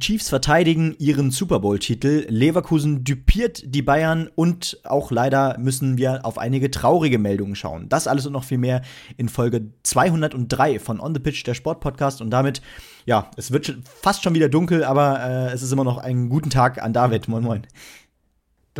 Chiefs 0.00 0.28
verteidigen 0.28 0.96
ihren 0.98 1.30
Super 1.30 1.60
Bowl-Titel. 1.60 2.26
Leverkusen 2.28 3.04
düpiert 3.04 3.62
die 3.64 3.82
Bayern 3.82 4.28
und 4.34 4.80
auch 4.84 5.10
leider 5.10 5.56
müssen 5.58 5.98
wir 5.98 6.26
auf 6.26 6.38
einige 6.38 6.70
traurige 6.70 7.18
Meldungen 7.18 7.54
schauen. 7.54 7.88
Das 7.88 8.08
alles 8.08 8.26
und 8.26 8.32
noch 8.32 8.44
viel 8.44 8.58
mehr 8.58 8.82
in 9.16 9.28
Folge 9.28 9.70
203 9.82 10.78
von 10.80 11.00
On 11.00 11.14
the 11.14 11.20
Pitch, 11.20 11.46
der 11.46 11.54
Sportpodcast. 11.54 12.20
Und 12.20 12.30
damit, 12.30 12.62
ja, 13.06 13.30
es 13.36 13.52
wird 13.52 13.78
fast 13.84 14.24
schon 14.24 14.34
wieder 14.34 14.48
dunkel, 14.48 14.82
aber 14.82 15.20
äh, 15.22 15.52
es 15.52 15.62
ist 15.62 15.72
immer 15.72 15.84
noch 15.84 15.98
ein 15.98 16.28
guten 16.28 16.50
Tag 16.50 16.82
an 16.82 16.92
David. 16.92 17.28
Moin, 17.28 17.44
moin. 17.44 17.66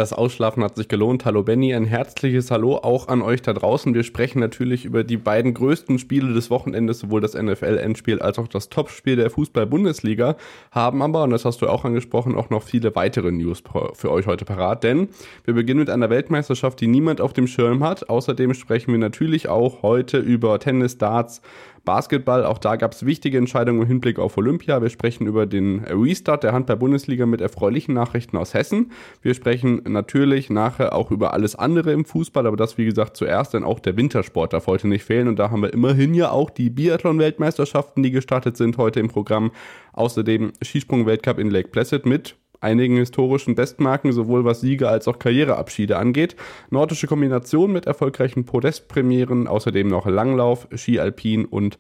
Das 0.01 0.15
Ausschlafen 0.15 0.65
hat 0.65 0.77
sich 0.77 0.89
gelohnt. 0.89 1.27
Hallo 1.27 1.43
Benny, 1.43 1.75
ein 1.75 1.85
herzliches 1.85 2.51
Hallo 2.51 2.77
auch 2.77 3.09
an 3.09 3.21
euch 3.21 3.43
da 3.43 3.53
draußen. 3.53 3.93
Wir 3.93 4.03
sprechen 4.03 4.41
natürlich 4.41 4.87
über 4.87 5.05
die 5.05 5.19
beiden 5.19 5.53
größten 5.53 5.99
Spiele 5.99 6.33
des 6.33 6.49
Wochenendes, 6.49 7.01
sowohl 7.01 7.21
das 7.21 7.35
NFL-Endspiel 7.35 8.19
als 8.19 8.39
auch 8.39 8.49
das 8.49 8.71
Topspiel 8.71 9.17
der 9.17 9.29
Fußball-Bundesliga, 9.29 10.37
haben 10.71 11.03
aber, 11.03 11.25
und 11.25 11.29
das 11.33 11.45
hast 11.45 11.61
du 11.61 11.69
auch 11.69 11.85
angesprochen, 11.85 12.35
auch 12.35 12.49
noch 12.49 12.63
viele 12.63 12.97
weitere 12.97 13.31
News 13.31 13.63
für 13.93 14.11
euch 14.11 14.27
heute 14.27 14.47
parat. 14.47 14.85
Denn 14.85 15.11
wir 15.45 15.53
beginnen 15.53 15.81
mit 15.81 15.91
einer 15.91 16.09
Weltmeisterschaft, 16.09 16.81
die 16.81 16.87
niemand 16.87 17.21
auf 17.21 17.35
dem 17.35 17.47
Schirm 17.47 17.85
hat. 17.85 18.09
Außerdem 18.09 18.55
sprechen 18.55 18.93
wir 18.93 18.99
natürlich 18.99 19.51
auch 19.51 19.83
heute 19.83 20.17
über 20.17 20.59
Tennis, 20.61 20.97
Darts, 20.97 21.43
Basketball, 21.85 22.45
auch 22.45 22.59
da 22.59 22.77
gab 22.77 22.93
es 22.93 23.07
wichtige 23.07 23.39
Entscheidungen 23.39 23.83
im 23.83 23.89
Hinblick 23.89 24.19
auf 24.19 24.37
Olympia. 24.37 24.81
Wir 24.83 24.91
sprechen 24.91 25.27
über 25.27 25.47
den 25.47 25.85
Restart 25.85 26.45
der 26.45 26.53
Handball-Bundesliga 26.53 27.27
mit 27.27 27.41
erfreulichen 27.41 27.95
Nachrichten 27.95 28.37
aus 28.37 28.55
Hessen. 28.55 28.93
Wir 29.23 29.35
sprechen 29.35 29.83
natürlich 29.87 30.51
nachher 30.51 30.95
auch 30.95 31.11
über 31.11 31.33
alles 31.33 31.55
andere 31.55 31.93
im 31.93 32.05
Fußball, 32.05 32.47
aber 32.47 32.57
das 32.57 32.79
wie 32.79 32.85
gesagt 32.85 33.17
zuerst, 33.17 33.55
denn 33.55 33.65
auch 33.65 33.81
der 33.81 33.97
Wintersport 33.97 34.53
darf 34.53 34.67
heute 34.67 34.89
nicht 34.89 35.05
fehlen 35.05 35.29
und 35.29 35.39
da 35.39 35.51
haben 35.51 35.63
wir 35.63 35.73
immerhin 35.73 36.15
ja 36.15 36.31
auch 36.31 36.51
die 36.51 36.71
Biathlon-Weltmeisterschaften, 36.71 38.03
die 38.03 38.11
gestartet 38.11 38.57
sind 38.57 38.77
heute 38.77 39.01
im 39.01 39.09
Programm. 39.09 39.51
Außerdem 39.93 40.53
Skisprung-Weltcup 40.63 41.39
in 41.39 41.51
Lake 41.51 41.69
Placid 41.69 42.07
mit 42.07 42.37
einigen 42.61 42.97
historischen 42.97 43.55
Bestmarken, 43.55 44.13
sowohl 44.13 44.45
was 44.45 44.61
Siege 44.61 44.89
als 44.89 45.09
auch 45.09 45.19
Karriereabschiede 45.19 45.97
angeht. 45.97 46.37
Nordische 46.71 47.07
Kombination 47.07 47.73
mit 47.73 47.87
erfolgreichen 47.87 48.45
Podestpremieren, 48.45 49.47
außerdem 49.47 49.89
noch 49.89 50.07
Langlauf, 50.07 50.69
Ski 50.75 51.01
Alpin 51.01 51.45
und 51.45 51.79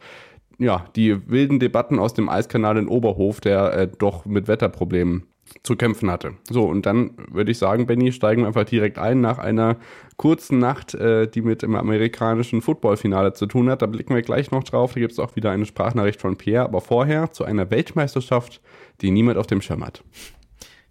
ja, 0.58 0.84
die 0.94 1.28
wilden 1.28 1.58
Debatten 1.58 1.98
aus 1.98 2.12
dem 2.12 2.28
Eiskanal 2.28 2.76
in 2.76 2.88
Oberhof, 2.88 3.40
der 3.40 3.72
äh, 3.72 3.88
doch 3.98 4.26
mit 4.26 4.46
Wetterproblemen 4.46 5.24
zu 5.62 5.74
kämpfen 5.74 6.10
hatte. 6.10 6.34
So, 6.48 6.64
und 6.64 6.86
dann 6.86 7.12
würde 7.30 7.50
ich 7.50 7.58
sagen, 7.58 7.86
Benny, 7.86 8.12
steigen 8.12 8.42
wir 8.42 8.48
einfach 8.48 8.64
direkt 8.64 8.98
ein 8.98 9.20
nach 9.20 9.38
einer 9.38 9.76
kurzen 10.16 10.58
Nacht, 10.58 10.94
äh, 10.94 11.26
die 11.26 11.42
mit 11.42 11.62
dem 11.62 11.74
amerikanischen 11.74 12.60
Footballfinale 12.60 13.32
zu 13.32 13.46
tun 13.46 13.68
hat. 13.70 13.82
Da 13.82 13.86
blicken 13.86 14.14
wir 14.14 14.22
gleich 14.22 14.50
noch 14.50 14.64
drauf. 14.64 14.94
Da 14.94 15.00
gibt 15.00 15.12
es 15.12 15.18
auch 15.18 15.34
wieder 15.34 15.50
eine 15.50 15.66
Sprachnachricht 15.66 16.20
von 16.20 16.36
Pierre, 16.36 16.64
aber 16.64 16.80
vorher 16.80 17.32
zu 17.32 17.44
einer 17.44 17.70
Weltmeisterschaft, 17.70 18.60
die 19.00 19.10
niemand 19.10 19.38
auf 19.38 19.46
dem 19.46 19.62
Schirm 19.62 19.84
hat. 19.84 20.04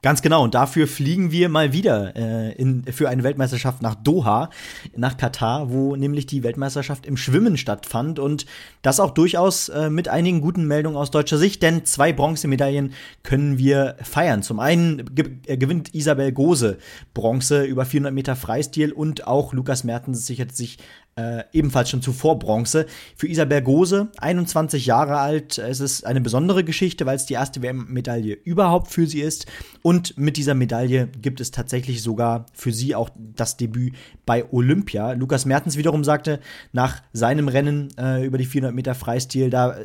Ganz 0.02 0.22
genau, 0.22 0.46
und 0.46 0.56
dafür 0.56 0.88
fliegen 0.88 1.32
wir 1.32 1.50
mal 1.50 1.74
wieder 1.74 2.16
äh, 2.16 2.54
in, 2.54 2.86
für 2.86 3.10
eine 3.10 3.24
Weltmeisterschaft 3.24 3.82
nach 3.82 3.96
Doha, 3.96 4.50
nach 4.96 5.18
Katar, 5.18 5.72
wo 5.72 5.98
nämlich 5.98 6.26
die 6.26 6.42
Weltmeisterschaft 6.42 7.06
im 7.06 7.18
Schwimmen 7.18 7.58
stattfand 7.58 8.18
und 8.18 8.46
das 8.82 9.02
auch 9.02 9.12
durchaus 9.12 9.68
äh, 9.68 9.90
mit 9.90 10.08
einigen 10.08 10.40
guten 10.40 10.66
Meldungen 10.66 10.98
aus 10.98 11.12
deutscher 11.12 11.38
Sicht, 11.38 11.62
denn 11.64 11.84
zwei 11.84 12.14
Bronzemedaillen 12.14 12.94
können 13.24 13.58
wir 13.58 13.98
feiern. 14.02 14.42
Zum 14.42 14.62
einen 14.62 15.04
ge 15.14 15.32
äh, 15.48 15.58
gewinnt 15.58 15.94
Isabel 15.94 16.32
Gose 16.32 16.78
Bronze 17.14 17.66
über 17.66 17.84
400 17.84 18.14
Meter 18.14 18.38
Freistil 18.38 18.94
und 18.94 19.28
auch 19.28 19.52
Lukas 19.52 19.84
Mertens 19.84 20.26
sichert 20.26 20.56
sich 20.56 20.78
äh, 21.20 21.44
ebenfalls 21.52 21.90
schon 21.90 22.02
zuvor 22.02 22.40
Bronze. 22.40 22.86
Für 23.16 23.28
Isabel 23.28 23.62
Gose, 23.62 24.10
21 24.18 24.86
Jahre 24.86 25.18
alt, 25.18 25.58
es 25.58 25.80
ist 25.80 26.06
eine 26.06 26.22
besondere 26.22 26.64
Geschichte, 26.64 27.06
weil 27.06 27.16
es 27.16 27.26
die 27.26 27.34
erste 27.34 27.62
WM-Medaille 27.62 28.34
überhaupt 28.34 28.92
für 28.92 29.06
sie 29.06 29.22
ist. 29.22 29.46
Und 29.82 30.18
mit 30.18 30.38
dieser 30.38 30.54
Medaille 30.54 31.08
gibt 31.22 31.42
es 31.42 31.52
tatsächlich 31.52 32.02
sogar 32.02 32.46
für 32.54 32.72
sie 32.72 32.96
auch 32.96 33.10
das 33.18 33.58
Debüt 33.58 33.96
bei 34.26 34.46
Olympia. 34.52 35.12
Lukas 35.14 35.46
Mertens 35.46 35.78
wiederum 35.78 36.04
sagte 36.04 36.40
nach 36.72 37.02
seinem 37.12 37.48
Rennen 37.48 37.90
äh, 37.98 38.26
über 38.26 38.38
die 38.38 38.46
400 38.46 38.74
Meter 38.74 38.96
Freistil, 38.96 39.50
da 39.50 39.76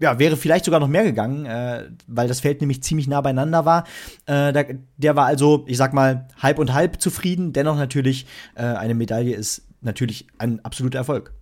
ja, 0.00 0.18
wäre 0.18 0.36
vielleicht 0.36 0.64
sogar 0.64 0.80
noch 0.80 0.88
mehr 0.88 1.04
gegangen, 1.04 1.46
äh, 1.46 1.84
weil 2.06 2.26
das 2.26 2.40
Feld 2.40 2.60
nämlich 2.60 2.82
ziemlich 2.82 3.06
nah 3.06 3.20
beieinander 3.20 3.64
war. 3.64 3.84
Äh, 4.26 4.52
der, 4.52 4.66
der, 4.96 5.16
war 5.16 5.26
also, 5.26 5.64
ich 5.68 5.76
sag 5.76 5.94
mal, 5.94 6.26
halb 6.42 6.58
und 6.58 6.74
halb 6.74 7.00
zufrieden. 7.00 7.52
Dennoch 7.52 7.76
natürlich, 7.76 8.26
äh, 8.56 8.62
eine 8.62 8.94
Medaille 8.94 9.34
ist 9.34 9.62
natürlich 9.84 10.26
ein 10.38 10.64
absoluter 10.64 10.98
Erfolg. 10.98 11.32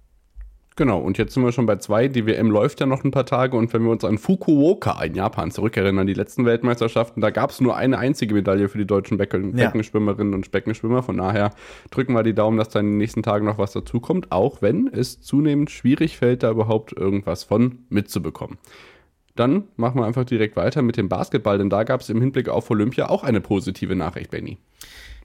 Genau, 0.74 1.00
und 1.00 1.18
jetzt 1.18 1.34
sind 1.34 1.44
wir 1.44 1.52
schon 1.52 1.66
bei 1.66 1.76
zwei. 1.76 2.08
Die 2.08 2.24
WM 2.26 2.50
läuft 2.50 2.80
ja 2.80 2.86
noch 2.86 3.04
ein 3.04 3.10
paar 3.10 3.26
Tage 3.26 3.56
und 3.56 3.72
wenn 3.74 3.82
wir 3.82 3.90
uns 3.90 4.04
an 4.04 4.16
Fukuoka 4.16 5.02
in 5.02 5.14
Japan 5.14 5.50
zurückerinnern, 5.50 6.06
die 6.06 6.14
letzten 6.14 6.46
Weltmeisterschaften, 6.46 7.20
da 7.20 7.30
gab 7.30 7.50
es 7.50 7.60
nur 7.60 7.76
eine 7.76 7.98
einzige 7.98 8.34
Medaille 8.34 8.70
für 8.70 8.78
die 8.78 8.86
deutschen 8.86 9.18
Becken 9.18 9.56
ja. 9.56 9.66
Beckenschwimmerinnen 9.66 10.32
und 10.32 10.50
Beckenschwimmer. 10.50 11.02
Von 11.02 11.18
daher 11.18 11.50
drücken 11.90 12.14
wir 12.14 12.22
die 12.22 12.34
Daumen, 12.34 12.56
dass 12.56 12.70
da 12.70 12.80
in 12.80 12.86
den 12.86 12.98
nächsten 12.98 13.22
Tagen 13.22 13.44
noch 13.44 13.58
was 13.58 13.72
dazukommt, 13.72 14.32
auch 14.32 14.62
wenn 14.62 14.88
es 14.88 15.20
zunehmend 15.20 15.70
schwierig 15.70 16.16
fällt, 16.16 16.42
da 16.42 16.50
überhaupt 16.50 16.92
irgendwas 16.92 17.44
von 17.44 17.80
mitzubekommen. 17.90 18.56
Dann 19.34 19.64
machen 19.76 20.00
wir 20.00 20.06
einfach 20.06 20.24
direkt 20.24 20.56
weiter 20.56 20.82
mit 20.82 20.96
dem 20.96 21.08
Basketball, 21.08 21.58
denn 21.58 21.70
da 21.70 21.84
gab 21.84 22.00
es 22.00 22.10
im 22.10 22.20
Hinblick 22.20 22.48
auf 22.48 22.70
Olympia 22.70 23.08
auch 23.08 23.24
eine 23.24 23.40
positive 23.40 23.94
Nachricht, 23.94 24.30
Benny. 24.30 24.58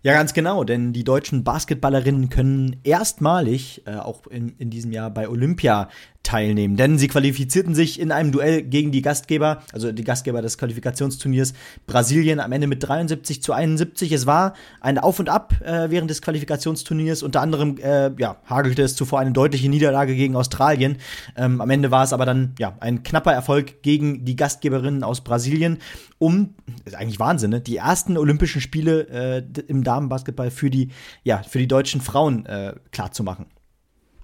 Ja, 0.03 0.13
ganz 0.13 0.33
genau, 0.33 0.63
denn 0.63 0.93
die 0.93 1.03
deutschen 1.03 1.43
Basketballerinnen 1.43 2.29
können 2.29 2.79
erstmalig 2.83 3.81
äh, 3.85 3.95
auch 3.95 4.27
in, 4.27 4.55
in 4.57 4.69
diesem 4.69 4.91
Jahr 4.91 5.09
bei 5.09 5.27
Olympia 5.27 5.89
teilnehmen. 6.23 6.75
Denn 6.75 6.97
sie 6.97 7.07
qualifizierten 7.07 7.73
sich 7.73 7.99
in 7.99 8.11
einem 8.11 8.31
Duell 8.31 8.63
gegen 8.63 8.91
die 8.91 9.01
Gastgeber, 9.01 9.61
also 9.71 9.91
die 9.91 10.03
Gastgeber 10.03 10.41
des 10.41 10.57
Qualifikationsturniers 10.57 11.53
Brasilien 11.85 12.39
am 12.39 12.51
Ende 12.51 12.67
mit 12.67 12.83
73 12.83 13.41
zu 13.41 13.53
71. 13.53 14.11
Es 14.11 14.25
war 14.25 14.53
ein 14.81 14.97
Auf 14.97 15.19
und 15.19 15.29
Ab 15.29 15.53
äh, 15.61 15.89
während 15.89 16.09
des 16.09 16.21
Qualifikationsturniers. 16.21 17.23
Unter 17.23 17.41
anderem 17.41 17.77
äh, 17.77 18.11
ja, 18.19 18.37
hagelte 18.45 18.81
es 18.81 18.95
zuvor 18.95 19.19
eine 19.19 19.31
deutliche 19.31 19.69
Niederlage 19.69 20.15
gegen 20.15 20.35
Australien. 20.35 20.97
Ähm, 21.35 21.61
am 21.61 21.69
Ende 21.69 21.91
war 21.91 22.03
es 22.03 22.13
aber 22.13 22.25
dann 22.25 22.53
ja 22.59 22.75
ein 22.79 23.03
knapper 23.03 23.33
Erfolg 23.33 23.81
gegen 23.81 24.25
die 24.25 24.35
Gastgeberinnen 24.35 25.03
aus 25.03 25.21
Brasilien, 25.21 25.77
um 26.19 26.55
ist 26.85 26.95
eigentlich 26.95 27.19
Wahnsinn, 27.19 27.51
ne? 27.51 27.61
die 27.61 27.77
ersten 27.77 28.17
Olympischen 28.17 28.61
Spiele 28.61 29.07
äh, 29.09 29.61
im 29.67 29.83
Damenbasketball 29.83 30.51
für 30.51 30.69
die 30.69 30.89
ja 31.23 31.41
für 31.43 31.59
die 31.59 31.67
deutschen 31.67 32.01
Frauen 32.01 32.45
äh, 32.45 32.73
klar 32.91 33.11
zu 33.11 33.23
machen. 33.23 33.45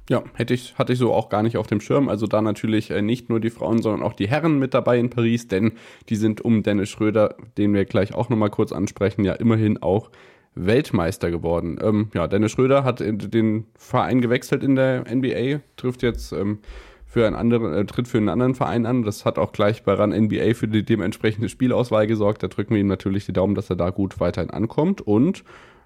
Ja, 0.09 0.23
hätte 0.33 0.53
ich, 0.53 0.77
hatte 0.77 0.93
ich 0.93 0.99
so 0.99 1.13
auch 1.13 1.29
gar 1.29 1.43
nicht 1.43 1.55
auf 1.55 1.67
dem 1.67 1.79
Schirm. 1.79 2.09
Also 2.09 2.27
da 2.27 2.41
natürlich 2.41 2.91
äh, 2.91 3.01
nicht 3.01 3.29
nur 3.29 3.39
die 3.39 3.49
Frauen, 3.49 3.81
sondern 3.81 4.03
auch 4.03 4.13
die 4.13 4.27
Herren 4.27 4.59
mit 4.59 4.73
dabei 4.73 4.99
in 4.99 5.09
Paris, 5.09 5.47
denn 5.47 5.73
die 6.09 6.17
sind 6.17 6.41
um 6.41 6.61
Dennis 6.61 6.89
Schröder, 6.89 7.35
den 7.57 7.73
wir 7.73 7.85
gleich 7.85 8.13
auch 8.13 8.29
nochmal 8.29 8.49
kurz 8.49 8.73
ansprechen, 8.73 9.23
ja 9.23 9.33
immerhin 9.33 9.81
auch 9.81 10.11
Weltmeister 10.55 11.31
geworden. 11.31 11.79
Ähm, 11.81 12.09
ja, 12.13 12.27
Dennis 12.27 12.51
Schröder 12.51 12.83
hat 12.83 12.99
den 12.99 13.65
Verein 13.75 14.21
gewechselt 14.21 14.61
in 14.61 14.75
der 14.75 15.05
NBA, 15.09 15.61
trifft 15.77 16.03
jetzt 16.03 16.33
ähm, 16.33 16.59
für 17.05 17.25
einen 17.25 17.35
anderen, 17.35 17.73
äh, 17.73 17.85
tritt 17.85 18.07
für 18.07 18.17
einen 18.17 18.29
anderen 18.29 18.55
Verein 18.55 18.85
an. 18.85 19.03
Das 19.03 19.23
hat 19.23 19.39
auch 19.39 19.51
gleich 19.51 19.83
bei 19.83 19.93
RAN 19.93 20.09
NBA 20.09 20.53
für 20.53 20.67
die 20.67 20.83
dementsprechende 20.83 21.47
Spielauswahl 21.47 22.07
gesorgt. 22.07 22.43
Da 22.43 22.47
drücken 22.47 22.73
wir 22.73 22.81
ihm 22.81 22.87
natürlich 22.87 23.25
die 23.25 23.33
Daumen, 23.33 23.55
dass 23.55 23.69
er 23.69 23.75
da 23.77 23.89
gut 23.89 24.19
weiterhin 24.19 24.49
ankommt. 24.49 24.99
Und 24.99 25.43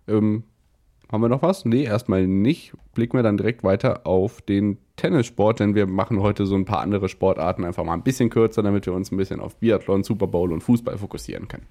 ähm, 0.07 0.44
haben 1.12 1.22
wir 1.22 1.29
noch 1.29 1.41
was? 1.41 1.66
Nee, 1.66 1.84
erstmal 1.84 2.28
nicht. 2.28 2.73
Blicken 2.94 3.18
wir 3.18 3.23
dann 3.23 3.38
direkt 3.38 3.63
weiter 3.63 4.06
auf 4.06 4.41
den 4.41 4.78
Tennissport, 4.97 5.59
denn 5.59 5.75
wir 5.75 5.88
machen 5.88 6.22
heute 6.22 6.45
so 6.45 6.56
ein 6.56 6.66
paar 6.66 6.79
andere 6.81 7.07
Sportarten 7.07 7.63
einfach 7.63 7.84
mal 7.84 7.94
ein 7.94 8.03
bisschen 8.03 8.29
kürzer, 8.29 8.63
damit 8.63 8.85
wir 8.85 8.94
uns 8.94 9.12
ein 9.12 9.17
bisschen 9.17 9.40
auf 9.40 9.56
Biathlon, 9.57 10.03
Super 10.03 10.28
Bowl 10.28 10.52
und 10.52 10.61
Fußball 10.61 10.97
fokussieren 10.97 11.47
können. 11.47 11.66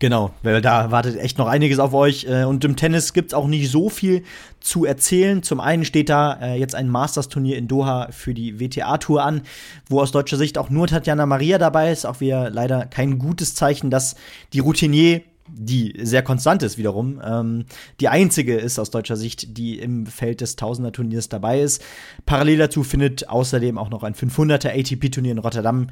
Genau, 0.00 0.30
weil 0.42 0.62
da 0.62 0.90
wartet 0.90 1.18
echt 1.18 1.36
noch 1.36 1.46
einiges 1.46 1.78
auf 1.78 1.92
euch. 1.92 2.24
Äh, 2.24 2.44
und 2.44 2.64
im 2.64 2.74
Tennis 2.74 3.12
gibt's 3.12 3.34
auch 3.34 3.46
nicht 3.46 3.70
so 3.70 3.90
viel 3.90 4.24
zu 4.58 4.86
erzählen. 4.86 5.42
Zum 5.42 5.60
einen 5.60 5.84
steht 5.84 6.08
da 6.08 6.38
äh, 6.40 6.58
jetzt 6.58 6.74
ein 6.74 6.88
Masters-Turnier 6.88 7.58
in 7.58 7.68
Doha 7.68 8.08
für 8.10 8.32
die 8.32 8.58
WTA-Tour 8.58 9.22
an, 9.22 9.42
wo 9.90 10.00
aus 10.00 10.10
deutscher 10.10 10.38
Sicht 10.38 10.56
auch 10.56 10.70
nur 10.70 10.86
Tatjana 10.86 11.26
Maria 11.26 11.58
dabei 11.58 11.92
ist. 11.92 12.06
Auch 12.06 12.20
wieder 12.20 12.48
leider 12.48 12.86
kein 12.86 13.18
gutes 13.18 13.54
Zeichen, 13.54 13.90
dass 13.90 14.16
die 14.54 14.60
Routinier 14.60 15.20
die 15.52 15.94
sehr 16.02 16.22
konstant 16.22 16.62
ist 16.62 16.78
wiederum, 16.78 17.20
ähm, 17.24 17.64
die 18.00 18.08
einzige 18.08 18.56
ist 18.56 18.78
aus 18.78 18.90
deutscher 18.90 19.16
Sicht, 19.16 19.56
die 19.56 19.78
im 19.78 20.06
Feld 20.06 20.40
des 20.40 20.56
Tausender-Turniers 20.56 21.28
dabei 21.28 21.60
ist. 21.60 21.82
Parallel 22.26 22.58
dazu 22.58 22.82
findet 22.82 23.28
außerdem 23.28 23.78
auch 23.78 23.90
noch 23.90 24.02
ein 24.02 24.14
500er 24.14 24.68
ATP-Turnier 24.68 25.32
in 25.32 25.38
Rotterdam 25.38 25.88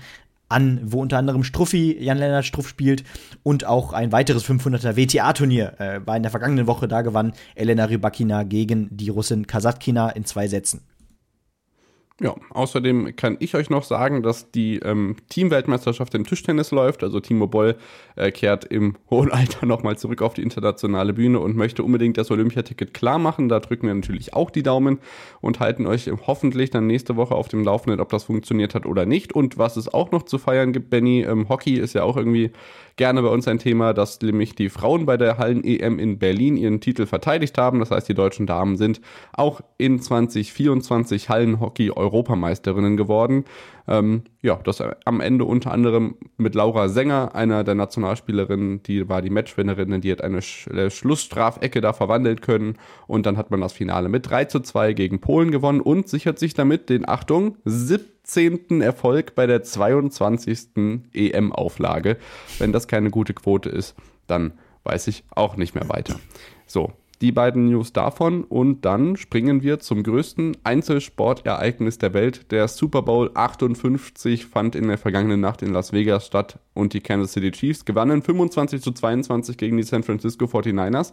an, 0.49 0.81
wo 0.83 1.01
unter 1.01 1.19
anderem 1.19 1.45
Struffi, 1.45 1.97
Jan-Lennart 2.01 2.45
Struff 2.45 2.69
spielt 2.69 3.05
und 3.43 3.67
auch 3.67 3.93
ein 3.93 4.13
weiteres 4.13 4.45
500er 4.45 4.97
WTA-Turnier 4.97 5.79
äh, 5.79 6.07
war 6.07 6.17
in 6.17 6.23
der 6.23 6.31
vergangenen 6.31 6.67
Woche. 6.67 6.89
Da 6.89 7.03
gewann 7.03 7.33
Elena 7.55 7.85
Rybakina 7.85 8.45
gegen 8.45 8.89
die 8.91 9.11
Russin 9.11 9.47
Kasatkina 9.47 10.11
in 10.11 10.25
zwei 10.25 10.49
Sätzen. 10.49 10.81
Ja, 12.21 12.35
außerdem 12.51 13.15
kann 13.15 13.37
ich 13.39 13.55
euch 13.55 13.71
noch 13.71 13.85
sagen, 13.85 14.25
dass 14.25 14.51
die 14.51 14.81
ähm, 14.81 15.15
Teamweltmeisterschaft 15.29 16.17
im 16.17 16.27
Tischtennis 16.27 16.73
läuft. 16.73 17.05
Also 17.05 17.21
Timo 17.21 17.47
Boll 17.47 17.77
äh, 18.17 18.33
kehrt 18.33 18.65
im 18.65 18.97
hohen 19.09 19.31
Alter 19.31 19.67
nochmal 19.67 19.97
zurück 19.97 20.21
auf 20.23 20.35
die 20.35 20.43
internationale 20.43 21.13
Bühne 21.13 21.39
und 21.39 21.55
möchte 21.55 21.85
unbedingt 21.85 22.19
das 22.19 22.33
Olympiaticket 22.33 22.93
klar 22.93 23.21
machen. 23.21 23.49
Da 23.49 23.61
drücken 23.61 23.87
wir 23.87 23.95
natürlich 23.95 24.35
auch 24.35 24.51
die 24.51 24.65
Daumen 24.65 24.99
und 25.41 25.61
halten 25.61 25.87
euch 25.87 26.11
hoffentlich 26.27 26.71
dann 26.71 26.89
nächste 26.89 27.15
Woche 27.15 27.37
auf 27.37 27.47
dem 27.47 27.63
Laufenden, 27.63 28.01
ob 28.01 28.09
das 28.09 28.25
funktioniert 28.25 28.75
hat 28.75 28.85
oder 28.85 29.07
nicht. 29.07 29.33
Und 29.33 29.57
was 29.57 29.77
es 29.77 29.95
auch 29.95 30.11
noch 30.11 30.25
zu 30.25 30.39
feiern 30.39 30.73
gibt, 30.73 30.91
Benny, 30.91 31.23
ähm, 31.23 31.49
Hockey 31.49 31.75
ist 31.75 31.95
ja 31.95 32.03
auch 32.03 32.17
irgendwie 32.17 32.51
gerne 32.99 33.23
bei 33.23 33.29
uns 33.29 33.49
ein 33.49 33.59
Thema, 33.59 33.95
dass 33.95 34.21
nämlich 34.21 34.55
die 34.55 34.69
Frauen 34.69 35.07
bei 35.07 35.17
der 35.17 35.39
Hallen-EM 35.39 35.99
in 35.99 36.19
Berlin 36.19 36.59
ihren 36.59 36.81
Titel 36.83 37.07
verteidigt 37.07 37.57
haben. 37.57 37.79
Das 37.79 37.91
heißt, 37.91 38.09
die 38.09 38.15
deutschen 38.15 38.47
Damen 38.47 38.77
sind 38.77 39.01
auch 39.33 39.63
in 39.79 40.01
2024 40.01 41.31
Hallenhockey-Europameisterinnen 41.31 42.99
geworden. 42.99 43.45
Ähm, 43.89 44.25
ja, 44.43 44.57
das 44.57 44.83
am 45.07 45.21
Ende 45.21 45.47
unter 45.47 45.73
anderem 45.73 46.17
mit 46.37 46.55
Laura 46.55 46.89
Sänger, 46.89 47.35
einer 47.35 47.65
der 47.65 47.75
Nationalspielerinnen, 47.75 48.83
die 48.83 49.09
war 49.09 49.23
die 49.23 49.31
Matchwinnerin, 49.31 50.01
die 50.03 50.13
hat 50.13 50.21
eine 50.21 50.43
Sch 50.43 50.67
äh, 50.69 50.91
Schlussstrafecke 50.91 51.81
da 51.81 51.95
verwandeln 51.95 52.43
können 52.43 52.77
und 53.07 53.25
dann 53.25 53.39
hat 53.39 53.51
man 53.51 53.63
das 53.63 53.73
Finale 53.73 54.11
mit 54.11 54.29
3 54.29 54.45
zu 54.45 54.61
2 54.61 54.93
gegen 54.93 55.21
Polen 55.21 55.51
gewonnen 55.51 55.81
und 55.81 56.07
sichert 56.07 56.39
sich 56.39 56.53
damit 56.53 56.91
den, 56.91 57.09
Achtung, 57.09 57.57
17. 57.65 58.83
Erfolg 58.83 59.35
bei 59.35 59.47
der 59.47 59.63
22. 59.63 61.07
EM-Auflage. 61.15 62.19
Wenn 62.59 62.73
das 62.73 62.89
keine 62.89 63.09
gute 63.11 63.33
Quote 63.33 63.71
ist, 63.71 63.97
dann 64.27 64.53
weiß 64.85 65.07
ich 65.07 65.25
auch 65.31 65.57
nicht 65.57 65.75
mehr 65.75 65.89
weiter. 65.89 66.17
So, 66.67 66.93
die 67.21 67.33
beiden 67.33 67.67
News 67.67 67.93
davon 67.93 68.45
und 68.45 68.85
dann 68.85 69.17
springen 69.17 69.63
wir 69.63 69.81
zum 69.81 70.03
größten 70.03 70.57
Einzelsportereignis 70.63 71.99
der 71.99 72.15
Welt. 72.15 72.53
Der 72.53 72.69
Super 72.69 73.03
Bowl 73.03 73.31
58 73.35 74.47
fand 74.47 74.77
in 74.77 74.89
der 74.89 74.99
vergangenen 74.99 75.41
Nacht 75.41 75.63
in 75.63 75.73
Las 75.73 75.93
Vegas 75.93 76.27
statt 76.27 76.59
und 76.75 76.93
die 76.93 77.01
Kansas 77.01 77.33
City 77.33 77.51
Chiefs 77.51 77.85
gewannen 77.85 78.23
25 78.23 78.81
zu 78.81 78.93
22 78.93 79.57
gegen 79.57 79.77
die 79.77 79.83
San 79.83 80.03
Francisco 80.03 80.45
49ers. 80.47 81.13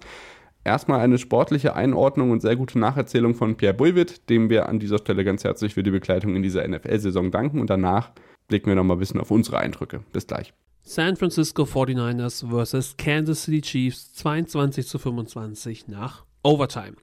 Erstmal 0.64 1.00
eine 1.00 1.20
sportliche 1.20 1.76
Einordnung 1.76 2.32
und 2.32 2.42
sehr 2.42 2.56
gute 2.56 2.80
Nacherzählung 2.80 3.36
von 3.36 3.56
Pierre 3.56 3.76
Bulwitt, 3.76 4.30
dem 4.30 4.50
wir 4.50 4.68
an 4.68 4.80
dieser 4.80 4.98
Stelle 4.98 5.24
ganz 5.24 5.44
herzlich 5.44 5.76
für 5.76 5.84
die 5.84 5.92
Begleitung 5.92 6.36
in 6.36 6.42
dieser 6.42 6.68
NFL-Saison 6.68 7.30
danken 7.30 7.60
und 7.60 7.70
danach 7.70 8.12
blicken 8.48 8.68
wir 8.68 8.76
nochmal 8.76 8.98
ein 8.98 9.00
bisschen 9.00 9.22
auf 9.22 9.32
unsere 9.32 9.60
Eindrücke. 9.60 10.02
Bis 10.12 10.26
gleich. 10.28 10.54
San 10.88 11.16
Francisco 11.16 11.64
49ers 11.64 12.46
vs. 12.48 12.96
Kansas 12.96 13.44
City 13.44 13.60
Chiefs 13.62 14.14
22 14.14 14.86
zu 14.86 15.00
25 15.00 15.88
nach 15.88 16.26
Overtime. 16.44 16.94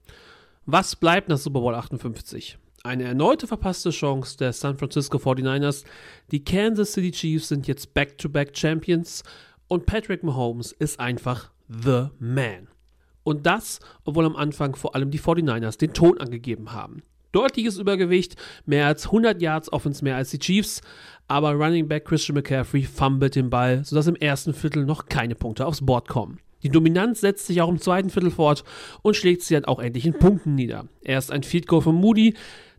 Was 0.67 0.95
bleibt 0.95 1.29
nach 1.29 1.37
Super 1.37 1.59
Bowl 1.59 1.75
58? 1.75 2.59
Eine 2.85 3.03
erneute 3.03 3.49
verpasste 3.49 3.91
Chance 3.91 4.39
der 4.39 4.53
San 4.53 4.79
Francisco 4.79 5.19
49ers. 5.19 5.85
Die 6.31 6.45
Kansas 6.45 6.93
City 6.93 7.11
Chiefs 7.11 7.49
sind 7.49 7.67
jetzt 7.67 7.93
Back-to-Back 7.93 8.51
-back 8.51 8.57
Champions 8.57 9.25
und 9.67 9.85
Patrick 9.85 10.23
Mahomes 10.23 10.71
ist 10.71 11.01
einfach 11.01 11.51
The 11.67 12.07
Man. 12.21 12.69
Und 13.25 13.47
das, 13.47 13.81
obwohl 14.05 14.27
am 14.27 14.37
Anfang 14.37 14.77
vor 14.77 14.95
allem 14.95 15.11
die 15.11 15.19
49ers 15.19 15.77
den 15.77 15.93
Ton 15.93 16.21
angegeben 16.21 16.71
haben 16.71 17.03
deutliches 17.33 17.79
Übergewicht, 17.79 18.37
mehr 18.67 18.87
als 18.87 19.07
100 19.07 19.43
Yards 19.43 19.73
Offense 19.73 20.05
mehr 20.05 20.17
als 20.17 20.31
die 20.31 20.39
Chiefs, 20.39 20.83
aber 21.29 21.53
Running 21.53 21.89
Back 21.89 22.05
Christian 22.05 22.37
McCaffrey 22.37 22.83
fummelt 22.83 23.37
den 23.37 23.51
Ball, 23.51 23.85
sodass 23.85 24.07
im 24.07 24.17
ersten 24.17 24.55
Viertel 24.55 24.85
noch 24.85 25.07
keine 25.07 25.35
Punkte 25.35 25.67
aufs 25.67 25.85
Board 25.85 26.09
kommen. 26.09 26.39
Die 26.63 26.69
Dominanz 26.69 27.21
setzt 27.21 27.47
sich 27.47 27.61
auch 27.61 27.69
im 27.69 27.81
zweiten 27.81 28.11
Viertel 28.11 28.31
fort 28.31 28.65
und 29.03 29.17
schlägt 29.17 29.43
sie 29.43 29.55
dann 29.55 29.65
auch 29.65 29.81
endlich 29.81 30.07
in 30.07 30.19
Punkten 30.19 30.55
nieder. 30.55 30.87
Erst 31.03 31.33
ein 31.33 31.43
Field 31.43 31.67
Goal 31.67 31.83
von 31.83 31.97
Moody, 31.97 32.35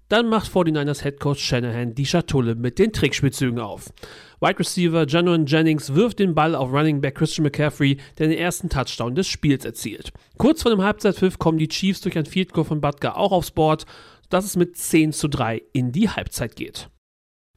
dann 0.07 0.29
macht 0.29 0.51
49ers 0.51 1.01
Head 1.01 1.19
Coach 1.19 1.43
Shanahan 1.43 1.95
die 1.95 2.05
Schatulle 2.05 2.55
mit 2.55 2.79
den 2.79 2.93
Trickspielzügen 2.93 3.59
auf. 3.59 3.91
Wide 4.39 4.59
Receiver 4.59 5.07
Janon 5.07 5.45
Jennings 5.45 5.95
wirft 5.95 6.19
den 6.19 6.35
Ball 6.35 6.55
auf 6.55 6.71
Running 6.71 7.01
Back 7.01 7.15
Christian 7.15 7.43
McCaffrey, 7.43 7.97
der 8.17 8.27
den 8.27 8.37
ersten 8.37 8.69
Touchdown 8.69 9.15
des 9.15 9.27
Spiels 9.27 9.65
erzielt. 9.65 10.13
Kurz 10.37 10.61
vor 10.61 10.71
dem 10.71 10.83
Halbzeitpfiff 10.83 11.39
kommen 11.39 11.57
die 11.57 11.67
Chiefs 11.67 12.01
durch 12.01 12.17
ein 12.17 12.25
Field 12.25 12.53
Goal 12.53 12.65
von 12.65 12.81
Butker 12.81 13.17
auch 13.17 13.31
aufs 13.31 13.51
Board 13.51 13.85
dass 14.33 14.45
es 14.45 14.55
mit 14.55 14.75
10 14.75 15.13
zu 15.13 15.27
3 15.27 15.61
in 15.73 15.91
die 15.91 16.09
Halbzeit 16.09 16.55
geht. 16.55 16.89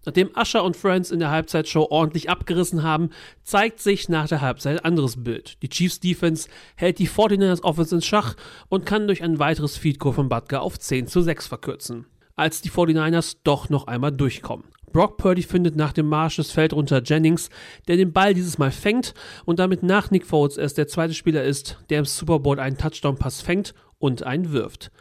Nachdem 0.06 0.31
Usher 0.37 0.62
und 0.62 0.76
Friends 0.76 1.11
in 1.11 1.19
der 1.19 1.31
Halbzeitshow 1.31 1.88
ordentlich 1.91 2.31
abgerissen 2.31 2.85
haben, 2.85 3.11
zeigt 3.43 3.81
sich 3.81 4.08
nach 4.08 4.29
der 4.29 4.41
Halbzeit 4.41 4.79
ein 4.79 4.85
anderes 4.85 5.25
Bild. 5.25 5.61
Die 5.62 5.69
Chiefs 5.69 5.99
Defense 5.99 6.49
hält 6.76 7.00
die 7.00 7.08
49ers 7.08 7.64
Offense 7.64 7.97
in 7.97 8.03
Schach 8.03 8.37
und 8.69 8.87
kann 8.87 9.08
durch 9.08 9.25
ein 9.25 9.41
weiteres 9.41 9.76
Feed 9.76 9.99
Goal 9.99 10.14
von 10.14 10.29
Butker 10.29 10.62
auf 10.62 10.79
10 10.79 11.08
zu 11.08 11.23
6 11.23 11.49
verkürzen. 11.49 12.06
Als 12.37 12.62
die 12.62 12.70
49ers 12.70 13.38
doch 13.43 13.69
noch 13.69 13.88
einmal 13.88 14.12
durchkommen. 14.12 14.67
Brock 14.93 15.17
Purdy 15.17 15.43
findet 15.43 15.75
nach 15.75 15.93
dem 15.93 16.06
Marsch 16.06 16.37
das 16.37 16.53
Feld 16.53 16.73
runter 16.73 17.03
Jennings, 17.03 17.50
der 17.88 17.97
den 17.97 18.12
Ball 18.12 18.32
dieses 18.32 18.58
Mal 18.58 18.70
fängt 18.70 19.12
und 19.44 19.58
damit 19.58 19.82
nach 19.82 20.12
Nick 20.12 20.25
Foles 20.25 20.56
erst 20.56 20.79
der 20.79 20.87
zweite 20.87 21.14
Spieler 21.14 21.43
ist, 21.43 21.79
der 21.91 21.99
im 21.99 22.05
Super 22.05 22.38
Bowl 22.38 22.61
einen 22.61 22.79
Touchdown-Pass 22.79 23.41
fängt 23.41 23.75
und 23.99 24.23
einen 24.23 24.53
wirft. 24.53 24.93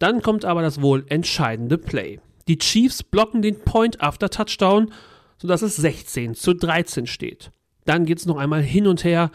Dann 0.00 0.22
kommt 0.22 0.44
aber 0.44 0.62
das 0.62 0.82
wohl 0.82 1.04
entscheidende 1.08 1.78
Play. 1.78 2.18
Die 2.50 2.58
Chiefs 2.58 3.04
blocken 3.04 3.42
den 3.42 3.60
Point 3.60 4.02
after 4.02 4.28
Touchdown, 4.28 4.92
sodass 5.38 5.62
es 5.62 5.76
16 5.76 6.34
zu 6.34 6.52
13 6.52 7.06
steht. 7.06 7.52
Dann 7.84 8.06
geht 8.06 8.18
es 8.18 8.26
noch 8.26 8.38
einmal 8.38 8.60
hin 8.60 8.88
und 8.88 9.04
her 9.04 9.30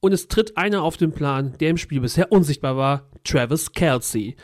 und 0.00 0.10
es 0.10 0.26
tritt 0.26 0.56
einer 0.56 0.82
auf 0.82 0.96
den 0.96 1.12
Plan, 1.12 1.54
der 1.60 1.70
im 1.70 1.76
Spiel 1.76 2.00
bisher 2.00 2.32
unsichtbar 2.32 2.76
war, 2.76 3.08
Travis 3.22 3.70
Kelsey. 3.70 4.34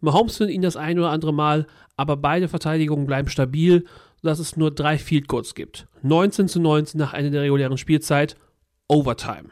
Mahomes 0.00 0.38
findet 0.38 0.54
ihn 0.54 0.62
das 0.62 0.78
ein 0.78 0.98
oder 0.98 1.10
andere 1.10 1.34
Mal, 1.34 1.66
aber 1.98 2.16
beide 2.16 2.48
Verteidigungen 2.48 3.06
bleiben 3.06 3.28
stabil, 3.28 3.84
sodass 4.22 4.38
es 4.38 4.56
nur 4.56 4.70
drei 4.70 4.96
Field 4.96 5.28
Goals 5.28 5.54
gibt. 5.54 5.86
19 6.00 6.48
zu 6.48 6.60
19 6.60 6.98
nach 6.98 7.12
Ende 7.12 7.30
der 7.30 7.42
regulären 7.42 7.76
Spielzeit, 7.76 8.36
Overtime. 8.88 9.50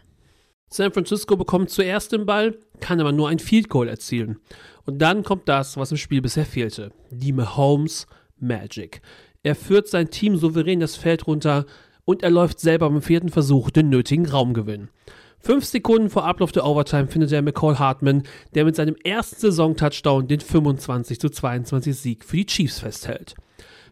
San 0.70 0.92
Francisco 0.92 1.36
bekommt 1.36 1.68
zuerst 1.68 2.12
den 2.12 2.24
Ball, 2.24 2.56
kann 2.80 3.02
aber 3.02 3.12
nur 3.12 3.28
ein 3.28 3.38
Field 3.38 3.68
Goal 3.68 3.88
erzielen. 3.88 4.38
Und 4.84 4.98
dann 4.98 5.22
kommt 5.22 5.48
das, 5.48 5.76
was 5.76 5.90
im 5.90 5.96
Spiel 5.96 6.22
bisher 6.22 6.46
fehlte. 6.46 6.92
Die 7.10 7.32
Mahomes 7.32 8.06
Magic. 8.38 9.00
Er 9.42 9.54
führt 9.54 9.88
sein 9.88 10.10
Team 10.10 10.36
souverän 10.36 10.80
das 10.80 10.96
Feld 10.96 11.26
runter 11.26 11.66
und 12.04 12.22
er 12.22 12.30
läuft 12.30 12.60
selber 12.60 12.90
beim 12.90 13.02
vierten 13.02 13.28
Versuch 13.28 13.70
den 13.70 13.88
nötigen 13.88 14.26
Raumgewinn. 14.26 14.88
Fünf 15.38 15.64
Sekunden 15.64 16.08
vor 16.08 16.24
Ablauf 16.24 16.52
der 16.52 16.64
Overtime 16.64 17.08
findet 17.08 17.32
er 17.32 17.42
McCall 17.42 17.78
Hartman, 17.78 18.22
der 18.54 18.64
mit 18.64 18.76
seinem 18.76 18.94
ersten 19.02 19.40
Saison-Touchdown 19.40 20.28
den 20.28 20.40
25 20.40 21.18
zu 21.18 21.30
22 21.30 21.96
Sieg 21.96 22.24
für 22.24 22.36
die 22.36 22.46
Chiefs 22.46 22.78
festhält. 22.78 23.34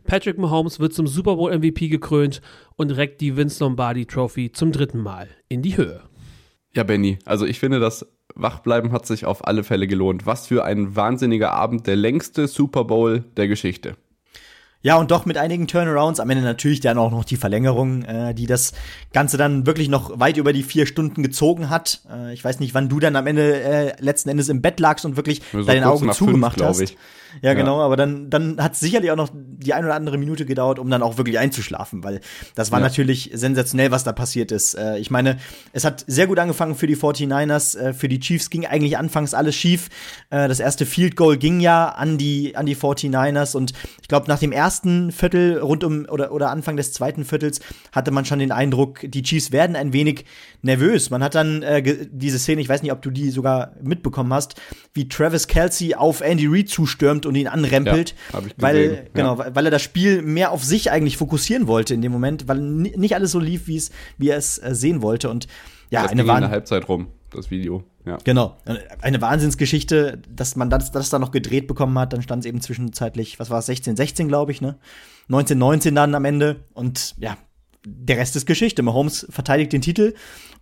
Patrick 0.05 0.39
Mahomes 0.39 0.79
wird 0.79 0.95
zum 0.95 1.07
Super 1.07 1.37
Bowl 1.37 1.57
MVP 1.57 1.89
gekrönt 1.89 2.41
und 2.77 2.93
reckt 2.93 3.21
die 3.21 3.37
Vince 3.37 3.63
Lombardi 3.63 4.07
Trophy 4.07 4.53
zum 4.53 4.71
dritten 4.71 5.01
Mal 5.01 5.29
in 5.49 5.63
die 5.63 5.77
Höhe. 5.77 6.03
Ja, 6.73 6.85
Benny, 6.85 7.19
also 7.25 7.47
ich 7.47 7.59
finde 7.59 7.81
das 7.81 8.07
Wachbleiben 8.43 8.93
hat 8.93 9.07
sich 9.07 9.25
auf 9.25 9.47
alle 9.47 9.65
Fälle 9.65 9.87
gelohnt. 9.87 10.27
Was 10.27 10.47
für 10.47 10.65
ein 10.65 10.97
wahnsinniger 10.97 11.53
Abend, 11.53 11.87
der 11.87 11.97
längste 11.97 12.49
Super 12.49 12.85
Bowl 12.85 13.25
der 13.37 13.49
Geschichte. 13.49 13.97
Ja, 14.83 14.97
und 14.97 15.11
doch 15.11 15.27
mit 15.27 15.37
einigen 15.37 15.67
Turnarounds. 15.67 16.21
Am 16.21 16.31
Ende 16.31 16.43
natürlich 16.43 16.81
dann 16.81 16.97
auch 16.97 17.11
noch 17.11 17.25
die 17.25 17.37
Verlängerung, 17.37 18.03
äh, 18.05 18.35
die 18.35 18.47
das 18.47 18.73
Ganze 19.13 19.37
dann 19.37 19.67
wirklich 19.67 19.91
noch 19.91 20.19
weit 20.19 20.39
über 20.39 20.55
die 20.55 20.63
vier 20.63 20.87
Stunden 20.87 21.23
gezogen 21.23 21.69
hat. 21.69 22.01
Äh, 22.11 22.33
ich 22.33 22.43
weiß 22.43 22.61
nicht, 22.61 22.73
wann 22.73 22.89
du 22.89 22.99
dann 22.99 23.15
am 23.15 23.27
Ende 23.27 23.61
äh, 23.61 23.93
letzten 24.01 24.31
Endes 24.31 24.49
im 24.49 24.63
Bett 24.63 24.81
lagst 24.81 25.05
und 25.05 25.17
wirklich 25.17 25.43
so 25.53 25.63
deine 25.63 25.91
Augen 25.91 26.11
zugemacht 26.13 26.59
fünf, 26.59 26.69
hast. 26.69 26.81
Ich. 26.81 26.97
Ja, 27.43 27.55
genau, 27.55 27.79
ja. 27.79 27.85
aber 27.85 27.97
dann, 27.97 28.31
dann 28.31 28.63
hat 28.63 28.75
es 28.75 28.81
sicherlich 28.81 29.11
auch 29.11 29.17
noch 29.17 29.31
die 29.33 29.73
ein 29.73 29.85
oder 29.85 29.95
andere 29.95 30.19
Minute 30.19 30.47
gedauert, 30.47 30.79
um 30.79 30.91
dann 30.91 31.03
auch 31.03 31.17
wirklich 31.17 31.39
einzuschlafen, 31.39 32.03
weil 32.03 32.21
das 32.55 32.73
war 32.73 32.81
ja. 32.81 32.87
natürlich 32.87 33.31
sensationell, 33.35 33.91
was 33.91 34.05
da 34.05 34.13
passiert 34.13 34.53
ist. 34.53 34.75
Äh, 34.75 34.99
ich 34.99 35.11
meine, 35.11 35.39
es 35.73 35.85
hat 35.85 36.05
sehr 36.07 36.27
gut 36.27 36.39
angefangen 36.39 36.75
für 36.75 36.87
die 36.87 36.97
49ers, 36.97 37.79
äh, 37.79 37.93
für 37.93 38.09
die 38.09 38.21
Chiefs 38.21 38.51
ging 38.51 38.67
eigentlich 38.67 38.99
anfangs 38.99 39.35
alles 39.35 39.55
schief. 39.55 39.89
Äh, 40.31 40.49
das 40.49 40.61
erste 40.61 40.87
Field 40.87 41.17
Goal 41.17 41.37
ging 41.37 41.61
ja 41.61 41.91
an 41.91 42.19
die, 42.19 42.57
an 42.57 42.67
die 42.67 42.77
49ers 42.77 43.57
und 43.57 43.73
ich 44.01 44.09
glaube, 44.09 44.29
nach 44.29 44.39
dem 44.39 44.53
ersten 44.53 44.70
Viertel, 45.11 45.59
rund 45.59 45.85
um 45.85 46.07
oder, 46.09 46.33
oder 46.33 46.51
Anfang 46.51 46.77
des 46.77 46.93
zweiten 46.93 47.25
Viertels, 47.25 47.61
hatte 47.93 48.11
man 48.11 48.25
schon 48.25 48.39
den 48.39 48.53
Eindruck, 48.53 49.01
die 49.03 49.23
Chiefs 49.23 49.53
werden 49.53 49.77
ein 49.77 49.93
wenig 49.93 50.25
nervös. 50.63 51.11
Man 51.11 51.23
hat 51.23 51.35
dann 51.35 51.63
äh, 51.63 52.07
diese 52.11 52.39
Szene, 52.39 52.61
ich 52.61 52.69
weiß 52.69 52.83
nicht, 52.83 52.93
ob 52.93 53.03
du 53.03 53.11
die 53.11 53.31
sogar 53.31 53.73
mitbekommen 53.83 54.33
hast, 54.33 54.61
wie 54.95 55.09
Travis 55.09 55.47
Kelsey 55.47 55.95
auf 55.95 56.21
Andy 56.21 56.47
Reid 56.47 56.69
zustürmt 56.69 57.27
und 57.27 57.35
ihn 57.35 57.49
anrempelt, 57.49 58.15
ja, 58.33 58.41
weil 58.57 59.09
genau, 59.13 59.39
ja. 59.39 59.55
weil 59.55 59.65
er 59.65 59.71
das 59.71 59.83
Spiel 59.83 60.23
mehr 60.23 60.53
auf 60.53 60.65
sich 60.65 60.91
eigentlich 60.91 61.17
fokussieren 61.17 61.67
wollte 61.67 61.95
in 61.95 62.03
dem 62.03 62.13
Moment, 62.13 62.49
weil 62.49 62.61
nicht 62.61 63.15
alles 63.15 63.33
so 63.33 63.39
lief, 63.39 63.67
wie 63.67 63.77
es 63.77 63.91
wie 64.19 64.29
er 64.29 64.37
es 64.37 64.59
äh, 64.59 64.75
sehen 64.75 65.03
wollte 65.03 65.31
und 65.31 65.47
ja, 65.91 66.03
das 66.03 66.13
eine 66.13 66.23
in 66.23 66.27
der 66.27 66.51
Halbzeit 66.51 66.89
rum, 66.89 67.09
das 67.31 67.51
Video. 67.51 67.85
Ja. 68.07 68.19
Genau. 68.25 68.57
Eine 69.03 69.21
Wahnsinnsgeschichte, 69.21 70.23
dass 70.35 70.57
man 70.57 70.71
das, 70.71 70.91
das 70.91 71.11
da 71.11 71.19
noch 71.19 71.33
gedreht 71.33 71.67
bekommen 71.67 71.99
hat. 71.99 72.13
Dann 72.13 72.23
stand 72.23 72.45
es 72.45 72.49
eben 72.49 72.61
zwischenzeitlich, 72.61 73.39
was 73.39 73.51
war 73.51 73.59
es, 73.59 73.67
16, 73.67 73.97
16, 73.97 74.29
glaube 74.29 74.53
ich, 74.53 74.61
ne? 74.61 74.79
19, 75.29 75.59
19 75.59 75.95
dann 75.95 76.15
am 76.15 76.25
Ende. 76.25 76.65
Und 76.73 77.15
ja, 77.19 77.37
der 77.85 78.17
Rest 78.17 78.37
ist 78.37 78.47
Geschichte. 78.47 78.83
Mahomes 78.83 79.27
verteidigt 79.31 79.73
den 79.73 79.83
Titel 79.83 80.15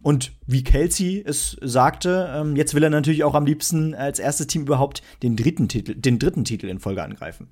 und 0.03 0.33
wie 0.47 0.63
Kelsey 0.63 1.23
es 1.27 1.57
sagte, 1.61 2.33
ähm, 2.35 2.57
jetzt 2.57 2.75
will 2.75 2.83
er 2.83 2.91
natürlich 2.91 3.25
auch 3.25 3.35
am 3.35 3.47
liebsten 3.47 3.95
als 3.95 4.19
erstes 4.19 4.47
Team 4.47 4.63
überhaupt 4.63 5.03
den 5.23 5.37
dritten 5.37 5.69
Titel, 5.69 5.95
den 5.95 6.19
dritten 6.19 6.45
Titel 6.45 6.69
in 6.69 6.79
Folge 6.79 7.03
angreifen. 7.03 7.49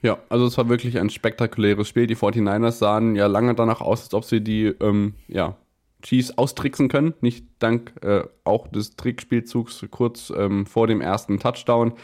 Ja, 0.00 0.18
also 0.28 0.46
es 0.46 0.56
war 0.56 0.68
wirklich 0.68 0.98
ein 0.98 1.10
spektakuläres 1.10 1.88
Spiel. 1.88 2.06
Die 2.06 2.16
49ers 2.16 2.72
sahen 2.72 3.16
ja 3.16 3.26
lange 3.26 3.54
danach 3.54 3.80
aus, 3.80 4.04
als 4.04 4.14
ob 4.14 4.24
sie 4.24 4.40
die 4.40 4.66
ähm, 4.66 5.14
ja, 5.26 5.56
Chiefs 6.02 6.36
austricksen 6.36 6.88
können. 6.88 7.14
Nicht 7.20 7.46
dank 7.58 7.92
äh, 8.02 8.22
auch 8.44 8.68
des 8.68 8.96
Trickspielzugs 8.96 9.84
kurz 9.90 10.32
ähm, 10.36 10.66
vor 10.66 10.86
dem 10.86 11.00
ersten 11.00 11.38
Touchdown. 11.38 11.94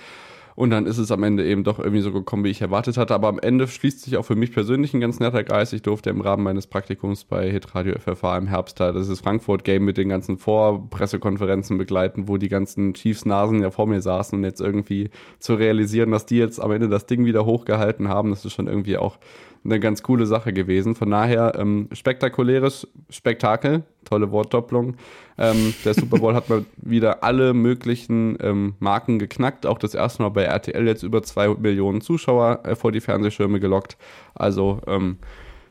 Und 0.57 0.71
dann 0.71 0.87
ist 0.87 0.99
es 0.99 1.11
am 1.11 1.25
Ende 1.25 1.45
eben 1.45 1.65
doch 1.65 1.79
irgendwie 1.81 2.01
so 2.01 2.13
gekommen, 2.13 2.45
wie 2.45 2.51
ich 2.51 2.61
erwartet 2.61 2.97
hatte. 2.97 3.15
Aber 3.15 3.29
am 3.29 3.41
Ende 3.41 3.67
schließt 3.67 4.03
sich 4.03 4.17
auch 4.17 4.23
für 4.25 4.37
mich 4.37 4.53
persönlich 4.53 4.95
ein 4.95 5.01
ganz 5.01 5.19
netter 5.19 5.43
Kreis. 5.43 5.73
Ich 5.73 5.83
durfte 5.83 6.11
im 6.11 6.21
Rahmen 6.21 6.45
meines 6.45 6.69
Praktikums 6.69 7.25
bei 7.25 7.51
Hitradio 7.51 7.95
FFH 7.99 8.39
im 8.39 8.47
Herbst 8.47 8.79
da 8.79 8.93
das 8.93 9.21
Frankfurt-Game 9.21 9.85
mit 9.85 9.97
den 9.97 10.09
ganzen 10.09 10.39
Vorpressekonferenzen 10.39 11.77
begleiten, 11.77 12.29
wo 12.29 12.37
die 12.37 12.49
ganzen 12.49 12.95
Chiefs-Nasen 12.95 13.63
ja 13.63 13.71
vor 13.71 13.89
mir 13.89 14.01
saßen 14.01 14.39
und 14.39 14.45
jetzt 14.45 14.61
irgendwie 14.61 15.11
zu 15.41 15.55
realisieren, 15.55 16.13
dass 16.13 16.27
die 16.27 16.37
jetzt 16.37 16.61
am 16.61 16.71
Ende 16.71 16.89
das 16.89 17.07
Ding 17.07 17.25
wieder 17.25 17.45
hochgehalten 17.45 18.09
haben, 18.09 18.31
das 18.31 18.45
ist 18.45 18.53
schon 18.53 18.69
irgendwie 18.69 18.97
auch 18.97 19.19
eine 19.65 19.81
ganz 19.81 20.03
coole 20.03 20.27
Sache 20.27 20.53
gewesen. 20.53 20.95
Von 20.95 21.11
daher 21.11 21.55
ähm, 21.59 21.89
spektakuläres 21.93 22.87
Spektakel, 23.09 23.83
tolle 24.05 24.31
Wortdopplung. 24.31 24.97
Ähm, 25.39 25.75
der 25.85 25.95
Super 25.95 26.19
Bowl 26.19 26.35
hat 26.35 26.49
mal 26.49 26.65
wieder 26.77 27.25
alle 27.25 27.55
möglichen 27.55 28.37
ähm, 28.41 28.75
Marken 28.79 29.19
geknackt. 29.19 29.67
Auch 29.67 29.79
das 29.79 29.95
erste 29.95 30.23
Mal 30.23 30.29
bei 30.29 30.45
RTL 30.45 30.87
jetzt 30.87 31.03
über 31.03 31.23
zwei 31.23 31.49
Millionen 31.49 32.01
Zuschauer 32.01 32.61
äh, 32.65 32.77
vor 32.77 32.93
die 32.93 33.01
Fernsehschirme 33.01 33.61
gelockt. 33.61 33.97
Also 34.35 34.81
ähm, 34.87 35.19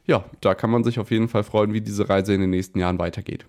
ja, 0.06 0.26
da 0.42 0.56
kann 0.56 0.72
man 0.72 0.84
sich 0.84 1.00
auf 1.00 1.12
jeden 1.12 1.30
Fall 1.30 1.44
freuen, 1.44 1.74
wie 1.74 1.82
diese 1.82 2.10
Reise 2.10 2.34
in 2.34 2.42
den 2.42 2.50
nächsten 2.50 2.80
Jahren 2.80 3.00
weitergeht. 3.00 3.46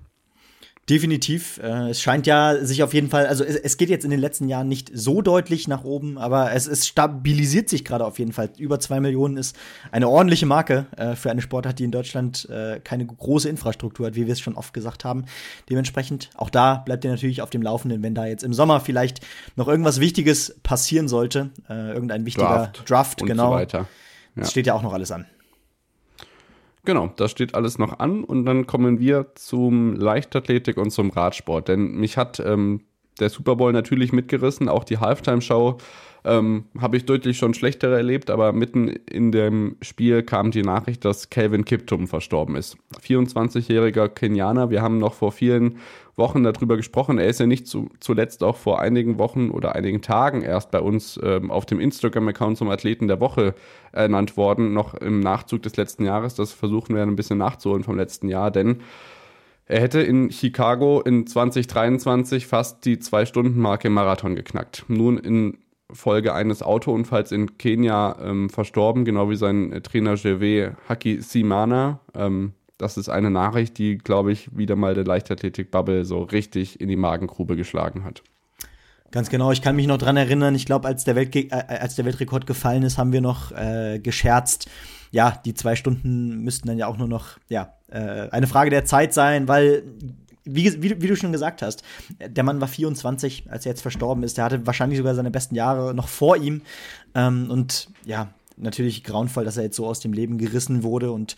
Definitiv. 0.91 1.59
Äh, 1.62 1.91
es 1.91 2.03
scheint 2.03 2.26
ja 2.26 2.62
sich 2.62 2.83
auf 2.83 2.93
jeden 2.93 3.09
Fall, 3.09 3.26
also 3.26 3.43
es, 3.43 3.79
geht 3.79 3.88
jetzt 3.88 4.05
in 4.05 4.11
den 4.11 4.21
letzten 4.21 4.49
Jahren 4.49 4.69
nicht 4.69 4.91
so 4.93 5.23
deutlich 5.23 5.67
nach 5.67 5.83
oben, 5.83 6.19
aber 6.19 6.53
es, 6.53 6.67
es 6.67 6.87
stabilisiert 6.87 7.71
sich 7.71 7.87
gerade 7.87 8.05
auf 8.05 8.19
jeden 8.19 8.33
Fall. 8.33 8.50
Über 8.59 8.79
zwei 8.81 9.00
Millionen 9.00 9.38
ist 9.38 9.57
eine 9.93 10.09
ordentliche 10.09 10.45
Marke 10.45 10.87
äh, 10.97 11.14
für 11.14 11.31
eine 11.31 11.41
Sportart, 11.41 11.79
die 11.79 11.85
in 11.85 11.91
Deutschland 11.91 12.49
äh, 12.50 12.81
keine 12.81 13.07
große 13.07 13.49
Infrastruktur 13.49 14.07
hat, 14.07 14.14
wie 14.14 14.26
wir 14.26 14.33
es 14.35 14.41
schon 14.41 14.57
oft 14.57 14.75
gesagt 14.75 15.07
haben. 15.07 15.25
Dementsprechend, 15.71 16.29
auch 16.35 16.50
da 16.50 16.76
bleibt 16.76 17.05
ihr 17.05 17.11
natürlich 17.11 17.41
auf 17.41 17.49
dem 17.49 17.62
Laufenden, 17.62 18.03
wenn 18.03 18.14
da 18.14 18.26
jetzt 18.26 18.45
im 18.45 18.53
Sommer 18.53 18.81
vielleicht 18.81 19.21
noch 19.57 19.69
irgendwas 19.69 20.00
Wichtiges 20.00 20.55
passieren 20.62 21.09
sollte. 21.09 21.49
Äh, 21.71 21.93
irgendein 21.93 22.26
wichtiger 22.26 22.73
Draft, 22.75 22.91
Draft 22.91 23.26
genau. 23.26 23.59
So. 23.59 23.79
Ja. 23.79 23.87
Das 24.37 24.50
steht 24.50 24.67
ja 24.67 24.75
auch 24.75 24.83
noch 24.83 24.93
alles 24.93 25.11
an. 25.12 25.25
Genau, 26.85 27.11
das 27.17 27.31
steht 27.31 27.55
alles 27.55 27.79
noch 27.79 27.99
an 27.99 28.25
und 28.25 28.45
dann 28.45 28.67
kommen 28.67 28.99
wir 29.00 29.35
zum 29.35 29.95
Leichtathletik 29.97 30.76
und 30.76 30.91
zum 30.91 31.11
Radsport. 31.11 31.69
Denn 31.69 31.93
mich 31.93 32.17
hat 32.17 32.41
ähm, 32.41 32.83
der 33.21 33.31
Super 33.31 33.57
Bowl 33.57 33.73
natürlich 33.73 34.12
mitgerissen, 34.12 34.69
auch 34.69 34.85
die 34.85 34.99
Halftime-Show 34.99 35.79
ähm, 36.25 36.64
habe 36.81 36.97
ich 36.97 37.05
deutlich 37.05 37.37
schon 37.37 37.55
schlechtere 37.55 37.97
erlebt, 37.97 38.31
aber 38.31 38.53
mitten 38.53 38.88
in 38.88 39.31
dem 39.31 39.76
Spiel 39.83 40.23
kam 40.23 40.50
die 40.50 40.62
Nachricht, 40.62 41.05
dass 41.05 41.29
Calvin 41.29 41.64
Kiptum 41.64 42.07
verstorben 42.07 42.57
ist. 42.57 42.76
24-jähriger 43.03 44.09
Kenianer, 44.09 44.71
wir 44.71 44.81
haben 44.81 44.99
noch 44.99 45.14
vor 45.14 45.33
vielen 45.33 45.76
Wochen 46.16 46.42
darüber 46.42 46.76
gesprochen. 46.76 47.18
Er 47.18 47.26
ist 47.26 47.40
ja 47.40 47.47
nicht 47.47 47.66
zu, 47.66 47.88
zuletzt 48.00 48.42
auch 48.42 48.56
vor 48.56 48.80
einigen 48.80 49.18
Wochen 49.18 49.50
oder 49.50 49.75
einigen 49.75 50.02
Tagen 50.02 50.42
erst 50.42 50.71
bei 50.71 50.80
uns 50.80 51.18
ähm, 51.23 51.50
auf 51.50 51.66
dem 51.66 51.80
Instagram-Account 51.80 52.59
zum 52.59 52.71
Athleten 52.71 53.09
der 53.09 53.21
Woche 53.21 53.54
ernannt 53.92 54.37
worden, 54.37 54.73
noch 54.73 54.94
im 54.94 55.21
Nachzug 55.21 55.62
des 55.62 55.76
letzten 55.76 56.04
Jahres. 56.04 56.35
Das 56.35 56.52
versuchen 56.52 56.94
wir 56.94 57.02
ein 57.02 57.16
bisschen 57.16 57.38
nachzuholen 57.38 57.85
vom 57.85 57.97
letzten 57.97 58.28
Jahr, 58.28 58.50
denn 58.50 58.80
er 59.66 59.80
hätte 59.80 60.00
in 60.02 60.30
Chicago 60.30 61.00
in 61.00 61.26
2023 61.26 62.47
fast 62.47 62.85
die 62.85 62.99
Zwei-Stunden-Marke 62.99 63.88
Marathon 63.88 64.35
geknackt. 64.35 64.85
Nun 64.88 65.16
in 65.16 65.59
Folge 65.90 66.35
eines 66.35 66.62
Autounfalls 66.62 67.33
in 67.33 67.56
Kenia 67.56 68.16
ähm, 68.23 68.50
verstorben, 68.50 69.04
genau 69.04 69.30
wie 69.30 69.37
sein 69.37 69.80
Trainer 69.83 70.16
Gervais 70.16 70.73
Haki 70.88 71.21
Simana. 71.21 72.00
Ähm, 72.14 72.52
das 72.78 72.97
ist 72.97 73.09
eine 73.09 73.31
Nachricht, 73.31 73.78
die, 73.78 73.99
glaube 73.99 74.33
ich, 74.33 74.57
wieder 74.57 74.76
mal 74.76 74.95
der 74.95 75.04
Leichtathletik-Bubble 75.04 76.04
so 76.04 76.23
richtig 76.23 76.81
in 76.81 76.88
die 76.88 76.97
Magengrube 76.97 77.57
geschlagen 77.57 78.04
hat. 78.04 78.23
Ganz 79.11 79.31
genau, 79.31 79.52
ich 79.52 79.62
kann 79.62 79.76
mich 79.76 79.87
noch 79.87 79.99
dran 79.99 80.16
erinnern, 80.16 80.57
ich 80.57 80.66
glaube, 80.66 80.88
als, 80.88 81.04
der 81.04 81.16
äh, 81.16 81.49
als 81.50 81.95
der 81.95 82.04
Weltrekord 82.04 82.47
gefallen 82.47 82.83
ist, 82.83 82.99
haben 82.99 83.12
wir 83.12 83.21
noch 83.21 83.52
äh, 83.52 84.00
gescherzt, 84.00 84.69
ja, 85.12 85.40
die 85.45 85.54
zwei 85.54 85.76
Stunden 85.76 86.43
müssten 86.43 86.66
dann 86.66 86.78
ja 86.78 86.88
auch 86.88 86.97
nur 86.97 87.07
noch, 87.07 87.38
ja, 87.49 87.75
äh, 87.93 88.28
eine 88.31 88.49
Frage 88.49 88.71
der 88.71 88.85
Zeit 88.85 89.14
sein, 89.14 89.47
weil 89.47 89.85
wie, 90.45 90.83
wie, 90.83 91.00
wie, 91.00 91.07
du 91.07 91.16
schon 91.16 91.33
gesagt 91.33 91.62
hast, 91.62 91.85
der 92.21 92.45
Mann 92.45 92.61
war 92.61 92.69
24, 92.69 93.50
als 93.50 93.64
er 93.64 93.71
jetzt 93.71 93.83
verstorben 93.83 94.25
ist. 94.25 94.37
Der 94.37 94.45
hatte 94.45 94.66
wahrscheinlich 94.66 94.99
sogar 94.99 95.14
seine 95.14 95.31
besten 95.31 95.54
Jahre 95.54 95.95
noch 95.95 96.09
vor 96.09 96.37
ihm. 96.37 96.62
Ähm, 97.14 97.50
und 97.50 97.88
ja, 98.04 98.28
natürlich 98.57 99.04
grauenvoll, 99.04 99.45
dass 99.45 99.57
er 99.57 99.62
jetzt 99.62 99.76
so 99.76 99.87
aus 99.87 100.00
dem 100.00 100.12
Leben 100.12 100.37
gerissen 100.37 100.83
wurde. 100.83 101.12
Und 101.12 101.37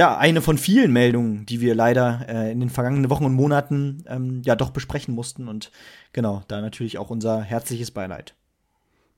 ja, 0.00 0.16
eine 0.16 0.40
von 0.40 0.56
vielen 0.56 0.94
Meldungen, 0.94 1.44
die 1.44 1.60
wir 1.60 1.74
leider 1.74 2.24
äh, 2.26 2.50
in 2.50 2.60
den 2.60 2.70
vergangenen 2.70 3.10
Wochen 3.10 3.26
und 3.26 3.34
Monaten 3.34 4.02
ähm, 4.08 4.40
ja 4.46 4.56
doch 4.56 4.70
besprechen 4.70 5.14
mussten. 5.14 5.46
Und 5.46 5.70
genau, 6.14 6.42
da 6.48 6.62
natürlich 6.62 6.96
auch 6.96 7.10
unser 7.10 7.42
herzliches 7.42 7.90
Beileid. 7.90 8.34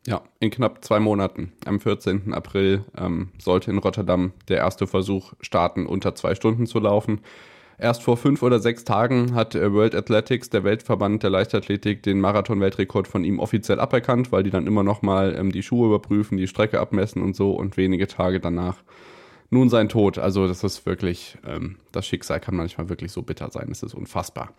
Ja, 0.08 0.22
in 0.40 0.50
knapp 0.50 0.84
zwei 0.84 0.98
Monaten, 0.98 1.52
am 1.66 1.78
14. 1.78 2.34
April, 2.34 2.84
ähm, 2.98 3.28
sollte 3.38 3.70
in 3.70 3.78
Rotterdam 3.78 4.32
der 4.48 4.56
erste 4.56 4.88
Versuch 4.88 5.34
starten, 5.40 5.86
unter 5.86 6.16
zwei 6.16 6.34
Stunden 6.34 6.66
zu 6.66 6.80
laufen. 6.80 7.20
Erst 7.78 8.02
vor 8.02 8.16
fünf 8.16 8.42
oder 8.42 8.58
sechs 8.58 8.82
Tagen 8.82 9.36
hat 9.36 9.54
äh, 9.54 9.72
World 9.72 9.94
Athletics, 9.94 10.50
der 10.50 10.64
Weltverband 10.64 11.22
der 11.22 11.30
Leichtathletik, 11.30 12.02
den 12.02 12.18
Marathon-Weltrekord 12.18 13.06
von 13.06 13.22
ihm 13.22 13.38
offiziell 13.38 13.78
aberkannt, 13.78 14.32
weil 14.32 14.42
die 14.42 14.50
dann 14.50 14.66
immer 14.66 14.82
noch 14.82 15.00
mal 15.00 15.36
ähm, 15.38 15.52
die 15.52 15.62
Schuhe 15.62 15.86
überprüfen, 15.86 16.38
die 16.38 16.48
Strecke 16.48 16.80
abmessen 16.80 17.22
und 17.22 17.36
so 17.36 17.52
und 17.52 17.76
wenige 17.76 18.08
Tage 18.08 18.40
danach 18.40 18.82
nun 19.52 19.68
sein 19.68 19.88
Tod. 19.88 20.18
Also 20.18 20.48
das 20.48 20.64
ist 20.64 20.86
wirklich, 20.86 21.36
ähm, 21.46 21.76
das 21.92 22.06
Schicksal 22.06 22.40
kann 22.40 22.56
manchmal 22.56 22.88
wirklich 22.88 23.12
so 23.12 23.22
bitter 23.22 23.50
sein. 23.50 23.68
Es 23.70 23.82
ist 23.82 23.94
unfassbar. 23.94 24.52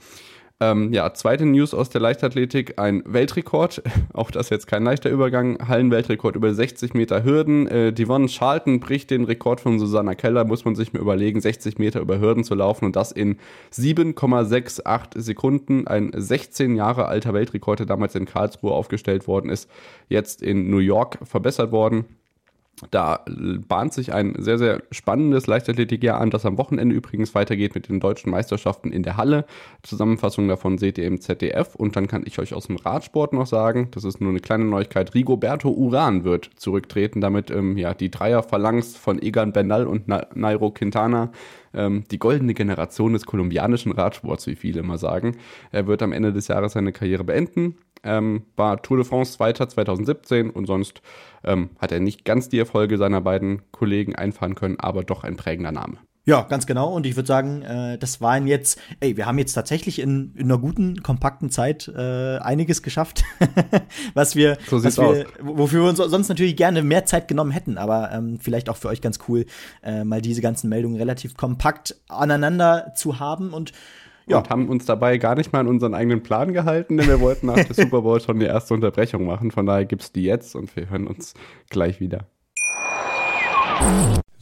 Ähm, 0.59 0.93
ja, 0.93 1.12
zweite 1.15 1.47
News 1.47 1.73
aus 1.73 1.89
der 1.89 2.00
Leichtathletik, 2.00 2.77
ein 2.77 3.01
Weltrekord, 3.07 3.81
auch 4.13 4.29
das 4.29 4.51
jetzt 4.51 4.67
kein 4.67 4.83
leichter 4.83 5.09
Übergang, 5.09 5.67
Hallenweltrekord 5.67 6.35
über 6.35 6.53
60 6.53 6.93
Meter 6.93 7.23
Hürden. 7.23 7.67
Äh, 7.67 7.91
Devon 7.91 8.27
Charlton 8.27 8.79
bricht 8.79 9.09
den 9.09 9.23
Rekord 9.23 9.62
von 9.62 9.79
Susanna 9.79 10.13
Keller, 10.13 10.45
muss 10.45 10.63
man 10.63 10.75
sich 10.75 10.93
mir 10.93 11.00
überlegen, 11.00 11.41
60 11.41 11.79
Meter 11.79 12.00
über 12.00 12.19
Hürden 12.19 12.43
zu 12.43 12.53
laufen 12.53 12.85
und 12.85 12.95
das 12.95 13.12
in 13.12 13.39
7,68 13.73 15.19
Sekunden. 15.19 15.88
Ein 15.88 16.12
16 16.15 16.75
Jahre 16.75 17.07
alter 17.07 17.33
Weltrekord, 17.33 17.79
der 17.79 17.88
damals 17.88 18.13
in 18.13 18.25
Karlsruhe 18.25 18.73
aufgestellt 18.73 19.27
worden 19.27 19.50
ist, 19.50 19.69
jetzt 20.07 20.43
in 20.43 20.69
New 20.69 20.77
York 20.77 21.17
verbessert 21.23 21.71
worden. 21.71 22.05
Da 22.92 23.24
bahnt 23.68 23.94
sich 23.94 24.13
ein 24.13 24.36
sehr, 24.38 24.58
sehr 24.58 24.84
spannendes 24.92 25.48
Leichtathletikjahr 25.48 26.20
an, 26.20 26.32
das 26.32 26.46
am 26.46 26.58
Wochenende 26.58 26.96
übrigens 26.96 27.36
weitergeht 27.36 27.75
mit 27.75 27.88
den 27.88 28.00
deutschen 28.00 28.32
Meisterschaften 28.32 28.92
in 28.92 29.03
der 29.03 29.15
Halle. 29.15 29.46
Zusammenfassung 29.84 30.48
davon 30.48 30.77
seht 30.77 30.98
ihr 30.98 31.06
im 31.06 31.22
ZDF. 31.22 31.75
Und 31.75 31.96
dann 31.96 32.08
kann 32.08 32.24
ich 32.25 32.39
euch 32.39 32.53
aus 32.53 32.68
dem 32.68 32.77
Radsport 32.77 33.34
noch 33.34 33.46
sagen, 33.46 33.89
das 33.92 34.03
ist 34.03 34.22
nur 34.22 34.32
eine 34.32 34.39
kleine 34.39 34.65
Neuigkeit, 34.65 35.13
Rigoberto 35.13 35.70
Uran 35.70 36.24
wird 36.24 36.50
zurücktreten, 36.56 37.22
damit 37.22 37.51
ähm, 37.51 37.77
ja, 37.77 37.94
die 37.94 38.10
Dreierphalanx 38.10 38.96
von 38.96 39.22
Egan 39.22 39.53
Bernal 39.53 39.88
und 39.88 40.08
Na 40.08 40.25
Nairo 40.34 40.72
Quintana 40.72 41.32
ähm, 41.74 42.03
die 42.12 42.20
goldene 42.20 42.53
Generation 42.53 43.13
des 43.13 43.25
kolumbianischen 43.25 43.92
Radsports, 43.92 44.48
wie 44.48 44.56
viele 44.56 44.82
immer 44.82 44.98
sagen. 44.98 45.38
Er 45.72 45.88
wird 45.88 46.01
am 46.01 46.12
Ende 46.12 46.34
des 46.34 46.48
Jahres 46.48 46.74
seine 46.74 46.92
Karriere 46.92 47.24
beenden 47.24 47.75
ähm, 48.03 48.44
war 48.56 48.82
Tour 48.82 48.98
de 48.98 49.06
France 49.06 49.34
Zweiter 49.34 49.68
2017 49.68 50.50
und 50.50 50.65
sonst 50.65 51.01
ähm, 51.44 51.70
hat 51.80 51.92
er 51.92 52.00
nicht 52.00 52.25
ganz 52.25 52.50
die 52.50 52.60
Erfolge 52.60 52.98
seiner 52.98 53.22
beiden 53.22 53.62
Kollegen 53.72 54.15
einfahren 54.15 54.56
können, 54.56 54.80
aber 54.80 55.03
doch 55.03 55.24
ein 55.24 55.38
prägender 55.38 55.72
Name. 55.72 55.98
Ja, 56.25 56.44
ganz 56.44 56.65
genau. 56.65 56.94
Und 56.94 57.06
ich 57.06 57.18
würde 57.18 57.27
sagen, 57.27 57.63
äh, 57.63 57.98
das 57.98 58.22
waren 58.22 58.48
jetzt, 58.48 58.80
ey, 59.01 59.18
wir 59.18 59.25
haben 59.25 59.38
jetzt 59.38 59.53
tatsächlich 59.53 60.00
in, 60.00 60.34
in 60.36 60.46
einer 60.46 60.58
guten, 60.58 61.03
kompakten 61.03 61.50
Zeit 61.50 61.92
äh, 61.94 62.38
einiges 62.38 62.82
geschafft, 62.82 63.25
was 64.13 64.34
wir, 64.34 64.58
so 64.70 64.82
was 64.82 64.98
wir 64.98 65.25
wofür 65.42 65.84
wir 65.84 65.89
uns 65.89 65.98
sonst 65.98 66.30
natürlich 66.30 66.56
gerne 66.56 66.82
mehr 66.82 67.06
Zeit 67.06 67.27
genommen 67.27 67.51
hätten, 67.51 67.77
aber 67.77 68.12
ähm, 68.13 68.39
vielleicht 68.39 68.70
auch 68.70 68.77
für 68.77 68.88
euch 68.88 69.01
ganz 69.01 69.20
cool, 69.27 69.46
äh, 69.84 70.06
mal 70.06 70.22
diese 70.22 70.42
ganzen 70.42 70.70
Meldungen 70.70 70.96
relativ 70.96 71.36
kompakt 71.36 71.98
aneinander 72.08 72.94
zu 72.96 73.20
haben 73.20 73.51
und 73.51 73.74
ja. 74.25 74.38
und 74.38 74.50
haben 74.50 74.70
uns 74.70 74.86
dabei 74.86 75.18
gar 75.18 75.36
nicht 75.36 75.51
mal 75.51 75.60
an 75.60 75.68
unseren 75.68 75.94
eigenen 75.94 76.24
Plan 76.24 76.53
gehalten, 76.53 76.96
denn 76.96 77.08
wir 77.10 77.20
wollten 77.20 77.48
nach 77.48 77.56
der 77.56 77.65
Super 77.75 78.01
Bowl 78.01 78.22
schon 78.22 78.39
die 78.39 78.46
erste 78.46 78.74
Unterbrechung 78.74 79.25
machen. 79.25 79.51
Von 79.51 79.65
daher 79.65 79.84
gibt 79.84 80.03
es 80.03 80.13
die 80.13 80.24
jetzt 80.24 80.56
und 80.56 80.74
wir 80.77 80.89
hören 80.89 81.08
uns 81.08 81.34
gleich 81.70 82.00
wieder. 82.00 82.27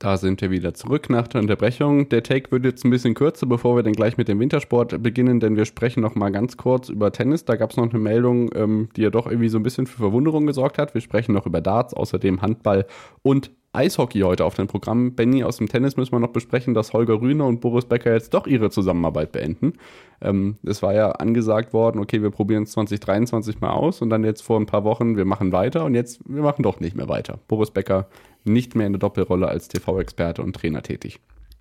Da 0.00 0.16
sind 0.16 0.40
wir 0.40 0.50
wieder 0.50 0.72
zurück 0.72 1.10
nach 1.10 1.28
der 1.28 1.42
Unterbrechung. 1.42 2.08
Der 2.08 2.22
Take 2.22 2.50
wird 2.50 2.64
jetzt 2.64 2.86
ein 2.86 2.90
bisschen 2.90 3.12
kürzer, 3.12 3.44
bevor 3.44 3.76
wir 3.76 3.82
dann 3.82 3.92
gleich 3.92 4.16
mit 4.16 4.28
dem 4.28 4.40
Wintersport 4.40 5.02
beginnen, 5.02 5.40
denn 5.40 5.56
wir 5.56 5.66
sprechen 5.66 6.00
noch 6.00 6.14
mal 6.14 6.30
ganz 6.30 6.56
kurz 6.56 6.88
über 6.88 7.12
Tennis. 7.12 7.44
Da 7.44 7.56
gab 7.56 7.72
es 7.72 7.76
noch 7.76 7.90
eine 7.90 7.98
Meldung, 7.98 8.50
ähm, 8.54 8.88
die 8.96 9.02
ja 9.02 9.10
doch 9.10 9.26
irgendwie 9.26 9.50
so 9.50 9.58
ein 9.58 9.62
bisschen 9.62 9.86
für 9.86 9.98
Verwunderung 9.98 10.46
gesorgt 10.46 10.78
hat. 10.78 10.94
Wir 10.94 11.02
sprechen 11.02 11.34
noch 11.34 11.44
über 11.44 11.60
Darts, 11.60 11.92
außerdem 11.92 12.40
Handball 12.40 12.86
und 13.20 13.50
Eishockey 13.72 14.20
heute 14.20 14.46
auf 14.46 14.54
dem 14.54 14.68
Programm. 14.68 15.14
Benny, 15.14 15.44
aus 15.44 15.58
dem 15.58 15.68
Tennis 15.68 15.98
müssen 15.98 16.12
wir 16.12 16.18
noch 16.18 16.32
besprechen, 16.32 16.72
dass 16.72 16.94
Holger 16.94 17.20
Rühne 17.20 17.44
und 17.44 17.60
Boris 17.60 17.84
Becker 17.84 18.12
jetzt 18.12 18.32
doch 18.32 18.46
ihre 18.46 18.70
Zusammenarbeit 18.70 19.32
beenden. 19.32 19.74
Ähm, 20.22 20.56
es 20.64 20.82
war 20.82 20.94
ja 20.94 21.10
angesagt 21.10 21.74
worden, 21.74 22.00
okay, 22.00 22.22
wir 22.22 22.30
probieren 22.30 22.62
es 22.62 22.72
2023 22.72 23.60
mal 23.60 23.70
aus 23.70 24.00
und 24.00 24.08
dann 24.08 24.24
jetzt 24.24 24.40
vor 24.40 24.58
ein 24.58 24.66
paar 24.66 24.82
Wochen, 24.84 25.18
wir 25.18 25.26
machen 25.26 25.52
weiter 25.52 25.84
und 25.84 25.94
jetzt, 25.94 26.20
wir 26.26 26.42
machen 26.42 26.62
doch 26.62 26.80
nicht 26.80 26.96
mehr 26.96 27.08
weiter. 27.08 27.38
Boris 27.46 27.70
Becker 27.70 28.08
nicht 28.44 28.74
mehr 28.74 28.86
in 28.86 28.92
der 28.92 29.00
Doppelrolle 29.00 29.48
als 29.48 29.68
TV-Experte 29.68 30.42
und 30.42 30.54
Trainer 30.54 30.82
tätig. 30.82 31.20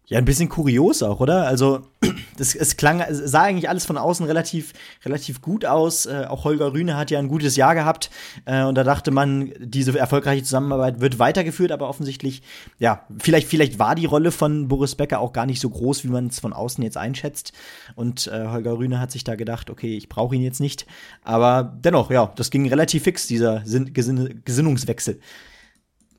Ja, 0.09 0.17
ein 0.17 0.25
bisschen 0.25 0.49
kurios 0.49 1.03
auch, 1.03 1.19
oder? 1.19 1.45
Also, 1.45 1.81
das, 2.37 2.55
es 2.55 2.77
klang, 2.77 3.03
sah 3.11 3.43
eigentlich 3.43 3.69
alles 3.69 3.85
von 3.85 3.95
außen 3.95 4.25
relativ, 4.25 4.73
relativ 5.05 5.39
gut 5.39 5.65
aus. 5.65 6.07
Äh, 6.07 6.25
auch 6.27 6.45
Holger 6.45 6.73
Rühne 6.73 6.97
hat 6.97 7.11
ja 7.11 7.19
ein 7.19 7.27
gutes 7.27 7.55
Jahr 7.55 7.75
gehabt. 7.75 8.09
Äh, 8.45 8.63
und 8.63 8.73
da 8.73 8.83
dachte 8.83 9.11
man, 9.11 9.53
diese 9.59 9.97
erfolgreiche 9.99 10.41
Zusammenarbeit 10.41 10.99
wird 10.99 11.19
weitergeführt, 11.19 11.71
aber 11.71 11.87
offensichtlich, 11.87 12.41
ja, 12.79 13.05
vielleicht, 13.19 13.47
vielleicht 13.47 13.77
war 13.77 13.93
die 13.93 14.07
Rolle 14.07 14.31
von 14.31 14.67
Boris 14.67 14.95
Becker 14.95 15.19
auch 15.19 15.31
gar 15.31 15.45
nicht 15.45 15.61
so 15.61 15.69
groß, 15.69 16.03
wie 16.05 16.09
man 16.09 16.25
es 16.25 16.39
von 16.39 16.53
außen 16.53 16.83
jetzt 16.83 16.97
einschätzt. 16.97 17.53
Und 17.93 18.25
äh, 18.33 18.47
Holger 18.47 18.79
Rühne 18.79 18.99
hat 18.99 19.11
sich 19.11 19.23
da 19.23 19.35
gedacht, 19.35 19.69
okay, 19.69 19.95
ich 19.95 20.09
brauche 20.09 20.35
ihn 20.35 20.41
jetzt 20.41 20.59
nicht. 20.59 20.87
Aber 21.21 21.77
dennoch, 21.83 22.09
ja, 22.09 22.31
das 22.35 22.49
ging 22.49 22.67
relativ 22.67 23.03
fix, 23.03 23.27
dieser 23.27 23.61
Sin 23.63 23.93
Gesinn 23.93 24.41
Gesinnungswechsel. 24.43 25.19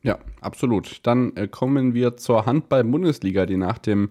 Ja, 0.02 0.18
absolut. 0.40 1.00
Dann 1.02 1.36
äh, 1.36 1.48
kommen 1.48 1.94
wir 1.94 2.16
zur 2.16 2.46
Handball-Bundesliga, 2.46 3.46
die 3.46 3.56
nach 3.56 3.78
dem 3.78 4.10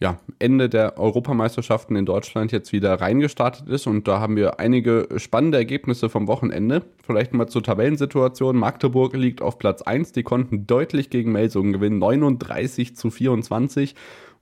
ja, 0.00 0.20
Ende 0.38 0.68
der 0.68 0.96
Europameisterschaften 0.98 1.96
in 1.96 2.06
Deutschland 2.06 2.52
jetzt 2.52 2.72
wieder 2.72 3.00
reingestartet 3.00 3.68
ist. 3.68 3.86
Und 3.88 4.06
da 4.06 4.20
haben 4.20 4.36
wir 4.36 4.60
einige 4.60 5.08
spannende 5.16 5.58
Ergebnisse 5.58 6.08
vom 6.08 6.28
Wochenende. 6.28 6.84
Vielleicht 7.04 7.34
mal 7.34 7.48
zur 7.48 7.64
Tabellensituation. 7.64 8.56
Magdeburg 8.56 9.14
liegt 9.16 9.42
auf 9.42 9.58
Platz 9.58 9.82
1. 9.82 10.12
Die 10.12 10.22
konnten 10.22 10.66
deutlich 10.68 11.10
gegen 11.10 11.32
Melsungen 11.32 11.72
gewinnen. 11.72 11.98
39 11.98 12.94
zu 12.94 13.10
24. 13.10 13.96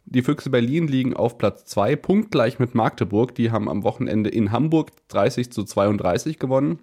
Die 0.04 0.22
Füchse 0.22 0.50
Berlin 0.50 0.86
liegen 0.86 1.14
auf 1.16 1.36
Platz 1.36 1.64
2, 1.64 1.96
punktgleich 1.96 2.58
mit 2.58 2.74
Magdeburg. 2.74 3.34
Die 3.34 3.50
haben 3.50 3.68
am 3.68 3.82
Wochenende 3.82 4.30
in 4.30 4.52
Hamburg 4.52 4.92
30 5.08 5.50
zu 5.50 5.64
32 5.64 6.38
gewonnen. 6.38 6.78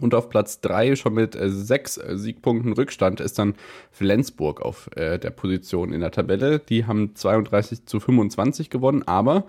Und 0.00 0.14
auf 0.14 0.28
Platz 0.28 0.60
3 0.60 0.96
schon 0.96 1.14
mit 1.14 1.34
äh, 1.34 1.50
sechs 1.50 1.96
äh, 1.96 2.16
Siegpunkten 2.16 2.72
Rückstand 2.72 3.20
ist 3.20 3.38
dann 3.38 3.54
Flensburg 3.90 4.60
auf 4.62 4.88
äh, 4.96 5.18
der 5.18 5.30
Position 5.30 5.92
in 5.92 6.00
der 6.00 6.12
Tabelle. 6.12 6.60
Die 6.60 6.86
haben 6.86 7.14
32 7.16 7.84
zu 7.86 7.98
25 7.98 8.70
gewonnen, 8.70 9.02
aber 9.06 9.44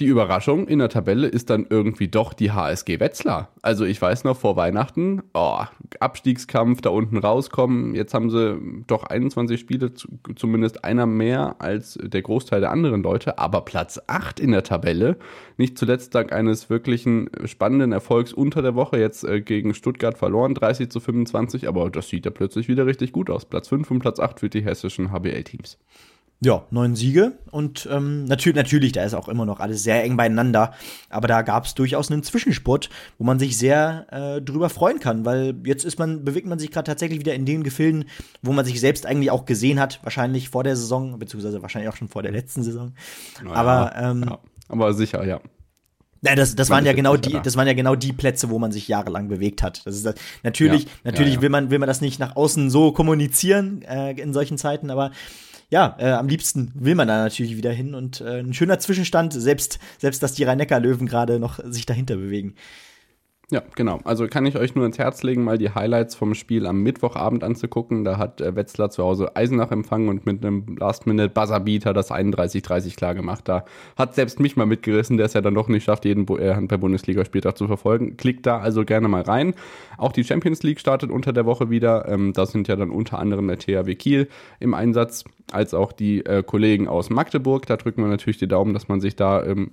die 0.00 0.06
Überraschung 0.06 0.66
in 0.66 0.80
der 0.80 0.88
Tabelle 0.88 1.28
ist 1.28 1.50
dann 1.50 1.66
irgendwie 1.70 2.08
doch 2.08 2.32
die 2.32 2.50
HSG 2.50 2.98
Wetzlar. 2.98 3.50
Also 3.62 3.84
ich 3.84 4.00
weiß 4.02 4.24
noch 4.24 4.36
vor 4.36 4.56
Weihnachten, 4.56 5.22
oh, 5.34 5.60
Abstiegskampf 6.00 6.80
da 6.80 6.90
unten 6.90 7.16
rauskommen. 7.16 7.94
Jetzt 7.94 8.12
haben 8.12 8.28
sie 8.28 8.58
doch 8.88 9.04
21 9.04 9.60
Spiele, 9.60 9.92
zumindest 10.34 10.84
einer 10.84 11.06
mehr 11.06 11.56
als 11.60 11.96
der 12.02 12.22
Großteil 12.22 12.60
der 12.60 12.72
anderen 12.72 13.02
Leute, 13.02 13.38
aber 13.38 13.60
Platz 13.60 14.00
8 14.08 14.40
in 14.40 14.50
der 14.50 14.64
Tabelle. 14.64 15.16
Nicht 15.58 15.78
zuletzt 15.78 16.14
dank 16.14 16.32
eines 16.32 16.68
wirklichen 16.70 17.30
spannenden 17.44 17.92
Erfolgs 17.92 18.32
unter 18.32 18.62
der 18.62 18.74
Woche 18.74 18.98
jetzt 18.98 19.22
äh, 19.22 19.40
gegen 19.40 19.74
Stuttgart 19.74 20.18
verloren, 20.18 20.54
30 20.54 20.90
zu 20.90 20.98
25, 20.98 21.68
aber 21.68 21.88
das 21.90 22.08
sieht 22.08 22.24
ja 22.24 22.32
plötzlich 22.32 22.66
wieder 22.66 22.86
richtig 22.86 23.12
gut 23.12 23.30
aus. 23.30 23.44
Platz 23.44 23.68
5 23.68 23.88
und 23.92 24.00
Platz 24.00 24.18
8 24.18 24.40
für 24.40 24.48
die 24.48 24.64
hessischen 24.64 25.12
HBL-Teams. 25.12 25.78
Ja, 26.40 26.66
neun 26.70 26.94
Siege 26.94 27.38
und 27.50 27.88
ähm, 27.90 28.24
natürlich, 28.26 28.56
natürlich, 28.56 28.92
da 28.92 29.02
ist 29.04 29.14
auch 29.14 29.28
immer 29.28 29.46
noch 29.46 29.60
alles 29.60 29.82
sehr 29.82 30.02
eng 30.04 30.16
beieinander, 30.16 30.74
aber 31.08 31.26
da 31.26 31.40
gab 31.40 31.64
es 31.64 31.74
durchaus 31.74 32.10
einen 32.10 32.22
Zwischenspurt, 32.22 32.90
wo 33.18 33.24
man 33.24 33.38
sich 33.38 33.56
sehr 33.56 34.06
äh, 34.10 34.42
drüber 34.42 34.68
freuen 34.68 35.00
kann, 35.00 35.24
weil 35.24 35.54
jetzt 35.64 35.84
ist 35.84 35.98
man, 35.98 36.24
bewegt 36.24 36.46
man 36.46 36.58
sich 36.58 36.70
gerade 36.70 36.86
tatsächlich 36.86 37.18
wieder 37.20 37.34
in 37.34 37.46
den 37.46 37.62
Gefilden, 37.62 38.06
wo 38.42 38.52
man 38.52 38.66
sich 38.66 38.78
selbst 38.80 39.06
eigentlich 39.06 39.30
auch 39.30 39.46
gesehen 39.46 39.80
hat, 39.80 40.00
wahrscheinlich 40.02 40.50
vor 40.50 40.64
der 40.64 40.76
Saison, 40.76 41.18
beziehungsweise 41.18 41.62
wahrscheinlich 41.62 41.90
auch 41.90 41.96
schon 41.96 42.08
vor 42.08 42.22
der 42.22 42.32
letzten 42.32 42.62
Saison. 42.62 42.92
Naja, 43.42 43.54
aber 43.54 43.92
ähm, 43.96 44.24
ja, 44.28 44.38
aber 44.68 44.92
sicher, 44.92 45.24
ja. 45.24 45.40
Ja, 46.26 46.34
das, 46.34 46.56
das 46.56 46.70
waren 46.70 46.86
ja 46.86 46.94
genau 46.94 47.16
die, 47.16 47.38
das 47.42 47.56
waren 47.56 47.66
ja 47.66 47.74
genau 47.74 47.96
die 47.96 48.12
Plätze, 48.12 48.48
wo 48.48 48.58
man 48.58 48.72
sich 48.72 48.88
jahrelang 48.88 49.28
bewegt 49.28 49.62
hat. 49.62 49.86
Das 49.86 49.94
ist 49.94 50.06
das, 50.06 50.14
natürlich, 50.42 50.84
Ja, 50.84 50.90
natürlich 51.04 51.34
ja, 51.34 51.38
ja. 51.38 51.42
will 51.42 51.50
man, 51.50 51.70
will 51.70 51.78
man 51.78 51.86
das 51.86 52.00
nicht 52.00 52.18
nach 52.18 52.34
außen 52.36 52.70
so 52.70 52.92
kommunizieren 52.92 53.82
äh, 53.82 54.12
in 54.12 54.32
solchen 54.32 54.56
Zeiten, 54.56 54.90
aber 54.90 55.10
ja, 55.74 55.96
äh, 55.98 56.12
am 56.12 56.28
liebsten 56.28 56.70
will 56.76 56.94
man 56.94 57.08
da 57.08 57.24
natürlich 57.24 57.56
wieder 57.56 57.72
hin 57.72 57.96
und 57.96 58.20
äh, 58.20 58.38
ein 58.38 58.54
schöner 58.54 58.78
Zwischenstand, 58.78 59.32
selbst, 59.32 59.80
selbst 59.98 60.22
dass 60.22 60.32
die 60.32 60.44
Rhein-Neckar-Löwen 60.44 61.08
gerade 61.08 61.40
noch 61.40 61.58
sich 61.64 61.84
dahinter 61.84 62.14
bewegen. 62.14 62.54
Ja, 63.50 63.62
genau. 63.76 64.00
Also 64.04 64.26
kann 64.26 64.46
ich 64.46 64.56
euch 64.56 64.74
nur 64.74 64.86
ins 64.86 64.98
Herz 64.98 65.22
legen, 65.22 65.44
mal 65.44 65.58
die 65.58 65.68
Highlights 65.70 66.14
vom 66.14 66.34
Spiel 66.34 66.66
am 66.66 66.82
Mittwochabend 66.82 67.44
anzugucken. 67.44 68.02
Da 68.02 68.16
hat 68.16 68.40
äh, 68.40 68.56
Wetzlar 68.56 68.88
zu 68.88 69.04
Hause 69.04 69.36
Eisenach 69.36 69.70
empfangen 69.70 70.08
und 70.08 70.24
mit 70.24 70.42
einem 70.44 70.76
Last-Minute-Buzzerbeater 70.78 71.92
das 71.92 72.10
31-30 72.10 72.96
klar 72.96 73.14
gemacht. 73.14 73.46
Da 73.46 73.66
hat 73.96 74.14
selbst 74.14 74.40
mich 74.40 74.56
mal 74.56 74.64
mitgerissen, 74.64 75.18
der 75.18 75.26
es 75.26 75.34
ja 75.34 75.42
dann 75.42 75.54
doch 75.54 75.68
nicht 75.68 75.84
schafft, 75.84 76.06
jeden 76.06 76.24
Bu- 76.24 76.38
äh, 76.38 76.54
Handball-Bundesliga-Spieltag 76.54 77.58
zu 77.58 77.66
verfolgen. 77.66 78.16
Klickt 78.16 78.46
da 78.46 78.58
also 78.60 78.84
gerne 78.86 79.08
mal 79.08 79.22
rein. 79.22 79.54
Auch 79.98 80.12
die 80.12 80.24
Champions 80.24 80.62
League 80.62 80.80
startet 80.80 81.10
unter 81.10 81.34
der 81.34 81.44
Woche 81.44 81.68
wieder. 81.68 82.08
Ähm, 82.08 82.32
da 82.32 82.46
sind 82.46 82.66
ja 82.66 82.76
dann 82.76 82.90
unter 82.90 83.18
anderem 83.18 83.46
der 83.46 83.58
THW 83.58 83.94
Kiel 83.94 84.28
im 84.58 84.72
Einsatz, 84.72 85.22
als 85.52 85.74
auch 85.74 85.92
die 85.92 86.24
äh, 86.24 86.42
Kollegen 86.42 86.88
aus 86.88 87.10
Magdeburg. 87.10 87.66
Da 87.66 87.76
drücken 87.76 88.02
wir 88.02 88.08
natürlich 88.08 88.38
die 88.38 88.48
Daumen, 88.48 88.72
dass 88.72 88.88
man 88.88 89.02
sich 89.02 89.16
da 89.16 89.44
ähm, 89.44 89.70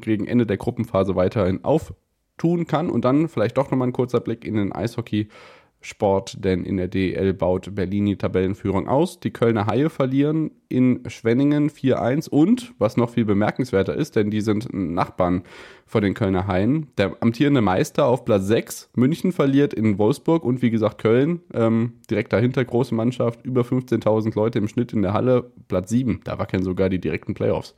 gegen 0.00 0.26
Ende 0.26 0.46
der 0.46 0.56
Gruppenphase 0.56 1.16
weiterhin 1.16 1.64
auf 1.64 1.92
tun 2.40 2.66
kann. 2.66 2.90
Und 2.90 3.04
dann 3.04 3.28
vielleicht 3.28 3.58
doch 3.58 3.70
nochmal 3.70 3.88
ein 3.88 3.92
kurzer 3.92 4.20
Blick 4.20 4.44
in 4.44 4.54
den 4.54 4.72
Eishockey-Sport, 4.72 6.42
denn 6.44 6.64
in 6.64 6.78
der 6.78 6.88
DL 6.88 7.34
baut 7.34 7.74
Berlin 7.74 8.06
die 8.06 8.16
Tabellenführung 8.16 8.88
aus. 8.88 9.20
Die 9.20 9.30
Kölner 9.30 9.66
Haie 9.66 9.90
verlieren 9.90 10.50
in 10.68 11.02
Schwenningen 11.08 11.68
4-1 11.68 12.28
und, 12.30 12.72
was 12.78 12.96
noch 12.96 13.10
viel 13.10 13.26
bemerkenswerter 13.26 13.94
ist, 13.94 14.16
denn 14.16 14.30
die 14.30 14.40
sind 14.40 14.72
Nachbarn 14.72 15.42
von 15.86 16.02
den 16.02 16.14
Kölner 16.14 16.46
Haien, 16.46 16.86
der 16.96 17.16
amtierende 17.20 17.60
Meister 17.60 18.06
auf 18.06 18.24
Platz 18.24 18.46
6, 18.46 18.90
München 18.94 19.32
verliert 19.32 19.74
in 19.74 19.98
Wolfsburg 19.98 20.44
und 20.44 20.62
wie 20.62 20.70
gesagt 20.70 20.98
Köln, 20.98 21.40
ähm, 21.52 21.94
direkt 22.08 22.32
dahinter 22.32 22.64
große 22.64 22.94
Mannschaft, 22.94 23.44
über 23.44 23.62
15.000 23.62 24.34
Leute 24.34 24.58
im 24.58 24.68
Schnitt 24.68 24.92
in 24.92 25.02
der 25.02 25.12
Halle, 25.12 25.50
Platz 25.68 25.90
7, 25.90 26.20
da 26.24 26.38
wackeln 26.38 26.62
sogar 26.62 26.88
die 26.88 27.00
direkten 27.00 27.34
Playoffs. 27.34 27.74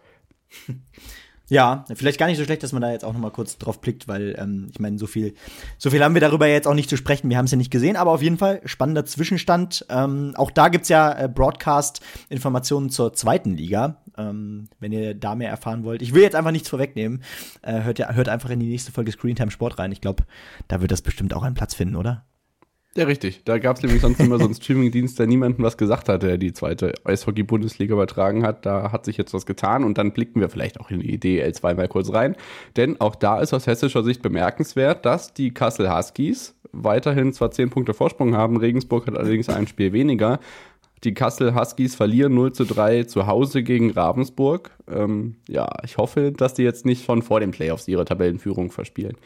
Ja, 1.52 1.84
vielleicht 1.94 2.18
gar 2.18 2.28
nicht 2.28 2.38
so 2.38 2.44
schlecht, 2.44 2.62
dass 2.62 2.72
man 2.72 2.80
da 2.80 2.90
jetzt 2.90 3.04
auch 3.04 3.12
noch 3.12 3.20
mal 3.20 3.30
kurz 3.30 3.58
drauf 3.58 3.78
blickt, 3.78 4.08
weil 4.08 4.34
ähm, 4.38 4.68
ich 4.72 4.80
meine, 4.80 4.98
so 4.98 5.06
viel, 5.06 5.34
so 5.76 5.90
viel 5.90 6.02
haben 6.02 6.14
wir 6.14 6.22
darüber 6.22 6.46
jetzt 6.46 6.66
auch 6.66 6.72
nicht 6.72 6.88
zu 6.88 6.96
sprechen. 6.96 7.28
Wir 7.28 7.36
haben 7.36 7.44
es 7.44 7.50
ja 7.50 7.58
nicht 7.58 7.70
gesehen, 7.70 7.96
aber 7.96 8.12
auf 8.12 8.22
jeden 8.22 8.38
Fall 8.38 8.62
spannender 8.64 9.04
Zwischenstand. 9.04 9.84
Ähm, 9.90 10.32
auch 10.36 10.50
da 10.50 10.70
gibt's 10.70 10.88
ja 10.88 11.12
äh, 11.12 11.28
Broadcast-Informationen 11.28 12.88
zur 12.88 13.12
zweiten 13.12 13.54
Liga, 13.54 13.98
ähm, 14.16 14.70
wenn 14.80 14.92
ihr 14.92 15.12
da 15.12 15.34
mehr 15.34 15.50
erfahren 15.50 15.84
wollt. 15.84 16.00
Ich 16.00 16.14
will 16.14 16.22
jetzt 16.22 16.36
einfach 16.36 16.52
nichts 16.52 16.70
vorwegnehmen. 16.70 17.22
Äh, 17.60 17.82
hört, 17.82 17.98
ja, 17.98 18.10
hört 18.14 18.30
einfach 18.30 18.48
in 18.48 18.58
die 18.58 18.68
nächste 18.68 18.90
Folge 18.90 19.12
Screentime 19.12 19.50
Sport 19.50 19.78
rein. 19.78 19.92
Ich 19.92 20.00
glaube, 20.00 20.24
da 20.68 20.80
wird 20.80 20.90
das 20.90 21.02
bestimmt 21.02 21.34
auch 21.34 21.42
einen 21.42 21.54
Platz 21.54 21.74
finden, 21.74 21.96
oder? 21.96 22.24
Ja, 22.94 23.04
richtig. 23.04 23.42
Da 23.44 23.56
gab 23.56 23.76
es 23.76 23.82
nämlich 23.82 24.02
sonst 24.02 24.20
immer 24.20 24.38
so 24.38 24.44
einen 24.44 24.54
Streamingdienst, 24.54 25.18
der 25.18 25.26
niemandem 25.26 25.64
was 25.64 25.78
gesagt 25.78 26.10
hatte, 26.10 26.26
der 26.26 26.36
die 26.36 26.52
zweite 26.52 26.92
Eishockey-Bundesliga 27.04 27.94
übertragen 27.94 28.44
hat. 28.44 28.66
Da 28.66 28.92
hat 28.92 29.06
sich 29.06 29.16
jetzt 29.16 29.32
was 29.32 29.46
getan 29.46 29.82
und 29.82 29.96
dann 29.96 30.12
blicken 30.12 30.40
wir 30.40 30.50
vielleicht 30.50 30.78
auch 30.78 30.90
in 30.90 31.00
die 31.00 31.18
DL 31.18 31.54
zweimal 31.54 31.88
kurz 31.88 32.12
rein. 32.12 32.36
Denn 32.76 33.00
auch 33.00 33.14
da 33.14 33.40
ist 33.40 33.54
aus 33.54 33.66
hessischer 33.66 34.04
Sicht 34.04 34.20
bemerkenswert, 34.20 35.06
dass 35.06 35.32
die 35.32 35.54
Kassel 35.54 35.90
Huskies 35.94 36.54
weiterhin 36.72 37.32
zwar 37.32 37.50
10 37.50 37.70
Punkte 37.70 37.94
Vorsprung 37.94 38.36
haben, 38.36 38.58
Regensburg 38.58 39.06
hat 39.06 39.16
allerdings 39.16 39.48
ein 39.48 39.66
Spiel 39.66 39.92
weniger. 39.92 40.38
Die 41.04 41.14
Kassel 41.14 41.54
Huskies 41.54 41.94
verlieren 41.94 42.34
0 42.34 42.52
zu 42.52 42.64
3 42.64 43.04
zu 43.04 43.26
Hause 43.26 43.62
gegen 43.62 43.90
Ravensburg. 43.90 44.70
Ähm, 44.88 45.36
ja, 45.48 45.68
ich 45.82 45.96
hoffe, 45.96 46.30
dass 46.30 46.54
die 46.54 46.62
jetzt 46.62 46.86
nicht 46.86 47.04
schon 47.04 47.22
vor 47.22 47.40
den 47.40 47.50
Playoffs 47.50 47.88
ihre 47.88 48.04
Tabellenführung 48.04 48.70
verspielen. 48.70 49.16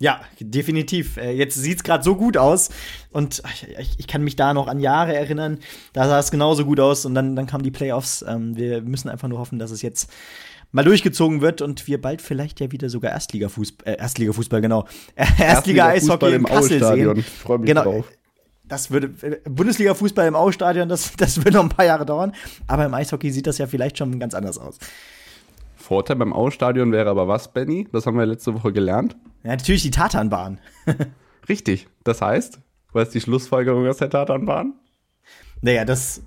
Ja, 0.00 0.20
definitiv. 0.38 1.16
Äh, 1.16 1.32
Jetzt 1.32 1.56
sieht's 1.56 1.82
gerade 1.82 2.04
so 2.04 2.14
gut 2.14 2.36
aus 2.36 2.68
und 3.10 3.42
ich, 3.80 3.98
ich 3.98 4.06
kann 4.06 4.22
mich 4.22 4.36
da 4.36 4.54
noch 4.54 4.68
an 4.68 4.78
Jahre 4.80 5.16
erinnern, 5.16 5.58
da 5.92 6.06
sah 6.06 6.18
es 6.20 6.30
genauso 6.30 6.64
gut 6.64 6.78
aus 6.78 7.04
und 7.04 7.14
dann, 7.14 7.34
dann 7.34 7.46
kamen 7.46 7.64
die 7.64 7.70
Playoffs. 7.72 8.24
Ähm, 8.26 8.56
Wir 8.56 8.80
müssen 8.82 9.08
einfach 9.08 9.26
nur 9.28 9.38
hoffen, 9.40 9.58
dass 9.58 9.70
es 9.72 9.82
jetzt 9.82 10.08
mal 10.70 10.84
durchgezogen 10.84 11.40
wird 11.40 11.62
und 11.62 11.86
wir 11.88 12.00
bald 12.00 12.22
vielleicht 12.22 12.60
ja 12.60 12.70
wieder 12.70 12.88
sogar 12.90 13.10
Erstligafußball, 13.10 13.94
äh, 13.94 13.98
Erstligafußball, 13.98 14.60
genau, 14.60 14.86
Erstliga-Eishockey 15.38 16.34
in 16.34 16.44
Kassel 16.44 16.84
sehen. 16.84 17.16
Ich 17.18 17.26
freue 17.26 17.58
mich 17.58 17.66
Genau. 17.66 17.82
drauf. 17.82 18.12
Das 18.68 18.90
würde 18.90 19.10
äh, 19.26 19.38
Bundesliga-Fußball 19.48 20.28
im 20.28 20.36
Aue-Stadion, 20.36 20.88
das, 20.88 21.12
das 21.16 21.42
wird 21.42 21.54
noch 21.54 21.62
ein 21.62 21.70
paar 21.70 21.86
Jahre 21.86 22.04
dauern, 22.06 22.34
aber 22.66 22.84
im 22.84 22.92
Eishockey 22.94 23.30
sieht 23.32 23.46
das 23.46 23.58
ja 23.58 23.66
vielleicht 23.66 23.96
schon 23.98 24.20
ganz 24.20 24.34
anders 24.34 24.58
aus. 24.58 24.78
Vorteil 25.76 26.16
beim 26.16 26.34
Aue-Stadion 26.34 26.92
wäre 26.92 27.08
aber 27.08 27.26
was, 27.28 27.50
Benny? 27.52 27.88
Das 27.92 28.04
haben 28.06 28.18
wir 28.18 28.26
letzte 28.26 28.52
Woche 28.54 28.72
gelernt. 28.72 29.16
Ja, 29.44 29.50
natürlich 29.50 29.82
die 29.82 29.90
Tatanbahn. 29.90 30.58
Richtig. 31.48 31.86
Das 32.04 32.20
heißt, 32.20 32.60
was 32.92 33.08
ist 33.08 33.14
die 33.14 33.20
Schlussfolgerung 33.20 33.86
aus 33.86 33.98
der 33.98 34.10
Tatanbahn? 34.10 34.74
Naja, 35.62 35.84
das 35.84 36.22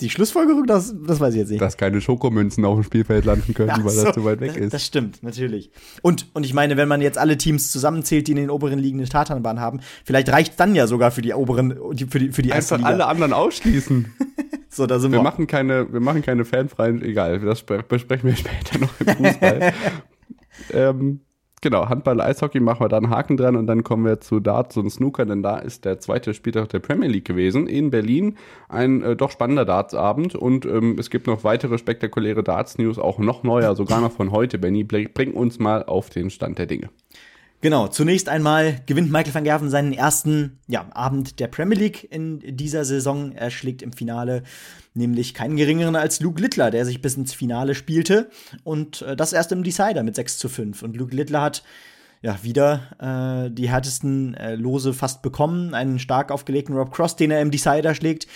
Die 0.00 0.10
Schlussfolgerung, 0.10 0.66
das, 0.66 0.94
das 1.06 1.20
weiß 1.20 1.32
ich 1.34 1.40
jetzt 1.40 1.50
nicht. 1.50 1.60
Dass 1.60 1.76
keine 1.78 2.00
Schokomünzen 2.02 2.64
auf 2.66 2.74
dem 2.76 2.84
Spielfeld 2.84 3.24
landen 3.24 3.54
können, 3.54 3.70
Ach 3.72 3.82
weil 3.84 3.90
so, 3.90 4.04
das 4.04 4.14
zu 4.14 4.24
weit 4.24 4.40
weg 4.40 4.48
das, 4.54 4.56
ist. 4.58 4.74
Das 4.74 4.84
stimmt, 4.84 5.22
natürlich. 5.22 5.70
Und, 6.02 6.26
und 6.34 6.44
ich 6.44 6.52
meine, 6.52 6.76
wenn 6.76 6.88
man 6.88 7.00
jetzt 7.00 7.16
alle 7.18 7.38
Teams 7.38 7.70
zusammenzählt, 7.72 8.26
die 8.28 8.32
in 8.32 8.36
den 8.36 8.50
oberen 8.50 8.78
Ligen 8.78 8.98
eine 8.98 9.08
Tatanbahn 9.08 9.58
haben, 9.60 9.80
vielleicht 10.04 10.28
reicht 10.28 10.60
dann 10.60 10.74
ja 10.74 10.86
sogar 10.86 11.10
für 11.12 11.22
die 11.22 11.32
oberen, 11.32 11.74
die- 11.94 12.06
für 12.06 12.18
die, 12.18 12.30
für 12.32 12.42
die 12.42 12.52
Einfach 12.52 12.82
alle 12.82 13.06
anderen 13.06 13.32
ausschließen. 13.32 14.12
so, 14.68 14.86
da 14.86 14.98
sind 14.98 15.12
Wir 15.12 15.18
wir. 15.18 15.22
machen 15.22 15.46
keine, 15.46 15.90
wir 15.92 16.00
machen 16.00 16.20
keine 16.22 16.44
fanfreien, 16.44 17.00
egal, 17.02 17.40
das 17.40 17.66
bespre- 17.66 17.82
besprechen 17.82 18.28
wir 18.30 18.36
später 18.36 18.78
noch 18.78 18.90
im 19.00 19.06
Fußball. 19.16 19.72
ähm, 20.72 21.20
genau, 21.60 21.88
Handball, 21.88 22.20
Eishockey 22.20 22.60
machen 22.60 22.80
wir 22.80 22.88
da 22.88 22.96
einen 22.96 23.10
Haken 23.10 23.36
dran 23.36 23.56
und 23.56 23.66
dann 23.66 23.84
kommen 23.84 24.04
wir 24.04 24.20
zu 24.20 24.40
Darts 24.40 24.76
und 24.76 24.90
Snooker, 24.90 25.24
denn 25.24 25.42
da 25.42 25.58
ist 25.58 25.84
der 25.84 25.98
zweite 25.98 26.34
Spieltag 26.34 26.68
der 26.68 26.80
Premier 26.80 27.08
League 27.08 27.24
gewesen 27.24 27.66
in 27.66 27.90
Berlin. 27.90 28.36
Ein 28.68 29.02
äh, 29.02 29.16
doch 29.16 29.30
spannender 29.30 29.64
Dartsabend 29.64 30.34
und 30.34 30.66
ähm, 30.66 30.96
es 30.98 31.10
gibt 31.10 31.26
noch 31.26 31.44
weitere 31.44 31.78
spektakuläre 31.78 32.42
Darts-News, 32.42 32.98
auch 32.98 33.18
noch 33.18 33.42
neuer, 33.42 33.74
sogar 33.74 34.00
noch 34.00 34.12
von 34.12 34.32
heute. 34.32 34.58
Benny, 34.58 34.84
bring 34.84 35.10
bring 35.12 35.32
uns 35.32 35.58
mal 35.58 35.84
auf 35.84 36.10
den 36.10 36.30
Stand 36.30 36.58
der 36.58 36.66
Dinge. 36.66 36.90
Genau, 37.62 37.88
zunächst 37.88 38.28
einmal 38.28 38.82
gewinnt 38.86 39.10
Michael 39.10 39.34
van 39.34 39.44
Gerven 39.44 39.70
seinen 39.70 39.92
ersten 39.92 40.58
ja, 40.68 40.86
Abend 40.92 41.40
der 41.40 41.48
Premier 41.48 41.78
League 41.78 42.06
in 42.10 42.40
dieser 42.56 42.84
Saison. 42.84 43.32
Er 43.32 43.50
schlägt 43.50 43.82
im 43.82 43.92
Finale 43.92 44.42
nämlich 44.92 45.32
keinen 45.32 45.56
geringeren 45.56 45.96
als 45.96 46.20
Luke 46.20 46.40
Littler, 46.40 46.70
der 46.70 46.84
sich 46.84 47.00
bis 47.00 47.16
ins 47.16 47.32
Finale 47.32 47.74
spielte. 47.74 48.30
Und 48.62 49.02
äh, 49.02 49.16
das 49.16 49.32
erst 49.32 49.52
im 49.52 49.62
Decider 49.62 50.02
mit 50.02 50.16
6 50.16 50.38
zu 50.38 50.48
5. 50.48 50.82
Und 50.82 50.96
Luke 50.96 51.16
Littler 51.16 51.42
hat 51.42 51.62
ja 52.20 52.38
wieder 52.42 53.46
äh, 53.46 53.50
die 53.50 53.70
härtesten 53.70 54.34
äh, 54.34 54.54
Lose 54.54 54.92
fast 54.92 55.22
bekommen. 55.22 55.72
Einen 55.72 55.98
stark 55.98 56.30
aufgelegten 56.30 56.76
Rob 56.76 56.92
Cross, 56.92 57.16
den 57.16 57.30
er 57.30 57.40
im 57.40 57.50
Decider 57.50 57.94
schlägt. 57.94 58.26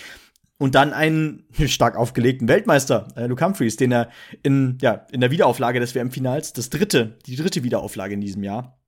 Und 0.57 0.75
dann 0.75 0.93
einen 0.93 1.45
stark 1.67 1.95
aufgelegten 1.95 2.47
Weltmeister, 2.47 3.07
äh, 3.15 3.27
Luke 3.27 3.45
Humphreys, 3.45 3.75
den 3.75 3.91
er 3.91 4.09
in, 4.41 4.79
ja, 4.81 5.05
in 5.11 5.21
der 5.21 5.29
Wiederauflage 5.29 5.79
des 5.79 5.93
WM-Finals, 5.93 6.53
das 6.53 6.69
dritte, 6.69 7.17
die 7.27 7.35
dritte 7.35 7.63
Wiederauflage 7.63 8.13
in 8.13 8.21
diesem 8.21 8.43
Jahr, 8.43 8.80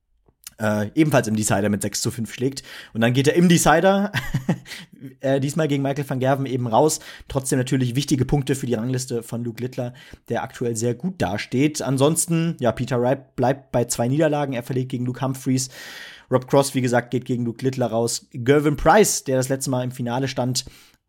äh, 0.60 0.90
ebenfalls 0.94 1.28
im 1.28 1.36
Decider 1.36 1.68
mit 1.68 1.82
6 1.82 2.02
zu 2.02 2.10
5 2.10 2.32
schlägt. 2.32 2.62
Und 2.92 3.00
dann 3.00 3.12
geht 3.12 3.28
er 3.28 3.34
im 3.34 3.48
Decider, 3.48 4.12
äh, 5.20 5.40
diesmal 5.40 5.68
gegen 5.68 5.82
Michael 5.82 6.08
van 6.08 6.20
Gerven 6.20 6.46
eben 6.46 6.66
raus. 6.66 7.00
Trotzdem 7.28 7.58
natürlich 7.58 7.96
wichtige 7.96 8.24
Punkte 8.24 8.54
für 8.54 8.66
die 8.66 8.74
Rangliste 8.74 9.22
von 9.22 9.44
Luke 9.44 9.62
Littler, 9.62 9.94
der 10.28 10.42
aktuell 10.42 10.76
sehr 10.76 10.94
gut 10.94 11.20
dasteht. 11.20 11.82
Ansonsten, 11.82 12.56
ja, 12.60 12.72
Peter 12.72 13.00
Wright 13.00 13.36
bleibt 13.36 13.72
bei 13.72 13.84
zwei 13.84 14.08
Niederlagen. 14.08 14.54
Er 14.54 14.62
verliert 14.62 14.88
gegen 14.88 15.06
Luke 15.06 15.20
Humphreys. 15.20 15.70
Rob 16.30 16.48
Cross, 16.48 16.74
wie 16.74 16.80
gesagt, 16.80 17.10
geht 17.10 17.26
gegen 17.26 17.44
Luke 17.44 17.64
Littler 17.64 17.86
raus. 17.86 18.26
Gervin 18.32 18.76
Price, 18.76 19.24
der 19.24 19.36
das 19.36 19.48
letzte 19.48 19.70
Mal 19.70 19.84
im 19.84 19.92
Finale 19.92 20.28
stand, 20.28 20.64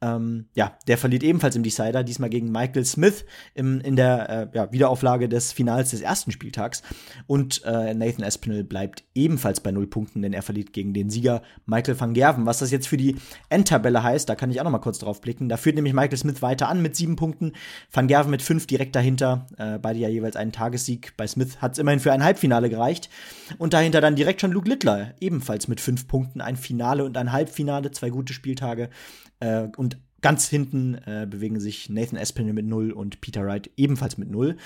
ähm, 0.05 0.45
ja, 0.53 0.77
der 0.87 0.97
verliert 0.97 1.23
ebenfalls 1.23 1.55
im 1.55 1.63
Decider, 1.63 2.03
diesmal 2.03 2.29
gegen 2.29 2.51
Michael 2.51 2.85
Smith 2.85 3.25
im, 3.55 3.81
in 3.81 3.95
der 3.95 4.29
äh, 4.29 4.47
ja, 4.53 4.71
Wiederauflage 4.71 5.27
des 5.27 5.51
Finals 5.51 5.91
des 5.91 6.01
ersten 6.01 6.31
Spieltags. 6.31 6.83
Und 7.27 7.63
äh, 7.65 7.93
Nathan 7.93 8.23
Espinel 8.23 8.63
bleibt 8.63 9.03
ebenfalls 9.15 9.59
bei 9.59 9.71
null 9.71 9.87
Punkten, 9.87 10.21
denn 10.21 10.33
er 10.33 10.43
verliert 10.43 10.73
gegen 10.73 10.93
den 10.93 11.09
Sieger 11.09 11.41
Michael 11.65 11.99
van 11.99 12.13
Gerven. 12.13 12.45
Was 12.45 12.59
das 12.59 12.71
jetzt 12.71 12.87
für 12.87 12.97
die 12.97 13.15
Endtabelle 13.49 14.03
heißt, 14.03 14.29
da 14.29 14.35
kann 14.35 14.51
ich 14.51 14.59
auch 14.59 14.63
noch 14.63 14.71
mal 14.71 14.79
kurz 14.79 14.99
drauf 14.99 15.21
blicken. 15.21 15.49
Da 15.49 15.57
führt 15.57 15.75
nämlich 15.75 15.93
Michael 15.93 16.17
Smith 16.17 16.41
weiter 16.41 16.69
an 16.69 16.81
mit 16.81 16.95
sieben 16.95 17.15
Punkten, 17.15 17.53
van 17.91 18.07
Gerven 18.07 18.29
mit 18.31 18.41
fünf 18.41 18.67
direkt 18.67 18.95
dahinter, 18.95 19.47
äh, 19.57 19.79
beide 19.79 19.99
ja 19.99 20.09
jeweils 20.09 20.35
einen 20.35 20.51
Tagessieg. 20.51 21.13
Bei 21.17 21.25
Smith 21.25 21.61
hat 21.61 21.73
es 21.73 21.79
immerhin 21.79 21.99
für 21.99 22.13
ein 22.13 22.23
Halbfinale 22.23 22.69
gereicht. 22.69 23.09
Und 23.57 23.73
dahinter 23.73 24.01
dann 24.01 24.15
direkt 24.15 24.41
schon 24.41 24.51
Luke 24.51 24.69
Littler, 24.69 25.13
ebenfalls 25.19 25.67
mit 25.67 25.81
fünf 25.81 26.07
Punkten, 26.07 26.41
ein 26.41 26.57
Finale 26.57 27.05
und 27.05 27.17
ein 27.17 27.31
Halbfinale, 27.31 27.91
zwei 27.91 28.09
gute 28.09 28.33
Spieltage. 28.33 28.89
Äh, 29.39 29.67
und 29.77 29.94
ganz 30.25 30.47
hinten 30.47 30.95
äh, 31.05 31.27
bewegen 31.29 31.59
sich 31.59 31.87
Nathan 31.87 32.17
Espinel 32.17 32.53
mit 32.53 32.65
0 32.65 32.91
und 32.91 33.21
Peter 33.21 33.45
Wright 33.45 33.69
ebenfalls 33.77 34.17
mit 34.17 34.31
0. 34.31 34.57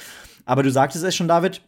Aber 0.46 0.64
du 0.64 0.72
sagtest 0.72 1.04
es 1.04 1.18
schon, 1.18 1.28
David. 1.28 1.62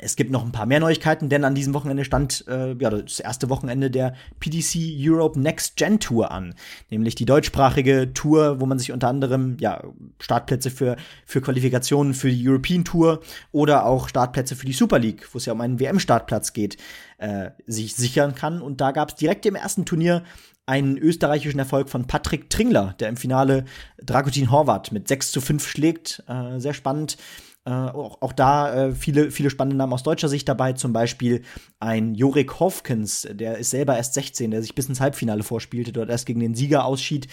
Es 0.00 0.14
gibt 0.14 0.30
noch 0.30 0.44
ein 0.44 0.52
paar 0.52 0.66
mehr 0.66 0.78
Neuigkeiten, 0.78 1.28
denn 1.28 1.42
an 1.42 1.56
diesem 1.56 1.74
Wochenende 1.74 2.04
stand 2.04 2.46
äh, 2.46 2.76
ja, 2.78 2.90
das 2.90 3.18
erste 3.18 3.50
Wochenende 3.50 3.90
der 3.90 4.14
PDC 4.38 4.76
Europe 5.00 5.40
Next 5.40 5.74
Gen 5.74 5.98
Tour 5.98 6.30
an. 6.30 6.54
Nämlich 6.90 7.16
die 7.16 7.24
deutschsprachige 7.24 8.12
Tour, 8.14 8.60
wo 8.60 8.66
man 8.66 8.78
sich 8.78 8.92
unter 8.92 9.08
anderem 9.08 9.56
ja, 9.58 9.82
Startplätze 10.20 10.70
für, 10.70 10.94
für 11.26 11.40
Qualifikationen 11.40 12.14
für 12.14 12.30
die 12.30 12.48
European 12.48 12.84
Tour 12.84 13.18
oder 13.50 13.84
auch 13.84 14.08
Startplätze 14.08 14.54
für 14.54 14.66
die 14.66 14.72
Super 14.72 15.00
League, 15.00 15.26
wo 15.32 15.38
es 15.38 15.46
ja 15.46 15.54
um 15.54 15.60
einen 15.60 15.80
WM-Startplatz 15.80 16.52
geht, 16.52 16.76
äh, 17.16 17.50
sich 17.66 17.96
sichern 17.96 18.36
kann. 18.36 18.62
Und 18.62 18.80
da 18.80 18.92
gab 18.92 19.08
es 19.08 19.16
direkt 19.16 19.44
im 19.44 19.56
ersten 19.56 19.84
Turnier 19.84 20.22
einen 20.68 20.98
österreichischen 20.98 21.58
Erfolg 21.58 21.88
von 21.88 22.06
Patrick 22.06 22.50
Tringler, 22.50 22.94
der 23.00 23.08
im 23.08 23.16
Finale 23.16 23.64
Dragutin 24.02 24.50
Horvath 24.50 24.92
mit 24.92 25.08
6 25.08 25.32
zu 25.32 25.40
5 25.40 25.66
schlägt. 25.66 26.22
Äh, 26.28 26.60
sehr 26.60 26.74
spannend. 26.74 27.16
Äh, 27.64 27.70
auch, 27.70 28.20
auch 28.20 28.34
da 28.34 28.88
äh, 28.88 28.94
viele, 28.94 29.30
viele 29.30 29.48
spannende 29.48 29.76
Namen 29.76 29.94
aus 29.94 30.02
deutscher 30.02 30.28
Sicht 30.28 30.46
dabei, 30.46 30.74
zum 30.74 30.92
Beispiel 30.92 31.42
ein 31.80 32.14
Jorik 32.14 32.60
Hofkens, 32.60 33.26
der 33.30 33.56
ist 33.58 33.70
selber 33.70 33.96
erst 33.96 34.14
16, 34.14 34.50
der 34.50 34.60
sich 34.60 34.74
bis 34.74 34.88
ins 34.88 35.00
Halbfinale 35.00 35.42
vorspielte, 35.42 35.92
dort 35.92 36.10
erst 36.10 36.26
gegen 36.26 36.40
den 36.40 36.54
Sieger 36.54 36.84
ausschied. 36.84 37.28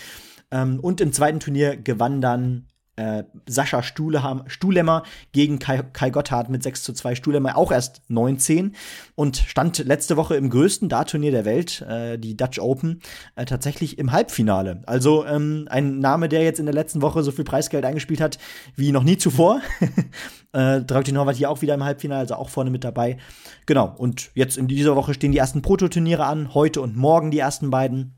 Ähm, 0.52 0.80
und 0.80 1.02
im 1.02 1.12
zweiten 1.12 1.42
Turnier 1.42 1.76
gewann 1.76 2.22
dann 2.22 2.68
äh, 2.96 3.24
Sascha 3.48 3.84
Stuhleham, 3.84 4.44
Stuhlemmer 4.48 5.04
gegen 5.32 5.60
Kai, 5.60 5.84
Kai 5.94 6.10
Gotthard 6.10 6.50
mit 6.50 6.64
6 6.64 6.84
zu 6.84 6.94
2. 6.94 7.16
Stuhlemmer 7.16 7.58
auch 7.58 7.72
erst 7.72 8.02
19 8.08 8.76
und 9.16 9.38
stand 9.38 9.80
letzte 9.80 10.18
Woche 10.18 10.36
im 10.36 10.50
größten 10.50 10.90
Dartturnier 10.90 11.32
der 11.32 11.46
Welt, 11.46 11.82
äh, 11.82 12.18
die 12.18 12.38
Dutch 12.38 12.60
Open, 12.60 13.02
äh, 13.36 13.46
tatsächlich 13.46 13.98
im 13.98 14.12
Halbfinale. 14.12 14.82
Also 14.86 15.26
ähm, 15.26 15.68
ein 15.70 16.00
Name, 16.00 16.30
der 16.30 16.44
jetzt 16.44 16.60
in 16.60 16.66
der 16.66 16.76
letzten 16.76 17.02
Woche 17.02 17.24
so 17.24 17.32
viel 17.32 17.46
Preisgeld 17.46 17.86
eingespielt 17.86 18.22
hat 18.22 18.38
wie 18.76 18.92
noch 18.92 19.04
nie 19.04 19.18
zuvor. 19.18 19.62
äh, 20.54 20.82
Drautin 20.82 21.18
Horvath 21.18 21.36
hier 21.36 21.50
auch 21.50 21.62
wieder 21.62 21.74
im 21.74 21.84
Halbfinale, 21.84 22.22
also 22.22 22.36
auch 22.36 22.50
vorne 22.50 22.70
mit 22.70 22.84
dabei. 22.84 23.18
Genau, 23.66 23.94
und 23.98 24.32
jetzt 24.36 24.58
in 24.58 24.68
dieser 24.68 24.96
Woche 24.96 25.14
stehen 25.14 25.32
die 25.32 25.38
ersten 25.38 25.62
Prototurniere 25.62 26.26
an, 26.26 26.54
heute 26.54 26.82
und 26.82 26.96
morgen 26.96 27.32
die 27.32 27.40
ersten 27.40 27.70
beiden. 27.70 28.14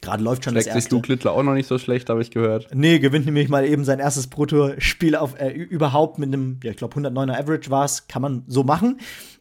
Gerade 0.00 0.24
läuft 0.24 0.44
schon 0.44 0.54
Schlägt 0.54 0.68
das 0.68 0.74
erste. 0.74 0.94
Luke 0.94 1.12
Littler 1.12 1.32
auch 1.32 1.42
noch 1.42 1.54
nicht 1.54 1.68
so 1.68 1.78
schlecht, 1.78 2.08
habe 2.08 2.22
ich 2.22 2.30
gehört. 2.30 2.68
Nee, 2.74 2.98
gewinnt 2.98 3.26
nämlich 3.26 3.48
mal 3.48 3.64
eben 3.64 3.84
sein 3.84 4.00
erstes 4.00 4.26
Proto-Spiel 4.26 5.14
auf 5.14 5.38
äh, 5.38 5.50
überhaupt 5.50 6.18
mit 6.18 6.28
einem, 6.28 6.58
ja, 6.62 6.70
ich 6.70 6.76
glaube 6.76 6.98
109er 6.98 7.38
Average 7.38 7.70
war 7.70 7.84
es, 7.84 8.08
kann 8.08 8.22
man 8.22 8.44
so 8.46 8.64
machen. 8.64 8.98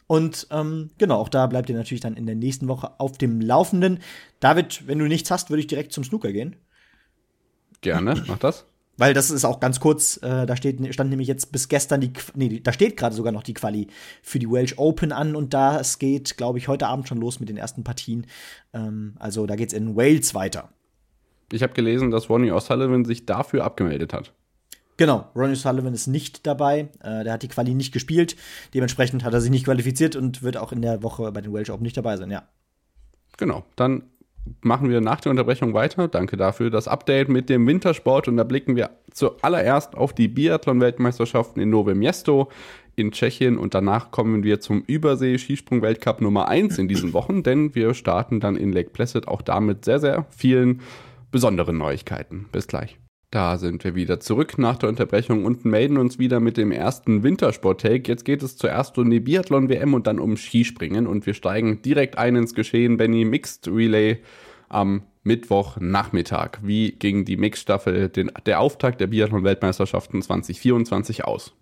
Und 0.07 0.47
ähm, 0.51 0.91
genau, 0.97 1.19
auch 1.19 1.29
da 1.29 1.47
bleibt 1.47 1.69
ihr 1.69 1.75
natürlich 1.75 2.01
dann 2.01 2.17
in 2.17 2.25
der 2.25 2.35
nächsten 2.35 2.67
Woche 2.67 2.99
auf 2.99 3.17
dem 3.17 3.39
Laufenden. 3.39 3.99
David, 4.41 4.85
wenn 4.85 4.99
du 4.99 5.05
nichts 5.05 5.31
hast, 5.31 5.49
würde 5.49 5.61
ich 5.61 5.67
direkt 5.67 5.93
zum 5.93 6.03
Snooker 6.03 6.33
gehen. 6.33 6.57
Gerne, 7.79 8.21
mach 8.27 8.37
das. 8.37 8.65
Weil 9.01 9.15
das 9.15 9.31
ist 9.31 9.45
auch 9.45 9.59
ganz 9.59 9.79
kurz, 9.79 10.17
äh, 10.17 10.45
da 10.45 10.55
steht, 10.55 10.93
stand 10.93 11.09
nämlich 11.09 11.27
jetzt 11.27 11.51
bis 11.51 11.69
gestern 11.69 12.01
die, 12.01 12.13
nee, 12.35 12.59
da 12.59 12.71
steht 12.71 12.97
gerade 12.97 13.15
sogar 13.15 13.33
noch 13.33 13.41
die 13.41 13.55
Quali 13.55 13.87
für 14.21 14.37
die 14.37 14.47
Welsh 14.47 14.77
Open 14.77 15.11
an 15.11 15.35
und 15.35 15.55
da 15.55 15.79
es 15.79 15.97
geht, 15.97 16.37
glaube 16.37 16.59
ich, 16.59 16.67
heute 16.67 16.85
Abend 16.85 17.07
schon 17.07 17.17
los 17.17 17.39
mit 17.39 17.49
den 17.49 17.57
ersten 17.57 17.83
Partien. 17.83 18.27
Ähm, 18.73 19.15
also 19.17 19.47
da 19.47 19.55
geht's 19.55 19.73
in 19.73 19.95
Wales 19.95 20.35
weiter. 20.35 20.69
Ich 21.51 21.63
habe 21.63 21.73
gelesen, 21.73 22.11
dass 22.11 22.29
Ronnie 22.29 22.51
O'Sullivan 22.51 23.03
sich 23.03 23.25
dafür 23.25 23.63
abgemeldet 23.63 24.13
hat. 24.13 24.33
Genau, 24.97 25.31
Ronnie 25.35 25.55
Sullivan 25.55 25.95
ist 25.95 26.05
nicht 26.05 26.45
dabei. 26.45 26.89
Äh, 27.01 27.23
der 27.23 27.33
hat 27.33 27.41
die 27.41 27.47
Quali 27.47 27.73
nicht 27.73 27.93
gespielt. 27.93 28.35
Dementsprechend 28.75 29.23
hat 29.23 29.33
er 29.33 29.41
sich 29.41 29.49
nicht 29.49 29.65
qualifiziert 29.65 30.15
und 30.15 30.43
wird 30.43 30.57
auch 30.57 30.71
in 30.71 30.83
der 30.83 31.01
Woche 31.01 31.31
bei 31.31 31.41
den 31.41 31.51
Welsh 31.51 31.71
Open 31.71 31.81
nicht 31.81 31.97
dabei 31.97 32.17
sein, 32.17 32.29
ja. 32.29 32.43
Genau, 33.37 33.65
dann 33.75 34.03
machen 34.61 34.89
wir 34.89 35.01
nach 35.01 35.21
der 35.21 35.31
Unterbrechung 35.31 35.73
weiter. 35.73 36.07
Danke 36.07 36.37
dafür. 36.37 36.69
Das 36.69 36.87
Update 36.87 37.29
mit 37.29 37.49
dem 37.49 37.67
Wintersport 37.67 38.27
und 38.27 38.37
da 38.37 38.43
blicken 38.43 38.75
wir 38.75 38.91
zuallererst 39.11 39.95
auf 39.95 40.13
die 40.13 40.27
Biathlon-Weltmeisterschaften 40.27 41.61
in 41.61 41.69
Nove 41.69 41.95
Miesto 41.95 42.49
in 42.95 43.11
Tschechien 43.11 43.57
und 43.57 43.73
danach 43.73 44.11
kommen 44.11 44.43
wir 44.43 44.59
zum 44.59 44.83
Übersee-Skisprung-Weltcup 44.85 46.21
Nummer 46.21 46.47
1 46.47 46.77
in 46.77 46.87
diesen 46.87 47.13
Wochen, 47.13 47.41
denn 47.41 47.73
wir 47.73 47.93
starten 47.93 48.39
dann 48.39 48.55
in 48.55 48.73
Lake 48.73 48.89
Placid 48.89 49.27
auch 49.27 49.41
damit 49.41 49.85
sehr, 49.85 49.99
sehr 49.99 50.25
vielen 50.29 50.81
besonderen 51.31 51.77
Neuigkeiten. 51.77 52.47
Bis 52.51 52.67
gleich. 52.67 53.00
Da 53.31 53.57
sind 53.57 53.85
wir 53.85 53.95
wieder 53.95 54.19
zurück 54.19 54.57
nach 54.57 54.77
der 54.77 54.89
Unterbrechung 54.89 55.45
und 55.45 55.63
melden 55.63 55.95
uns 55.95 56.19
wieder 56.19 56.41
mit 56.41 56.57
dem 56.57 56.69
ersten 56.73 57.23
Wintersport-Take. 57.23 58.09
Jetzt 58.09 58.25
geht 58.25 58.43
es 58.43 58.57
zuerst 58.57 58.97
um 58.97 59.09
die 59.09 59.21
Biathlon-WM 59.21 59.93
und 59.93 60.05
dann 60.05 60.19
um 60.19 60.35
Skispringen 60.35 61.07
und 61.07 61.25
wir 61.25 61.33
steigen 61.33 61.81
direkt 61.81 62.17
ein 62.17 62.35
ins 62.35 62.53
Geschehen. 62.53 62.97
Benny 62.97 63.23
Mixed 63.23 63.69
Relay 63.69 64.19
am 64.67 65.03
Mittwochnachmittag. 65.23 66.59
Wie 66.61 66.91
ging 66.91 67.23
die 67.23 67.37
Mixstaffel, 67.37 68.09
den, 68.09 68.33
der 68.45 68.59
Auftakt 68.59 68.99
der 68.99 69.07
Biathlon-Weltmeisterschaften 69.07 70.21
2024 70.21 71.23
aus? 71.23 71.53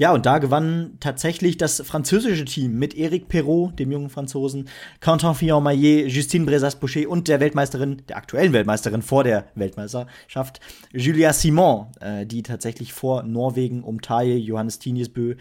Ja, 0.00 0.12
und 0.12 0.26
da 0.26 0.38
gewann 0.38 0.96
tatsächlich 1.00 1.56
das 1.56 1.82
französische 1.84 2.44
Team 2.44 2.78
mit 2.78 2.96
Eric 2.96 3.26
Perrault, 3.26 3.80
dem 3.80 3.90
jungen 3.90 4.10
Franzosen, 4.10 4.68
Quentin 5.00 5.34
Fillon-Maillet, 5.34 6.06
Justine 6.06 6.46
Brezas-Boucher 6.46 7.08
und 7.08 7.26
der 7.26 7.40
Weltmeisterin, 7.40 8.02
der 8.08 8.16
aktuellen 8.16 8.52
Weltmeisterin 8.52 9.02
vor 9.02 9.24
der 9.24 9.46
Weltmeisterschaft, 9.56 10.60
Julia 10.92 11.32
Simon, 11.32 11.88
äh, 12.00 12.24
die 12.26 12.44
tatsächlich 12.44 12.92
vor 12.92 13.24
Norwegen 13.24 13.82
um 13.82 14.00
Taille, 14.00 14.36
Johannes 14.36 14.78
Tinjesbö, 14.78 15.34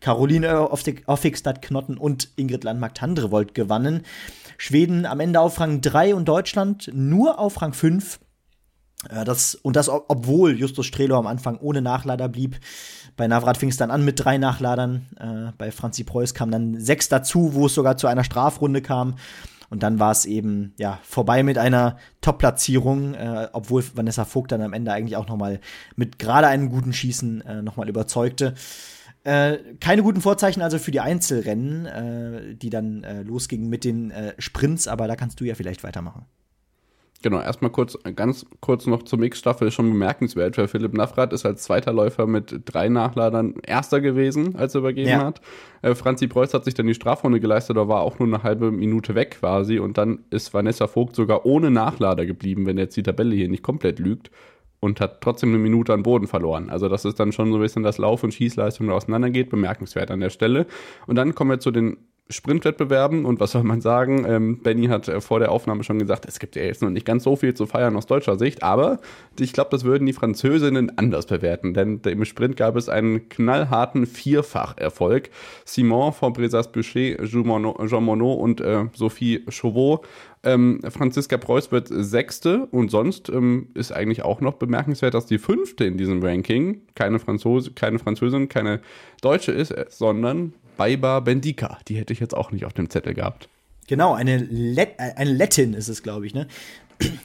Caroline 0.00 0.68
Offigstad-Knotten 0.70 1.96
und 1.96 2.30
Ingrid 2.34 2.64
Landmark-Tandrevold 2.64 3.54
gewannen. 3.54 4.02
Schweden 4.58 5.06
am 5.06 5.20
Ende 5.20 5.38
auf 5.38 5.60
Rang 5.60 5.82
3 5.82 6.16
und 6.16 6.26
Deutschland 6.26 6.90
nur 6.92 7.38
auf 7.38 7.62
Rang 7.62 7.74
5. 7.74 8.18
Äh, 9.08 9.24
das, 9.24 9.54
und 9.54 9.76
das, 9.76 9.88
obwohl 9.88 10.58
Justus 10.58 10.86
Strelo 10.86 11.16
am 11.16 11.26
Anfang 11.26 11.58
ohne 11.58 11.80
Nachlader 11.80 12.28
blieb. 12.28 12.58
Bei 13.16 13.26
Navrat 13.26 13.56
fing 13.56 13.68
es 13.68 13.76
dann 13.76 13.90
an 13.90 14.04
mit 14.04 14.24
drei 14.24 14.38
Nachladern. 14.38 15.06
Äh, 15.18 15.52
bei 15.58 15.70
Franzi 15.70 16.04
Preuß 16.04 16.34
kam 16.34 16.50
dann 16.50 16.80
sechs 16.80 17.08
dazu, 17.08 17.54
wo 17.54 17.66
es 17.66 17.74
sogar 17.74 17.96
zu 17.96 18.06
einer 18.06 18.24
Strafrunde 18.24 18.82
kam. 18.82 19.16
Und 19.70 19.84
dann 19.84 20.00
war 20.00 20.10
es 20.10 20.24
eben 20.24 20.74
ja 20.78 20.98
vorbei 21.02 21.44
mit 21.44 21.56
einer 21.56 21.96
Top-Platzierung, 22.20 23.14
äh, 23.14 23.48
obwohl 23.52 23.84
Vanessa 23.94 24.24
Vogt 24.24 24.50
dann 24.50 24.62
am 24.62 24.72
Ende 24.72 24.92
eigentlich 24.92 25.16
auch 25.16 25.28
noch 25.28 25.36
mal 25.36 25.60
mit 25.94 26.18
gerade 26.18 26.48
einem 26.48 26.70
guten 26.70 26.92
Schießen 26.92 27.40
äh, 27.42 27.62
noch 27.62 27.78
überzeugte. 27.78 28.54
Äh, 29.22 29.58
keine 29.80 30.02
guten 30.02 30.22
Vorzeichen 30.22 30.62
also 30.62 30.78
für 30.78 30.90
die 30.90 31.00
Einzelrennen, 31.00 31.86
äh, 31.86 32.54
die 32.56 32.70
dann 32.70 33.04
äh, 33.04 33.22
losgingen 33.22 33.68
mit 33.68 33.84
den 33.84 34.10
äh, 34.10 34.34
Sprints, 34.38 34.88
aber 34.88 35.06
da 35.06 35.14
kannst 35.14 35.40
du 35.40 35.44
ja 35.44 35.54
vielleicht 35.54 35.84
weitermachen. 35.84 36.24
Genau, 37.22 37.38
erstmal 37.38 37.70
kurz, 37.70 37.98
ganz 38.16 38.46
kurz 38.60 38.86
noch 38.86 39.02
zur 39.02 39.18
Mix-Staffel 39.18 39.70
schon 39.70 39.90
bemerkenswert, 39.90 40.56
weil 40.56 40.68
Philipp 40.68 40.94
Navrat 40.94 41.34
ist 41.34 41.44
als 41.44 41.62
zweiter 41.62 41.92
Läufer 41.92 42.26
mit 42.26 42.62
drei 42.64 42.88
Nachladern 42.88 43.56
Erster 43.62 44.00
gewesen, 44.00 44.56
als 44.56 44.74
er 44.74 44.78
übergeben 44.78 45.10
ja. 45.10 45.26
hat. 45.26 45.42
Äh, 45.82 45.94
Franzi 45.94 46.28
Preuß 46.28 46.54
hat 46.54 46.64
sich 46.64 46.72
dann 46.72 46.86
die 46.86 46.94
Strafrunde 46.94 47.38
geleistet, 47.38 47.76
aber 47.76 47.92
war 47.92 48.00
auch 48.00 48.18
nur 48.18 48.28
eine 48.28 48.42
halbe 48.42 48.70
Minute 48.70 49.14
weg 49.14 49.36
quasi. 49.38 49.78
Und 49.78 49.98
dann 49.98 50.20
ist 50.30 50.54
Vanessa 50.54 50.86
Vogt 50.86 51.14
sogar 51.14 51.44
ohne 51.44 51.70
Nachlader 51.70 52.24
geblieben, 52.24 52.64
wenn 52.64 52.78
jetzt 52.78 52.96
die 52.96 53.02
Tabelle 53.02 53.34
hier 53.34 53.50
nicht 53.50 53.62
komplett 53.62 53.98
lügt. 53.98 54.30
Und 54.82 54.98
hat 55.02 55.20
trotzdem 55.20 55.50
eine 55.50 55.58
Minute 55.58 55.92
an 55.92 56.02
Boden 56.02 56.26
verloren. 56.26 56.70
Also, 56.70 56.88
das 56.88 57.04
ist 57.04 57.20
dann 57.20 57.32
schon 57.32 57.50
so 57.50 57.58
ein 57.58 57.60
bisschen, 57.60 57.82
dass 57.82 57.98
Lauf- 57.98 58.24
und 58.24 58.32
Schießleistung 58.32 58.88
auseinandergeht. 58.88 59.50
Bemerkenswert 59.50 60.10
an 60.10 60.20
der 60.20 60.30
Stelle. 60.30 60.66
Und 61.06 61.16
dann 61.16 61.34
kommen 61.34 61.50
wir 61.50 61.60
zu 61.60 61.70
den 61.70 61.98
Sprintwettbewerben 62.30 63.24
und 63.24 63.40
was 63.40 63.52
soll 63.52 63.64
man 63.64 63.80
sagen? 63.80 64.24
Ähm, 64.26 64.62
Benny 64.62 64.86
hat 64.86 65.08
äh, 65.08 65.20
vor 65.20 65.40
der 65.40 65.52
Aufnahme 65.52 65.84
schon 65.84 65.98
gesagt, 65.98 66.26
es 66.26 66.38
gibt 66.38 66.56
ja 66.56 66.62
jetzt 66.62 66.80
noch 66.80 66.90
nicht 66.90 67.04
ganz 67.04 67.24
so 67.24 67.36
viel 67.36 67.54
zu 67.54 67.66
feiern 67.66 67.96
aus 67.96 68.06
deutscher 68.06 68.38
Sicht, 68.38 68.62
aber 68.62 69.00
ich 69.38 69.52
glaube, 69.52 69.70
das 69.70 69.84
würden 69.84 70.06
die 70.06 70.12
Französinnen 70.12 70.96
anders 70.98 71.26
bewerten, 71.26 71.74
denn 71.74 72.00
im 72.04 72.24
Sprint 72.24 72.56
gab 72.56 72.76
es 72.76 72.88
einen 72.88 73.28
knallharten 73.28 74.06
Vierfacherfolg. 74.06 75.30
Simon 75.64 76.12
von 76.12 76.32
Bresas 76.32 76.72
Boucher, 76.72 77.24
Jean 77.24 77.46
Monod 78.04 78.38
und 78.38 78.60
äh, 78.60 78.86
Sophie 78.94 79.44
Chauveau 79.48 80.02
ähm, 80.42 80.80
Franziska 80.88 81.36
Preuß 81.36 81.70
wird 81.70 81.88
Sechste 81.90 82.66
und 82.70 82.90
sonst 82.90 83.28
ähm, 83.28 83.68
ist 83.74 83.92
eigentlich 83.92 84.22
auch 84.22 84.40
noch 84.40 84.54
bemerkenswert, 84.54 85.12
dass 85.12 85.26
die 85.26 85.38
Fünfte 85.38 85.84
in 85.84 85.98
diesem 85.98 86.22
Ranking 86.22 86.80
keine, 86.94 87.18
Franzose, 87.18 87.72
keine 87.72 87.98
Französin, 87.98 88.48
keine 88.48 88.80
Deutsche 89.20 89.52
ist, 89.52 89.70
äh, 89.70 89.84
sondern 89.90 90.54
Baiba 90.80 91.20
Bendika. 91.20 91.76
Die 91.88 91.96
hätte 91.96 92.14
ich 92.14 92.20
jetzt 92.20 92.34
auch 92.34 92.52
nicht 92.52 92.64
auf 92.64 92.72
dem 92.72 92.88
Zettel 92.88 93.12
gehabt. 93.12 93.50
Genau, 93.86 94.14
eine, 94.14 94.38
Let 94.38 94.98
eine 94.98 95.30
Lettin 95.30 95.74
ist 95.74 95.88
es, 95.88 96.02
glaube 96.02 96.26
ich, 96.26 96.32
ne? 96.32 96.46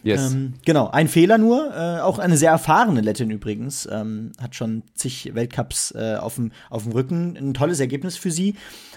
Yes. 0.03 0.33
Ähm, 0.33 0.55
genau, 0.65 0.89
ein 0.89 1.07
Fehler 1.07 1.37
nur. 1.37 1.73
Äh, 1.73 2.01
auch 2.01 2.19
eine 2.19 2.35
sehr 2.35 2.51
erfahrene 2.51 2.99
Lettin 2.99 3.31
übrigens. 3.31 3.87
Ähm, 3.89 4.33
hat 4.41 4.55
schon 4.55 4.83
zig 4.93 5.31
Weltcups 5.35 5.91
äh, 5.91 6.17
auf 6.19 6.35
dem 6.35 6.51
Rücken. 6.91 7.37
Ein 7.37 7.53
tolles 7.53 7.79
Ergebnis 7.79 8.17
für 8.17 8.29
sie. 8.29 8.55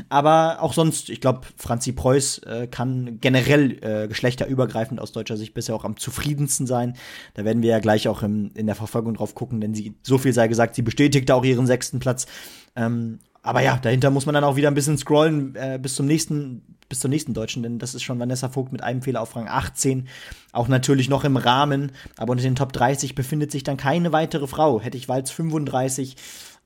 Aber 0.09 0.61
auch 0.61 0.73
sonst, 0.73 1.09
ich 1.09 1.21
glaube, 1.21 1.43
Franzi 1.57 1.93
Preuß 1.93 2.39
äh, 2.39 2.67
kann 2.67 3.19
generell 3.21 3.79
äh, 3.81 4.09
geschlechterübergreifend 4.09 5.01
aus 5.01 5.13
deutscher 5.13 5.37
Sicht 5.37 5.55
bisher 5.55 5.77
auch 5.77 5.85
am 5.85 5.97
zufriedensten 5.99 6.67
sein. 6.67 6.97
Da 7.35 7.45
werden 7.45 7.63
wir 7.63 7.71
ja 7.71 7.79
gleich 7.79 8.09
auch 8.09 8.25
im, 8.25 8.51
in 8.55 8.67
der 8.67 8.75
Verfolgung 8.75 9.15
drauf 9.15 9.37
gucken, 9.37 9.61
denn 9.61 9.75
sie, 9.75 9.95
so 10.03 10.19
viel 10.19 10.33
sei 10.33 10.49
gesagt, 10.49 10.75
sie 10.75 10.83
bestätigte 10.83 11.37
auch 11.37 11.45
ihren 11.45 11.69
sechsten 11.69 12.01
Platz. 12.01 12.27
Ähm, 12.75 13.21
aber 13.43 13.63
ja, 13.63 13.77
dahinter 13.77 14.11
muss 14.11 14.27
man 14.27 14.35
dann 14.35 14.45
auch 14.45 14.57
wieder 14.57 14.69
ein 14.69 14.75
bisschen 14.75 14.99
scrollen 14.99 15.55
äh, 15.55 15.79
bis 15.81 15.95
zum 15.95 16.07
nächsten, 16.07 16.63
bis 16.89 17.01
zur 17.01 17.11
nächsten 17.11 17.35
Deutschen, 17.35 17.63
denn 17.63 17.79
das 17.79 17.95
ist 17.95 18.03
schon 18.03 18.19
Vanessa 18.19 18.49
Vogt 18.49 18.73
mit 18.73 18.83
einem 18.83 19.03
Fehler 19.03 19.21
auf 19.21 19.37
Rang 19.37 19.49
18. 19.49 20.09
Auch 20.53 20.69
natürlich 20.69 21.09
noch 21.09 21.25
im 21.25 21.37
Rahmen, 21.37 21.93
aber 22.17 22.33
unter 22.33 22.43
den 22.43 22.57
Top 22.57 22.73
30 22.73 23.15
befindet 23.15 23.51
sich 23.51 23.63
dann 23.63 23.77
keine 23.77 24.13
weitere 24.13 24.47
Frau. 24.47 24.81
Hätte 24.81 24.97
ich 24.97 25.09
Walz 25.09 25.31
35. 25.31 26.17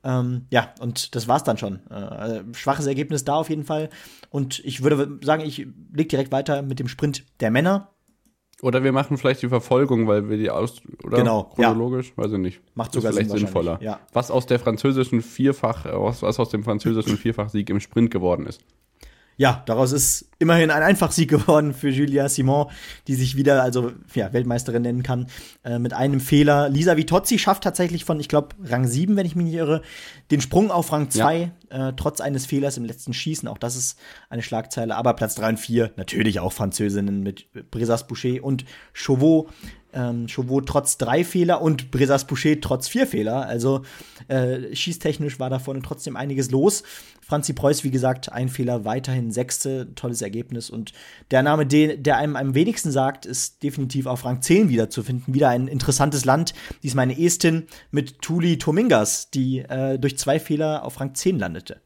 Ähm, 0.03 0.45
ja, 0.49 0.73
und 0.79 1.15
das 1.15 1.27
war's 1.27 1.43
dann 1.43 1.57
schon. 1.57 1.85
Äh, 1.89 2.43
schwaches 2.53 2.87
Ergebnis 2.87 3.23
da 3.23 3.35
auf 3.35 3.49
jeden 3.49 3.63
Fall. 3.63 3.89
Und 4.29 4.59
ich 4.65 4.83
würde 4.83 5.19
sagen, 5.23 5.43
ich 5.45 5.67
leg 5.93 6.09
direkt 6.09 6.31
weiter 6.31 6.61
mit 6.61 6.79
dem 6.79 6.87
Sprint 6.87 7.23
der 7.39 7.51
Männer. 7.51 7.89
Oder 8.63 8.81
wir 8.81 8.93
machen 8.93 9.17
vielleicht 9.17 9.41
die 9.41 9.49
Verfolgung, 9.49 10.07
weil 10.07 10.29
wir 10.29 10.37
die 10.37 10.49
aus 10.49 10.81
oder 11.03 11.17
genau, 11.17 11.51
chronologisch, 11.53 12.13
ja. 12.15 12.23
weiß 12.23 12.31
ich 12.31 12.37
nicht. 12.37 12.61
Macht 12.75 12.93
sogar 12.93 13.11
vielleicht 13.11 13.29
Sinn 13.29 13.39
sinnvoller. 13.39 13.77
Ja. 13.81 13.99
Was 14.13 14.31
aus 14.31 14.45
der 14.45 14.57
französischen 14.57 15.21
Vierfach, 15.21 15.83
was, 15.85 16.21
was 16.21 16.39
aus 16.39 16.47
dem 16.49 16.63
französischen 16.63 17.17
Vierfachsieg 17.17 17.69
im 17.69 17.81
Sprint 17.81 18.09
geworden 18.09 18.45
ist 18.45 18.61
ja, 19.37 19.63
daraus 19.65 19.91
ist 19.91 20.29
immerhin 20.39 20.71
ein 20.71 20.83
Einfachsieg 20.83 21.29
geworden 21.29 21.73
für 21.73 21.89
Julia 21.89 22.29
Simon, 22.29 22.67
die 23.07 23.15
sich 23.15 23.35
wieder, 23.35 23.63
also 23.63 23.91
ja, 24.13 24.31
Weltmeisterin 24.33 24.81
nennen 24.81 25.03
kann, 25.03 25.27
äh, 25.63 25.79
mit 25.79 25.93
einem 25.93 26.19
Fehler. 26.19 26.69
Lisa 26.69 26.97
Vitozzi 26.97 27.39
schafft 27.39 27.63
tatsächlich 27.63 28.05
von, 28.05 28.19
ich 28.19 28.29
glaube, 28.29 28.55
Rang 28.63 28.87
7, 28.87 29.15
wenn 29.15 29.25
ich 29.25 29.35
mich 29.35 29.45
nicht 29.45 29.55
irre, 29.55 29.81
den 30.31 30.41
Sprung 30.41 30.71
auf 30.71 30.91
Rang 30.91 31.09
2, 31.09 31.51
ja. 31.71 31.89
äh, 31.89 31.93
trotz 31.95 32.21
eines 32.21 32.45
Fehlers 32.45 32.77
im 32.77 32.85
letzten 32.85 33.13
Schießen. 33.13 33.47
Auch 33.47 33.57
das 33.57 33.75
ist 33.75 33.99
eine 34.29 34.41
Schlagzeile. 34.41 34.95
Aber 34.95 35.13
Platz 35.13 35.35
3 35.35 35.49
und 35.49 35.59
4, 35.59 35.91
natürlich 35.95 36.39
auch 36.39 36.53
Französinnen 36.53 37.21
mit 37.23 37.47
Brisas 37.71 38.07
Boucher 38.07 38.43
und 38.43 38.65
Chauveau. 38.93 39.49
Ähm, 39.93 40.27
Chauveau 40.27 40.61
trotz 40.61 40.97
drei 40.97 41.23
Fehler 41.23 41.61
und 41.61 41.91
Brisas 41.91 42.25
Boucher 42.25 42.59
trotz 42.59 42.87
vier 42.87 43.07
Fehler. 43.07 43.45
Also 43.45 43.83
äh, 44.27 44.75
schießtechnisch 44.75 45.39
war 45.39 45.49
da 45.49 45.59
vorne 45.59 45.81
trotzdem 45.81 46.15
einiges 46.15 46.51
los. 46.51 46.83
Franzi 47.21 47.53
Preuß, 47.53 47.83
wie 47.83 47.91
gesagt, 47.91 48.31
ein 48.31 48.49
Fehler, 48.49 48.85
weiterhin 48.85 49.31
sechste, 49.31 49.93
tolles 49.95 50.21
Ergebnis. 50.21 50.69
Und 50.69 50.93
der 51.31 51.43
Name, 51.43 51.65
den, 51.65 52.03
der 52.03 52.17
einem 52.17 52.35
am 52.35 52.55
wenigsten 52.55 52.91
sagt, 52.91 53.25
ist 53.25 53.63
definitiv 53.63 54.05
auf 54.05 54.25
Rang 54.25 54.41
10 54.41 54.69
wiederzufinden. 54.69 55.33
Wieder 55.33 55.49
ein 55.49 55.67
interessantes 55.67 56.25
Land. 56.25 56.53
Diesmal 56.83 57.03
eine 57.03 57.19
Estin 57.19 57.67
mit 57.91 58.21
Tuli 58.21 58.57
Tomingas, 58.57 59.29
die 59.29 59.59
äh, 59.59 59.97
durch 59.97 60.17
zwei 60.17 60.39
Fehler 60.39 60.83
auf 60.83 60.99
Rang 60.99 61.15
10 61.15 61.39
landete. 61.39 61.81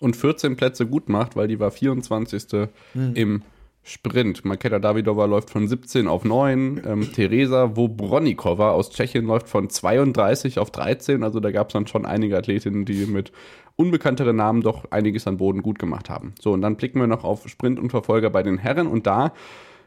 Und 0.00 0.16
14 0.16 0.56
Plätze 0.56 0.86
gut 0.86 1.08
macht, 1.08 1.36
weil 1.36 1.48
die 1.48 1.60
war 1.60 1.70
24. 1.70 2.68
Mhm. 2.94 3.12
im 3.14 3.42
Sprint. 3.82 4.44
Maketa 4.44 4.78
Davidova 4.78 5.24
läuft 5.24 5.50
von 5.50 5.66
17 5.66 6.06
auf 6.06 6.24
9. 6.24 6.82
Ähm, 6.84 7.12
Teresa 7.12 7.76
Wobronikova 7.76 8.70
aus 8.70 8.90
Tschechien 8.90 9.24
läuft 9.24 9.48
von 9.48 9.70
32 9.70 10.58
auf 10.58 10.70
13. 10.70 11.22
Also 11.22 11.40
da 11.40 11.50
gab 11.50 11.68
es 11.68 11.72
dann 11.72 11.86
schon 11.86 12.06
einige 12.06 12.36
Athletinnen, 12.36 12.84
die 12.84 13.06
mit 13.06 13.32
unbekannteren 13.76 14.36
Namen 14.36 14.60
doch 14.60 14.90
einiges 14.90 15.26
an 15.26 15.38
Boden 15.38 15.62
gut 15.62 15.78
gemacht 15.78 16.10
haben. 16.10 16.34
So, 16.40 16.52
und 16.52 16.60
dann 16.60 16.76
blicken 16.76 17.00
wir 17.00 17.06
noch 17.06 17.24
auf 17.24 17.48
Sprint 17.48 17.78
und 17.78 17.90
Verfolger 17.90 18.30
bei 18.30 18.42
den 18.42 18.58
Herren 18.58 18.86
und 18.86 19.06
da 19.06 19.32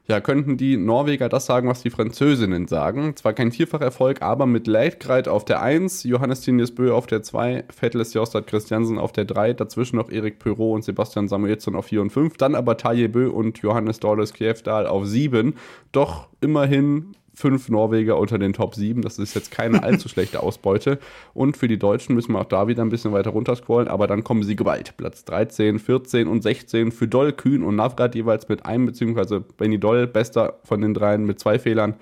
ja, 0.05 0.19
könnten 0.19 0.57
die 0.57 0.75
Norweger 0.75 1.29
das 1.29 1.45
sagen, 1.45 1.69
was 1.69 1.81
die 1.81 1.89
Französinnen 1.89 2.67
sagen. 2.67 3.15
Zwar 3.15 3.31
kein 3.31 3.53
Vierfacherfolg, 3.53 4.21
aber 4.21 4.45
mit 4.45 4.67
Leitgreit 4.67 5.29
auf 5.29 5.45
der 5.45 5.61
1, 5.61 6.03
Johannes 6.03 6.41
Tinius 6.41 6.75
Bö 6.75 6.93
auf 6.93 7.07
der 7.07 7.23
2, 7.23 7.65
Vettles 7.69 8.13
Jostad 8.13 8.45
Christiansen 8.47 8.99
auf 8.99 9.13
der 9.13 9.23
3, 9.23 9.53
dazwischen 9.53 9.95
noch 9.95 10.11
Erik 10.11 10.39
Perot 10.39 10.75
und 10.75 10.83
Sebastian 10.83 11.29
Samuelsson 11.29 11.75
auf 11.75 11.85
4 11.85 12.01
und 12.01 12.09
5, 12.09 12.35
dann 12.35 12.53
aber 12.53 12.75
Taje 12.75 13.07
Bö 13.07 13.29
und 13.29 13.59
Johannes 13.59 14.01
Dorles 14.01 14.33
Kjevdal 14.33 14.87
auf 14.87 15.05
7. 15.05 15.55
Doch 15.93 16.27
immerhin 16.41 17.15
fünf 17.33 17.69
Norweger 17.69 18.17
unter 18.17 18.37
den 18.37 18.53
Top 18.53 18.75
7. 18.75 19.01
Das 19.01 19.19
ist 19.19 19.33
jetzt 19.33 19.51
keine 19.51 19.83
allzu 19.83 20.09
schlechte 20.09 20.41
Ausbeute. 20.41 20.99
Und 21.33 21.57
für 21.57 21.67
die 21.67 21.79
Deutschen 21.79 22.15
müssen 22.15 22.33
wir 22.33 22.41
auch 22.41 22.45
da 22.45 22.67
wieder 22.67 22.83
ein 22.83 22.89
bisschen 22.89 23.11
weiter 23.11 23.31
runterscrollen, 23.31 23.87
aber 23.87 24.07
dann 24.07 24.23
kommen 24.23 24.43
sie 24.43 24.55
gewalt. 24.55 24.95
Platz 24.97 25.25
13, 25.25 25.79
14 25.79 26.27
und 26.27 26.43
16 26.43 26.91
für 26.91 27.07
Doll, 27.07 27.33
Kühn 27.33 27.63
und 27.63 27.75
Navrat 27.75 28.15
jeweils 28.15 28.49
mit 28.49 28.65
einem, 28.65 28.85
beziehungsweise 28.85 29.39
Benny 29.41 29.79
Doll, 29.79 30.07
bester 30.07 30.59
von 30.63 30.81
den 30.81 30.93
dreien 30.93 31.25
mit 31.25 31.39
zwei 31.39 31.59
Fehlern. 31.59 31.95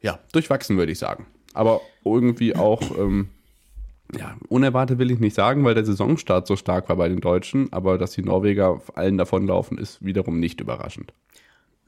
Ja, 0.00 0.18
durchwachsen 0.32 0.76
würde 0.78 0.92
ich 0.92 0.98
sagen. 0.98 1.26
Aber 1.54 1.80
irgendwie 2.04 2.56
auch. 2.56 2.82
Ähm, 2.98 3.28
ja, 4.18 4.36
unerwartet 4.48 4.98
will 4.98 5.10
ich 5.10 5.20
nicht 5.20 5.34
sagen, 5.34 5.64
weil 5.64 5.74
der 5.74 5.86
Saisonstart 5.86 6.46
so 6.46 6.56
stark 6.56 6.88
war 6.90 6.96
bei 6.96 7.08
den 7.08 7.20
Deutschen, 7.20 7.72
aber 7.72 7.96
dass 7.96 8.12
die 8.12 8.22
Norweger 8.22 8.82
allen 8.94 9.16
davonlaufen, 9.16 9.78
ist 9.78 10.04
wiederum 10.04 10.38
nicht 10.38 10.60
überraschend. 10.60 11.14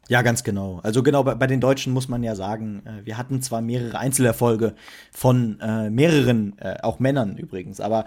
Ja, 0.08 0.22
ganz 0.22 0.44
genau. 0.44 0.80
Also 0.82 1.02
genau 1.02 1.22
bei, 1.22 1.34
bei, 1.34 1.46
den 1.46 1.60
Deutschen 1.60 1.92
muss 1.92 2.08
man 2.08 2.22
ja 2.22 2.34
sagen, 2.34 2.82
äh, 2.84 3.06
wir 3.06 3.16
hatten 3.16 3.42
zwar 3.42 3.60
mehrere 3.60 3.98
Einzelerfolge 3.98 4.74
von 5.12 5.60
äh, 5.60 5.90
mehreren, 5.90 6.58
äh, 6.58 6.76
auch 6.82 6.98
Männern 6.98 7.36
übrigens, 7.36 7.80
aber 7.80 8.04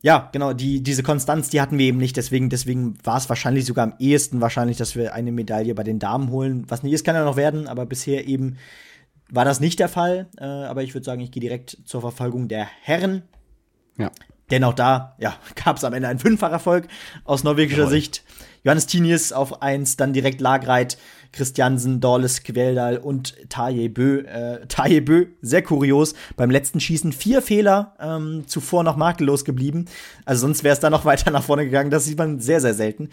ja, 0.00 0.28
genau, 0.32 0.52
die, 0.52 0.82
diese 0.82 1.02
Konstanz, 1.02 1.50
die 1.50 1.60
hatten 1.60 1.76
wir 1.76 1.86
eben 1.86 1.98
nicht, 1.98 2.16
deswegen, 2.16 2.50
deswegen 2.50 2.96
war 3.02 3.16
es 3.16 3.28
wahrscheinlich 3.28 3.64
sogar 3.66 3.82
am 3.82 3.94
ehesten 3.98 4.40
wahrscheinlich, 4.40 4.76
dass 4.76 4.94
wir 4.94 5.12
eine 5.12 5.32
Medaille 5.32 5.74
bei 5.74 5.82
den 5.82 5.98
Damen 5.98 6.30
holen. 6.30 6.64
Was 6.68 6.84
nicht 6.84 6.92
ist, 6.92 7.04
kann 7.04 7.16
ja 7.16 7.24
noch 7.24 7.36
werden, 7.36 7.66
aber 7.66 7.84
bisher 7.84 8.28
eben 8.28 8.58
war 9.28 9.44
das 9.44 9.58
nicht 9.58 9.80
der 9.80 9.88
Fall. 9.88 10.28
Äh, 10.38 10.44
aber 10.44 10.84
ich 10.84 10.94
würde 10.94 11.04
sagen, 11.04 11.20
ich 11.20 11.32
gehe 11.32 11.40
direkt 11.40 11.78
zur 11.84 12.00
Verfolgung 12.00 12.46
der 12.46 12.68
Herren. 12.82 13.22
Ja. 13.96 14.12
Denn 14.50 14.64
auch 14.64 14.72
da, 14.72 15.16
ja, 15.18 15.36
gab 15.64 15.76
es 15.76 15.84
am 15.84 15.92
Ende 15.92 16.08
einen 16.08 16.20
Fünffacherfolg 16.20 16.86
aus 17.24 17.42
norwegischer 17.42 17.82
Jawohl. 17.82 17.92
Sicht. 17.92 18.24
Johannes 18.64 18.86
Tinius 18.86 19.32
auf 19.32 19.62
eins, 19.62 19.96
dann 19.96 20.12
direkt 20.12 20.40
Lagreit, 20.40 20.98
Christiansen, 21.38 22.00
Dorles, 22.00 22.42
Queldal 22.42 22.98
und 22.98 23.36
Taje 23.48 23.88
Bö. 23.88 24.22
Äh, 24.22 24.66
Taje 24.66 25.00
Bö, 25.00 25.26
sehr 25.40 25.62
kurios, 25.62 26.14
beim 26.36 26.50
letzten 26.50 26.80
Schießen 26.80 27.12
vier 27.12 27.42
Fehler, 27.42 27.94
ähm, 28.00 28.42
zuvor 28.46 28.82
noch 28.82 28.96
makellos 28.96 29.44
geblieben. 29.44 29.84
Also 30.24 30.40
sonst 30.42 30.64
wäre 30.64 30.74
es 30.74 30.80
da 30.80 30.90
noch 30.90 31.04
weiter 31.06 31.30
nach 31.30 31.44
vorne 31.44 31.64
gegangen. 31.64 31.90
Das 31.90 32.04
sieht 32.04 32.18
man 32.18 32.40
sehr, 32.40 32.60
sehr 32.60 32.74
selten. 32.74 33.10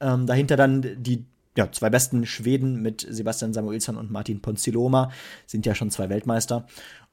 Ähm, 0.00 0.26
dahinter 0.26 0.56
dann 0.56 0.82
die 0.96 1.26
ja, 1.56 1.70
zwei 1.70 1.90
besten 1.90 2.26
Schweden 2.26 2.80
mit 2.80 3.06
Sebastian 3.08 3.52
Samuelsson 3.52 3.96
und 3.96 4.10
Martin 4.10 4.40
Ponziloma 4.40 5.10
sind 5.46 5.66
ja 5.66 5.74
schon 5.74 5.90
zwei 5.90 6.08
Weltmeister. 6.08 6.66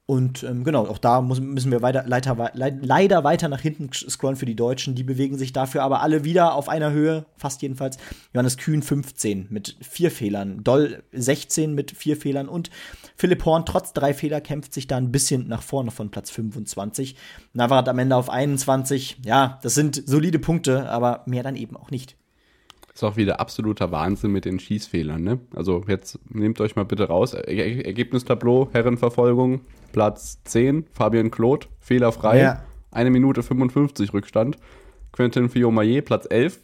Und 0.05 0.43
ähm, 0.43 0.65
genau, 0.65 0.85
auch 0.85 0.97
da 0.97 1.21
muss, 1.21 1.39
müssen 1.39 1.71
wir 1.71 1.81
weiter, 1.81 2.03
leider, 2.05 2.51
leider 2.53 3.23
weiter 3.23 3.47
nach 3.47 3.61
hinten 3.61 3.89
scrollen 3.93 4.35
für 4.35 4.45
die 4.45 4.55
Deutschen. 4.55 4.95
Die 4.95 5.03
bewegen 5.03 5.37
sich 5.37 5.53
dafür 5.53 5.81
aber 5.81 6.01
alle 6.01 6.25
wieder 6.25 6.55
auf 6.55 6.67
einer 6.67 6.91
Höhe, 6.91 7.25
fast 7.37 7.61
jedenfalls. 7.61 7.97
Johannes 8.33 8.57
Kühn 8.57 8.81
15 8.81 9.47
mit 9.49 9.77
vier 9.79 10.11
Fehlern, 10.11 10.61
Doll 10.61 11.03
16 11.13 11.73
mit 11.73 11.91
vier 11.91 12.17
Fehlern 12.17 12.49
und 12.49 12.69
Philipp 13.15 13.45
Horn 13.45 13.65
trotz 13.65 13.93
drei 13.93 14.13
Fehler 14.13 14.41
kämpft 14.41 14.73
sich 14.73 14.87
da 14.87 14.97
ein 14.97 15.13
bisschen 15.13 15.47
nach 15.47 15.61
vorne 15.61 15.91
von 15.91 16.11
Platz 16.11 16.31
25. 16.31 17.15
Navarat 17.53 17.87
am 17.87 17.99
Ende 17.99 18.17
auf 18.17 18.29
21. 18.29 19.19
Ja, 19.23 19.59
das 19.63 19.73
sind 19.73 20.03
solide 20.05 20.39
Punkte, 20.39 20.89
aber 20.89 21.23
mehr 21.27 21.43
dann 21.43 21.55
eben 21.55 21.77
auch 21.77 21.91
nicht. 21.91 22.17
Ist 22.93 23.03
auch 23.03 23.15
wieder 23.15 23.39
absoluter 23.39 23.91
Wahnsinn 23.91 24.31
mit 24.31 24.45
den 24.45 24.59
Schießfehlern, 24.59 25.23
ne? 25.23 25.39
Also 25.55 25.83
jetzt 25.87 26.19
nehmt 26.29 26.61
euch 26.61 26.75
mal 26.75 26.85
bitte 26.85 27.07
raus. 27.07 27.33
Er 27.33 27.85
Ergebnistableau, 27.85 28.69
Herrenverfolgung, 28.71 29.61
Platz 29.91 30.43
10, 30.43 30.85
Fabian 30.91 31.31
Claude, 31.31 31.67
fehlerfrei, 31.79 32.39
ja. 32.39 32.63
1 32.91 33.09
Minute 33.09 33.41
55 33.41 34.13
Rückstand. 34.13 34.57
Quentin 35.11 35.49
Fiomayer, 35.49 36.01
Platz 36.01 36.27
11, 36.29 36.59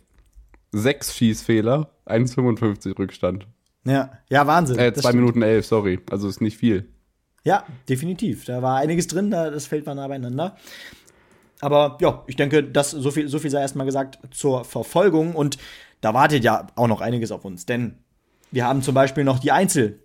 6 0.72 1.16
Schießfehler, 1.16 1.90
1,55 2.06 2.98
Rückstand. 2.98 3.48
Ja, 3.86 4.12
ja, 4.30 4.46
Wahnsinn. 4.46 4.78
Äh, 4.78 4.94
2 4.94 5.14
Minuten 5.14 5.42
11, 5.42 5.66
sorry. 5.66 6.00
Also 6.12 6.28
ist 6.28 6.42
nicht 6.42 6.58
viel. 6.58 6.90
Ja, 7.44 7.64
definitiv. 7.88 8.46
Da 8.46 8.62
war 8.62 8.78
einiges 8.78 9.08
drin, 9.08 9.32
das 9.32 9.66
fällt 9.66 9.86
mal 9.86 9.96
nah 9.96 10.08
beieinander. 10.08 10.58
Aber 11.62 11.98
ja, 12.02 12.24
ich 12.28 12.36
denke, 12.36 12.64
das, 12.64 12.92
so 12.92 13.12
viel, 13.12 13.28
so 13.28 13.40
viel 13.40 13.50
sei 13.50 13.62
erstmal 13.62 13.86
gesagt 13.86 14.20
zur 14.32 14.64
Verfolgung. 14.64 15.36
Und 15.36 15.58
da 16.02 16.14
wartet 16.14 16.44
ja 16.44 16.68
auch 16.76 16.88
noch 16.88 17.02
einiges 17.02 17.32
auf 17.32 17.46
uns, 17.46 17.66
denn 17.66 17.98
wir 18.52 18.66
haben 18.66 18.82
zum 18.82 18.96
Beispiel 18.96 19.24
noch 19.24 19.40
die 19.40 19.52
Einzel, 19.52 20.00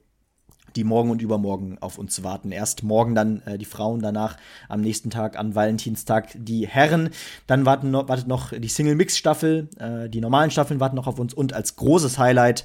die 0.76 0.84
morgen 0.84 1.10
und 1.10 1.22
übermorgen 1.22 1.78
auf 1.80 1.98
uns 1.98 2.22
warten. 2.24 2.50
Erst 2.50 2.82
morgen 2.82 3.14
dann 3.14 3.42
äh, 3.42 3.58
die 3.58 3.64
Frauen, 3.64 4.00
danach 4.00 4.36
am 4.68 4.80
nächsten 4.80 5.10
Tag, 5.10 5.38
an 5.38 5.54
Valentinstag, 5.54 6.30
die 6.34 6.66
Herren. 6.66 7.10
Dann 7.46 7.64
warten 7.64 7.90
noch, 7.90 8.08
wartet 8.08 8.26
noch 8.26 8.52
die 8.52 8.68
Single-Mix-Staffel, 8.68 9.68
äh, 9.78 10.08
die 10.08 10.20
normalen 10.20 10.50
Staffeln 10.50 10.80
warten 10.80 10.96
noch 10.96 11.06
auf 11.06 11.18
uns 11.18 11.32
und 11.32 11.52
als 11.52 11.76
großes 11.76 12.18
Highlight 12.18 12.64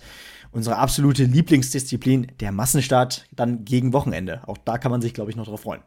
unsere 0.52 0.78
absolute 0.78 1.26
Lieblingsdisziplin, 1.26 2.32
der 2.40 2.52
Massenstart, 2.52 3.26
dann 3.32 3.66
gegen 3.66 3.94
Wochenende. 3.94 4.42
Auch 4.48 4.58
da 4.58 4.80
kann 4.80 4.92
man 4.92 5.02
sich, 5.02 5.14
glaube 5.14 5.30
ich, 5.30 5.38
noch 5.38 5.46
drauf 5.46 5.62
freuen. 5.62 5.82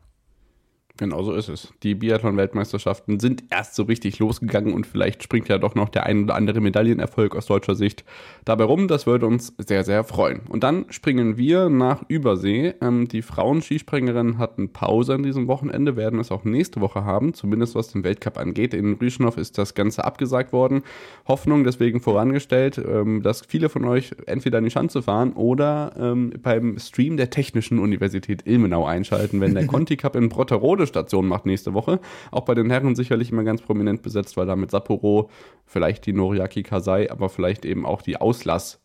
Genau 0.98 1.22
so 1.22 1.32
ist 1.32 1.48
es. 1.48 1.72
Die 1.82 1.94
Biathlon-Weltmeisterschaften 1.94 3.18
sind 3.18 3.44
erst 3.48 3.74
so 3.74 3.84
richtig 3.84 4.18
losgegangen 4.18 4.74
und 4.74 4.86
vielleicht 4.86 5.22
springt 5.22 5.48
ja 5.48 5.56
doch 5.56 5.74
noch 5.74 5.88
der 5.88 6.04
ein 6.04 6.24
oder 6.24 6.34
andere 6.34 6.60
Medaillenerfolg 6.60 7.34
aus 7.34 7.46
deutscher 7.46 7.74
Sicht 7.74 8.04
dabei 8.44 8.64
rum. 8.64 8.88
Das 8.88 9.06
würde 9.06 9.26
uns 9.26 9.54
sehr, 9.56 9.84
sehr 9.84 10.04
freuen. 10.04 10.42
Und 10.50 10.62
dann 10.62 10.84
springen 10.90 11.38
wir 11.38 11.70
nach 11.70 12.02
Übersee. 12.08 12.74
Ähm, 12.82 13.08
die 13.08 13.22
Frauen-Skispringerinnen 13.22 14.36
hatten 14.36 14.74
Pause 14.74 15.14
an 15.14 15.22
diesem 15.22 15.48
Wochenende, 15.48 15.96
werden 15.96 16.20
es 16.20 16.30
auch 16.30 16.44
nächste 16.44 16.82
Woche 16.82 17.04
haben, 17.04 17.32
zumindest 17.32 17.74
was 17.74 17.88
den 17.88 18.04
Weltcup 18.04 18.36
angeht. 18.36 18.74
In 18.74 18.92
Rüschenow 18.94 19.38
ist 19.38 19.56
das 19.56 19.74
Ganze 19.74 20.04
abgesagt 20.04 20.52
worden. 20.52 20.82
Hoffnung 21.26 21.64
deswegen 21.64 22.00
vorangestellt, 22.00 22.76
ähm, 22.76 23.22
dass 23.22 23.40
viele 23.46 23.70
von 23.70 23.86
euch 23.86 24.14
entweder 24.26 24.58
in 24.58 24.64
die 24.64 24.70
Schanze 24.70 25.00
fahren 25.00 25.32
oder 25.32 25.94
ähm, 25.98 26.34
beim 26.42 26.78
Stream 26.78 27.16
der 27.16 27.30
Technischen 27.30 27.78
Universität 27.78 28.46
Ilmenau 28.46 28.84
einschalten, 28.84 29.40
wenn 29.40 29.54
der 29.54 29.66
Conti 29.72 29.96
Cup 29.96 30.16
in 30.16 30.28
Brotterode 30.28 30.81
Station 30.86 31.26
macht 31.26 31.46
nächste 31.46 31.74
Woche. 31.74 32.00
Auch 32.30 32.44
bei 32.44 32.54
den 32.54 32.70
Herren 32.70 32.94
sicherlich 32.94 33.30
immer 33.30 33.44
ganz 33.44 33.62
prominent 33.62 34.02
besetzt, 34.02 34.36
weil 34.36 34.46
da 34.46 34.56
mit 34.56 34.70
Sapporo 34.70 35.30
vielleicht 35.66 36.06
die 36.06 36.12
Noriaki 36.12 36.62
Kasai, 36.62 37.10
aber 37.10 37.28
vielleicht 37.28 37.64
eben 37.64 37.86
auch 37.86 38.02
die 38.02 38.16
Auslass 38.16 38.82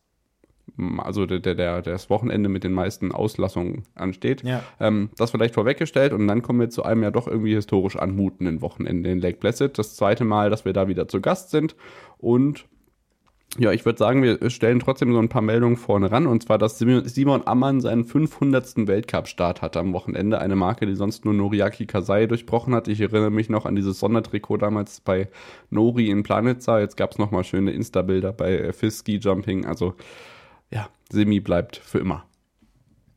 also 0.98 1.26
der, 1.26 1.40
der, 1.40 1.56
der, 1.56 1.82
das 1.82 2.10
Wochenende 2.10 2.50
mit 2.50 2.64
den 2.64 2.74
meisten 2.74 3.12
Auslassungen 3.12 3.84
ansteht. 3.96 4.44
Ja. 4.44 4.64
Ähm, 4.80 5.10
das 5.18 5.32
vielleicht 5.32 5.54
vorweggestellt 5.54 6.14
und 6.14 6.28
dann 6.28 6.42
kommen 6.42 6.60
wir 6.60 6.70
zu 6.70 6.84
einem 6.84 7.04
ja 7.04 7.12
doch 7.12 7.28
irgendwie 7.28 7.56
historisch 7.56 7.96
anmutenden 7.96 8.62
Wochenende 8.62 9.10
in 9.10 9.20
Lake 9.20 9.38
Placid. 9.38 9.78
Das 9.78 9.96
zweite 9.96 10.26
Mal, 10.26 10.50
dass 10.50 10.66
wir 10.66 10.74
da 10.74 10.88
wieder 10.88 11.08
zu 11.08 11.22
Gast 11.22 11.52
sind 11.52 11.76
und 12.18 12.66
ja, 13.58 13.72
ich 13.72 13.86
würde 13.86 13.98
sagen, 13.98 14.22
wir 14.22 14.50
stellen 14.50 14.80
trotzdem 14.80 15.12
so 15.12 15.20
ein 15.20 15.30
paar 15.30 15.42
Meldungen 15.42 15.78
vorne 15.78 16.12
ran. 16.12 16.28
Und 16.28 16.44
zwar, 16.44 16.58
dass 16.58 16.78
Simon 16.78 17.42
Ammann 17.46 17.82
seinen 17.82 18.04
500. 18.04 18.88
Weltcup-Start 18.88 19.62
hatte 19.62 19.80
am 19.80 19.94
Wochenende. 19.94 20.40
Eine 20.40 20.56
Marke, 20.56 20.86
die 20.86 20.96
sonst 20.96 21.26
nur 21.26 21.34
Noriaki 21.34 21.88
Kasai 21.88 22.28
durchbrochen 22.28 22.76
hat. 22.76 22.88
Ich 22.88 23.02
erinnere 23.02 23.32
mich 23.32 23.50
noch 23.50 23.66
an 23.66 23.76
dieses 23.76 24.00
Sondertrikot 24.00 24.58
damals 24.58 25.02
bei 25.02 25.30
Nori 25.72 26.10
in 26.10 26.24
Planitza. 26.24 26.80
Jetzt 26.80 26.98
gab 26.98 27.12
es 27.12 27.18
nochmal 27.18 27.44
schöne 27.44 27.72
Insta-Bilder 27.72 28.32
bei 28.32 28.72
Fizz 28.72 29.00
Ski 29.00 29.18
Jumping. 29.18 29.66
Also, 29.66 29.96
ja, 30.70 30.90
Simi 31.10 31.40
bleibt 31.40 31.78
für 31.78 32.00
immer. 32.00 32.27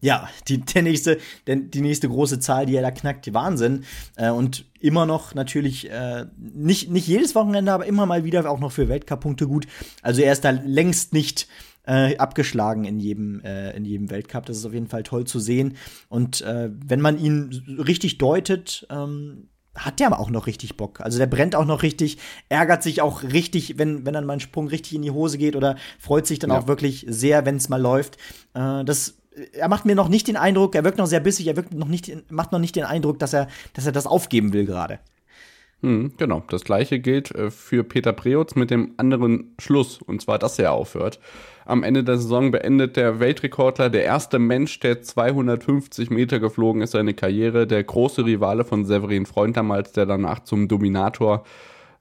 Ja, 0.00 0.28
die, 0.48 0.58
der 0.58 0.82
nächste, 0.82 1.18
denn 1.46 1.70
die 1.70 1.82
nächste 1.82 2.08
große 2.08 2.38
Zahl, 2.38 2.66
die 2.66 2.76
er 2.76 2.82
da 2.82 2.90
knackt, 2.90 3.32
Wahnsinn. 3.34 3.84
Äh, 4.16 4.30
und 4.30 4.64
immer 4.80 5.06
noch 5.06 5.34
natürlich 5.34 5.90
äh, 5.90 6.26
nicht, 6.38 6.90
nicht 6.90 7.06
jedes 7.06 7.34
Wochenende, 7.34 7.72
aber 7.72 7.86
immer 7.86 8.06
mal 8.06 8.24
wieder 8.24 8.50
auch 8.50 8.60
noch 8.60 8.72
für 8.72 8.88
Weltcup-Punkte 8.88 9.46
gut. 9.46 9.66
Also 10.02 10.22
er 10.22 10.32
ist 10.32 10.44
da 10.44 10.50
längst 10.50 11.12
nicht 11.12 11.48
äh, 11.86 12.16
abgeschlagen 12.16 12.84
in 12.84 12.98
jedem, 12.98 13.40
äh, 13.40 13.76
in 13.76 13.84
jedem 13.84 14.10
Weltcup. 14.10 14.46
Das 14.46 14.56
ist 14.56 14.64
auf 14.64 14.72
jeden 14.72 14.88
Fall 14.88 15.02
toll 15.02 15.24
zu 15.24 15.38
sehen. 15.38 15.76
Und 16.08 16.40
äh, 16.42 16.70
wenn 16.72 17.00
man 17.00 17.18
ihn 17.18 17.78
richtig 17.78 18.18
deutet, 18.18 18.86
ähm, 18.90 19.48
hat 19.74 20.00
der 20.00 20.08
aber 20.08 20.18
auch 20.18 20.30
noch 20.30 20.46
richtig 20.46 20.76
Bock. 20.76 21.00
Also 21.00 21.18
der 21.18 21.26
brennt 21.26 21.54
auch 21.54 21.64
noch 21.64 21.82
richtig, 21.82 22.18
ärgert 22.48 22.82
sich 22.82 23.02
auch 23.02 23.22
richtig, 23.22 23.78
wenn, 23.78 24.04
wenn 24.04 24.14
dann 24.14 24.26
mal 24.26 24.34
ein 24.34 24.40
Sprung 24.40 24.66
richtig 24.66 24.94
in 24.94 25.02
die 25.02 25.12
Hose 25.12 25.38
geht 25.38 25.56
oder 25.56 25.76
freut 25.98 26.26
sich 26.26 26.38
dann 26.38 26.50
ja. 26.50 26.58
auch 26.58 26.66
wirklich 26.66 27.06
sehr, 27.08 27.46
wenn 27.46 27.56
es 27.56 27.68
mal 27.68 27.80
läuft. 27.80 28.16
Äh, 28.54 28.84
das 28.84 29.19
er 29.52 29.68
macht 29.68 29.84
mir 29.84 29.94
noch 29.94 30.08
nicht 30.08 30.28
den 30.28 30.36
Eindruck, 30.36 30.74
er 30.74 30.84
wirkt 30.84 30.98
noch 30.98 31.06
sehr 31.06 31.20
bissig, 31.20 31.46
er 31.46 31.56
wirkt 31.56 31.74
noch 31.74 31.88
nicht, 31.88 32.30
macht 32.30 32.52
noch 32.52 32.58
nicht 32.58 32.76
den 32.76 32.84
Eindruck, 32.84 33.18
dass 33.18 33.32
er, 33.32 33.48
dass 33.74 33.86
er 33.86 33.92
das 33.92 34.06
aufgeben 34.06 34.52
will 34.52 34.66
gerade. 34.66 34.98
Hm, 35.82 36.12
genau, 36.18 36.42
das 36.48 36.64
gleiche 36.64 36.98
gilt 36.98 37.34
äh, 37.34 37.50
für 37.50 37.84
Peter 37.84 38.12
Preutz 38.12 38.54
mit 38.54 38.70
dem 38.70 38.92
anderen 38.98 39.54
Schluss, 39.58 40.02
und 40.02 40.20
zwar, 40.20 40.38
dass 40.38 40.58
er 40.58 40.72
aufhört. 40.72 41.18
Am 41.64 41.82
Ende 41.82 42.04
der 42.04 42.18
Saison 42.18 42.50
beendet 42.50 42.96
der 42.96 43.20
Weltrekordler, 43.20 43.88
der 43.88 44.04
erste 44.04 44.38
Mensch, 44.38 44.80
der 44.80 45.02
250 45.02 46.10
Meter 46.10 46.38
geflogen 46.38 46.82
ist, 46.82 46.90
seine 46.90 47.14
Karriere. 47.14 47.66
Der 47.66 47.84
große 47.84 48.26
Rivale 48.26 48.64
von 48.64 48.84
Severin 48.84 49.24
Freund 49.24 49.56
damals, 49.56 49.92
der 49.92 50.04
danach 50.04 50.40
zum 50.40 50.68
Dominator 50.68 51.44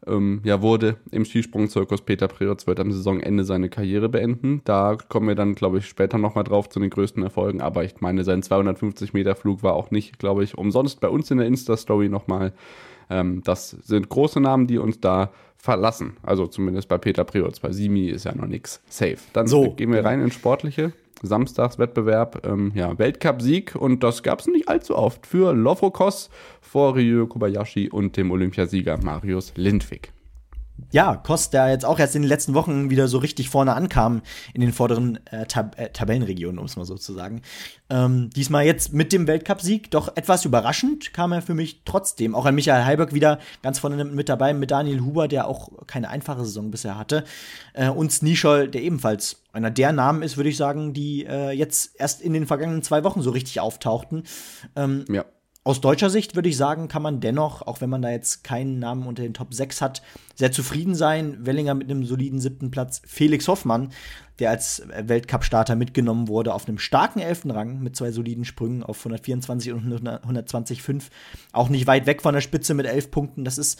ähm, 0.07 0.41
ja, 0.43 0.61
wurde 0.61 0.97
im 1.11 1.25
Skisprungzirkus. 1.25 2.01
Peter 2.01 2.27
Preutz 2.27 2.67
wird 2.67 2.79
am 2.79 2.91
Saisonende 2.91 3.43
seine 3.43 3.69
Karriere 3.69 4.09
beenden. 4.09 4.61
Da 4.63 4.97
kommen 5.09 5.27
wir 5.27 5.35
dann, 5.35 5.55
glaube 5.55 5.79
ich, 5.79 5.87
später 5.87 6.17
nochmal 6.17 6.43
drauf 6.43 6.69
zu 6.69 6.79
den 6.79 6.89
größten 6.89 7.21
Erfolgen. 7.21 7.61
Aber 7.61 7.83
ich 7.83 7.99
meine, 7.99 8.23
sein 8.23 8.41
250 8.41 9.13
Meter 9.13 9.35
Flug 9.35 9.63
war 9.63 9.73
auch 9.73 9.91
nicht, 9.91 10.19
glaube 10.19 10.43
ich, 10.43 10.57
umsonst 10.57 11.01
bei 11.01 11.09
uns 11.09 11.29
in 11.31 11.37
der 11.37 11.47
Insta-Story 11.47 12.09
nochmal. 12.09 12.53
Ähm, 13.09 13.41
das 13.43 13.71
sind 13.71 14.09
große 14.09 14.39
Namen, 14.39 14.67
die 14.67 14.77
uns 14.77 14.99
da 14.99 15.31
verlassen. 15.57 16.17
Also 16.23 16.47
zumindest 16.47 16.87
bei 16.87 16.97
Peter 16.97 17.25
Preutz. 17.25 17.59
Bei 17.59 17.71
Simi 17.71 18.07
ist 18.07 18.25
ja 18.25 18.33
noch 18.33 18.47
nichts 18.47 18.81
safe. 18.87 19.17
Dann 19.33 19.47
so. 19.47 19.71
gehen 19.71 19.91
wir 19.91 20.05
rein 20.05 20.21
ins 20.21 20.35
Sportliche. 20.35 20.93
Samstagswettbewerb, 21.21 22.45
ähm, 22.45 22.71
ja, 22.75 22.97
Weltcup-Sieg. 22.97 23.75
Und 23.75 24.03
das 24.03 24.23
gab 24.23 24.39
es 24.39 24.47
nicht 24.47 24.67
allzu 24.67 24.95
oft 24.95 25.25
für 25.25 25.53
Lofokos 25.53 26.29
vor 26.61 26.95
Ryu 26.95 27.27
Kobayashi 27.27 27.89
und 27.89 28.17
dem 28.17 28.31
Olympiasieger 28.31 28.97
Marius 29.03 29.53
Lindwig 29.55 30.11
ja, 30.91 31.15
Kost, 31.15 31.53
der 31.53 31.69
jetzt 31.69 31.85
auch 31.85 31.99
erst 31.99 32.15
in 32.15 32.21
den 32.21 32.29
letzten 32.29 32.53
Wochen 32.53 32.89
wieder 32.89 33.07
so 33.07 33.17
richtig 33.17 33.49
vorne 33.49 33.73
ankam 33.73 34.21
in 34.53 34.61
den 34.61 34.73
vorderen 34.73 35.19
äh, 35.27 35.45
Tab 35.45 35.79
äh, 35.79 35.89
Tabellenregionen, 35.89 36.59
um 36.59 36.65
es 36.65 36.75
mal 36.75 36.85
so 36.85 36.95
zu 36.95 37.13
sagen. 37.13 37.41
Ähm, 37.89 38.29
diesmal 38.35 38.65
jetzt 38.65 38.93
mit 38.93 39.13
dem 39.13 39.27
Weltcupsieg 39.27 39.91
doch 39.91 40.15
etwas 40.15 40.45
überraschend 40.45 41.13
kam 41.13 41.31
er 41.31 41.41
für 41.41 41.53
mich 41.53 41.81
trotzdem. 41.85 42.35
Auch 42.35 42.45
an 42.45 42.55
Michael 42.55 42.85
Heiberg 42.85 43.13
wieder 43.13 43.39
ganz 43.61 43.79
vorne 43.79 44.03
mit 44.05 44.29
dabei, 44.29 44.53
mit 44.53 44.71
Daniel 44.71 45.01
Huber, 45.01 45.27
der 45.27 45.47
auch 45.47 45.69
keine 45.87 46.09
einfache 46.09 46.45
Saison 46.45 46.71
bisher 46.71 46.97
hatte. 46.97 47.23
Äh, 47.73 47.89
und 47.89 48.11
Snischol, 48.11 48.67
der 48.67 48.81
ebenfalls 48.81 49.43
einer 49.51 49.71
der 49.71 49.91
Namen 49.91 50.21
ist, 50.21 50.37
würde 50.37 50.49
ich 50.49 50.57
sagen, 50.57 50.93
die 50.93 51.25
äh, 51.25 51.51
jetzt 51.51 51.99
erst 51.99 52.21
in 52.21 52.33
den 52.33 52.45
vergangenen 52.45 52.83
zwei 52.83 53.03
Wochen 53.03 53.21
so 53.21 53.31
richtig 53.31 53.59
auftauchten. 53.59 54.23
Ähm, 54.75 55.05
ja. 55.09 55.25
Aus 55.69 55.81
deutscher 55.81 56.09
Sicht 56.09 56.35
würde 56.35 56.49
ich 56.49 56.57
sagen, 56.57 56.87
kann 56.87 57.03
man 57.03 57.19
dennoch, 57.19 57.61
auch 57.61 57.79
wenn 57.79 57.91
man 57.91 58.01
da 58.01 58.09
jetzt 58.09 58.43
keinen 58.43 58.79
Namen 58.79 59.05
unter 59.05 59.21
den 59.21 59.35
Top 59.35 59.53
6 59.53 59.83
hat, 59.83 60.01
sehr 60.33 60.51
zufrieden 60.51 60.95
sein. 60.95 61.45
Wellinger 61.45 61.75
mit 61.75 61.91
einem 61.91 62.03
soliden 62.05 62.39
siebten 62.39 62.71
Platz. 62.71 63.03
Felix 63.05 63.47
Hoffmann, 63.47 63.89
der 64.39 64.49
als 64.49 64.81
Weltcup-Starter 64.99 65.75
mitgenommen 65.75 66.27
wurde, 66.27 66.55
auf 66.55 66.67
einem 66.67 66.79
starken 66.79 67.19
elften 67.19 67.51
Rang 67.51 67.83
mit 67.83 67.95
zwei 67.95 68.09
soliden 68.09 68.45
Sprüngen 68.45 68.81
auf 68.81 68.97
124 68.97 69.71
und 69.73 69.83
120,5. 69.85 71.03
Auch 71.51 71.69
nicht 71.69 71.85
weit 71.85 72.07
weg 72.07 72.23
von 72.23 72.33
der 72.33 72.41
Spitze 72.41 72.73
mit 72.73 72.87
elf 72.87 73.11
Punkten. 73.11 73.45
Das 73.45 73.59
ist 73.59 73.79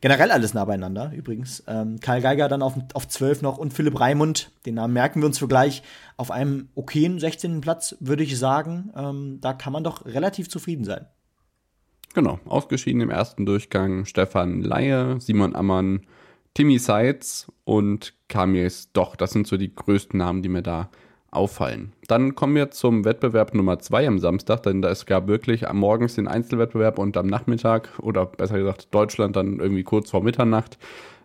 generell 0.00 0.30
alles 0.30 0.54
nah 0.54 0.64
beieinander, 0.64 1.10
übrigens. 1.12 1.64
Ähm, 1.66 1.98
Karl 1.98 2.20
Geiger 2.20 2.46
dann 2.46 2.62
auf, 2.62 2.74
auf 2.94 3.08
12 3.08 3.42
noch 3.42 3.58
und 3.58 3.72
Philipp 3.72 3.98
Raimund, 3.98 4.52
den 4.64 4.76
Namen 4.76 4.94
merken 4.94 5.22
wir 5.22 5.26
uns 5.26 5.40
für 5.40 5.48
gleich, 5.48 5.82
auf 6.16 6.30
einem 6.30 6.68
okayen 6.76 7.18
16. 7.18 7.62
Platz, 7.62 7.96
würde 7.98 8.22
ich 8.22 8.38
sagen. 8.38 8.92
Ähm, 8.94 9.38
da 9.40 9.54
kann 9.54 9.72
man 9.72 9.82
doch 9.82 10.06
relativ 10.06 10.48
zufrieden 10.48 10.84
sein. 10.84 11.06
Genau, 12.16 12.40
ausgeschieden 12.46 13.02
im 13.02 13.10
ersten 13.10 13.44
Durchgang 13.44 14.06
Stefan 14.06 14.62
Laie, 14.62 15.20
Simon 15.20 15.54
Ammann, 15.54 16.00
Timmy 16.54 16.78
Seitz 16.78 17.52
und 17.64 18.14
Kamies 18.28 18.90
Doch. 18.94 19.16
Das 19.16 19.32
sind 19.32 19.46
so 19.46 19.58
die 19.58 19.74
größten 19.74 20.16
Namen, 20.16 20.40
die 20.40 20.48
mir 20.48 20.62
da 20.62 20.88
auffallen. 21.30 21.92
Dann 22.08 22.34
kommen 22.34 22.54
wir 22.54 22.70
zum 22.70 23.04
Wettbewerb 23.04 23.52
Nummer 23.52 23.80
zwei 23.80 24.08
am 24.08 24.18
Samstag, 24.18 24.62
denn 24.62 24.82
es 24.82 25.04
gab 25.04 25.28
wirklich 25.28 25.68
am 25.68 25.76
morgens 25.76 26.14
den 26.14 26.26
Einzelwettbewerb 26.26 26.98
und 26.98 27.18
am 27.18 27.26
Nachmittag 27.26 27.90
oder 28.00 28.24
besser 28.24 28.56
gesagt 28.56 28.94
Deutschland 28.94 29.36
dann 29.36 29.60
irgendwie 29.60 29.82
kurz 29.84 30.10
vor 30.10 30.22
Mitternacht. 30.22 30.78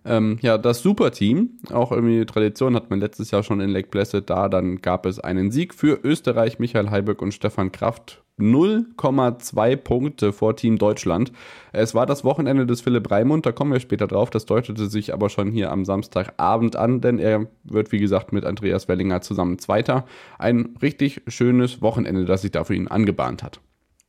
Ähm, 0.04 0.39
ja, 0.41 0.58
das 0.58 0.82
Superteam, 0.82 1.60
auch 1.72 1.91
irgendwie 1.91 2.26
Tradition 2.26 2.76
hat 2.76 2.89
man 2.89 2.99
letztes 2.99 3.30
Jahr 3.30 3.43
schon 3.43 3.62
in 3.62 3.70
Lake 3.70 3.89
Placid 3.89 4.30
da, 4.30 4.49
dann 4.49 4.82
gab 4.82 5.06
es 5.06 5.20
einen 5.20 5.52
Sieg 5.52 5.76
für 5.76 5.99
Österreich, 6.04 6.58
Michael 6.58 6.89
Heiberg 6.89 7.22
und 7.22 7.34
Stefan 7.34 7.72
Kraft 7.72 8.24
0,2 8.39 9.76
Punkte 9.76 10.34
vor 10.34 10.56
Team 10.56 10.78
Deutschland. 10.80 11.32
Es 11.72 11.93
war 11.93 12.06
das 12.08 12.24
Wochenende 12.24 12.66
des 12.66 12.82
Philipp 12.82 13.12
Raimund, 13.12 13.45
da 13.45 13.52
kommen 13.52 13.72
wir 13.72 13.80
später 13.80 14.08
drauf. 14.08 14.32
Das 14.32 14.45
deutete 14.45 14.88
sich 14.88 15.14
aber 15.14 15.30
schon 15.30 15.52
hier 15.52 15.72
am 15.72 15.86
Samstagabend 15.86 16.76
an, 16.76 17.02
denn 17.02 17.20
er 17.20 17.47
wird, 17.64 17.91
wie 17.91 17.99
gesagt, 17.99 18.34
mit 18.34 18.45
Andreas 18.45 18.88
Wellinger 18.88 19.22
zusammen 19.22 19.60
Zweiter. 19.60 20.06
Ein 20.39 20.76
richtig 20.82 21.22
schönes 21.28 21.82
Wochenende, 21.82 22.26
das 22.26 22.41
sich 22.41 22.52
da 22.52 22.64
für 22.64 22.74
ihn 22.74 22.88
angebahnt 22.88 23.43
hat. 23.43 23.60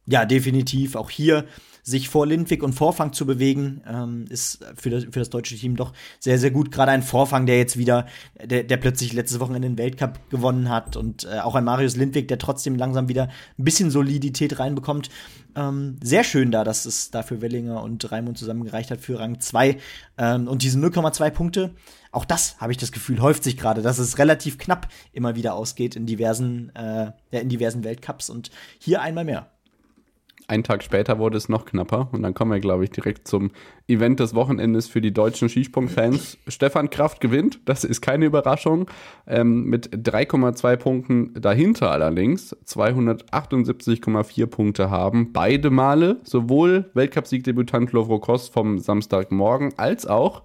Ja, 0.07 0.25
definitiv. 0.25 0.97
Auch 0.97 1.11
hier 1.11 1.45
sich 1.83 2.09
vor 2.09 2.27
Lindwig 2.27 2.63
und 2.63 2.75
Vorfang 2.75 3.13
zu 3.13 3.27
bewegen, 3.27 3.83
ähm, 3.89 4.25
ist 4.29 4.65
für 4.77 4.91
das, 4.91 5.05
für 5.05 5.19
das 5.19 5.31
deutsche 5.31 5.57
Team 5.57 5.75
doch 5.75 5.93
sehr, 6.21 6.39
sehr 6.39 6.53
gut. 6.53 6.71
Gerade 6.71 6.93
ein 6.93 7.03
Vorfang, 7.03 7.45
der 7.45 7.59
jetzt 7.59 7.77
wieder, 7.77 8.07
der, 8.43 8.63
der 8.63 8.77
plötzlich 8.77 9.13
letztes 9.13 9.41
Wochenende 9.41 9.69
den 9.69 9.79
Weltcup 9.79 10.31
gewonnen 10.31 10.69
hat 10.69 10.97
und 10.97 11.25
äh, 11.25 11.41
auch 11.41 11.57
ein 11.57 11.65
Marius 11.65 11.97
Lindwig, 11.97 12.29
der 12.29 12.39
trotzdem 12.39 12.77
langsam 12.77 13.09
wieder 13.09 13.29
ein 13.59 13.65
bisschen 13.65 13.91
Solidität 13.91 14.61
reinbekommt. 14.61 15.11
Ähm, 15.57 15.97
sehr 16.03 16.23
schön 16.23 16.53
da, 16.53 16.63
dass 16.63 16.87
es 16.87 17.11
da 17.11 17.23
für 17.23 17.43
Wellinger 17.43 17.83
und 17.83 18.11
Raimund 18.11 18.39
zusammengereicht 18.39 18.91
hat 18.91 19.01
für 19.01 19.19
Rang 19.19 19.41
2. 19.41 19.77
Ähm, 20.19 20.47
und 20.49 20.63
diese 20.63 20.79
0,2 20.79 21.31
Punkte, 21.31 21.75
auch 22.13 22.25
das 22.25 22.61
habe 22.61 22.73
ich 22.73 22.79
das 22.79 22.93
Gefühl, 22.93 23.21
häuft 23.21 23.43
sich 23.43 23.57
gerade, 23.57 23.83
dass 23.83 23.99
es 23.99 24.19
relativ 24.19 24.59
knapp 24.59 24.89
immer 25.13 25.35
wieder 25.35 25.55
ausgeht 25.55 25.97
in 25.97 26.07
diversen, 26.07 26.71
äh, 26.77 27.13
in 27.31 27.49
diversen 27.49 27.83
Weltcups 27.83 28.31
und 28.31 28.51
hier 28.79 29.03
einmal 29.03 29.25
mehr. 29.25 29.49
Einen 30.53 30.65
Tag 30.65 30.83
später 30.83 31.19
wurde 31.19 31.39
es 31.39 31.49
noch 31.49 31.65
knapper 31.65 32.11
und 32.13 32.23
dann 32.23 32.35
kommen 32.35 32.51
wir, 32.51 32.61
glaube 32.61 32.85
ich, 32.85 32.91
direkt 32.91 33.27
zum 33.27 33.53
Event 33.89 34.21
des 34.21 34.35
Wochenendes 34.35 34.87
für 34.87 35.01
die 35.01 35.11
deutschen 35.11 35.49
Skisprung-Fans. 35.49 36.37
Stefan 36.47 36.91
Kraft 36.91 37.23
gewinnt, 37.23 37.61
das 37.65 37.85
ist 37.85 38.03
keine 38.03 38.27
Überraschung, 38.27 38.87
ähm, 39.27 39.65
mit 39.65 39.89
3,2 39.95 40.77
Punkten 40.77 41.33
dahinter 41.41 41.91
allerdings 41.91 42.55
278,4 42.67 44.45
Punkte 44.45 44.91
haben. 44.91 45.33
Beide 45.33 45.71
Male, 45.71 46.21
sowohl 46.23 46.91
Weltcupsiegdebütant 46.93 47.93
Lovro 47.93 48.19
Kost 48.19 48.53
vom 48.53 48.79
Samstagmorgen 48.79 49.73
als 49.79 50.07
auch 50.07 50.43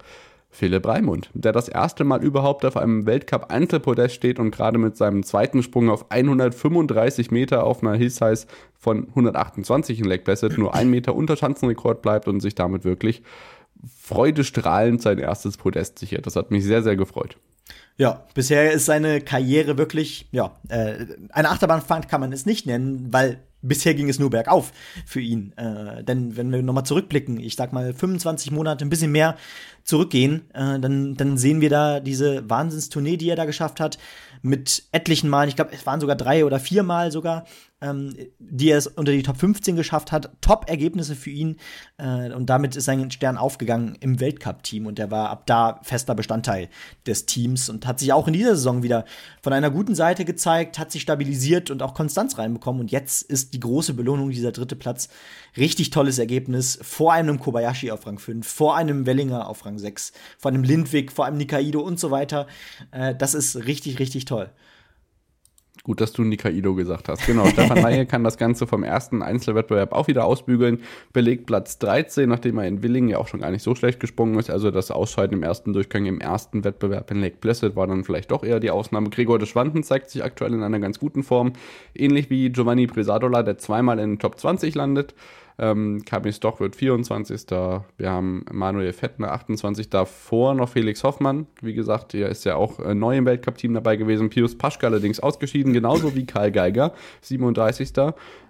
Philipp 0.50 0.86
Raimund, 0.86 1.30
der 1.34 1.52
das 1.52 1.68
erste 1.68 2.04
Mal 2.04 2.24
überhaupt 2.24 2.64
auf 2.64 2.76
einem 2.76 3.06
Weltcup-Einzelpodest 3.06 4.14
steht 4.14 4.38
und 4.38 4.50
gerade 4.50 4.78
mit 4.78 4.96
seinem 4.96 5.22
zweiten 5.22 5.62
Sprung 5.62 5.90
auf 5.90 6.10
135 6.10 7.30
Meter 7.30 7.64
auf 7.64 7.82
einer 7.82 7.94
Hill-Size 7.94 8.46
von 8.74 9.08
128 9.08 10.00
in 10.00 10.06
Lake 10.06 10.24
Placid 10.24 10.56
nur 10.56 10.74
ein 10.74 10.88
Meter 10.90 11.14
unter 11.14 11.36
Schanzenrekord 11.36 12.02
bleibt 12.02 12.28
und 12.28 12.40
sich 12.40 12.54
damit 12.54 12.84
wirklich 12.84 13.22
freudestrahlend 13.86 15.02
sein 15.02 15.18
erstes 15.18 15.56
Podest 15.56 15.98
sichert. 15.98 16.26
Das 16.26 16.36
hat 16.36 16.50
mich 16.50 16.64
sehr, 16.64 16.82
sehr 16.82 16.96
gefreut. 16.96 17.36
Ja, 17.96 18.26
bisher 18.32 18.70
ist 18.72 18.86
seine 18.86 19.20
Karriere 19.20 19.76
wirklich, 19.76 20.28
ja, 20.30 20.56
äh, 20.68 21.06
eine 21.30 21.50
Achterbahnfahrt 21.50 22.08
kann 22.08 22.20
man 22.20 22.32
es 22.32 22.46
nicht 22.46 22.64
nennen, 22.64 23.08
weil 23.12 23.40
bisher 23.60 23.94
ging 23.94 24.08
es 24.08 24.20
nur 24.20 24.30
bergauf 24.30 24.72
für 25.04 25.20
ihn. 25.20 25.52
Äh, 25.56 26.04
denn 26.04 26.36
wenn 26.36 26.52
wir 26.52 26.62
nochmal 26.62 26.86
zurückblicken, 26.86 27.40
ich 27.40 27.56
sag 27.56 27.72
mal 27.72 27.92
25 27.92 28.52
Monate, 28.52 28.84
ein 28.84 28.88
bisschen 28.88 29.10
mehr 29.10 29.36
zurückgehen, 29.82 30.48
äh, 30.54 30.78
dann, 30.78 31.16
dann 31.16 31.38
sehen 31.38 31.60
wir 31.60 31.70
da 31.70 31.98
diese 31.98 32.48
Wahnsinnstournee, 32.48 33.16
die 33.16 33.30
er 33.30 33.36
da 33.36 33.46
geschafft 33.46 33.80
hat, 33.80 33.98
mit 34.42 34.84
etlichen 34.92 35.28
Malen, 35.28 35.48
ich 35.48 35.56
glaube, 35.56 35.72
es 35.72 35.84
waren 35.84 36.00
sogar 36.00 36.14
drei 36.14 36.44
oder 36.44 36.60
vier 36.60 36.84
Mal 36.84 37.10
sogar, 37.10 37.46
ähm, 37.80 38.14
die 38.38 38.70
es 38.70 38.86
unter 38.86 39.12
die 39.12 39.22
Top 39.22 39.36
15 39.36 39.76
geschafft 39.76 40.12
hat. 40.12 40.30
Top-Ergebnisse 40.40 41.14
für 41.14 41.30
ihn. 41.30 41.56
Äh, 41.96 42.32
und 42.32 42.46
damit 42.46 42.76
ist 42.76 42.84
sein 42.84 43.10
Stern 43.10 43.36
aufgegangen 43.36 43.96
im 44.00 44.20
Weltcup-Team. 44.20 44.86
Und 44.86 44.98
er 44.98 45.10
war 45.10 45.30
ab 45.30 45.46
da 45.46 45.80
fester 45.82 46.14
Bestandteil 46.14 46.68
des 47.06 47.26
Teams 47.26 47.68
und 47.68 47.86
hat 47.86 48.00
sich 48.00 48.12
auch 48.12 48.26
in 48.26 48.32
dieser 48.32 48.56
Saison 48.56 48.82
wieder 48.82 49.04
von 49.42 49.52
einer 49.52 49.70
guten 49.70 49.94
Seite 49.94 50.24
gezeigt, 50.24 50.78
hat 50.78 50.90
sich 50.90 51.02
stabilisiert 51.02 51.70
und 51.70 51.82
auch 51.82 51.94
Konstanz 51.94 52.38
reinbekommen. 52.38 52.80
Und 52.80 52.90
jetzt 52.90 53.22
ist 53.22 53.54
die 53.54 53.60
große 53.60 53.94
Belohnung 53.94 54.30
dieser 54.30 54.52
dritte 54.52 54.76
Platz. 54.76 55.08
Richtig 55.56 55.90
tolles 55.90 56.18
Ergebnis. 56.18 56.78
Vor 56.82 57.12
einem 57.12 57.38
Kobayashi 57.38 57.90
auf 57.90 58.06
Rang 58.06 58.18
5, 58.18 58.46
vor 58.46 58.76
einem 58.76 59.06
Wellinger 59.06 59.48
auf 59.48 59.64
Rang 59.64 59.78
6, 59.78 60.12
vor 60.38 60.50
einem 60.50 60.64
Lindwig, 60.64 61.12
vor 61.12 61.26
einem 61.26 61.36
Nikaido 61.36 61.80
und 61.80 62.00
so 62.00 62.10
weiter. 62.10 62.46
Äh, 62.90 63.14
das 63.14 63.34
ist 63.34 63.56
richtig, 63.66 63.98
richtig 63.98 64.24
toll. 64.24 64.50
Gut, 65.88 66.02
dass 66.02 66.12
du 66.12 66.22
Nikaido 66.22 66.74
gesagt 66.74 67.08
hast. 67.08 67.24
Genau, 67.24 67.46
Stefan 67.46 67.78
Laie 67.82 68.04
kann 68.04 68.22
das 68.22 68.36
Ganze 68.36 68.66
vom 68.66 68.82
ersten 68.82 69.22
Einzelwettbewerb 69.22 69.94
auch 69.94 70.06
wieder 70.06 70.26
ausbügeln. 70.26 70.82
Belegt 71.14 71.46
Platz 71.46 71.78
13, 71.78 72.28
nachdem 72.28 72.58
er 72.58 72.68
in 72.68 72.82
Willingen 72.82 73.08
ja 73.08 73.16
auch 73.16 73.26
schon 73.26 73.40
gar 73.40 73.50
nicht 73.50 73.62
so 73.62 73.74
schlecht 73.74 73.98
gesprungen 73.98 74.38
ist. 74.38 74.50
Also 74.50 74.70
das 74.70 74.90
Ausscheiden 74.90 75.38
im 75.38 75.42
ersten 75.42 75.72
Durchgang 75.72 76.04
im 76.04 76.20
ersten 76.20 76.62
Wettbewerb 76.62 77.10
in 77.10 77.22
Lake 77.22 77.38
Placid 77.40 77.74
war 77.74 77.86
dann 77.86 78.04
vielleicht 78.04 78.30
doch 78.32 78.44
eher 78.44 78.60
die 78.60 78.70
Ausnahme. 78.70 79.08
Gregor 79.08 79.38
de 79.38 79.48
Schwanden 79.48 79.82
zeigt 79.82 80.10
sich 80.10 80.22
aktuell 80.22 80.52
in 80.52 80.62
einer 80.62 80.78
ganz 80.78 80.98
guten 80.98 81.22
Form. 81.22 81.54
Ähnlich 81.94 82.28
wie 82.28 82.50
Giovanni 82.50 82.86
Presadola, 82.86 83.42
der 83.42 83.56
zweimal 83.56 83.98
in 83.98 84.10
den 84.10 84.18
Top 84.18 84.38
20 84.38 84.74
landet. 84.74 85.14
Ähm, 85.60 86.02
Kamis 86.04 86.36
Stoch 86.36 86.60
wird 86.60 86.76
24. 86.76 87.50
Wir 87.50 88.10
haben 88.10 88.44
Manuel 88.50 88.92
Fettner 88.92 89.32
28. 89.32 89.90
Davor 89.90 90.54
noch 90.54 90.68
Felix 90.68 91.02
Hoffmann. 91.02 91.46
Wie 91.60 91.74
gesagt, 91.74 92.12
der 92.12 92.28
ist 92.28 92.44
ja 92.44 92.56
auch 92.56 92.78
äh, 92.78 92.94
neu 92.94 93.16
im 93.16 93.26
Weltcup-Team 93.26 93.74
dabei 93.74 93.96
gewesen. 93.96 94.30
Pius 94.30 94.56
Paschke 94.56 94.86
allerdings 94.86 95.18
ausgeschieden, 95.18 95.72
genauso 95.72 96.14
wie 96.14 96.26
Karl 96.26 96.52
Geiger, 96.52 96.92
37. 97.22 97.92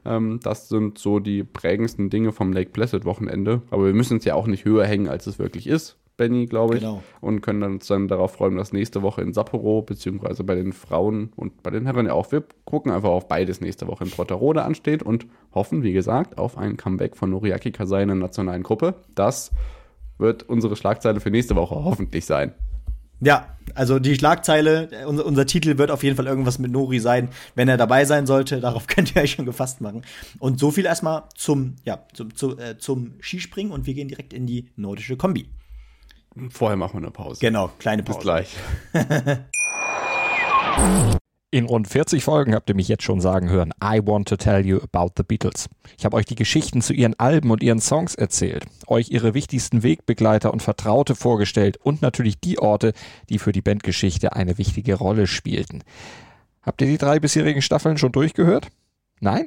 Ähm, 0.04 0.40
das 0.42 0.68
sind 0.68 0.98
so 0.98 1.18
die 1.18 1.44
prägendsten 1.44 2.10
Dinge 2.10 2.32
vom 2.32 2.52
Lake 2.52 2.70
Placid-Wochenende. 2.70 3.62
Aber 3.70 3.86
wir 3.86 3.94
müssen 3.94 4.18
es 4.18 4.24
ja 4.24 4.34
auch 4.34 4.46
nicht 4.46 4.66
höher 4.66 4.84
hängen, 4.84 5.08
als 5.08 5.26
es 5.26 5.38
wirklich 5.38 5.66
ist. 5.66 5.96
Benny, 6.18 6.44
glaube 6.44 6.74
ich. 6.74 6.80
Genau. 6.80 7.02
Und 7.22 7.40
können 7.40 7.62
uns 7.62 7.86
dann 7.86 8.08
darauf 8.08 8.32
freuen, 8.32 8.56
dass 8.56 8.74
nächste 8.74 9.00
Woche 9.00 9.22
in 9.22 9.32
Sapporo, 9.32 9.80
beziehungsweise 9.80 10.44
bei 10.44 10.54
den 10.54 10.74
Frauen 10.74 11.32
und 11.36 11.62
bei 11.62 11.70
den 11.70 11.86
Herren 11.86 12.04
ja 12.04 12.12
auch, 12.12 12.30
wir 12.30 12.44
gucken 12.66 12.92
einfach 12.92 13.08
auf 13.08 13.28
beides 13.28 13.62
nächste 13.62 13.86
Woche 13.86 14.04
in 14.04 14.10
Trotterode 14.10 14.62
ansteht 14.62 15.02
und 15.02 15.26
hoffen, 15.54 15.82
wie 15.82 15.92
gesagt, 15.92 16.36
auf 16.36 16.58
ein 16.58 16.76
Comeback 16.76 17.16
von 17.16 17.30
Noriaki 17.30 17.72
Kasai 17.72 18.02
in 18.02 18.08
der 18.08 18.16
nationalen 18.16 18.62
Gruppe. 18.62 18.96
Das 19.14 19.52
wird 20.18 20.42
unsere 20.42 20.76
Schlagzeile 20.76 21.20
für 21.20 21.30
nächste 21.30 21.56
Woche 21.56 21.76
hoffentlich 21.76 22.26
sein. 22.26 22.52
Ja, 23.20 23.56
also 23.74 23.98
die 23.98 24.14
Schlagzeile, 24.14 24.90
unser, 25.06 25.26
unser, 25.26 25.44
Titel 25.46 25.76
wird 25.76 25.90
auf 25.90 26.04
jeden 26.04 26.14
Fall 26.14 26.26
irgendwas 26.26 26.60
mit 26.60 26.70
Nori 26.70 27.00
sein, 27.00 27.30
wenn 27.56 27.68
er 27.68 27.76
dabei 27.76 28.04
sein 28.04 28.26
sollte. 28.26 28.60
Darauf 28.60 28.86
könnt 28.88 29.14
ihr 29.14 29.22
euch 29.22 29.32
schon 29.32 29.46
gefasst 29.46 29.80
machen. 29.80 30.02
Und 30.38 30.60
so 30.60 30.70
viel 30.70 30.86
erstmal 30.86 31.24
zum, 31.36 31.76
ja, 31.84 32.04
zum, 32.12 32.34
zu, 32.34 32.56
äh, 32.58 32.78
zum 32.78 33.14
Skispringen 33.20 33.72
und 33.72 33.86
wir 33.86 33.94
gehen 33.94 34.08
direkt 34.08 34.32
in 34.32 34.46
die 34.46 34.70
nordische 34.76 35.16
Kombi. 35.16 35.48
Vorher 36.50 36.76
machen 36.76 36.94
wir 36.94 36.98
eine 36.98 37.10
Pause. 37.10 37.40
Genau, 37.40 37.70
kleine 37.78 38.02
Pause. 38.02 38.18
Bis 38.18 38.22
gleich. 38.22 38.56
In 41.50 41.64
rund 41.64 41.88
40 41.88 42.22
Folgen 42.22 42.54
habt 42.54 42.68
ihr 42.68 42.76
mich 42.76 42.88
jetzt 42.88 43.04
schon 43.04 43.22
sagen 43.22 43.48
hören, 43.48 43.72
I 43.82 44.02
want 44.04 44.28
to 44.28 44.36
tell 44.36 44.66
you 44.66 44.80
about 44.82 45.14
the 45.16 45.22
Beatles. 45.22 45.70
Ich 45.96 46.04
habe 46.04 46.14
euch 46.14 46.26
die 46.26 46.34
Geschichten 46.34 46.82
zu 46.82 46.92
ihren 46.92 47.18
Alben 47.18 47.50
und 47.50 47.62
ihren 47.62 47.80
Songs 47.80 48.14
erzählt, 48.14 48.66
euch 48.86 49.08
ihre 49.08 49.32
wichtigsten 49.32 49.82
Wegbegleiter 49.82 50.52
und 50.52 50.62
Vertraute 50.62 51.14
vorgestellt 51.14 51.78
und 51.78 52.02
natürlich 52.02 52.38
die 52.38 52.58
Orte, 52.58 52.92
die 53.30 53.38
für 53.38 53.52
die 53.52 53.62
Bandgeschichte 53.62 54.34
eine 54.34 54.58
wichtige 54.58 54.94
Rolle 54.96 55.26
spielten. 55.26 55.82
Habt 56.60 56.82
ihr 56.82 56.86
die 56.86 56.98
drei 56.98 57.18
bisherigen 57.18 57.62
Staffeln 57.62 57.96
schon 57.96 58.12
durchgehört? 58.12 58.68
Nein? 59.20 59.46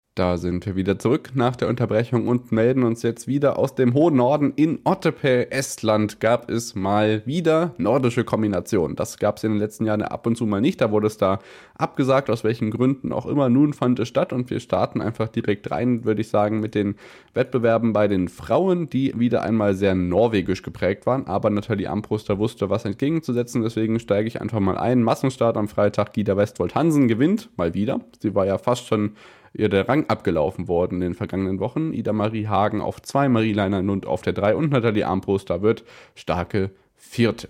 Da 0.15 0.35
sind 0.35 0.65
wir 0.65 0.75
wieder 0.75 0.99
zurück 0.99 1.29
nach 1.35 1.55
der 1.55 1.69
Unterbrechung 1.69 2.27
und 2.27 2.51
melden 2.51 2.83
uns 2.83 3.01
jetzt 3.01 3.29
wieder 3.29 3.57
aus 3.57 3.75
dem 3.75 3.93
hohen 3.93 4.17
Norden. 4.17 4.51
In 4.57 4.79
Ottepe, 4.83 5.49
Estland, 5.53 6.19
gab 6.19 6.51
es 6.51 6.75
mal 6.75 7.25
wieder 7.25 7.73
nordische 7.77 8.25
Kombinationen. 8.25 8.97
Das 8.97 9.19
gab 9.19 9.37
es 9.37 9.45
in 9.45 9.51
den 9.51 9.59
letzten 9.59 9.85
Jahren 9.85 10.01
ab 10.01 10.27
und 10.27 10.35
zu 10.35 10.45
mal 10.45 10.59
nicht. 10.59 10.81
Da 10.81 10.91
wurde 10.91 11.07
es 11.07 11.15
da 11.15 11.39
abgesagt, 11.75 12.29
aus 12.29 12.43
welchen 12.43 12.71
Gründen 12.71 13.13
auch 13.13 13.25
immer. 13.25 13.47
Nun 13.47 13.71
fand 13.71 13.99
es 13.99 14.09
statt 14.09 14.33
und 14.33 14.49
wir 14.49 14.59
starten 14.59 14.99
einfach 14.99 15.29
direkt 15.29 15.71
rein, 15.71 16.03
würde 16.03 16.19
ich 16.19 16.27
sagen, 16.27 16.59
mit 16.59 16.75
den 16.75 16.95
Wettbewerben 17.33 17.93
bei 17.93 18.09
den 18.09 18.27
Frauen, 18.27 18.89
die 18.89 19.17
wieder 19.17 19.43
einmal 19.43 19.75
sehr 19.75 19.95
norwegisch 19.95 20.61
geprägt 20.61 21.05
waren. 21.05 21.25
Aber 21.27 21.49
Nathalie 21.49 21.89
Ambruster 21.89 22.37
wusste, 22.37 22.69
was 22.69 22.83
entgegenzusetzen. 22.83 23.61
Deswegen 23.61 23.97
steige 23.97 24.27
ich 24.27 24.41
einfach 24.41 24.59
mal 24.59 24.77
ein. 24.77 25.03
Massenstart 25.03 25.55
am 25.55 25.69
Freitag. 25.69 26.11
Gida 26.11 26.35
Westwold 26.35 26.75
Hansen 26.75 27.07
gewinnt 27.07 27.49
mal 27.55 27.73
wieder. 27.73 28.01
Sie 28.21 28.35
war 28.35 28.45
ja 28.45 28.57
fast 28.57 28.87
schon 28.87 29.13
ihr 29.53 29.69
der 29.69 29.87
Rang 29.87 30.07
abgelaufen 30.07 30.67
worden 30.67 30.95
in 30.95 31.01
den 31.01 31.13
vergangenen 31.13 31.59
Wochen. 31.59 31.93
Ida 31.93 32.13
Marie 32.13 32.47
Hagen 32.47 32.81
auf 32.81 33.01
zwei, 33.01 33.29
Marie 33.29 33.53
Leiner 33.53 33.81
Nund 33.81 34.05
auf 34.05 34.21
der 34.21 34.33
drei 34.33 34.55
und 34.55 34.71
Nathalie 34.71 35.05
Armbruster 35.05 35.61
wird 35.61 35.83
starke 36.15 36.71
Vierte. 36.95 37.49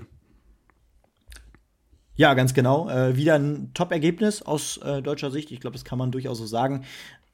Ja, 2.16 2.34
ganz 2.34 2.54
genau. 2.54 2.90
Äh, 2.90 3.16
wieder 3.16 3.36
ein 3.36 3.72
Top-Ergebnis 3.74 4.42
aus 4.42 4.78
äh, 4.78 5.02
deutscher 5.02 5.32
Sicht. 5.32 5.52
Ich 5.52 5.60
glaube, 5.60 5.74
das 5.74 5.86
kann 5.86 5.98
man 5.98 6.12
durchaus 6.12 6.38
so 6.38 6.46
sagen. 6.46 6.84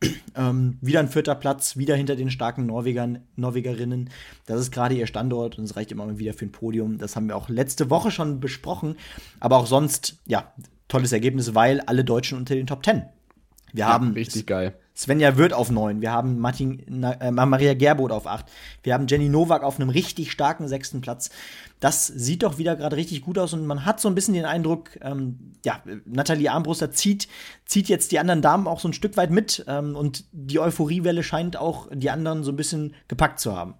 ähm, 0.36 0.78
wieder 0.82 0.99
ein 0.99 1.07
vierter 1.07 1.36
Platz, 1.36 1.78
wieder 1.78 1.95
hinter 1.95 2.15
den 2.15 2.30
starken 2.30 2.68
Norwegern, 2.68 3.24
Norwegerinnen. 3.36 4.09
Das 4.45 4.59
ist 4.59 4.72
gerade 4.72 4.95
ihr 4.95 5.07
Standort 5.07 5.57
und 5.57 5.63
es 5.63 5.76
reicht 5.76 5.91
immer 5.91 6.20
wieder 6.20 6.34
für 6.34 6.45
ein 6.45 6.51
Podium. 6.51 6.99
Das 6.99 7.15
haben 7.15 7.28
wir 7.28 7.36
auch 7.36 7.49
letzte 7.49 7.89
Woche 7.89 8.11
schon 8.11 8.39
besprochen. 8.39 8.95
Aber 9.39 9.57
auch 9.57 9.68
sonst, 9.68 10.18
ja, 10.26 10.53
tolles 10.88 11.11
Ergebnis, 11.11 11.55
weil 11.55 11.82
alle 11.82 12.05
Deutschen 12.05 12.38
unter 12.38 12.55
den 12.55 12.68
Top 12.68 12.84
Ten. 12.84 13.03
Wir 13.74 13.82
Ja, 13.82 13.88
haben 13.88 14.13
richtig 14.13 14.45
geil. 14.47 14.76
Svenja 14.95 15.38
Wirth 15.38 15.53
auf 15.53 15.70
9, 15.70 16.01
wir 16.01 16.11
haben 16.11 16.39
Martin, 16.39 17.03
äh, 17.03 17.30
Maria 17.30 17.76
Gerbold 17.76 18.11
auf 18.11 18.26
8, 18.26 18.47
wir 18.82 18.95
haben 18.95 19.05
Jenny 19.07 19.30
Nowak 19.30 19.61
auf 19.61 19.80
einem 19.80 19.89
richtig 19.89 20.32
starken 20.32 20.68
sechsten 20.68 21.01
Platz. 21.01 21.30
Das 21.80 22.07
sieht 22.07 22.41
doch 22.41 22.57
wieder 22.57 22.76
gerade 22.76 22.95
richtig 22.95 23.22
gut 23.22 23.38
aus 23.38 23.53
und 23.53 23.68
man 23.68 23.86
hat 23.86 23.99
so 23.99 24.09
ein 24.09 24.15
bisschen 24.15 24.34
den 24.34 24.45
Eindruck, 24.45 24.97
ähm, 25.01 25.53
ja, 25.63 25.84
Nathalie 26.05 26.51
Armbruster 26.51 26.89
zieht, 26.89 27.28
zieht 27.68 27.89
jetzt 27.89 28.11
die 28.11 28.18
anderen 28.18 28.41
Damen 28.41 28.65
auch 28.65 28.80
so 28.80 28.88
ein 28.88 28.93
Stück 28.93 29.18
weit 29.18 29.30
mit 29.30 29.63
ähm, 29.68 29.95
und 29.95 30.26
die 30.32 30.59
Euphoriewelle 30.59 31.22
scheint 31.22 31.57
auch 31.57 31.89
die 31.93 32.09
anderen 32.09 32.43
so 32.43 32.51
ein 32.51 32.55
bisschen 32.55 32.95
gepackt 33.07 33.39
zu 33.39 33.55
haben. 33.55 33.76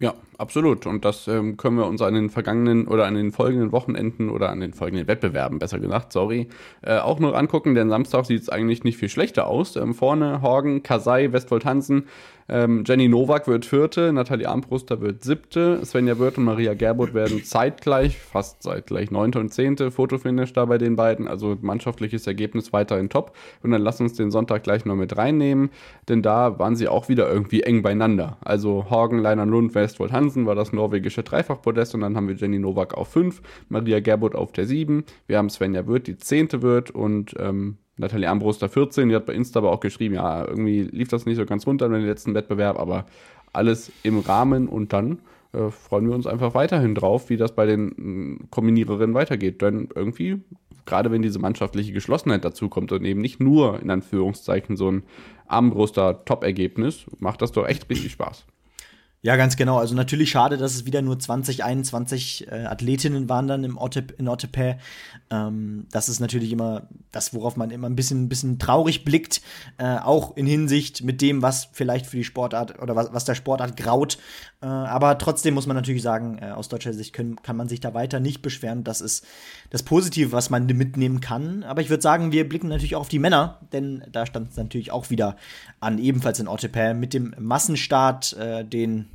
Ja, 0.00 0.14
absolut. 0.38 0.86
Und 0.86 1.04
das 1.04 1.28
ähm, 1.28 1.56
können 1.56 1.76
wir 1.76 1.86
uns 1.86 2.02
an 2.02 2.14
den 2.14 2.30
vergangenen 2.30 2.86
oder 2.86 3.06
an 3.06 3.14
den 3.14 3.32
folgenden 3.32 3.72
Wochenenden 3.72 4.30
oder 4.30 4.50
an 4.50 4.60
den 4.60 4.72
folgenden 4.72 5.06
Wettbewerben, 5.06 5.58
besser 5.58 5.78
gesagt, 5.78 6.12
sorry, 6.12 6.48
äh, 6.82 6.98
auch 6.98 7.18
noch 7.18 7.34
angucken, 7.34 7.74
denn 7.74 7.88
Samstag 7.88 8.26
sieht 8.26 8.42
es 8.42 8.48
eigentlich 8.48 8.84
nicht 8.84 8.98
viel 8.98 9.08
schlechter 9.08 9.46
aus. 9.46 9.76
Ähm, 9.76 9.94
vorne 9.94 10.42
Horgen, 10.42 10.82
Kasai, 10.82 11.32
Westfold 11.32 11.64
Hansen, 11.64 12.06
ähm, 12.48 12.84
Jenny 12.86 13.08
Nowak 13.08 13.48
wird 13.48 13.64
Vierte, 13.64 14.12
Nathalie 14.12 14.48
Armbruster 14.48 15.00
wird 15.00 15.24
Siebte, 15.24 15.80
Svenja 15.84 16.18
Wirth 16.18 16.36
und 16.36 16.44
Maria 16.44 16.74
Gerbot 16.74 17.14
werden 17.14 17.42
zeitgleich, 17.42 18.18
fast 18.18 18.62
zeitgleich 18.62 19.10
Neunte 19.10 19.40
und 19.40 19.52
Zehnte, 19.52 19.90
Fotofinish 19.90 20.52
da 20.52 20.66
bei 20.66 20.76
den 20.76 20.96
beiden, 20.96 21.26
also 21.26 21.56
mannschaftliches 21.60 22.26
Ergebnis 22.26 22.72
weiterhin 22.72 23.08
top. 23.08 23.34
Und 23.62 23.70
dann 23.70 23.80
lass 23.80 24.00
uns 24.00 24.12
den 24.12 24.30
Sonntag 24.30 24.62
gleich 24.62 24.84
noch 24.84 24.94
mit 24.94 25.16
reinnehmen, 25.16 25.70
denn 26.08 26.20
da 26.20 26.58
waren 26.58 26.76
sie 26.76 26.88
auch 26.88 27.08
wieder 27.08 27.32
irgendwie 27.32 27.62
eng 27.62 27.82
beieinander. 27.82 28.36
Also 28.42 28.90
Horgen, 28.90 29.20
Leiner 29.20 29.46
Lund, 29.46 29.74
Westfold 29.74 30.12
Hansen 30.12 30.23
war 30.46 30.54
das 30.54 30.72
norwegische 30.72 31.22
Dreifachpodest 31.22 31.94
und 31.94 32.00
dann 32.00 32.16
haben 32.16 32.28
wir 32.28 32.34
Jenny 32.34 32.58
Nowak 32.58 32.94
auf 32.94 33.08
5, 33.08 33.42
Maria 33.68 34.00
Gerbot 34.00 34.34
auf 34.34 34.52
der 34.52 34.66
7, 34.66 35.04
wir 35.26 35.38
haben 35.38 35.50
Svenja 35.50 35.86
Wirth, 35.86 36.06
die 36.06 36.16
10. 36.16 36.62
wird 36.62 36.90
und 36.90 37.34
ähm, 37.38 37.78
Nathalie 37.96 38.28
Ambruster 38.28 38.68
14, 38.68 39.08
die 39.08 39.14
hat 39.14 39.26
bei 39.26 39.34
Insta 39.34 39.60
aber 39.60 39.70
auch 39.70 39.80
geschrieben, 39.80 40.14
ja, 40.14 40.46
irgendwie 40.46 40.82
lief 40.82 41.08
das 41.08 41.26
nicht 41.26 41.36
so 41.36 41.46
ganz 41.46 41.66
runter 41.66 41.86
in 41.86 41.92
den 41.92 42.06
letzten 42.06 42.34
Wettbewerb, 42.34 42.78
aber 42.78 43.06
alles 43.52 43.92
im 44.02 44.18
Rahmen 44.18 44.68
und 44.68 44.92
dann 44.92 45.18
äh, 45.54 45.70
freuen 45.70 46.08
wir 46.08 46.14
uns 46.14 46.26
einfach 46.26 46.54
weiterhin 46.54 46.94
drauf, 46.94 47.30
wie 47.30 47.36
das 47.36 47.54
bei 47.54 47.66
den 47.66 47.94
mh, 47.96 48.46
Kombiniererinnen 48.50 49.14
weitergeht. 49.14 49.62
Denn 49.62 49.88
irgendwie, 49.94 50.40
gerade 50.84 51.10
wenn 51.10 51.22
diese 51.22 51.38
mannschaftliche 51.38 51.92
Geschlossenheit 51.92 52.44
dazu 52.44 52.68
kommt 52.68 52.92
und 52.92 53.04
eben 53.04 53.20
nicht 53.20 53.40
nur 53.40 53.80
in 53.80 53.90
Anführungszeichen 53.90 54.76
so 54.76 54.90
ein 54.90 55.04
Armbruster 55.46 56.24
Top-Ergebnis, 56.24 57.06
macht 57.18 57.42
das 57.42 57.52
doch 57.52 57.66
echt 57.66 57.88
richtig 57.88 58.12
Spaß. 58.12 58.46
Ja, 59.24 59.36
ganz 59.36 59.56
genau. 59.56 59.78
Also 59.78 59.94
natürlich 59.94 60.28
schade, 60.28 60.58
dass 60.58 60.74
es 60.74 60.84
wieder 60.84 61.00
nur 61.00 61.18
20, 61.18 61.64
21 61.64 62.46
äh, 62.46 62.66
Athletinnen 62.66 63.26
waren 63.26 63.48
dann 63.48 63.64
im 63.64 63.78
Otte, 63.78 64.04
in 64.18 64.28
Ottepä. 64.28 64.76
Ähm, 65.30 65.86
das 65.90 66.10
ist 66.10 66.20
natürlich 66.20 66.52
immer 66.52 66.88
das, 67.10 67.32
worauf 67.32 67.56
man 67.56 67.70
immer 67.70 67.88
ein 67.88 67.96
bisschen, 67.96 68.24
ein 68.24 68.28
bisschen 68.28 68.58
traurig 68.58 69.02
blickt, 69.02 69.40
äh, 69.78 69.96
auch 69.96 70.36
in 70.36 70.44
Hinsicht 70.44 71.04
mit 71.04 71.22
dem, 71.22 71.40
was 71.40 71.70
vielleicht 71.72 72.04
für 72.04 72.18
die 72.18 72.24
Sportart 72.24 72.82
oder 72.82 72.96
was, 72.96 73.14
was 73.14 73.24
der 73.24 73.34
Sportart 73.34 73.78
graut. 73.78 74.18
Äh, 74.60 74.66
aber 74.66 75.16
trotzdem 75.16 75.54
muss 75.54 75.66
man 75.66 75.74
natürlich 75.74 76.02
sagen, 76.02 76.36
äh, 76.42 76.50
aus 76.50 76.68
deutscher 76.68 76.92
Sicht 76.92 77.14
können, 77.14 77.36
kann 77.42 77.56
man 77.56 77.66
sich 77.66 77.80
da 77.80 77.94
weiter 77.94 78.20
nicht 78.20 78.42
beschweren. 78.42 78.84
Das 78.84 79.00
ist 79.00 79.26
das 79.70 79.82
Positive, 79.82 80.32
was 80.32 80.50
man 80.50 80.66
mitnehmen 80.66 81.22
kann. 81.22 81.62
Aber 81.62 81.80
ich 81.80 81.88
würde 81.88 82.02
sagen, 82.02 82.30
wir 82.30 82.46
blicken 82.46 82.68
natürlich 82.68 82.94
auch 82.94 83.00
auf 83.00 83.08
die 83.08 83.18
Männer, 83.18 83.58
denn 83.72 84.04
da 84.12 84.26
stand 84.26 84.50
es 84.50 84.58
natürlich 84.58 84.90
auch 84.90 85.08
wieder 85.08 85.36
an, 85.80 85.96
ebenfalls 85.96 86.40
in 86.40 86.48
Ottepä 86.48 86.92
mit 86.92 87.14
dem 87.14 87.34
Massenstart, 87.38 88.34
äh, 88.34 88.66
den 88.66 89.08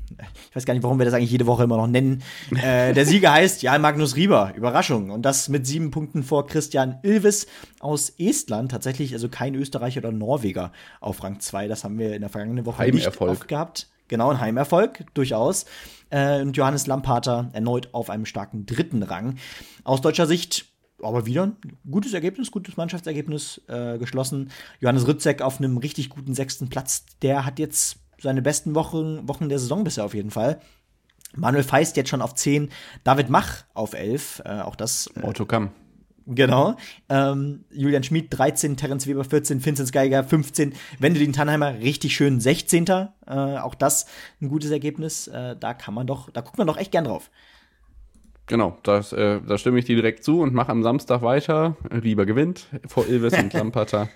ich 0.50 0.56
weiß 0.56 0.66
gar 0.66 0.74
nicht, 0.74 0.84
warum 0.84 0.97
wir 1.00 1.06
das 1.06 1.14
eigentlich 1.14 1.32
jede 1.32 1.45
Woche 1.45 1.64
immer 1.64 1.78
noch 1.78 1.88
nennen. 1.88 2.24
Äh, 2.62 2.93
der 2.93 3.06
Sieger 3.06 3.32
heißt 3.32 3.62
Jan 3.62 3.82
Magnus 3.82 4.16
Rieber. 4.16 4.54
Überraschung. 4.56 5.12
Und 5.12 5.22
das 5.22 5.47
mit 5.50 5.66
sieben 5.66 5.91
Punkten 5.91 6.24
vor 6.24 6.45
Christian 6.45 7.00
Ilves 7.04 7.47
aus 7.80 8.10
Estland. 8.18 8.72
Tatsächlich 8.72 9.14
also 9.14 9.30
kein 9.30 9.56
Österreicher 9.56 10.00
oder 10.00 10.12
Norweger 10.12 10.74
auf 11.00 11.24
Rang 11.24 11.39
2. 11.39 11.68
Das 11.68 11.84
haben 11.84 11.97
wir 12.00 12.16
in 12.16 12.22
der 12.22 12.30
vergangenen 12.30 12.66
Woche 12.66 12.84
nicht 12.84 13.06
Heimerfolg. 13.06 13.32
oft 13.32 13.47
gehabt. 13.47 13.88
Genau, 14.10 14.30
ein 14.30 14.41
Heimerfolg, 14.41 15.06
durchaus. 15.14 15.66
Äh, 16.10 16.41
und 16.41 16.58
Johannes 16.58 16.88
Lampater 16.88 17.50
erneut 17.54 17.89
auf 17.93 18.10
einem 18.10 18.26
starken 18.26 18.66
dritten 18.66 19.04
Rang. 19.04 19.38
Aus 19.84 20.02
deutscher 20.02 20.26
Sicht 20.26 20.66
aber 21.02 21.26
wieder 21.26 21.43
ein 21.43 21.56
gutes 21.89 22.14
Ergebnis, 22.14 22.52
gutes 22.52 22.76
Mannschaftsergebnis 22.78 23.62
äh, 23.68 23.97
geschlossen. 23.97 24.52
Johannes 24.82 25.08
Rützek 25.08 25.41
auf 25.41 25.60
einem 25.60 25.78
richtig 25.78 26.10
guten 26.10 26.34
sechsten 26.34 26.68
Platz. 26.70 27.06
Der 27.22 27.45
hat 27.45 27.60
jetzt 27.60 27.97
seine 28.22 28.41
besten 28.41 28.76
Wochen, 28.76 29.28
Wochen 29.28 29.49
der 29.49 29.59
Saison 29.59 29.84
bisher 29.84 30.05
auf 30.05 30.13
jeden 30.13 30.32
Fall. 30.32 30.59
Manuel 31.36 31.63
Feist 31.63 31.97
jetzt 31.97 32.09
schon 32.09 32.22
auf 32.22 32.34
10, 32.34 32.70
David 33.03 33.30
Mach 33.30 33.63
auf 33.74 33.93
11, 33.93 34.41
äh, 34.45 34.61
auch 34.61 34.76
das. 34.76 35.07
Äh, 35.15 35.24
Otto 35.24 35.45
Kamm. 35.45 35.72
Genau. 36.32 36.76
Ähm, 37.09 37.63
Julian 37.72 38.03
Schmid 38.03 38.28
13, 38.30 38.78
Terence 38.78 39.07
Weber 39.07 39.24
14, 39.24 39.65
Vinzenz 39.65 39.91
Geiger 39.91 40.24
15, 40.24 40.74
Wendelin 40.99 41.34
Tannheimer 41.34 41.80
richtig 41.80 42.15
schön 42.15 42.39
16. 42.39 42.86
Äh, 42.88 43.07
auch 43.28 43.74
das 43.74 44.05
ein 44.39 44.47
gutes 44.47 44.70
Ergebnis. 44.70 45.28
Äh, 45.28 45.55
da 45.59 45.74
kann 45.74 45.95
man 45.95 46.05
doch, 46.05 46.30
da 46.30 46.41
guckt 46.41 46.59
man 46.59 46.67
doch 46.67 46.78
echt 46.78 46.91
gern 46.91 47.05
drauf. 47.05 47.32
Genau, 48.45 48.78
das, 48.84 49.11
äh, 49.11 49.41
da 49.41 49.57
stimme 49.57 49.80
ich 49.80 49.86
dir 49.86 49.95
direkt 49.95 50.24
zu 50.24 50.41
und 50.41 50.53
mache 50.53 50.72
am 50.72 50.84
Samstag 50.84 51.24
weiter. 51.24 51.78
Rieber 51.91 52.28
gewinnt 52.28 52.67
vor 52.88 53.07
Ilves 53.07 53.34
und 53.34 53.53
Lampater. 53.53 54.09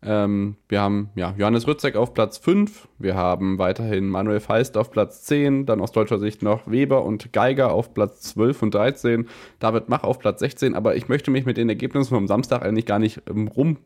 Ähm, 0.00 0.56
wir 0.68 0.80
haben 0.80 1.10
ja, 1.16 1.34
Johannes 1.36 1.66
Rützek 1.66 1.96
auf 1.96 2.14
Platz 2.14 2.38
5. 2.38 2.88
Wir 2.98 3.16
haben 3.16 3.58
weiterhin 3.58 4.08
Manuel 4.08 4.40
Feist 4.40 4.76
auf 4.76 4.90
Platz 4.90 5.24
10. 5.24 5.66
Dann 5.66 5.80
aus 5.80 5.92
deutscher 5.92 6.18
Sicht 6.18 6.42
noch 6.42 6.70
Weber 6.70 7.04
und 7.04 7.32
Geiger 7.32 7.72
auf 7.72 7.94
Platz 7.94 8.22
12 8.22 8.62
und 8.62 8.74
13. 8.74 9.28
David 9.58 9.88
Mach 9.88 10.04
auf 10.04 10.18
Platz 10.20 10.40
16. 10.40 10.74
Aber 10.74 10.94
ich 10.94 11.08
möchte 11.08 11.30
mich 11.30 11.46
mit 11.46 11.56
den 11.56 11.68
Ergebnissen 11.68 12.10
vom 12.10 12.28
Samstag 12.28 12.62
eigentlich 12.62 12.86
gar 12.86 12.98
nicht 12.98 13.22
ähm, 13.28 13.48
rum 13.48 13.78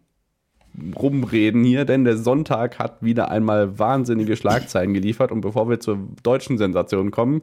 rumreden 0.98 1.64
hier, 1.64 1.84
denn 1.84 2.04
der 2.04 2.16
Sonntag 2.16 2.78
hat 2.78 3.02
wieder 3.02 3.30
einmal 3.30 3.78
wahnsinnige 3.78 4.36
Schlagzeilen 4.36 4.94
geliefert. 4.94 5.30
Und 5.30 5.42
bevor 5.42 5.68
wir 5.68 5.80
zur 5.80 5.98
deutschen 6.22 6.56
Sensation 6.56 7.10
kommen, 7.10 7.42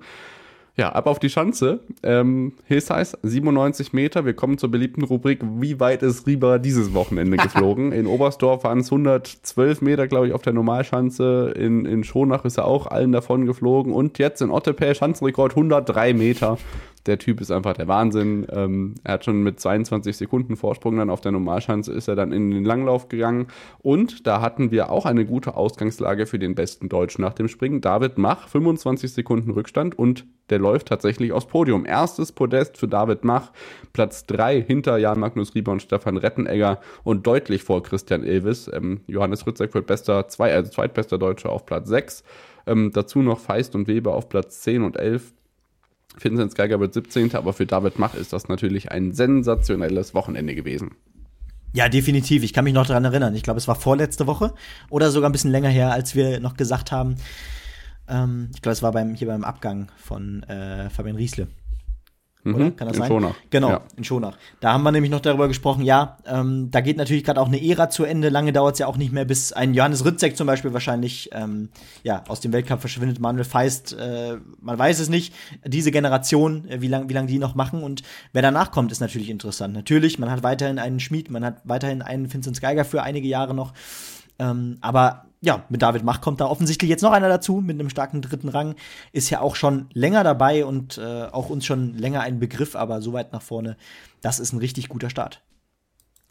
ja, 0.80 0.94
ab 0.94 1.08
auf 1.08 1.20
die 1.20 1.30
Schanze. 1.30 1.82
Ähm, 2.04 2.54
Hills 2.64 2.88
97 2.88 3.92
Meter. 3.92 4.26
Wir 4.26 4.34
kommen 4.34 4.58
zur 4.58 4.72
beliebten 4.72 5.04
Rubrik, 5.04 5.42
wie 5.60 5.78
weit 5.82 6.04
ist 6.04 6.26
Rieber 6.26 6.58
dieses 6.58 6.94
Wochenende 6.94 7.36
geflogen? 7.38 7.92
In 7.92 8.08
Oberstdorf 8.08 8.64
waren 8.64 8.80
es 8.80 8.86
112 8.86 9.82
Meter, 9.82 10.08
glaube 10.08 10.28
ich, 10.28 10.34
auf 10.34 10.42
der 10.42 10.54
Normalschanze. 10.54 11.54
In, 11.58 11.86
in 11.86 12.06
Schonach 12.06 12.46
ist 12.46 12.58
er 12.58 12.66
auch 12.66 12.88
allen 12.88 13.12
davon 13.12 13.46
geflogen. 13.46 13.92
Und 13.92 14.20
jetzt 14.20 14.42
in 14.42 14.52
Ottepä, 14.52 14.96
Schanzenrekord 14.96 15.52
103 15.52 16.14
Meter. 16.14 16.58
Der 17.06 17.18
Typ 17.18 17.42
ist 17.42 17.52
einfach 17.52 17.74
der 17.74 17.88
Wahnsinn. 17.88 18.46
Ähm, 18.52 18.96
er 19.04 19.14
hat 19.14 19.26
schon 19.26 19.42
mit 19.42 19.60
22 19.60 20.16
Sekunden 20.16 20.56
Vorsprung 20.56 20.98
dann 20.98 21.10
auf 21.10 21.22
der 21.22 21.32
Normalschanze 21.32 21.92
ist 21.92 22.08
er 22.08 22.16
dann 22.16 22.32
in 22.32 22.52
den 22.52 22.66
Langlauf 22.66 23.10
gegangen. 23.10 23.48
Und 23.80 24.28
da 24.28 24.42
hatten 24.42 24.72
wir 24.72 24.92
auch 24.92 25.06
eine 25.06 25.26
gute 25.26 25.56
Ausgangslage 25.56 26.26
für 26.26 26.40
den 26.40 26.56
besten 26.56 26.90
Deutschen 26.90 27.22
nach 27.22 27.34
dem 27.34 27.48
Springen. 27.48 27.82
David 27.82 28.18
Mach, 28.18 28.48
25 28.48 29.12
Sekunden 29.12 29.52
Rückstand 29.52 29.98
und 29.98 30.26
der 30.50 30.60
läuft 30.70 30.88
tatsächlich 30.88 31.32
aufs 31.32 31.48
Podium. 31.48 31.86
Erstes 31.86 32.32
Podest 32.32 32.78
für 32.78 32.88
David 32.88 33.24
Mach, 33.24 33.52
Platz 33.92 34.28
3 34.28 34.62
hinter 34.62 34.98
Jan 34.98 35.20
Magnus 35.20 35.56
Rieber 35.56 35.72
und 35.72 35.82
Stefan 35.82 36.18
Rettenegger 36.18 36.80
und 37.04 37.26
deutlich 37.26 37.64
vor 37.64 37.82
Christian 37.82 38.24
Ilves. 38.24 38.70
Ähm, 38.72 39.02
Johannes 39.08 39.48
Rützek 39.48 39.74
wird 39.74 39.88
bester, 39.88 40.28
zwei, 40.28 40.54
also 40.54 40.70
zweitbester 40.70 41.18
Deutscher 41.18 41.50
auf 41.50 41.66
Platz 41.66 41.90
6. 41.90 42.24
Ähm, 42.68 42.92
dazu 42.94 43.24
noch 43.24 43.40
Feist 43.40 43.74
und 43.74 43.88
Weber 43.88 44.14
auf 44.14 44.30
Platz 44.30 44.62
10 44.62 44.84
und 44.84 44.96
11. 44.96 45.34
Vinzenz 46.20 46.54
Geiger 46.54 46.80
wird 46.80 46.94
17. 46.94 47.34
Aber 47.34 47.54
für 47.54 47.66
David 47.66 47.98
Mach 47.98 48.14
ist 48.14 48.32
das 48.32 48.48
natürlich 48.48 48.92
ein 48.92 49.14
sensationelles 49.14 50.14
Wochenende 50.14 50.54
gewesen. 50.54 50.92
Ja, 51.74 51.90
definitiv. 51.90 52.44
Ich 52.44 52.54
kann 52.54 52.64
mich 52.64 52.74
noch 52.74 52.86
daran 52.86 53.06
erinnern. 53.06 53.36
Ich 53.36 53.44
glaube, 53.44 53.58
es 53.58 53.68
war 53.68 53.76
vorletzte 53.76 54.28
Woche 54.28 54.54
oder 54.92 55.10
sogar 55.10 55.30
ein 55.30 55.32
bisschen 55.32 55.52
länger 55.52 55.70
her, 55.70 55.92
als 55.92 56.14
wir 56.14 56.40
noch 56.40 56.58
gesagt 56.58 56.92
haben, 56.92 57.16
ähm, 58.10 58.50
ich 58.54 58.62
glaube, 58.62 58.74
es 58.74 58.84
war 58.84 58.92
beim, 58.92 59.16
hier 59.16 59.28
beim 59.28 59.44
Abgang 59.44 59.92
von 59.98 60.44
äh, 60.44 60.90
Fabian 60.90 61.16
Riesle. 61.16 61.48
Oder? 62.46 62.58
Mhm, 62.58 62.76
Kann 62.78 62.88
das 62.88 62.96
in 62.96 63.02
sein? 63.04 63.08
Schonach. 63.10 63.36
Genau, 63.50 63.70
Ja. 63.70 63.82
in 63.98 64.04
Schonach. 64.06 64.38
Da 64.62 64.72
haben 64.72 64.84
wir 64.84 64.94
nämlich 64.94 65.12
noch 65.12 65.20
darüber 65.20 65.50
gesprochen, 65.50 65.84
ja, 65.84 66.18
ähm, 66.26 66.72
da 66.72 66.80
geht 66.80 66.96
natürlich 66.96 67.26
gerade 67.26 67.42
auch 67.42 67.48
eine 67.48 67.62
Ära 67.62 67.90
zu 67.90 68.06
Ende. 68.06 68.30
Lange 68.30 68.54
dauert 68.54 68.76
es 68.76 68.80
ja 68.80 68.88
auch 68.88 68.96
nicht 68.96 69.12
mehr, 69.12 69.26
bis 69.26 69.52
ein 69.52 69.74
Johannes 69.74 70.06
Rützek 70.06 70.38
zum 70.38 70.48
Beispiel 70.48 70.72
wahrscheinlich 70.72 71.30
ähm, 71.34 71.68
ja, 72.04 72.24
aus 72.30 72.40
dem 72.40 72.54
Weltcup 72.54 72.80
verschwindet. 72.80 73.20
Manuel 73.20 73.44
Feist, 73.44 73.92
äh, 73.92 74.38
man 74.62 74.80
weiß 74.80 75.00
es 75.00 75.10
nicht. 75.10 75.34
Diese 75.66 75.92
Generation, 75.92 76.66
äh, 76.70 76.80
wie 76.82 76.88
lange 76.88 77.10
wie 77.10 77.14
lang 77.14 77.28
die 77.28 77.40
noch 77.40 77.56
machen 77.56 77.84
und 77.84 78.04
wer 78.32 78.42
danach 78.42 78.72
kommt, 78.72 78.94
ist 78.94 79.02
natürlich 79.02 79.30
interessant. 79.30 79.74
Natürlich, 79.74 80.18
man 80.18 80.32
hat 80.32 80.42
weiterhin 80.42 80.80
einen 80.80 81.02
Schmied, 81.02 81.30
man 81.30 81.44
hat 81.44 81.58
weiterhin 81.66 82.02
einen 82.02 82.32
Vinzenz 82.34 82.62
Geiger 82.62 82.86
für 82.86 83.04
einige 83.04 83.28
Jahre 83.28 83.54
noch. 83.54 83.74
Ähm, 84.40 84.78
aber 84.80 85.26
ja, 85.42 85.64
mit 85.70 85.82
David 85.82 86.04
Mach 86.04 86.22
kommt 86.22 86.42
da 86.42 86.48
offensichtlich 86.48 86.90
jetzt 86.90 87.02
noch 87.02 87.12
einer 87.12 87.30
dazu 87.30 87.62
mit 87.62 87.80
einem 87.80 87.90
starken 87.90 88.22
dritten 88.22 88.50
Rang. 88.50 88.76
Ist 89.14 89.30
ja 89.30 89.40
auch 89.42 89.56
schon 89.56 89.88
länger 89.94 90.24
dabei 90.24 90.66
und 90.66 90.98
äh, 90.98 91.28
auch 91.32 91.50
uns 91.50 91.66
schon 91.66 91.98
länger 91.98 92.22
ein 92.22 92.40
Begriff, 92.40 92.76
aber 92.76 93.02
so 93.02 93.14
weit 93.14 93.32
nach 93.32 93.42
vorne, 93.42 93.78
das 94.22 94.40
ist 94.40 94.54
ein 94.54 94.60
richtig 94.60 94.90
guter 94.90 95.10
Start. 95.10 95.42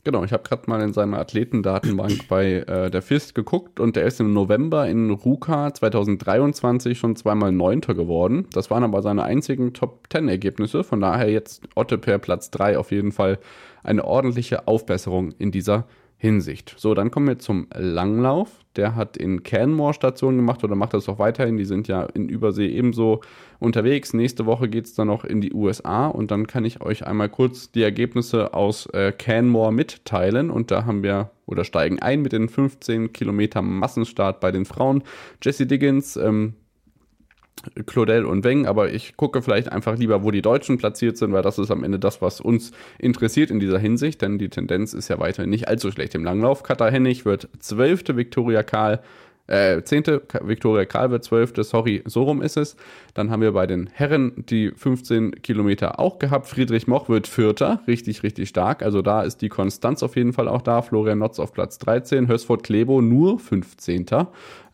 Genau, 0.05 0.25
ich 0.25 0.33
habe 0.33 0.43
gerade 0.43 0.63
mal 0.67 0.81
in 0.81 0.93
seiner 0.93 1.19
Athletendatenbank 1.19 2.29
bei 2.29 2.61
äh, 2.67 2.91
der 2.91 3.03
FIST 3.03 3.35
geguckt 3.35 3.81
und 3.81 3.97
der 3.97 4.05
ist 4.05 4.21
im 4.21 4.33
November 4.33 4.89
in 4.89 5.11
Ruka 5.11 5.75
2023 5.75 6.99
schon 6.99 7.17
zweimal 7.17 7.51
Neunter 7.53 7.95
geworden. 7.95 8.47
Das 8.53 8.71
waren 8.71 8.85
aber 8.85 9.03
seine 9.03 9.25
einzigen 9.25 9.75
Top-10-Ergebnisse. 9.75 10.85
Von 10.85 11.01
daher 11.01 11.31
jetzt 11.31 11.69
Otte 11.75 11.99
per 11.99 12.19
Platz 12.19 12.51
3 12.51 12.79
auf 12.79 12.93
jeden 12.93 13.13
Fall 13.13 13.39
eine 13.83 14.05
ordentliche 14.05 14.69
Aufbesserung 14.69 15.33
in 15.33 15.51
dieser 15.51 15.87
Hinsicht. 16.17 16.75
So, 16.79 16.95
dann 16.95 17.11
kommen 17.11 17.29
wir 17.29 17.39
zum 17.39 17.69
Langlauf. 17.75 18.65
Der 18.79 18.95
hat 18.95 19.17
in 19.17 19.43
Canmore 19.43 19.93
Station 19.93 20.37
gemacht 20.37 20.63
oder 20.63 20.77
macht 20.77 20.95
das 20.95 21.09
auch 21.09 21.19
weiterhin. 21.19 21.57
Die 21.57 21.65
sind 21.65 21.89
ja 21.89 22.05
in 22.05 22.29
Übersee 22.29 22.69
ebenso 22.69 23.21
unterwegs. 23.59 24.15
Nächste 24.15 24.47
Woche 24.47 24.69
geht 24.69 24.87
es 24.87 24.95
dann 24.95 25.09
noch 25.09 25.25
in 25.25 25.41
die 25.41 25.53
USA 25.53 26.07
und 26.07 26.31
dann 26.31 26.47
kann 26.47 26.65
ich 26.65 26.81
euch 26.81 27.07
einmal 27.07 27.29
kurz 27.29 27.73
die 27.73 27.83
Ergebnisse 27.83 28.55
aus 28.55 28.87
äh, 28.87 29.11
Canmore 29.11 29.73
mitteilen. 29.73 30.51
Und 30.51 30.71
da 30.71 30.87
haben 30.87 31.03
wir 31.03 31.31
oder 31.45 31.65
steigen 31.65 31.99
ein 31.99 32.23
mit 32.23 32.33
den 32.33 32.49
15 32.49 33.13
Kilometer 33.13 33.63
Massenstart 33.63 34.39
bei 34.39 34.53
den 34.53 34.65
Frauen. 34.65 35.03
Jesse 35.43 35.67
Diggins, 35.67 36.17
ähm, 36.17 36.55
Claudel 37.87 38.25
und 38.25 38.45
Weng, 38.45 38.67
aber 38.67 38.93
ich 38.93 39.17
gucke 39.17 39.43
vielleicht 39.43 39.71
einfach 39.73 39.97
lieber, 39.97 40.23
wo 40.23 40.31
die 40.31 40.43
Deutschen 40.43 40.79
platziert 40.79 41.17
sind, 41.17 41.33
weil 41.33 41.43
das 41.43 41.59
ist 41.59 41.71
am 41.71 41.85
Ende 41.85 41.99
das, 41.99 42.23
was 42.23 42.41
uns 42.41 42.73
interessiert 42.99 43.51
in 43.51 43.61
dieser 43.61 43.79
Hinsicht, 43.79 44.23
denn 44.23 44.39
die 44.39 44.49
Tendenz 44.49 44.95
ist 44.95 45.09
ja 45.09 45.19
weiterhin 45.19 45.51
nicht 45.51 45.69
allzu 45.69 45.91
schlecht 45.91 46.15
im 46.15 46.25
Langlauf. 46.25 46.63
Katha 46.63 46.89
Hennig 46.89 47.25
wird 47.25 47.49
zwölfte, 47.59 48.17
Viktoria 48.17 48.63
Karl 48.63 49.01
äh, 49.49 49.83
10. 49.83 50.05
Viktoria 50.43 51.11
wird 51.11 51.25
12. 51.25 51.53
Sorry, 51.63 52.03
so 52.05 52.23
rum 52.23 52.43
ist 52.43 52.57
es. 52.57 52.77
Dann 53.15 53.31
haben 53.31 53.43
wir 53.43 53.53
bei 53.53 53.67
den 53.67 53.89
Herren 53.93 54.45
die 54.49 54.71
15 54.71 55.43
Kilometer 55.43 55.99
auch 55.99 56.19
gehabt. 56.19 56.47
Friedrich 56.47 56.87
Moch 56.87 57.09
wird 57.09 57.27
Vierter, 57.27 57.83
richtig, 57.87 58.23
richtig 58.23 58.49
stark. 58.49 58.83
Also 58.83 59.03
da 59.03 59.23
ist 59.23 59.43
die 59.43 59.49
Konstanz 59.49 60.03
auf 60.03 60.17
jeden 60.17 60.33
Fall 60.33 60.49
auch 60.49 60.63
da. 60.63 60.83
Florian 60.83 61.19
Notz 61.19 61.41
auf 61.41 61.53
Platz 61.53 61.79
13, 61.79 62.29
Hörsford 62.29 62.63
Klebo 62.63 63.01
nur 63.01 63.39
15. 63.39 64.07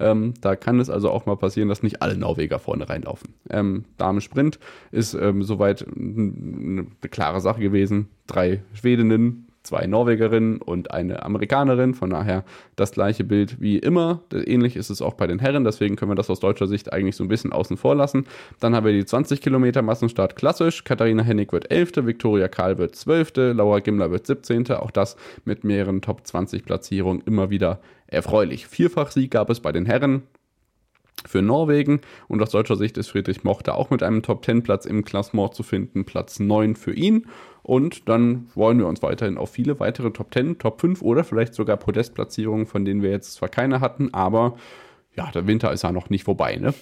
Ähm, 0.01 0.35
da 0.41 0.57
kann 0.57 0.81
es 0.81 0.91
also 0.91 1.11
auch 1.11 1.25
mal 1.25 1.37
passieren, 1.37 1.69
dass 1.69 1.83
nicht 1.83 2.03
alle 2.03 2.17
Norweger 2.17 2.59
vorne 2.59 2.89
reinlaufen. 2.89 3.35
Ähm, 3.51 3.85
Dame 3.97 4.21
Sprint 4.21 4.59
ist 4.91 5.15
ähm, 5.15 5.43
soweit 5.43 5.87
eine 5.97 6.87
klare 7.11 7.41
Sache 7.41 7.61
gewesen. 7.61 8.09
Drei 8.27 8.63
Schwedinnen, 8.73 9.44
zwei 9.65 9.87
Norwegerinnen 9.87 10.59
und 10.63 10.93
eine 10.93 11.25
Amerikanerin. 11.25 11.95
Von 11.95 12.11
daher 12.11 12.45
das 12.77 12.93
gleiche 12.93 13.25
Bild 13.25 13.61
wie 13.61 13.79
immer. 13.79 14.21
Ähnlich 14.33 14.77
ist 14.77 14.91
es 14.91 15.03
auch 15.03 15.15
bei 15.15 15.27
den 15.27 15.41
Herren, 15.41 15.65
deswegen 15.65 15.97
können 15.97 16.13
wir 16.13 16.17
das 16.17 16.31
aus 16.31 16.39
deutscher 16.39 16.69
Sicht 16.69 16.93
eigentlich 16.93 17.17
so 17.17 17.25
ein 17.25 17.29
bisschen 17.29 17.53
außen 17.53 17.77
vor 17.77 17.95
lassen. 17.97 18.27
Dann 18.61 18.77
haben 18.77 18.87
wir 18.87 18.93
die 18.93 19.05
20 19.05 19.41
Kilometer 19.41 19.83
Massenstart 19.83 20.37
klassisch. 20.37 20.85
Katharina 20.85 21.23
Hennig 21.23 21.53
wird 21.53 21.71
11., 21.71 22.07
Viktoria 22.07 22.49
Karl 22.49 22.79
wird 22.79 22.95
12., 22.95 23.33
Laura 23.55 23.81
Gimler 23.81 24.11
wird 24.11 24.27
17. 24.27 24.71
Auch 24.73 24.91
das 24.91 25.17
mit 25.45 25.65
mehreren 25.65 26.01
Top 26.01 26.27
20 26.27 26.65
Platzierungen 26.65 27.23
immer 27.27 27.51
wieder 27.51 27.81
erfreulich. 28.07 28.67
Vierfach-Sieg 28.67 29.31
gab 29.31 29.51
es 29.51 29.61
bei 29.61 29.73
den 29.73 29.87
Herren 29.87 30.23
für 31.27 31.43
Norwegen 31.43 32.01
und 32.29 32.43
aus 32.43 32.51
deutscher 32.51 32.77
Sicht 32.77 32.99
ist 32.99 33.09
Friedrich 33.09 33.45
Moch 33.45 33.63
da 33.63 33.73
auch 33.75 33.91
mit 33.91 34.03
einem 34.03 34.23
Top-10-Platz 34.23 34.87
im 34.87 35.05
Klassement 35.05 35.55
zu 35.55 35.63
finden, 35.63 36.05
Platz 36.05 36.39
9 36.39 36.77
für 36.77 36.93
ihn 36.93 37.27
und 37.63 38.09
dann 38.09 38.47
freuen 38.53 38.79
wir 38.79 38.87
uns 38.87 39.03
weiterhin 39.03 39.39
auf 39.39 39.51
viele 39.51 39.81
weitere 39.81 40.11
Top 40.11 40.35
10, 40.35 40.59
Top 40.59 40.81
5 40.81 41.03
oder 41.03 41.25
vielleicht 41.25 41.55
sogar 41.55 41.77
Podestplatzierungen, 41.77 42.67
von 42.67 42.85
denen 42.85 43.03
wir 43.03 43.11
jetzt 43.11 43.35
zwar 43.35 43.49
keine 43.49 43.81
hatten, 43.81 44.13
aber 44.13 44.57
ja, 45.17 45.31
der 45.31 45.47
Winter 45.47 45.73
ist 45.73 45.83
ja 45.83 45.93
noch 45.93 46.11
nicht 46.11 46.25
vorbei, 46.25 46.57
ne? 46.57 46.75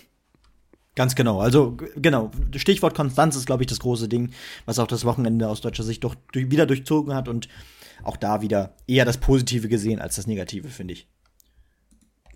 Ganz 0.95 1.15
genau. 1.15 1.41
Also 1.41 1.79
genau, 1.97 2.31
Stichwort 2.55 2.95
Konstanz 2.95 3.35
ist, 3.37 3.47
glaube 3.47 3.63
ich, 3.63 3.67
das 3.67 3.79
große 3.79 4.09
Ding, 4.09 4.33
was 4.67 4.79
auch 4.79 4.87
das 4.87 5.07
Wochenende 5.07 5.49
aus 5.49 5.63
deutscher 5.63 5.85
Sicht 5.85 6.05
doch 6.05 6.15
durch, 6.33 6.51
wieder 6.51 6.67
durchzogen 6.67 7.15
hat 7.15 7.29
und 7.29 7.49
auch 8.03 8.17
da 8.17 8.43
wieder 8.43 8.75
eher 8.87 9.05
das 9.05 9.19
Positive 9.19 9.69
gesehen 9.69 10.01
als 10.01 10.17
das 10.17 10.27
Negative, 10.27 10.69
finde 10.69 10.95
ich. 10.95 11.09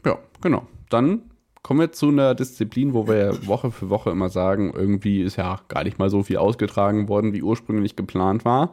Ja, 0.04 0.18
genau. 0.40 0.66
Dann 0.88 1.22
Kommen 1.66 1.80
wir 1.80 1.90
zu 1.90 2.10
einer 2.10 2.36
Disziplin, 2.36 2.94
wo 2.94 3.08
wir 3.08 3.44
Woche 3.48 3.72
für 3.72 3.90
Woche 3.90 4.10
immer 4.10 4.28
sagen, 4.28 4.72
irgendwie 4.72 5.20
ist 5.20 5.34
ja 5.34 5.58
gar 5.66 5.82
nicht 5.82 5.98
mal 5.98 6.10
so 6.10 6.22
viel 6.22 6.36
ausgetragen 6.36 7.08
worden, 7.08 7.32
wie 7.32 7.42
ursprünglich 7.42 7.96
geplant 7.96 8.44
war. 8.44 8.72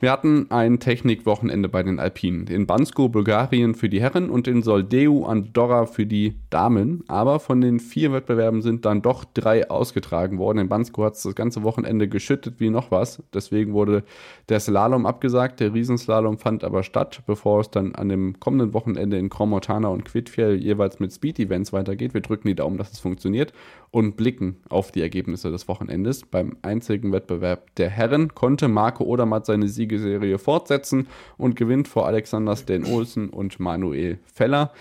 Wir 0.00 0.10
hatten 0.10 0.50
ein 0.50 0.80
Technikwochenende 0.80 1.68
bei 1.68 1.82
den 1.82 2.00
Alpinen. 2.00 2.48
In 2.48 2.66
Bansko, 2.66 3.08
Bulgarien 3.08 3.74
für 3.74 3.88
die 3.88 4.00
Herren 4.00 4.28
und 4.28 4.48
in 4.48 4.62
Soldeu, 4.62 5.24
Andorra 5.24 5.86
für 5.86 6.04
die 6.04 6.34
Damen. 6.50 7.04
Aber 7.06 7.38
von 7.38 7.60
den 7.60 7.78
vier 7.78 8.12
Wettbewerben 8.12 8.60
sind 8.60 8.84
dann 8.84 9.02
doch 9.02 9.24
drei 9.24 9.70
ausgetragen 9.70 10.38
worden. 10.38 10.58
In 10.58 10.68
Bansko 10.68 11.04
hat 11.04 11.14
es 11.14 11.22
das 11.22 11.34
ganze 11.36 11.62
Wochenende 11.62 12.08
geschüttet 12.08 12.56
wie 12.58 12.70
noch 12.70 12.90
was. 12.90 13.22
Deswegen 13.32 13.72
wurde 13.72 14.02
der 14.48 14.58
Slalom 14.58 15.06
abgesagt. 15.06 15.60
Der 15.60 15.72
Riesenslalom 15.72 16.38
fand 16.38 16.64
aber 16.64 16.82
statt, 16.82 17.22
bevor 17.26 17.60
es 17.60 17.70
dann 17.70 17.94
an 17.94 18.08
dem 18.08 18.40
kommenden 18.40 18.74
Wochenende 18.74 19.16
in 19.16 19.30
Kromotana 19.30 19.88
und 19.88 20.04
Quidfjell 20.04 20.56
jeweils 20.56 20.98
mit 20.98 21.12
Speed-Events 21.12 21.72
weitergeht. 21.72 22.14
Wir 22.14 22.20
drücken 22.20 22.48
die 22.48 22.56
Daumen, 22.56 22.78
dass 22.78 22.92
es 22.92 22.98
funktioniert 22.98 23.52
und 23.94 24.16
blicken 24.16 24.56
auf 24.68 24.90
die 24.90 25.02
Ergebnisse 25.02 25.52
des 25.52 25.68
Wochenendes. 25.68 26.22
Beim 26.26 26.56
einzigen 26.62 27.12
Wettbewerb 27.12 27.72
der 27.76 27.90
Herren 27.90 28.34
konnte 28.34 28.66
Marco 28.66 29.04
Odermatt 29.04 29.46
seine 29.46 29.68
Siegeserie 29.68 30.38
fortsetzen 30.38 31.06
und 31.36 31.54
gewinnt 31.54 31.86
vor 31.86 32.04
Alexander 32.08 32.56
Sten 32.56 32.86
Olsen 32.86 33.30
und 33.30 33.60
Manuel 33.60 34.18
Feller. 34.24 34.72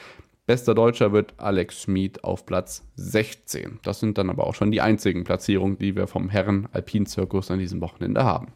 Bester 0.48 0.74
Deutscher 0.74 1.14
wird 1.14 1.36
Alex 1.38 1.84
Schmid 1.84 2.24
auf 2.24 2.48
Platz 2.48 2.88
16. 2.96 3.80
Das 3.84 4.00
sind 4.00 4.18
dann 4.18 4.32
aber 4.32 4.48
auch 4.48 4.56
schon 4.56 4.72
die 4.72 4.82
einzigen 4.82 5.24
Platzierungen, 5.26 5.78
die 5.78 5.96
wir 5.96 6.08
vom 6.08 6.30
Herren 6.30 6.68
Alpin-Zirkus 6.72 7.52
an 7.52 7.60
diesem 7.60 7.82
Wochenende 7.82 8.24
haben. 8.24 8.48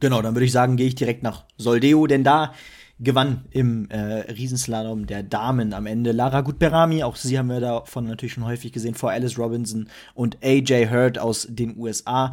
Genau, 0.00 0.20
dann 0.22 0.34
würde 0.34 0.46
ich 0.46 0.52
sagen, 0.52 0.74
gehe 0.74 0.88
ich 0.88 0.96
direkt 0.96 1.22
nach 1.22 1.44
Soldeo, 1.56 2.08
denn 2.08 2.24
da 2.24 2.52
gewann 3.00 3.44
im 3.50 3.88
äh, 3.90 4.30
Riesenslalom 4.32 5.06
der 5.06 5.22
Damen 5.22 5.72
am 5.72 5.86
Ende. 5.86 6.12
Lara 6.12 6.40
Gutberami, 6.40 7.04
auch 7.04 7.16
sie 7.16 7.38
haben 7.38 7.48
wir 7.48 7.60
davon 7.60 8.06
natürlich 8.06 8.32
schon 8.32 8.44
häufig 8.44 8.72
gesehen, 8.72 8.94
vor 8.94 9.10
Alice 9.10 9.38
Robinson 9.38 9.88
und 10.14 10.38
AJ 10.42 10.88
Hurd 10.90 11.18
aus 11.18 11.46
den 11.48 11.76
USA. 11.78 12.32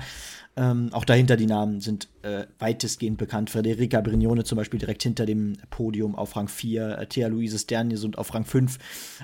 Ähm, 0.58 0.90
auch 0.94 1.04
dahinter 1.04 1.36
die 1.36 1.48
Namen 1.48 1.82
sind 1.82 2.08
äh, 2.22 2.46
weitestgehend 2.60 3.18
bekannt. 3.18 3.50
Federica 3.50 4.00
Brignone 4.00 4.46
zum 4.46 4.56
Beispiel 4.56 4.80
direkt 4.80 5.04
hinter 5.04 5.26
dem 5.26 5.58
Podium 5.70 6.16
auf 6.16 6.36
Rang 6.38 6.48
4, 6.48 6.98
äh, 6.98 7.08
Thea 7.08 7.28
Luise 7.28 7.60
Sternies 7.60 8.06
und 8.06 8.18
auf 8.18 8.34
Rang 8.34 8.46
5. 8.46 8.78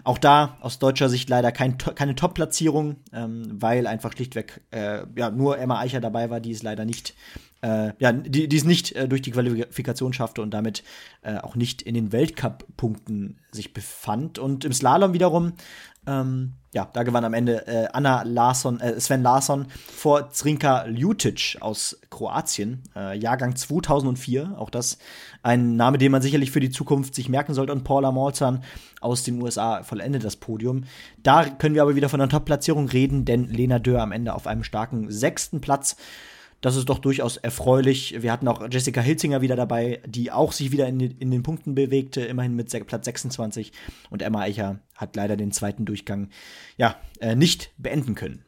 Auch 0.04 0.18
da 0.18 0.58
aus 0.60 0.78
deutscher 0.78 1.08
Sicht 1.08 1.30
leider 1.30 1.54
kein, 1.54 1.78
keine 1.78 2.16
Top-Platzierung, 2.16 2.98
ähm, 3.14 3.44
weil 3.54 3.88
einfach 3.88 4.12
schlichtweg 4.12 4.62
äh, 4.72 5.04
ja, 5.16 5.32
nur 5.32 5.58
Emma 5.58 5.80
Eicher 5.80 6.02
dabei 6.02 6.30
war, 6.30 6.42
die 6.42 6.52
es 6.52 6.64
leider 6.64 6.84
nicht 6.84 7.16
äh, 7.62 7.94
ja, 8.00 8.12
die, 8.12 8.48
die 8.48 8.58
es 8.58 8.64
nicht 8.64 8.94
äh, 8.94 9.08
durch 9.08 9.22
die 9.22 9.32
Qualifikation 9.32 10.14
schaffte 10.14 10.42
und 10.42 10.52
damit 10.52 10.84
äh, 11.22 11.38
auch 11.38 11.56
nicht 11.56 11.82
in 11.82 11.94
den 11.94 12.12
Weltcup-Punkten 12.12 13.40
sich 13.52 13.74
befand. 13.74 14.40
Und 14.40 14.66
im 14.66 14.74
Slalom 14.74 15.14
wiederum, 15.14 15.54
ähm, 16.08 16.54
ja, 16.74 16.90
da 16.92 17.04
gewann 17.04 17.26
am 17.26 17.34
Ende 17.34 17.68
äh, 17.68 17.88
Anna 17.94 18.24
Larsson, 18.24 18.80
äh, 18.80 19.00
Sven 19.00 19.22
Larsson 19.22 19.68
vor 19.94 20.32
Zrinka 20.32 20.86
Ljutic 20.86 21.58
aus 21.60 22.00
Kroatien, 22.10 22.82
äh, 22.96 23.18
Jahrgang 23.18 23.56
2004. 23.56 24.56
Auch 24.58 24.70
das 24.70 24.98
ein 25.44 25.76
Name, 25.76 25.98
den 25.98 26.12
man 26.12 26.22
sicherlich 26.22 26.50
für 26.50 26.62
die 26.62 26.72
Zukunft 26.72 27.14
sich 27.14 27.30
merken 27.30 27.54
sollte. 27.54 27.74
Und 27.74 27.84
Paula 27.84 28.12
Molzan 28.12 28.64
aus 29.02 29.24
den 29.24 29.42
USA 29.42 29.84
vollendet 29.84 30.24
das 30.24 30.38
Podium. 30.38 30.86
Da 31.22 31.46
können 31.46 31.76
wir 31.76 31.84
aber 31.84 31.96
wieder 31.96 32.10
von 32.10 32.22
einer 32.22 32.30
Top-Platzierung 32.30 32.88
reden, 32.88 33.26
denn 33.26 33.48
Lena 33.48 33.78
Dörr 33.78 34.02
am 34.02 34.12
Ende 34.12 34.34
auf 34.34 34.48
einem 34.48 34.64
starken 34.64 35.12
sechsten 35.12 35.62
Platz. 35.62 35.98
Das 36.62 36.76
ist 36.76 36.90
doch 36.90 37.00
durchaus 37.00 37.38
erfreulich. 37.38 38.22
Wir 38.22 38.32
hatten 38.32 38.48
auch 38.48 38.68
Jessica 38.70 39.02
Hilzinger 39.02 39.42
wieder 39.42 39.56
dabei, 39.56 40.00
die 40.06 40.32
auch 40.32 40.52
sich 40.52 40.72
wieder 40.72 40.88
in, 40.88 41.00
in 41.00 41.32
den 41.32 41.42
Punkten 41.42 41.74
bewegte, 41.74 42.22
immerhin 42.22 42.56
mit 42.56 42.70
Platz 42.88 43.06
26. 43.06 43.72
Und 44.12 44.22
Emma 44.22 44.42
Eicher 44.42 44.80
hat 44.96 45.16
leider 45.16 45.36
den 45.36 45.52
zweiten 45.52 45.86
Durchgang 45.86 46.30
ja 46.78 46.96
äh, 47.20 47.36
nicht 47.36 47.72
beenden 47.78 48.14
können. 48.14 48.46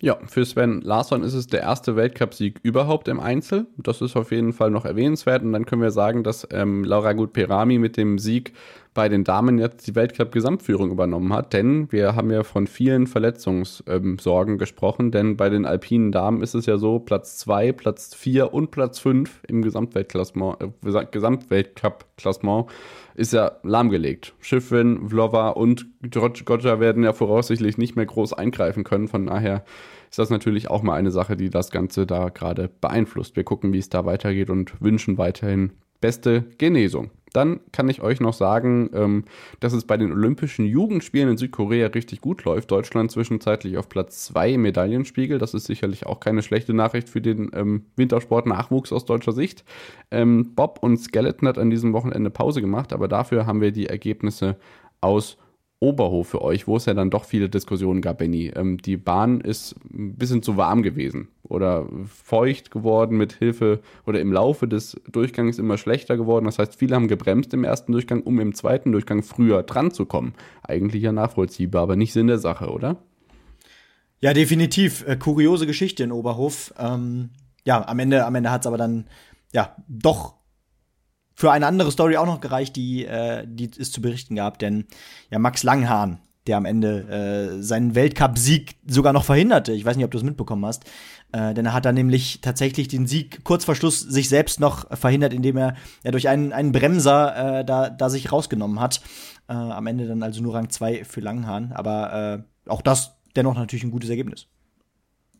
Ja, 0.00 0.18
für 0.26 0.44
Sven 0.44 0.80
Larsson 0.80 1.22
ist 1.22 1.34
es 1.34 1.46
der 1.46 1.60
erste 1.60 1.94
Weltcupsieg 1.94 2.58
überhaupt 2.64 3.06
im 3.06 3.20
Einzel. 3.20 3.68
Das 3.76 4.00
ist 4.00 4.16
auf 4.16 4.32
jeden 4.32 4.52
Fall 4.52 4.72
noch 4.72 4.84
erwähnenswert. 4.84 5.44
Und 5.44 5.52
dann 5.52 5.64
können 5.64 5.80
wir 5.80 5.92
sagen, 5.92 6.24
dass 6.24 6.44
ähm, 6.50 6.82
Laura 6.82 7.12
Gut-Perami 7.12 7.78
mit 7.78 7.96
dem 7.96 8.18
Sieg 8.18 8.52
bei 8.94 9.08
den 9.08 9.24
Damen 9.24 9.58
jetzt 9.58 9.86
die 9.86 9.94
Weltcup-Gesamtführung 9.94 10.90
übernommen 10.90 11.32
hat. 11.32 11.52
Denn 11.52 11.90
wir 11.90 12.14
haben 12.14 12.30
ja 12.30 12.42
von 12.42 12.66
vielen 12.66 13.06
Verletzungssorgen 13.06 14.54
ähm, 14.54 14.58
gesprochen. 14.58 15.10
Denn 15.10 15.36
bei 15.36 15.48
den 15.48 15.64
alpinen 15.64 16.12
Damen 16.12 16.42
ist 16.42 16.54
es 16.54 16.66
ja 16.66 16.76
so, 16.76 16.98
Platz 16.98 17.38
2, 17.38 17.72
Platz 17.72 18.14
4 18.14 18.52
und 18.52 18.70
Platz 18.70 18.98
5 18.98 19.42
im 19.48 19.62
Gesamtweltklassement, 19.62 20.60
äh, 20.60 21.06
Gesamtweltcup-Klassement 21.10 22.66
ist 23.14 23.32
ja 23.32 23.52
lahmgelegt. 23.62 24.34
Schiffin, 24.40 25.08
Vlova 25.08 25.50
und 25.50 25.86
Gotcha 26.10 26.80
werden 26.80 27.04
ja 27.04 27.12
voraussichtlich 27.12 27.78
nicht 27.78 27.96
mehr 27.96 28.06
groß 28.06 28.32
eingreifen 28.34 28.84
können. 28.84 29.08
Von 29.08 29.26
daher 29.26 29.64
ist 30.10 30.18
das 30.18 30.30
natürlich 30.30 30.68
auch 30.68 30.82
mal 30.82 30.94
eine 30.94 31.10
Sache, 31.10 31.36
die 31.36 31.48
das 31.48 31.70
Ganze 31.70 32.06
da 32.06 32.28
gerade 32.28 32.68
beeinflusst. 32.80 33.36
Wir 33.36 33.44
gucken, 33.44 33.72
wie 33.72 33.78
es 33.78 33.88
da 33.88 34.04
weitergeht 34.04 34.50
und 34.50 34.80
wünschen 34.80 35.16
weiterhin 35.16 35.72
beste 36.00 36.44
Genesung. 36.58 37.10
Dann 37.32 37.60
kann 37.72 37.88
ich 37.88 38.02
euch 38.02 38.20
noch 38.20 38.32
sagen, 38.32 38.90
ähm, 38.94 39.24
dass 39.60 39.72
es 39.72 39.84
bei 39.84 39.96
den 39.96 40.12
Olympischen 40.12 40.66
Jugendspielen 40.66 41.30
in 41.30 41.36
Südkorea 41.36 41.88
richtig 41.88 42.20
gut 42.20 42.44
läuft. 42.44 42.70
Deutschland 42.70 43.10
zwischenzeitlich 43.10 43.76
auf 43.76 43.88
Platz 43.88 44.24
2 44.26 44.52
im 44.52 44.62
Medaillenspiegel. 44.62 45.38
Das 45.38 45.54
ist 45.54 45.64
sicherlich 45.64 46.06
auch 46.06 46.20
keine 46.20 46.42
schlechte 46.42 46.74
Nachricht 46.74 47.08
für 47.08 47.20
den 47.20 47.50
ähm, 47.54 47.86
Wintersport-Nachwuchs 47.96 48.92
aus 48.92 49.04
deutscher 49.04 49.32
Sicht. 49.32 49.64
Ähm, 50.10 50.54
Bob 50.54 50.78
und 50.82 50.98
Skeleton 50.98 51.48
hat 51.48 51.58
an 51.58 51.70
diesem 51.70 51.92
Wochenende 51.92 52.30
Pause 52.30 52.60
gemacht, 52.60 52.92
aber 52.92 53.08
dafür 53.08 53.46
haben 53.46 53.60
wir 53.60 53.72
die 53.72 53.86
Ergebnisse 53.86 54.56
aus 55.00 55.38
Oberhof 55.80 56.28
für 56.28 56.42
euch, 56.42 56.68
wo 56.68 56.76
es 56.76 56.86
ja 56.86 56.94
dann 56.94 57.10
doch 57.10 57.24
viele 57.24 57.48
Diskussionen 57.48 58.02
gab, 58.02 58.18
Benny. 58.18 58.52
Die 58.84 58.96
Bahn 58.96 59.40
ist 59.40 59.74
ein 59.92 60.14
bisschen 60.14 60.40
zu 60.40 60.56
warm 60.56 60.84
gewesen 60.84 61.26
oder 61.52 61.86
feucht 62.06 62.70
geworden 62.70 63.16
mit 63.16 63.34
Hilfe 63.34 63.80
oder 64.06 64.20
im 64.20 64.32
Laufe 64.32 64.66
des 64.66 65.00
Durchgangs 65.10 65.58
immer 65.58 65.78
schlechter 65.78 66.16
geworden. 66.16 66.46
Das 66.46 66.58
heißt, 66.58 66.76
viele 66.76 66.96
haben 66.96 67.08
gebremst 67.08 67.52
im 67.54 67.64
ersten 67.64 67.92
Durchgang, 67.92 68.22
um 68.22 68.40
im 68.40 68.54
zweiten 68.54 68.90
Durchgang 68.92 69.22
früher 69.22 69.62
dran 69.62 69.90
zu 69.90 70.06
kommen. 70.06 70.34
Eigentlich 70.62 71.02
ja 71.02 71.12
nachvollziehbar, 71.12 71.82
aber 71.82 71.96
nicht 71.96 72.12
Sinn 72.12 72.26
der 72.26 72.38
Sache, 72.38 72.70
oder? 72.70 72.96
Ja, 74.20 74.32
definitiv. 74.32 75.06
Äh, 75.06 75.16
kuriose 75.16 75.66
Geschichte 75.66 76.04
in 76.04 76.12
Oberhof. 76.12 76.72
Ähm, 76.78 77.30
ja, 77.64 77.86
am 77.86 77.98
Ende, 77.98 78.24
am 78.24 78.34
Ende 78.34 78.50
hat 78.50 78.62
es 78.62 78.66
aber 78.66 78.78
dann 78.78 79.06
ja 79.52 79.76
doch 79.88 80.34
für 81.34 81.50
eine 81.50 81.66
andere 81.66 81.90
Story 81.90 82.16
auch 82.16 82.26
noch 82.26 82.40
gereicht, 82.40 82.76
die, 82.76 83.04
äh, 83.04 83.44
die 83.46 83.70
es 83.78 83.90
zu 83.90 84.00
berichten 84.00 84.36
gab, 84.36 84.58
denn 84.58 84.86
ja, 85.30 85.38
Max 85.38 85.62
Langhahn, 85.62 86.20
der 86.46 86.56
am 86.56 86.64
Ende 86.64 87.56
äh, 87.58 87.62
seinen 87.62 87.94
Weltcup-Sieg 87.94 88.76
sogar 88.86 89.12
noch 89.12 89.24
verhinderte. 89.24 89.72
Ich 89.72 89.84
weiß 89.84 89.96
nicht, 89.96 90.04
ob 90.04 90.10
du 90.10 90.18
es 90.18 90.24
mitbekommen 90.24 90.66
hast. 90.66 90.84
Äh, 91.32 91.54
denn 91.54 91.66
er 91.66 91.72
hat 91.72 91.84
dann 91.84 91.94
nämlich 91.94 92.40
tatsächlich 92.40 92.88
den 92.88 93.06
Sieg 93.06 93.44
kurz 93.44 93.64
vor 93.64 93.74
Schluss 93.74 94.00
sich 94.00 94.28
selbst 94.28 94.60
noch 94.60 94.96
verhindert, 94.96 95.32
indem 95.32 95.56
er 95.56 95.76
ja, 96.04 96.10
durch 96.10 96.28
einen, 96.28 96.52
einen 96.52 96.72
Bremser 96.72 97.60
äh, 97.60 97.64
da, 97.64 97.90
da 97.90 98.10
sich 98.10 98.30
rausgenommen 98.30 98.80
hat. 98.80 99.00
Äh, 99.48 99.54
am 99.54 99.86
Ende 99.86 100.06
dann 100.06 100.22
also 100.22 100.42
nur 100.42 100.54
Rang 100.54 100.70
2 100.70 101.04
für 101.04 101.20
Langhahn. 101.20 101.72
Aber 101.72 102.44
äh, 102.66 102.70
auch 102.70 102.82
das 102.82 103.16
dennoch 103.34 103.56
natürlich 103.56 103.84
ein 103.84 103.90
gutes 103.90 104.10
Ergebnis 104.10 104.46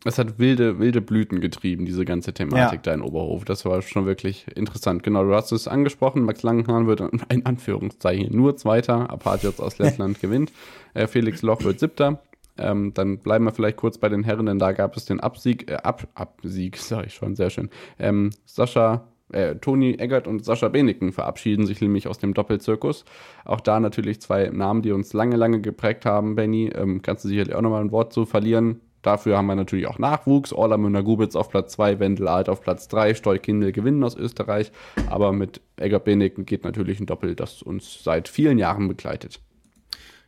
es 0.05 0.19
hat 0.19 0.39
wilde, 0.39 0.79
wilde 0.79 1.01
Blüten 1.01 1.41
getrieben, 1.41 1.85
diese 1.85 2.05
ganze 2.05 2.33
Thematik 2.33 2.81
ja. 2.81 2.83
da 2.83 2.95
in 2.95 3.03
Oberhof. 3.03 3.45
Das 3.45 3.65
war 3.65 3.83
schon 3.83 4.07
wirklich 4.07 4.47
interessant. 4.55 5.03
Genau, 5.03 5.25
du 5.25 5.35
hast 5.35 5.53
es 5.53 5.69
angesprochen. 5.69 6.23
Max 6.23 6.43
Langenhahn 6.43 6.87
wird 6.87 7.01
in 7.01 7.47
Anführungszeichen 7.47 8.35
nur 8.35 8.57
Zweiter. 8.57 9.11
Apart 9.11 9.45
jetzt 9.45 9.61
aus 9.61 9.79
Lettland 9.79 10.21
gewinnt. 10.21 10.53
Äh, 10.95 11.07
Felix 11.07 11.43
Loch 11.43 11.63
wird 11.63 11.79
Siebter. 11.79 12.21
Ähm, 12.59 12.93
dann 12.95 13.19
bleiben 13.19 13.45
wir 13.45 13.53
vielleicht 13.53 13.77
kurz 13.77 13.99
bei 13.99 14.09
den 14.09 14.25
Herren, 14.25 14.47
denn 14.47 14.59
da 14.59 14.73
gab 14.73 14.97
es 14.97 15.05
den 15.05 15.21
Absieg, 15.21 15.71
äh, 15.71 15.77
Ab, 15.77 16.07
Absieg, 16.15 16.77
sage 16.79 17.07
ich 17.07 17.15
schon, 17.15 17.35
sehr 17.37 17.51
schön. 17.51 17.71
Ähm, 17.99 18.31
Sascha 18.45 19.09
äh, 19.33 19.57
Toni 19.57 19.95
Eggert 19.95 20.27
und 20.27 20.45
Sascha 20.45 20.69
Beneken 20.69 21.13
verabschieden 21.13 21.67
sich 21.67 21.81
nämlich 21.81 22.07
aus 22.07 22.19
dem 22.19 22.35
Doppelzirkus. 22.35 23.05
Auch 23.45 23.61
da 23.61 23.81
natürlich 23.81 24.21
zwei 24.21 24.49
Namen, 24.49 24.83
die 24.83 24.93
uns 24.93 25.13
lange, 25.13 25.37
lange 25.37 25.61
geprägt 25.61 26.05
haben, 26.05 26.35
Benny. 26.35 26.71
Ähm, 26.75 27.03
kannst 27.03 27.25
du 27.25 27.29
sicherlich 27.29 27.55
auch 27.55 27.63
nochmal 27.63 27.83
ein 27.83 27.93
Wort 27.93 28.13
zu 28.13 28.27
verlieren? 28.27 28.81
Dafür 29.01 29.37
haben 29.37 29.47
wir 29.47 29.57
natürlich 29.57 29.89
auch 29.89 29.99
Nachwuchs. 29.99 30.53
Orla 30.53 30.77
Müller-Gubitz 30.77 31.35
auf 31.35 31.49
Platz 31.49 31.73
2, 31.73 31.99
Wendel 31.99 32.29
Alt 32.29 32.49
auf 32.49 32.61
Platz 32.61 32.87
3, 32.89 33.15
Stoikindel 33.15 33.73
gewinnen 33.73 34.05
aus 34.05 34.17
Österreich. 34.17 34.71
Aber 35.11 35.33
mit 35.33 35.61
Egger 35.77 35.99
Beneken 35.99 36.47
geht 36.47 36.63
natürlich 36.63 37.01
ein 37.01 37.07
Doppel, 37.07 37.35
das 37.35 37.63
uns 37.63 38.05
seit 38.05 38.29
vielen 38.29 38.59
Jahren 38.59 38.87
begleitet. 38.87 39.41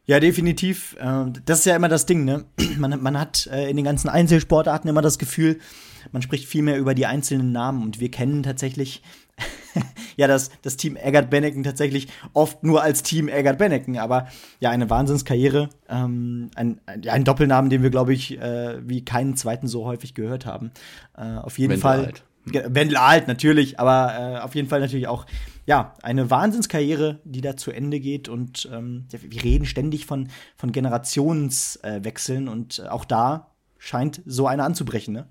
Ja, 0.07 0.21
definitiv. 0.21 0.97
Ähm, 1.01 1.33
das 1.47 1.61
ist 1.61 1.65
ja 1.65 1.77
immer 1.77 1.89
das 1.89 2.07
Ding, 2.07 2.25
ne? 2.25 2.45
Man, 2.77 3.03
man 3.03 3.19
hat 3.19 3.47
äh, 3.47 3.71
in 3.71 3.77
den 3.77 3.85
ganzen 3.85 4.09
Einzelsportarten 4.09 4.91
immer 4.91 5.03
das 5.03 5.19
Gefühl, 5.19 5.59
man 6.13 6.23
spricht 6.23 6.47
viel 6.47 6.63
mehr 6.63 6.79
über 6.79 6.95
die 6.95 7.07
einzelnen 7.07 7.53
Namen 7.53 7.83
und 7.83 8.01
wir 8.01 8.11
kennen 8.11 8.43
tatsächlich 8.43 9.03
ja 10.17 10.27
das, 10.27 10.51
das 10.63 10.77
Team 10.77 10.97
Eggert 10.97 11.31
Benneken 11.31 11.63
tatsächlich 11.63 12.09
oft 12.33 12.63
nur 12.63 12.83
als 12.83 13.03
Team 13.03 13.29
Eggert 13.29 13.59
Benneken, 13.59 13.99
aber 13.99 14.29
ja, 14.61 14.71
eine 14.71 14.91
Wahnsinnskarriere, 14.91 15.71
ähm, 15.89 16.51
ein, 16.55 16.81
ein 16.87 17.25
Doppelnamen, 17.25 17.71
den 17.71 17.83
wir, 17.83 17.91
glaube 17.91 18.13
ich, 18.13 18.39
äh, 18.39 18.77
wie 18.87 19.05
keinen 19.05 19.37
zweiten 19.37 19.67
so 19.67 19.85
häufig 19.85 20.15
gehört 20.15 20.47
haben. 20.47 20.71
Äh, 21.17 21.37
auf 21.39 21.59
jeden 21.59 21.71
Wendel 21.73 21.83
Fall. 21.83 22.05
Alt. 22.07 22.25
Wendel 22.47 22.99
Alt, 22.99 23.27
natürlich, 23.27 23.81
aber 23.81 24.37
äh, 24.37 24.39
auf 24.41 24.55
jeden 24.55 24.69
Fall 24.69 24.81
natürlich 24.81 25.09
auch, 25.09 25.25
ja, 25.67 25.95
eine 26.03 26.31
Wahnsinnskarriere, 26.31 27.21
die 27.25 27.41
da 27.41 27.57
zu 27.57 27.71
Ende 27.71 28.01
geht 28.01 28.29
und 28.29 28.69
ähm, 28.73 29.07
wir 29.11 29.43
reden 29.43 29.67
ständig 29.67 30.07
von, 30.07 30.29
von 30.57 30.73
Generationswechseln 30.73 32.49
und 32.49 32.87
auch 32.89 33.05
da 33.05 33.51
scheint 33.79 34.23
so 34.27 34.47
eine 34.47 34.65
anzubrechen, 34.65 35.15
ne? 35.15 35.29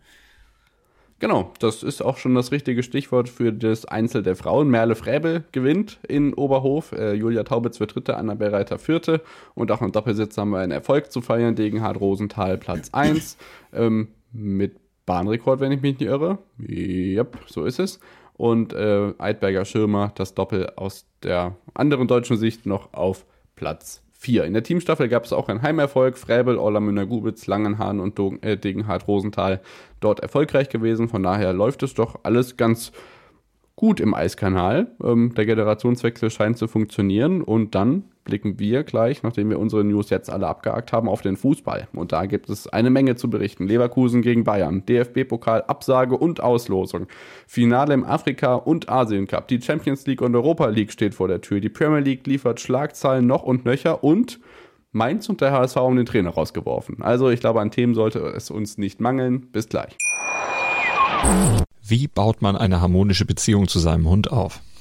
Genau, 1.19 1.53
das 1.59 1.83
ist 1.83 2.01
auch 2.01 2.17
schon 2.17 2.35
das 2.35 2.51
richtige 2.51 2.83
Stichwort 2.83 3.29
für 3.29 3.53
das 3.53 3.85
Einzel 3.85 4.23
der 4.23 4.35
Frauen. 4.35 4.67
Merle 4.67 4.93
Fräbel 4.93 5.45
gewinnt 5.53 5.97
in 6.05 6.33
Oberhof, 6.33 6.91
äh, 6.91 7.13
Julia 7.13 7.43
Taubitz 7.43 7.79
wird 7.79 7.95
Dritte, 7.95 8.17
Annabel 8.17 8.49
Reiter 8.49 8.77
Vierte 8.77 9.21
und 9.55 9.71
auch 9.71 9.81
im 9.81 9.93
Doppelsitz 9.93 10.37
haben 10.37 10.49
wir 10.49 10.59
einen 10.59 10.73
Erfolg 10.73 11.13
zu 11.13 11.21
feiern. 11.21 11.55
Degenhard 11.55 12.01
Rosenthal 12.01 12.57
Platz 12.57 12.89
1 12.91 13.37
ähm, 13.71 14.09
mit 14.33 14.75
Bahnrekord, 15.05 15.61
wenn 15.61 15.71
ich 15.71 15.81
mich 15.81 15.99
nicht 15.99 16.09
irre. 16.09 16.39
Yep, 16.59 17.37
so 17.47 17.63
ist 17.63 17.79
es. 17.79 18.01
Und 18.35 18.73
äh, 18.73 19.13
Eidberger 19.17 19.65
Schirmer 19.65 20.11
das 20.15 20.33
Doppel 20.33 20.71
aus 20.75 21.05
der 21.21 21.55
anderen 21.73 22.07
deutschen 22.07 22.37
Sicht 22.37 22.65
noch 22.65 22.93
auf 22.93 23.25
Platz 23.55 24.01
4. 24.23 24.45
In 24.45 24.53
der 24.53 24.63
Teamstaffel 24.63 25.09
gab 25.09 25.25
es 25.25 25.33
auch 25.33 25.49
einen 25.49 25.61
Heimerfolg. 25.61 26.17
Fräbel, 26.17 26.57
Orlamünder 26.57 27.05
Gubitz, 27.05 27.45
Langenhahn 27.45 27.99
und 27.99 28.17
äh, 28.41 28.57
Degenhardt 28.57 29.07
Rosenthal 29.07 29.61
dort 29.99 30.21
erfolgreich 30.21 30.69
gewesen. 30.69 31.09
Von 31.09 31.23
daher 31.23 31.53
läuft 31.53 31.83
es 31.83 31.93
doch 31.93 32.21
alles 32.23 32.55
ganz 32.55 32.93
gut 33.75 33.99
im 33.99 34.13
Eiskanal. 34.13 34.87
Ähm, 35.03 35.33
der 35.35 35.45
Generationswechsel 35.45 36.29
scheint 36.29 36.57
zu 36.57 36.67
funktionieren. 36.67 37.41
Und 37.41 37.75
dann 37.75 38.05
blicken 38.23 38.59
wir 38.59 38.83
gleich, 38.83 39.23
nachdem 39.23 39.49
wir 39.49 39.59
unsere 39.59 39.83
News 39.83 40.09
jetzt 40.09 40.29
alle 40.29 40.47
abgehakt 40.47 40.93
haben, 40.93 41.09
auf 41.09 41.21
den 41.21 41.37
Fußball. 41.37 41.87
Und 41.93 42.11
da 42.11 42.25
gibt 42.25 42.49
es 42.49 42.67
eine 42.67 42.89
Menge 42.89 43.15
zu 43.15 43.29
berichten. 43.29 43.67
Leverkusen 43.67 44.21
gegen 44.21 44.43
Bayern, 44.43 44.85
DFB-Pokal, 44.85 45.63
Absage 45.67 46.17
und 46.17 46.41
Auslosung. 46.41 47.07
Finale 47.47 47.93
im 47.93 48.03
Afrika- 48.03 48.55
und 48.55 48.89
Asien-Cup. 48.89 49.47
Die 49.47 49.61
Champions 49.61 50.05
League 50.05 50.21
und 50.21 50.35
Europa 50.35 50.67
League 50.67 50.91
steht 50.91 51.15
vor 51.15 51.27
der 51.27 51.41
Tür. 51.41 51.59
Die 51.59 51.69
Premier 51.69 51.99
League 51.99 52.25
liefert 52.27 52.59
Schlagzeilen 52.59 53.27
noch 53.27 53.43
und 53.43 53.65
nöcher 53.65 54.03
und 54.03 54.39
Mainz 54.91 55.27
und 55.27 55.41
der 55.41 55.51
HSV 55.51 55.75
haben 55.75 55.95
den 55.95 56.05
Trainer 56.05 56.29
rausgeworfen. 56.29 57.01
Also 57.01 57.29
ich 57.29 57.39
glaube, 57.39 57.61
an 57.61 57.71
Themen 57.71 57.95
sollte 57.95 58.19
es 58.19 58.51
uns 58.51 58.77
nicht 58.77 59.01
mangeln. 59.01 59.47
Bis 59.51 59.67
gleich. 59.67 59.97
Wie 61.85 62.07
baut 62.07 62.41
man 62.41 62.55
eine 62.55 62.79
harmonische 62.79 63.25
Beziehung 63.25 63.67
zu 63.67 63.79
seinem 63.79 64.07
Hund 64.07 64.31
auf? 64.31 64.61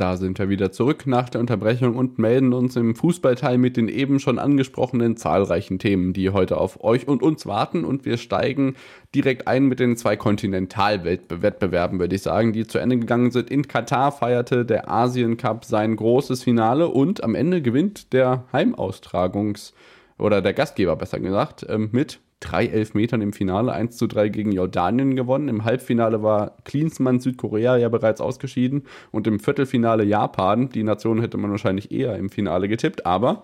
Da 0.00 0.16
sind 0.16 0.38
wir 0.38 0.48
wieder 0.48 0.72
zurück 0.72 1.06
nach 1.06 1.28
der 1.28 1.42
Unterbrechung 1.42 1.94
und 1.94 2.18
melden 2.18 2.54
uns 2.54 2.74
im 2.74 2.94
Fußballteil 2.94 3.58
mit 3.58 3.76
den 3.76 3.88
eben 3.88 4.18
schon 4.18 4.38
angesprochenen 4.38 5.18
zahlreichen 5.18 5.78
Themen, 5.78 6.14
die 6.14 6.30
heute 6.30 6.56
auf 6.56 6.82
euch 6.82 7.06
und 7.06 7.22
uns 7.22 7.44
warten. 7.44 7.84
Und 7.84 8.06
wir 8.06 8.16
steigen 8.16 8.76
direkt 9.14 9.46
ein 9.46 9.66
mit 9.66 9.78
den 9.78 9.98
zwei 9.98 10.16
Kontinentalwettbewerben, 10.16 12.00
würde 12.00 12.16
ich 12.16 12.22
sagen, 12.22 12.54
die 12.54 12.66
zu 12.66 12.78
Ende 12.78 12.96
gegangen 12.96 13.30
sind. 13.30 13.50
In 13.50 13.68
Katar 13.68 14.10
feierte 14.10 14.64
der 14.64 14.90
Asien 14.90 15.36
Cup 15.36 15.66
sein 15.66 15.96
großes 15.96 16.44
Finale 16.44 16.88
und 16.88 17.22
am 17.22 17.34
Ende 17.34 17.60
gewinnt 17.60 18.14
der 18.14 18.44
Heimaustragungs- 18.54 19.74
oder 20.16 20.40
der 20.40 20.54
Gastgeber 20.54 20.96
besser 20.96 21.20
gesagt 21.20 21.66
ähm, 21.68 21.90
mit 21.92 22.20
drei 22.40 22.66
Elfmetern 22.66 23.20
im 23.20 23.32
Finale, 23.32 23.72
1 23.72 23.96
zu 23.96 24.06
3 24.06 24.30
gegen 24.30 24.52
Jordanien 24.52 25.14
gewonnen. 25.14 25.48
Im 25.48 25.64
Halbfinale 25.64 26.22
war 26.22 26.56
Klinsmann 26.64 27.20
Südkorea 27.20 27.76
ja 27.76 27.88
bereits 27.88 28.20
ausgeschieden 28.20 28.84
und 29.12 29.26
im 29.26 29.38
Viertelfinale 29.38 30.04
Japan. 30.04 30.70
Die 30.70 30.82
Nation 30.82 31.20
hätte 31.20 31.36
man 31.36 31.50
wahrscheinlich 31.50 31.92
eher 31.92 32.16
im 32.16 32.30
Finale 32.30 32.68
getippt, 32.68 33.06
aber 33.06 33.42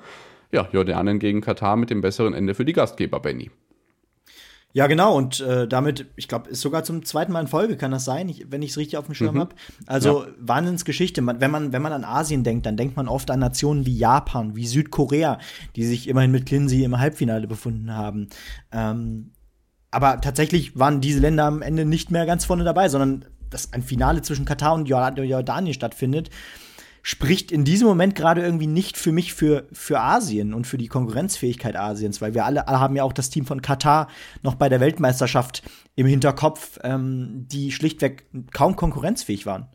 ja, 0.50 0.68
Jordanien 0.72 1.18
gegen 1.18 1.40
Katar 1.40 1.76
mit 1.76 1.90
dem 1.90 2.00
besseren 2.00 2.34
Ende 2.34 2.54
für 2.54 2.64
die 2.64 2.72
Gastgeber, 2.72 3.20
Benny. 3.20 3.50
Ja, 4.76 4.88
genau. 4.88 5.16
Und 5.16 5.40
äh, 5.40 5.66
damit, 5.66 6.04
ich 6.16 6.28
glaube, 6.28 6.50
ist 6.50 6.60
sogar 6.60 6.84
zum 6.84 7.02
zweiten 7.02 7.32
Mal 7.32 7.40
in 7.40 7.46
Folge, 7.46 7.78
kann 7.78 7.92
das 7.92 8.04
sein, 8.04 8.28
ich, 8.28 8.52
wenn 8.52 8.60
ich 8.60 8.72
es 8.72 8.76
richtig 8.76 8.98
auf 8.98 9.06
dem 9.06 9.14
Schirm 9.14 9.36
mhm. 9.36 9.40
habe. 9.40 9.54
Also 9.86 10.24
ja. 10.24 10.30
Wahnsinnsgeschichte. 10.38 11.22
Man, 11.22 11.40
wenn, 11.40 11.50
man, 11.50 11.72
wenn 11.72 11.80
man 11.80 11.94
an 11.94 12.04
Asien 12.04 12.44
denkt, 12.44 12.66
dann 12.66 12.76
denkt 12.76 12.94
man 12.94 13.08
oft 13.08 13.30
an 13.30 13.40
Nationen 13.40 13.86
wie 13.86 13.96
Japan, 13.96 14.54
wie 14.54 14.66
Südkorea, 14.66 15.38
die 15.76 15.86
sich 15.86 16.08
immerhin 16.08 16.30
mit 16.30 16.44
Kinsey 16.44 16.84
im 16.84 16.98
Halbfinale 16.98 17.46
befunden 17.46 17.94
haben. 17.94 18.28
Ähm, 18.70 19.30
aber 19.90 20.20
tatsächlich 20.20 20.78
waren 20.78 21.00
diese 21.00 21.20
Länder 21.20 21.44
am 21.44 21.62
Ende 21.62 21.86
nicht 21.86 22.10
mehr 22.10 22.26
ganz 22.26 22.44
vorne 22.44 22.64
dabei, 22.64 22.90
sondern 22.90 23.24
dass 23.48 23.72
ein 23.72 23.82
Finale 23.82 24.20
zwischen 24.20 24.44
Katar 24.44 24.74
und 24.74 24.90
Jordanien 24.90 25.72
stattfindet 25.72 26.28
spricht 27.08 27.52
in 27.52 27.62
diesem 27.62 27.86
Moment 27.86 28.16
gerade 28.16 28.42
irgendwie 28.42 28.66
nicht 28.66 28.96
für 28.96 29.12
mich 29.12 29.32
für, 29.32 29.68
für 29.70 30.00
Asien 30.00 30.52
und 30.52 30.66
für 30.66 30.76
die 30.76 30.88
Konkurrenzfähigkeit 30.88 31.76
Asiens, 31.76 32.20
weil 32.20 32.34
wir 32.34 32.44
alle, 32.44 32.66
haben 32.66 32.96
ja 32.96 33.04
auch 33.04 33.12
das 33.12 33.30
Team 33.30 33.46
von 33.46 33.62
Katar 33.62 34.08
noch 34.42 34.56
bei 34.56 34.68
der 34.68 34.80
Weltmeisterschaft 34.80 35.62
im 35.94 36.08
Hinterkopf, 36.08 36.80
ähm, 36.82 37.46
die 37.46 37.70
schlichtweg 37.70 38.26
kaum 38.52 38.74
konkurrenzfähig 38.74 39.46
waren. 39.46 39.68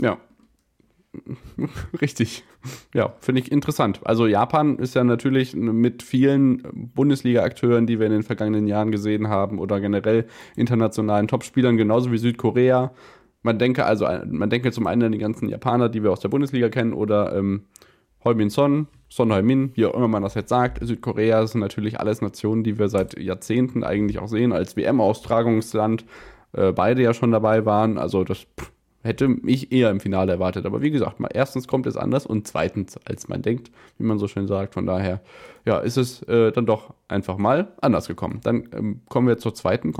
Ja, 0.00 0.18
Richtig. 2.00 2.44
Ja, 2.94 3.14
finde 3.20 3.40
ich 3.40 3.52
interessant. 3.52 4.00
Also 4.04 4.26
Japan 4.26 4.78
ist 4.78 4.94
ja 4.94 5.04
natürlich 5.04 5.54
mit 5.54 6.02
vielen 6.02 6.62
Bundesliga-Akteuren, 6.94 7.86
die 7.86 7.98
wir 7.98 8.06
in 8.06 8.12
den 8.12 8.22
vergangenen 8.22 8.66
Jahren 8.66 8.90
gesehen 8.90 9.28
haben, 9.28 9.58
oder 9.58 9.80
generell 9.80 10.26
internationalen 10.56 11.28
Topspielern, 11.28 11.76
genauso 11.76 12.12
wie 12.12 12.18
Südkorea. 12.18 12.92
Man 13.46 13.60
denke 13.60 13.86
also, 13.86 14.08
man 14.28 14.50
denke 14.50 14.72
zum 14.72 14.88
einen 14.88 15.04
an 15.04 15.12
die 15.12 15.18
ganzen 15.18 15.48
Japaner, 15.48 15.88
die 15.88 16.02
wir 16.02 16.10
aus 16.10 16.18
der 16.18 16.28
Bundesliga 16.28 16.68
kennen, 16.68 16.92
oder 16.92 17.32
ähm, 17.32 17.66
Heumin 18.24 18.50
Son, 18.50 18.88
Son 19.08 19.32
Heumin, 19.32 19.70
wie 19.74 19.86
auch 19.86 19.94
immer 19.94 20.08
man 20.08 20.24
das 20.24 20.34
jetzt 20.34 20.48
sagt. 20.48 20.84
Südkorea 20.84 21.46
sind 21.46 21.60
natürlich 21.60 22.00
alles 22.00 22.20
Nationen, 22.22 22.64
die 22.64 22.76
wir 22.76 22.88
seit 22.88 23.16
Jahrzehnten 23.16 23.84
eigentlich 23.84 24.18
auch 24.18 24.26
sehen 24.26 24.52
als 24.52 24.76
WM-Austragungsland. 24.76 26.04
Äh, 26.54 26.72
beide 26.72 27.02
ja 27.02 27.14
schon 27.14 27.30
dabei 27.30 27.64
waren. 27.64 27.98
Also 27.98 28.24
das 28.24 28.48
pff, 28.58 28.72
hätte 29.04 29.28
mich 29.28 29.70
eher 29.70 29.92
im 29.92 30.00
Finale 30.00 30.32
erwartet. 30.32 30.66
Aber 30.66 30.82
wie 30.82 30.90
gesagt, 30.90 31.20
mal, 31.20 31.30
erstens 31.32 31.68
kommt 31.68 31.86
es 31.86 31.96
anders 31.96 32.26
und 32.26 32.48
zweitens, 32.48 32.98
als 33.06 33.28
man 33.28 33.42
denkt, 33.42 33.70
wie 33.96 34.04
man 34.04 34.18
so 34.18 34.26
schön 34.26 34.48
sagt. 34.48 34.74
Von 34.74 34.86
daher, 34.86 35.20
ja, 35.64 35.78
ist 35.78 35.98
es 35.98 36.22
äh, 36.24 36.50
dann 36.50 36.66
doch 36.66 36.94
einfach 37.06 37.38
mal 37.38 37.74
anders 37.80 38.08
gekommen. 38.08 38.40
Dann 38.42 38.68
ähm, 38.76 39.02
kommen 39.08 39.28
wir 39.28 39.38
zur 39.38 39.54
zweiten 39.54 39.92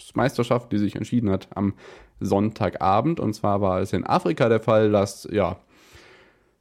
Kontinentalwettbewerbsmeisterschaft, 0.00 0.72
die 0.72 0.78
sich 0.78 0.96
entschieden 0.96 1.30
hat 1.30 1.48
am 1.54 1.74
Sonntagabend. 2.20 3.20
Und 3.20 3.34
zwar 3.34 3.60
war 3.60 3.80
es 3.80 3.92
in 3.92 4.06
Afrika 4.06 4.48
der 4.48 4.60
Fall, 4.60 4.90
dass, 4.90 5.28
ja, 5.30 5.56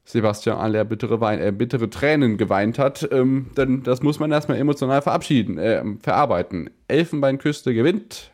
Sebastian 0.05 0.57
Aller 0.57 0.85
bittere, 0.85 1.21
Wein, 1.21 1.39
äh, 1.39 1.51
bittere 1.51 1.89
Tränen 1.89 2.37
geweint 2.37 2.79
hat, 2.79 3.07
ähm, 3.11 3.51
denn 3.55 3.83
das 3.83 4.01
muss 4.01 4.19
man 4.19 4.31
erstmal 4.31 4.57
emotional 4.57 5.03
verabschieden, 5.03 5.59
äh, 5.59 5.83
verarbeiten. 6.01 6.71
Elfenbeinküste 6.87 7.75
gewinnt 7.75 8.31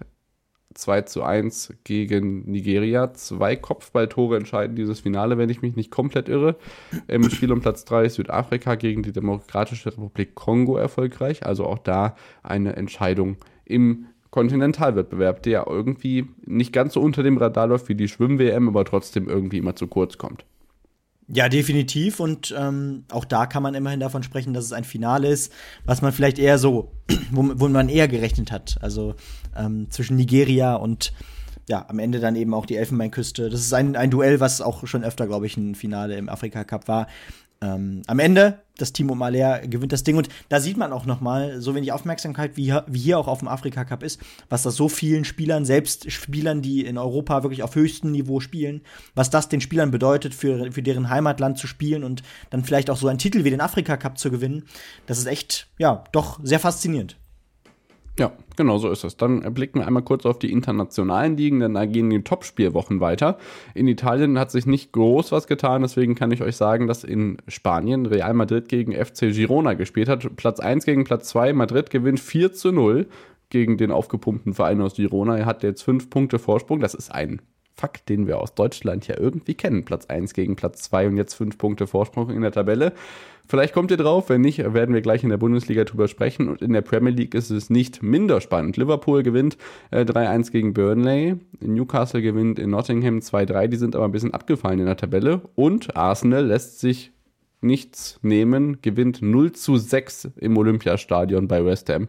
2 0.73 1.01
zu 1.01 1.23
1 1.23 1.73
gegen 1.83 2.49
Nigeria. 2.49 3.13
Zwei 3.13 3.57
Kopfballtore 3.57 4.37
entscheiden 4.37 4.77
dieses 4.77 5.01
Finale, 5.01 5.37
wenn 5.37 5.49
ich 5.49 5.61
mich 5.61 5.75
nicht 5.75 5.91
komplett 5.91 6.29
irre. 6.29 6.55
Im 7.07 7.29
Spiel 7.29 7.51
um 7.51 7.59
Platz 7.59 7.83
3 7.83 8.05
ist 8.05 8.15
Südafrika 8.15 8.75
gegen 8.75 9.03
die 9.03 9.11
Demokratische 9.11 9.87
Republik 9.89 10.33
Kongo 10.33 10.77
erfolgreich. 10.77 11.45
Also 11.45 11.65
auch 11.65 11.79
da 11.79 12.15
eine 12.41 12.77
Entscheidung 12.77 13.35
im 13.65 14.05
Kontinentalwettbewerb, 14.35 15.43
der 15.43 15.65
irgendwie 15.65 16.27
nicht 16.45 16.73
ganz 16.73 16.93
so 16.93 16.99
unter 16.99 17.23
dem 17.23 17.37
Radar 17.37 17.67
läuft 17.67 17.87
wie 17.87 17.95
die 17.95 18.09
Schwimm-WM, 18.09 18.67
aber 18.67 18.83
trotzdem 18.83 19.29
irgendwie 19.29 19.59
immer 19.59 19.77
zu 19.77 19.87
kurz 19.87 20.17
kommt. 20.17 20.43
Ja, 21.29 21.47
definitiv. 21.47 22.19
Und 22.19 22.53
ähm, 22.59 23.05
auch 23.13 23.23
da 23.23 23.45
kann 23.45 23.63
man 23.63 23.75
immerhin 23.75 24.01
davon 24.01 24.23
sprechen, 24.23 24.53
dass 24.53 24.65
es 24.65 24.73
ein 24.73 24.83
Finale 24.83 25.29
ist, 25.29 25.53
was 25.85 26.01
man 26.01 26.11
vielleicht 26.11 26.37
eher 26.37 26.57
so, 26.57 26.91
wo, 27.31 27.49
wo 27.55 27.69
man 27.69 27.87
eher 27.87 28.09
gerechnet 28.09 28.51
hat. 28.51 28.77
Also 28.81 29.15
ähm, 29.55 29.87
zwischen 29.89 30.17
Nigeria 30.17 30.75
und 30.75 31.13
ja, 31.69 31.85
am 31.87 31.99
Ende 31.99 32.19
dann 32.19 32.35
eben 32.35 32.53
auch 32.53 32.65
die 32.65 32.75
Elfenbeinküste. 32.75 33.49
Das 33.49 33.61
ist 33.61 33.73
ein, 33.73 33.95
ein 33.95 34.11
Duell, 34.11 34.41
was 34.41 34.59
auch 34.59 34.85
schon 34.85 35.05
öfter, 35.05 35.27
glaube 35.27 35.45
ich, 35.45 35.55
ein 35.55 35.75
Finale 35.75 36.17
im 36.17 36.27
Afrika 36.27 36.65
Cup 36.65 36.89
war. 36.89 37.07
Ähm, 37.65 38.03
am 38.05 38.19
Ende, 38.19 38.59
das 38.77 38.93
Team 38.93 39.09
um 39.09 39.21
Alea 39.21 39.59
gewinnt 39.65 39.91
das 39.91 40.03
Ding 40.03 40.17
und 40.17 40.29
da 40.49 40.59
sieht 40.59 40.77
man 40.77 40.93
auch 40.93 41.05
noch 41.05 41.19
mal 41.19 41.61
so 41.61 41.73
wenig 41.73 41.91
Aufmerksamkeit, 41.91 42.57
wie, 42.57 42.73
wie 42.87 42.99
hier 42.99 43.17
auch 43.17 43.27
auf 43.27 43.39
dem 43.39 43.47
Afrika 43.47 43.85
Cup 43.85 44.03
ist, 44.03 44.21
was 44.49 44.63
das 44.63 44.75
so 44.75 44.87
vielen 44.89 45.25
Spielern, 45.25 45.65
selbst 45.65 46.11
Spielern, 46.11 46.61
die 46.61 46.85
in 46.85 46.97
Europa 46.97 47.41
wirklich 47.41 47.63
auf 47.63 47.75
höchstem 47.75 48.11
Niveau 48.11 48.39
spielen, 48.39 48.81
was 49.15 49.29
das 49.29 49.49
den 49.49 49.61
Spielern 49.61 49.91
bedeutet, 49.91 50.35
für, 50.35 50.71
für 50.71 50.83
deren 50.83 51.09
Heimatland 51.09 51.57
zu 51.57 51.65
spielen 51.65 52.03
und 52.03 52.21
dann 52.49 52.63
vielleicht 52.63 52.89
auch 52.89 52.97
so 52.97 53.07
einen 53.07 53.19
Titel 53.19 53.43
wie 53.45 53.49
den 53.49 53.61
Afrika 53.61 53.97
Cup 53.97 54.19
zu 54.19 54.29
gewinnen. 54.29 54.63
Das 55.07 55.17
ist 55.17 55.25
echt, 55.25 55.67
ja, 55.79 56.03
doch 56.11 56.39
sehr 56.43 56.59
faszinierend. 56.59 57.17
Ja, 58.17 58.31
genau 58.55 58.77
so 58.77 58.89
ist 58.89 59.03
es. 59.03 59.17
Dann 59.17 59.41
blicken 59.53 59.79
wir 59.79 59.87
einmal 59.87 60.03
kurz 60.03 60.25
auf 60.25 60.39
die 60.39 60.51
internationalen 60.51 61.35
Ligen, 61.35 61.59
denn 61.59 61.73
da 61.73 61.85
gehen 61.85 62.09
die 62.09 62.21
Topspielwochen 62.21 63.01
weiter. 63.01 63.37
In 63.73 63.89
Italien 63.89 64.39
hat 64.39 64.51
sich 64.51 64.65
nicht 64.65 64.93
groß 64.93 65.33
was 65.33 65.47
getan, 65.47 65.81
deswegen 65.81 66.15
kann 66.15 66.31
ich 66.31 66.41
euch 66.41 66.55
sagen, 66.55 66.87
dass 66.87 67.03
in 67.03 67.37
Spanien 67.49 68.05
Real 68.05 68.33
Madrid 68.33 68.69
gegen 68.69 68.93
FC 68.93 69.33
Girona 69.33 69.73
gespielt 69.73 70.07
hat. 70.07 70.33
Platz 70.37 70.61
1 70.61 70.85
gegen 70.85 71.03
Platz 71.03 71.27
2, 71.27 71.51
Madrid 71.51 71.89
gewinnt 71.89 72.21
4 72.21 72.53
zu 72.53 72.71
0 72.71 73.07
gegen 73.49 73.77
den 73.77 73.91
aufgepumpten 73.91 74.53
Verein 74.53 74.79
aus 74.79 74.95
Girona. 74.95 75.37
Er 75.37 75.45
hat 75.45 75.63
jetzt 75.63 75.81
5 75.83 76.09
Punkte 76.09 76.39
Vorsprung. 76.39 76.79
Das 76.79 76.93
ist 76.93 77.11
ein 77.13 77.41
Fakt, 77.77 78.07
den 78.07 78.25
wir 78.25 78.39
aus 78.39 78.55
Deutschland 78.55 79.07
ja 79.07 79.19
irgendwie 79.19 79.53
kennen. 79.53 79.83
Platz 79.83 80.05
1 80.05 80.33
gegen 80.33 80.55
Platz 80.55 80.83
2 80.83 81.07
und 81.07 81.17
jetzt 81.17 81.33
5 81.33 81.57
Punkte 81.57 81.87
Vorsprung 81.87 82.29
in 82.29 82.41
der 82.41 82.53
Tabelle. 82.53 82.93
Vielleicht 83.47 83.73
kommt 83.73 83.91
ihr 83.91 83.97
drauf, 83.97 84.29
wenn 84.29 84.41
nicht, 84.41 84.59
werden 84.73 84.95
wir 84.95 85.01
gleich 85.01 85.23
in 85.23 85.29
der 85.29 85.37
Bundesliga 85.37 85.83
drüber 85.83 86.07
sprechen. 86.07 86.47
Und 86.47 86.61
in 86.61 86.73
der 86.73 86.81
Premier 86.81 87.11
League 87.11 87.35
ist 87.35 87.51
es 87.51 87.69
nicht 87.69 88.01
minder 88.01 88.39
spannend. 88.39 88.77
Liverpool 88.77 89.23
gewinnt 89.23 89.57
äh, 89.91 90.01
3-1 90.01 90.51
gegen 90.51 90.73
Burnley. 90.73 91.35
Newcastle 91.59 92.21
gewinnt 92.21 92.59
in 92.59 92.69
Nottingham 92.69 93.19
2-3. 93.19 93.67
Die 93.67 93.77
sind 93.77 93.95
aber 93.95 94.05
ein 94.05 94.11
bisschen 94.11 94.33
abgefallen 94.33 94.79
in 94.79 94.85
der 94.85 94.97
Tabelle. 94.97 95.41
Und 95.55 95.95
Arsenal 95.97 96.45
lässt 96.45 96.79
sich 96.79 97.11
nichts 97.61 98.19
nehmen, 98.21 98.81
gewinnt 98.81 99.21
0 99.21 99.51
zu 99.51 99.77
6 99.77 100.29
im 100.37 100.57
Olympiastadion 100.57 101.47
bei 101.47 101.65
West 101.65 101.89
Ham. 101.89 102.07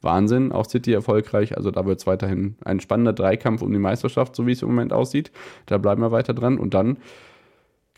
Wahnsinn, 0.00 0.52
auch 0.52 0.66
City 0.66 0.92
erfolgreich, 0.92 1.56
also 1.56 1.70
da 1.70 1.86
wird 1.86 2.00
es 2.00 2.06
weiterhin 2.06 2.56
ein 2.64 2.80
spannender 2.80 3.12
Dreikampf 3.12 3.62
um 3.62 3.72
die 3.72 3.78
Meisterschaft, 3.78 4.36
so 4.36 4.46
wie 4.46 4.52
es 4.52 4.62
im 4.62 4.68
Moment 4.68 4.92
aussieht. 4.92 5.30
Da 5.66 5.78
bleiben 5.78 6.02
wir 6.02 6.12
weiter 6.12 6.34
dran 6.34 6.58
und 6.58 6.74
dann 6.74 6.98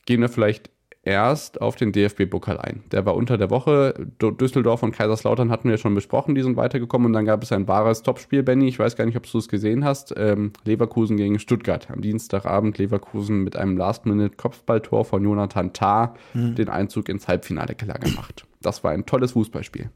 gehen 0.07 0.21
wir 0.21 0.29
vielleicht 0.29 0.71
erst 1.03 1.61
auf 1.61 1.77
den 1.77 1.93
DFB-Pokal 1.93 2.59
ein. 2.59 2.83
Der 2.93 3.07
war 3.07 3.15
unter 3.15 3.39
der 3.39 3.51
Woche. 3.51 3.95
Düsseldorf 4.21 4.83
und 4.83 4.93
Kaiserslautern 4.93 5.51
hatten 5.51 5.69
wir 5.69 5.79
schon 5.79 5.95
besprochen, 5.95 6.35
die 6.35 6.43
sind 6.43 6.57
weitergekommen 6.57 7.07
und 7.07 7.13
dann 7.15 7.25
gab 7.25 7.43
es 7.43 7.53
ein 7.53 7.69
wahres 7.69 8.03
Topspiel, 8.03 8.43
Benny. 8.43 8.69
Ich 8.69 8.79
weiß 8.79 8.97
gar 8.97 9.07
nicht, 9.07 9.17
ob 9.17 9.31
du 9.31 9.39
es 9.39 9.49
gesehen 9.49 9.85
hast. 9.85 10.15
Ähm, 10.17 10.53
Leverkusen 10.65 11.17
gegen 11.17 11.39
Stuttgart. 11.39 11.91
Am 11.91 12.03
Dienstagabend 12.03 12.79
Leverkusen 12.79 13.43
mit 13.43 13.57
einem 13.57 13.77
Last-Minute-Kopfballtor 13.77 15.05
von 15.05 15.25
Jonathan 15.25 15.73
Tah 15.73 16.15
mhm. 16.35 16.55
den 16.55 16.69
Einzug 16.69 17.09
ins 17.09 17.29
Halbfinale 17.29 17.75
klar 17.75 17.99
gemacht. 17.99 18.47
Das 18.61 18.85
war 18.85 18.91
ein 18.91 19.07
tolles 19.07 19.33
Fußballspiel. 19.33 19.91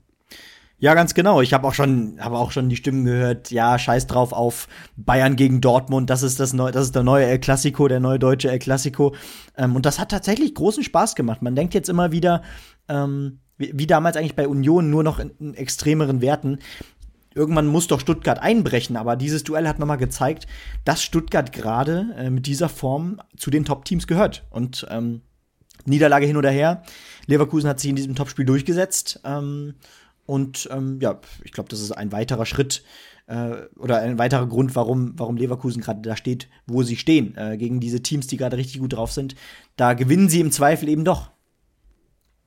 Ja, 0.85 0.93
ganz 0.93 1.15
genau. 1.15 1.41
Ich 1.41 1.55
habe 1.55 1.67
auch 1.67 1.73
schon, 1.73 2.19
habe 2.21 2.37
auch 2.37 2.51
schon 2.51 2.69
die 2.69 2.77
Stimmen 2.77 3.07
gehört. 3.07 3.51
Ja, 3.51 3.79
Scheiß 3.79 4.07
drauf 4.07 4.35
auf 4.35 4.69
Bayern 4.99 5.35
gegen 5.35 5.63
Dortmund. 5.63 6.11
Das 6.11 6.23
ist 6.23 6.41
das 6.41 6.53
neue, 6.53 6.73
das 6.73 6.85
ist 6.85 6.95
der 6.95 7.03
neue 7.03 7.25
El 7.25 7.39
Clasico, 7.39 7.89
der 7.89 8.01
neue 8.01 8.19
deutsche 8.19 8.51
El 8.51 8.59
Clasico. 8.59 9.15
Ähm, 9.57 9.77
und 9.77 9.87
das 9.87 9.99
hat 9.99 10.11
tatsächlich 10.11 10.55
großen 10.55 10.85
Spaß 10.85 11.15
gemacht. 11.15 11.41
Man 11.41 11.57
denkt 11.57 11.73
jetzt 11.73 11.89
immer 11.89 12.13
wieder, 12.13 12.43
ähm, 12.87 13.39
wie, 13.57 13.73
wie, 13.75 13.87
damals 13.87 14.19
eigentlich 14.19 14.37
bei 14.37 14.47
Union, 14.47 14.91
nur 14.91 15.03
noch 15.03 15.21
in, 15.21 15.31
in 15.41 15.55
extremeren 15.55 16.21
Werten. 16.21 16.59
Irgendwann 17.35 17.67
muss 17.67 17.87
doch 17.87 18.01
Stuttgart 18.01 18.39
einbrechen, 18.41 18.99
aber 18.99 19.17
dieses 19.17 19.43
Duell 19.43 19.67
hat 19.67 19.79
nochmal 19.79 19.97
gezeigt, 19.97 20.47
dass 20.85 21.03
Stuttgart 21.03 21.51
gerade 21.51 22.15
äh, 22.19 22.29
mit 22.29 22.45
dieser 22.45 22.69
Form 22.69 23.23
zu 23.39 23.49
den 23.49 23.65
Top-Teams 23.65 24.07
gehört. 24.07 24.45
Und 24.51 24.87
ähm, 24.91 25.23
Niederlage 25.87 26.27
hin 26.27 26.37
oder 26.37 26.51
her. 26.51 26.83
Leverkusen 27.27 27.71
hat 27.71 27.81
sich 27.81 27.89
in 27.89 27.97
diesem 27.97 28.15
Topspiel 28.15 28.45
durchgesetzt. 28.45 29.21
Ähm, 29.25 29.77
und 30.27 30.69
ähm, 30.73 30.99
ja, 31.01 31.21
ich 31.45 31.53
glaube, 31.53 31.69
das 31.69 31.81
ist 31.81 31.93
ein 31.93 32.13
weiterer 32.13 32.47
Schritt 32.47 32.83
äh, 33.27 33.57
oder 33.79 33.99
ein 34.01 34.19
weiterer 34.19 34.47
Grund, 34.47 34.75
warum, 34.77 35.13
warum 35.17 35.37
Leverkusen 35.37 35.83
gerade 35.83 36.03
da 36.03 36.17
steht, 36.17 36.49
wo 36.67 36.83
sie 36.83 36.97
stehen. 36.97 37.37
Äh, 37.37 37.57
gegen 37.57 37.81
diese 37.81 38.03
Teams, 38.03 38.27
die 38.27 38.37
gerade 38.37 38.57
richtig 38.57 38.81
gut 38.81 38.95
drauf 38.95 39.13
sind. 39.13 39.35
Da 39.77 39.95
gewinnen 39.95 40.29
sie 40.29 40.41
im 40.41 40.51
Zweifel 40.51 40.89
eben 40.89 41.05
doch. 41.05 41.31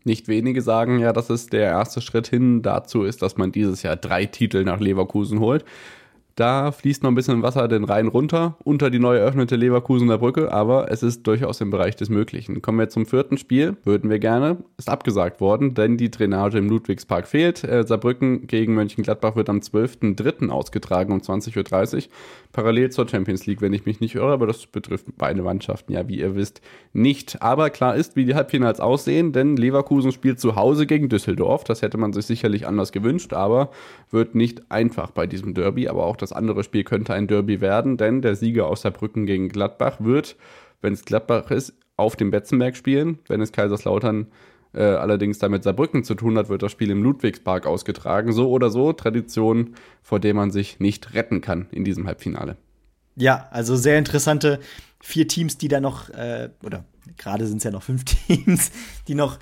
Nicht 0.03 0.27
wenige 0.27 0.61
sagen 0.61 0.99
ja, 0.99 1.11
dass 1.11 1.29
es 1.29 1.47
der 1.47 1.63
erste 1.63 1.99
Schritt 1.99 2.27
hin 2.27 2.61
dazu 2.61 3.03
ist, 3.03 3.21
dass 3.21 3.35
man 3.37 3.51
dieses 3.51 3.83
Jahr 3.83 3.97
drei 3.97 4.25
Titel 4.25 4.63
nach 4.63 4.79
Leverkusen 4.79 5.39
holt. 5.39 5.65
Da 6.37 6.71
fließt 6.71 7.01
noch 7.01 7.09
ein 7.09 7.15
bisschen 7.15 7.41
Wasser 7.41 7.67
den 7.67 7.83
Rhein 7.83 8.07
runter, 8.07 8.57
unter 8.63 8.91
die 8.91 8.99
neu 8.99 9.17
eröffnete 9.17 9.55
Leverkusener 9.55 10.19
Brücke, 10.19 10.51
aber 10.51 10.91
es 10.91 11.01
ist 11.01 11.25
durchaus 11.25 11.61
im 11.61 11.71
Bereich 11.71 11.95
des 11.95 12.09
Möglichen. 12.09 12.61
Kommen 12.61 12.77
wir 12.77 12.89
zum 12.89 13.07
vierten 13.07 13.39
Spiel, 13.39 13.75
würden 13.83 14.11
wir 14.11 14.19
gerne. 14.19 14.57
Ist 14.77 14.87
abgesagt 14.87 15.41
worden, 15.41 15.73
denn 15.73 15.97
die 15.97 16.11
Drainage 16.11 16.59
im 16.59 16.69
Ludwigspark 16.69 17.27
fehlt. 17.27 17.63
Äh, 17.63 17.87
Saarbrücken 17.87 18.45
gegen 18.45 18.75
Mönchengladbach 18.75 19.35
wird 19.35 19.49
am 19.49 19.61
12.03. 19.61 20.49
ausgetragen 20.49 21.11
um 21.11 21.21
20.30 21.21 21.95
Uhr. 21.95 22.03
Parallel 22.51 22.91
zur 22.91 23.07
Champions 23.07 23.47
League, 23.47 23.61
wenn 23.61 23.73
ich 23.73 23.87
mich 23.87 23.99
nicht 23.99 24.13
irre, 24.13 24.31
aber 24.31 24.45
das 24.45 24.67
betrifft 24.67 25.07
beide 25.17 25.41
Mannschaften 25.41 25.93
ja, 25.93 26.07
wie 26.07 26.19
ihr 26.19 26.35
wisst, 26.35 26.61
nicht. 26.93 27.41
Aber 27.41 27.71
klar 27.71 27.95
ist, 27.95 28.15
wie 28.15 28.25
die 28.25 28.35
Halbfinals 28.35 28.79
aussehen, 28.79 29.31
denn 29.31 29.57
Leverkusen 29.57 30.11
spielt 30.11 30.39
zu 30.39 30.55
Hause 30.55 30.85
gegen 30.85 31.09
Düsseldorf. 31.09 31.63
Das 31.63 31.81
hätte 31.81 31.97
man 31.97 32.13
sich 32.13 32.27
sicherlich 32.27 32.67
anders 32.67 32.91
gewünscht, 32.91 33.33
aber 33.33 33.71
wird 34.11 34.35
nicht 34.35 34.71
einfach 34.71 35.09
bei 35.09 35.25
diesem 35.25 35.55
Derby, 35.55 35.87
aber 35.87 36.05
auch 36.05 36.15
das 36.15 36.26
das 36.27 36.35
andere 36.37 36.63
Spiel 36.63 36.83
könnte 36.83 37.13
ein 37.13 37.27
Derby 37.27 37.61
werden, 37.61 37.95
denn 37.95 38.21
der 38.21 38.35
Sieger 38.35 38.67
aus 38.67 38.81
Saarbrücken 38.81 39.25
gegen 39.25 39.47
Gladbach 39.47 39.97
wird, 39.99 40.35
wenn 40.81 40.93
es 40.93 41.05
Gladbach 41.05 41.51
ist, 41.51 41.73
auf 41.95 42.15
dem 42.15 42.31
Betzenberg 42.31 42.75
spielen. 42.75 43.19
Wenn 43.27 43.41
es 43.41 43.53
Kaiserslautern 43.53 44.27
äh, 44.73 44.83
allerdings 44.83 45.39
damit 45.39 45.63
Saarbrücken 45.63 46.03
zu 46.03 46.15
tun 46.15 46.37
hat, 46.37 46.49
wird 46.49 46.63
das 46.63 46.71
Spiel 46.71 46.91
im 46.91 47.01
Ludwigspark 47.01 47.65
ausgetragen. 47.65 48.33
So 48.33 48.49
oder 48.49 48.69
so 48.69 48.91
Tradition, 48.91 49.75
vor 50.03 50.19
der 50.19 50.33
man 50.33 50.51
sich 50.51 50.79
nicht 50.79 51.13
retten 51.13 51.39
kann 51.39 51.67
in 51.71 51.85
diesem 51.85 52.05
Halbfinale. 52.05 52.57
Ja, 53.15 53.47
also 53.51 53.75
sehr 53.75 53.97
interessante 53.97 54.59
vier 55.01 55.27
Teams, 55.27 55.57
die 55.57 55.69
da 55.69 55.79
noch, 55.79 56.09
äh, 56.09 56.49
oder 56.61 56.83
gerade 57.15 57.47
sind 57.47 57.57
es 57.57 57.63
ja 57.63 57.71
noch 57.71 57.83
fünf 57.83 58.03
Teams, 58.27 58.71
die 59.07 59.15
noch, 59.15 59.39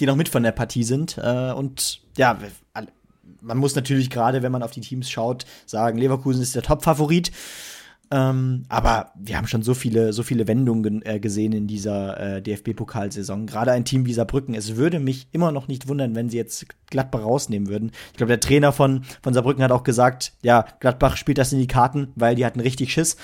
die 0.00 0.06
noch 0.06 0.16
mit 0.16 0.30
von 0.30 0.42
der 0.42 0.52
Partie 0.52 0.84
sind. 0.84 1.18
Äh, 1.18 1.52
und 1.52 2.00
ja, 2.16 2.38
man 3.44 3.58
muss 3.58 3.76
natürlich 3.76 4.10
gerade, 4.10 4.42
wenn 4.42 4.52
man 4.52 4.62
auf 4.62 4.72
die 4.72 4.80
Teams 4.80 5.08
schaut, 5.10 5.44
sagen, 5.66 5.98
Leverkusen 5.98 6.42
ist 6.42 6.54
der 6.54 6.62
Top-Favorit. 6.62 7.30
Ähm, 8.10 8.64
aber 8.68 9.12
wir 9.14 9.36
haben 9.36 9.46
schon 9.46 9.62
so 9.62 9.74
viele, 9.74 10.12
so 10.12 10.22
viele 10.22 10.46
Wendungen 10.46 11.02
äh, 11.04 11.18
gesehen 11.18 11.52
in 11.52 11.66
dieser 11.66 12.36
äh, 12.36 12.42
DFB-Pokalsaison. 12.42 13.46
Gerade 13.46 13.72
ein 13.72 13.84
Team 13.84 14.06
wie 14.06 14.12
Saarbrücken. 14.12 14.54
Es 14.54 14.76
würde 14.76 15.00
mich 15.00 15.26
immer 15.32 15.52
noch 15.52 15.68
nicht 15.68 15.88
wundern, 15.88 16.14
wenn 16.14 16.28
sie 16.28 16.36
jetzt 16.36 16.66
Gladbach 16.90 17.22
rausnehmen 17.22 17.68
würden. 17.68 17.92
Ich 18.12 18.18
glaube, 18.18 18.28
der 18.28 18.40
Trainer 18.40 18.72
von, 18.72 19.04
von 19.22 19.32
Saarbrücken 19.32 19.64
hat 19.64 19.72
auch 19.72 19.84
gesagt, 19.84 20.32
ja, 20.42 20.66
Gladbach 20.80 21.16
spielt 21.16 21.38
das 21.38 21.52
in 21.52 21.58
die 21.58 21.66
Karten, 21.66 22.08
weil 22.14 22.34
die 22.34 22.44
hatten 22.44 22.60
richtig 22.60 22.92
Schiss. 22.92 23.16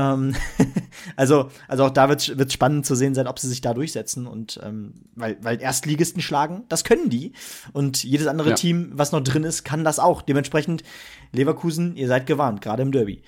Ähm, 0.00 0.34
also, 1.16 1.50
also 1.68 1.84
auch 1.84 1.90
da 1.90 2.08
wird 2.08 2.28
es 2.28 2.52
spannend 2.52 2.86
zu 2.86 2.94
sehen 2.94 3.14
sein, 3.14 3.26
ob 3.26 3.38
sie 3.38 3.48
sich 3.48 3.60
da 3.60 3.74
durchsetzen. 3.74 4.26
Und 4.26 4.60
ähm, 4.62 4.94
weil, 5.14 5.36
weil 5.42 5.60
Erstligisten 5.60 6.22
schlagen, 6.22 6.64
das 6.68 6.84
können 6.84 7.10
die. 7.10 7.32
Und 7.72 8.02
jedes 8.02 8.26
andere 8.26 8.50
ja. 8.50 8.54
Team, 8.54 8.92
was 8.94 9.12
noch 9.12 9.22
drin 9.22 9.44
ist, 9.44 9.64
kann 9.64 9.84
das 9.84 9.98
auch. 9.98 10.22
Dementsprechend, 10.22 10.82
Leverkusen, 11.32 11.96
ihr 11.96 12.08
seid 12.08 12.26
gewarnt, 12.26 12.62
gerade 12.62 12.82
im 12.82 12.92
Derby. 12.92 13.22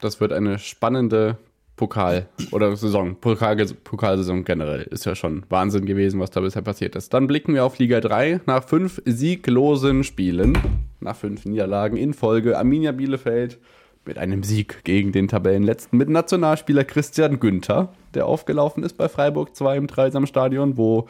Das 0.00 0.20
wird 0.20 0.32
eine 0.32 0.58
spannende 0.58 1.38
Pokal 1.76 2.28
oder 2.50 2.76
Saison, 2.76 3.16
Pokal, 3.16 3.56
Pokalsaison 3.56 4.44
generell. 4.44 4.82
Ist 4.82 5.06
ja 5.06 5.14
schon 5.14 5.44
Wahnsinn 5.48 5.86
gewesen, 5.86 6.20
was 6.20 6.30
da 6.30 6.40
bisher 6.40 6.62
passiert 6.62 6.94
ist. 6.94 7.14
Dann 7.14 7.26
blicken 7.26 7.54
wir 7.54 7.64
auf 7.64 7.78
Liga 7.78 8.00
3 8.00 8.42
nach 8.46 8.64
fünf 8.64 9.00
sieglosen 9.06 10.04
Spielen, 10.04 10.58
nach 11.00 11.16
fünf 11.16 11.46
Niederlagen 11.46 11.96
in 11.96 12.12
Folge. 12.12 12.58
Arminia 12.58 12.92
Bielefeld 12.92 13.58
mit 14.04 14.18
einem 14.18 14.42
Sieg 14.42 14.82
gegen 14.84 15.12
den 15.12 15.28
Tabellenletzten 15.28 15.98
mit 15.98 16.08
Nationalspieler 16.08 16.84
Christian 16.84 17.38
Günther, 17.38 17.92
der 18.14 18.26
aufgelaufen 18.26 18.82
ist 18.82 18.96
bei 18.96 19.08
Freiburg 19.08 19.54
2 19.54 19.76
im 19.76 19.86
Dreisamstadion, 19.86 20.76
wo 20.76 21.06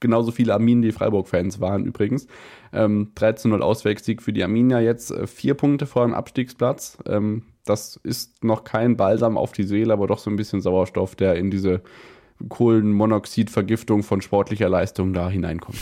genauso 0.00 0.30
viele 0.30 0.54
Armin 0.54 0.82
wie 0.82 0.92
Freiburg-Fans 0.92 1.60
waren 1.60 1.84
übrigens. 1.84 2.26
Ähm, 2.72 3.12
13-0 3.16 3.60
Auswärtssieg 3.60 4.22
für 4.22 4.32
die 4.32 4.42
Arminia, 4.42 4.80
jetzt 4.80 5.10
äh, 5.10 5.26
vier 5.26 5.54
Punkte 5.54 5.86
vor 5.86 6.04
dem 6.04 6.14
Abstiegsplatz. 6.14 6.98
Ähm, 7.06 7.44
das 7.64 7.96
ist 8.02 8.44
noch 8.44 8.64
kein 8.64 8.96
Balsam 8.96 9.36
auf 9.36 9.52
die 9.52 9.64
Seele, 9.64 9.92
aber 9.92 10.06
doch 10.06 10.18
so 10.18 10.30
ein 10.30 10.36
bisschen 10.36 10.60
Sauerstoff, 10.60 11.14
der 11.14 11.36
in 11.36 11.50
diese 11.50 11.82
Kohlenmonoxidvergiftung 12.48 14.02
von 14.02 14.20
sportlicher 14.20 14.68
Leistung 14.68 15.12
da 15.12 15.28
hineinkommt. 15.28 15.78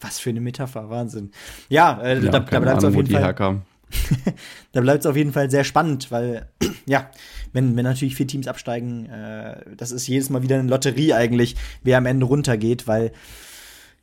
Was 0.00 0.18
für 0.18 0.30
eine 0.30 0.40
Metapher, 0.40 0.90
Wahnsinn. 0.90 1.30
Ja, 1.68 2.00
äh, 2.02 2.22
ja 2.22 2.30
da, 2.30 2.40
da 2.40 2.60
bleibt 2.60 2.78
es 2.78 2.84
auf 2.84 2.94
jeden 2.94 3.10
Fall. 3.10 3.22
Herkam. 3.22 3.62
da 4.72 4.80
bleibt 4.80 5.00
es 5.00 5.06
auf 5.06 5.16
jeden 5.16 5.32
Fall 5.32 5.50
sehr 5.50 5.64
spannend, 5.64 6.10
weil, 6.10 6.48
ja, 6.86 7.10
wenn, 7.52 7.76
wenn 7.76 7.84
natürlich 7.84 8.16
vier 8.16 8.26
Teams 8.26 8.48
absteigen, 8.48 9.06
äh, 9.06 9.76
das 9.76 9.92
ist 9.92 10.06
jedes 10.06 10.30
Mal 10.30 10.42
wieder 10.42 10.58
eine 10.58 10.68
Lotterie 10.68 11.14
eigentlich, 11.14 11.56
wer 11.82 11.98
am 11.98 12.06
Ende 12.06 12.26
runtergeht, 12.26 12.86
weil, 12.86 13.12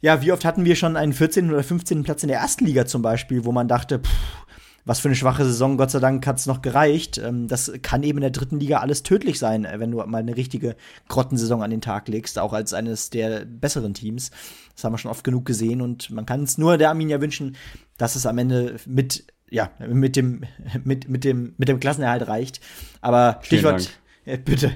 ja, 0.01 0.21
wie 0.21 0.31
oft 0.31 0.45
hatten 0.45 0.65
wir 0.65 0.75
schon 0.75 0.97
einen 0.97 1.13
14. 1.13 1.51
oder 1.51 1.63
15. 1.63 2.03
Platz 2.03 2.23
in 2.23 2.29
der 2.29 2.39
ersten 2.39 2.65
Liga 2.65 2.85
zum 2.85 3.01
Beispiel, 3.01 3.45
wo 3.45 3.51
man 3.51 3.67
dachte, 3.67 3.99
pff, 3.99 4.43
was 4.85 4.99
für 4.99 5.07
eine 5.07 5.15
schwache 5.15 5.45
Saison, 5.45 5.77
Gott 5.77 5.91
sei 5.91 5.99
Dank 5.99 6.25
hat 6.27 6.39
es 6.39 6.45
noch 6.45 6.61
gereicht. 6.61 7.17
Ähm, 7.17 7.47
das 7.47 7.71
kann 7.81 8.03
eben 8.03 8.17
in 8.17 8.23
der 8.23 8.31
dritten 8.31 8.59
Liga 8.59 8.79
alles 8.79 9.03
tödlich 9.03 9.39
sein, 9.39 9.65
äh, 9.65 9.79
wenn 9.79 9.91
du 9.91 9.97
mal 10.05 10.17
eine 10.17 10.35
richtige 10.35 10.75
Grottensaison 11.07 11.63
an 11.63 11.71
den 11.71 11.81
Tag 11.81 12.07
legst, 12.07 12.37
auch 12.37 12.53
als 12.53 12.73
eines 12.73 13.09
der 13.09 13.45
besseren 13.45 13.93
Teams. 13.93 14.31
Das 14.75 14.83
haben 14.83 14.93
wir 14.93 14.97
schon 14.97 15.11
oft 15.11 15.23
genug 15.23 15.45
gesehen 15.45 15.81
und 15.81 16.09
man 16.09 16.25
kann 16.25 16.43
es 16.43 16.57
nur 16.57 16.77
der 16.77 16.89
Arminia 16.89 17.21
wünschen, 17.21 17.55
dass 17.97 18.15
es 18.15 18.25
am 18.25 18.37
Ende 18.37 18.77
mit 18.85 19.25
ja, 19.53 19.69
mit 19.87 20.15
dem, 20.15 20.41
mit, 20.83 21.07
mit 21.07 21.23
dem, 21.23 21.53
mit 21.57 21.69
dem 21.69 21.79
Klassenerhalt 21.79 22.27
reicht. 22.27 22.59
Aber 23.01 23.39
Stichwort, 23.43 23.91
äh, 24.25 24.37
bitte. 24.37 24.71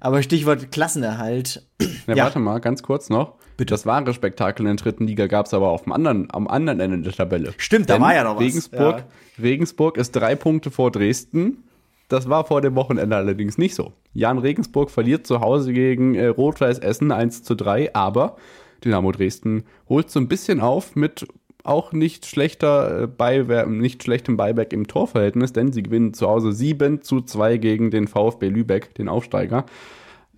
Aber 0.00 0.20
Stichwort 0.22 0.72
Klassenerhalt. 0.72 1.64
Ja, 2.08 2.14
ja, 2.14 2.24
warte 2.24 2.40
mal, 2.40 2.60
ganz 2.60 2.82
kurz 2.82 3.08
noch. 3.08 3.34
Bitte. 3.56 3.72
Das 3.72 3.86
wahre 3.86 4.12
Spektakel 4.12 4.66
in 4.66 4.76
der 4.76 4.82
dritten 4.82 5.06
Liga 5.06 5.28
gab 5.28 5.46
es 5.46 5.54
aber 5.54 5.68
auf 5.68 5.84
dem 5.84 5.92
anderen, 5.92 6.28
am 6.30 6.48
anderen 6.48 6.80
Ende 6.80 7.00
der 7.02 7.12
Tabelle. 7.12 7.54
Stimmt, 7.56 7.88
Denn 7.88 8.00
da 8.00 8.04
war 8.04 8.14
ja 8.14 8.24
noch 8.24 8.34
was. 8.34 8.42
Regensburg, 8.42 8.98
ja. 8.98 9.42
Regensburg 9.42 9.96
ist 9.96 10.10
drei 10.12 10.34
Punkte 10.34 10.70
vor 10.70 10.90
Dresden. 10.90 11.62
Das 12.08 12.28
war 12.28 12.44
vor 12.44 12.60
dem 12.60 12.74
Wochenende 12.74 13.16
allerdings 13.16 13.58
nicht 13.58 13.74
so. 13.74 13.92
Jan 14.12 14.38
Regensburg 14.38 14.90
verliert 14.90 15.26
zu 15.26 15.40
Hause 15.40 15.72
gegen 15.72 16.14
äh, 16.16 16.26
Rot-Weiß 16.26 16.80
Essen 16.80 17.12
1 17.12 17.44
zu 17.44 17.54
3, 17.54 17.94
aber 17.94 18.36
Dynamo 18.84 19.12
Dresden 19.12 19.64
holt 19.88 20.10
so 20.10 20.20
ein 20.20 20.28
bisschen 20.28 20.60
auf 20.60 20.96
mit 20.96 21.26
auch 21.66 21.92
nicht 21.92 22.26
schlechter 22.26 23.02
äh, 23.02 23.06
Beiwerk, 23.06 23.68
nicht 23.68 24.02
schlechtem 24.02 24.36
Beiwerk 24.36 24.72
im 24.72 24.86
Torverhältnis, 24.86 25.52
denn 25.52 25.72
sie 25.72 25.82
gewinnen 25.82 26.14
zu 26.14 26.28
Hause 26.28 26.52
7 26.52 27.02
zu 27.02 27.20
2 27.20 27.58
gegen 27.58 27.90
den 27.90 28.08
VfB 28.08 28.48
Lübeck, 28.48 28.94
den 28.94 29.08
Aufsteiger. 29.08 29.66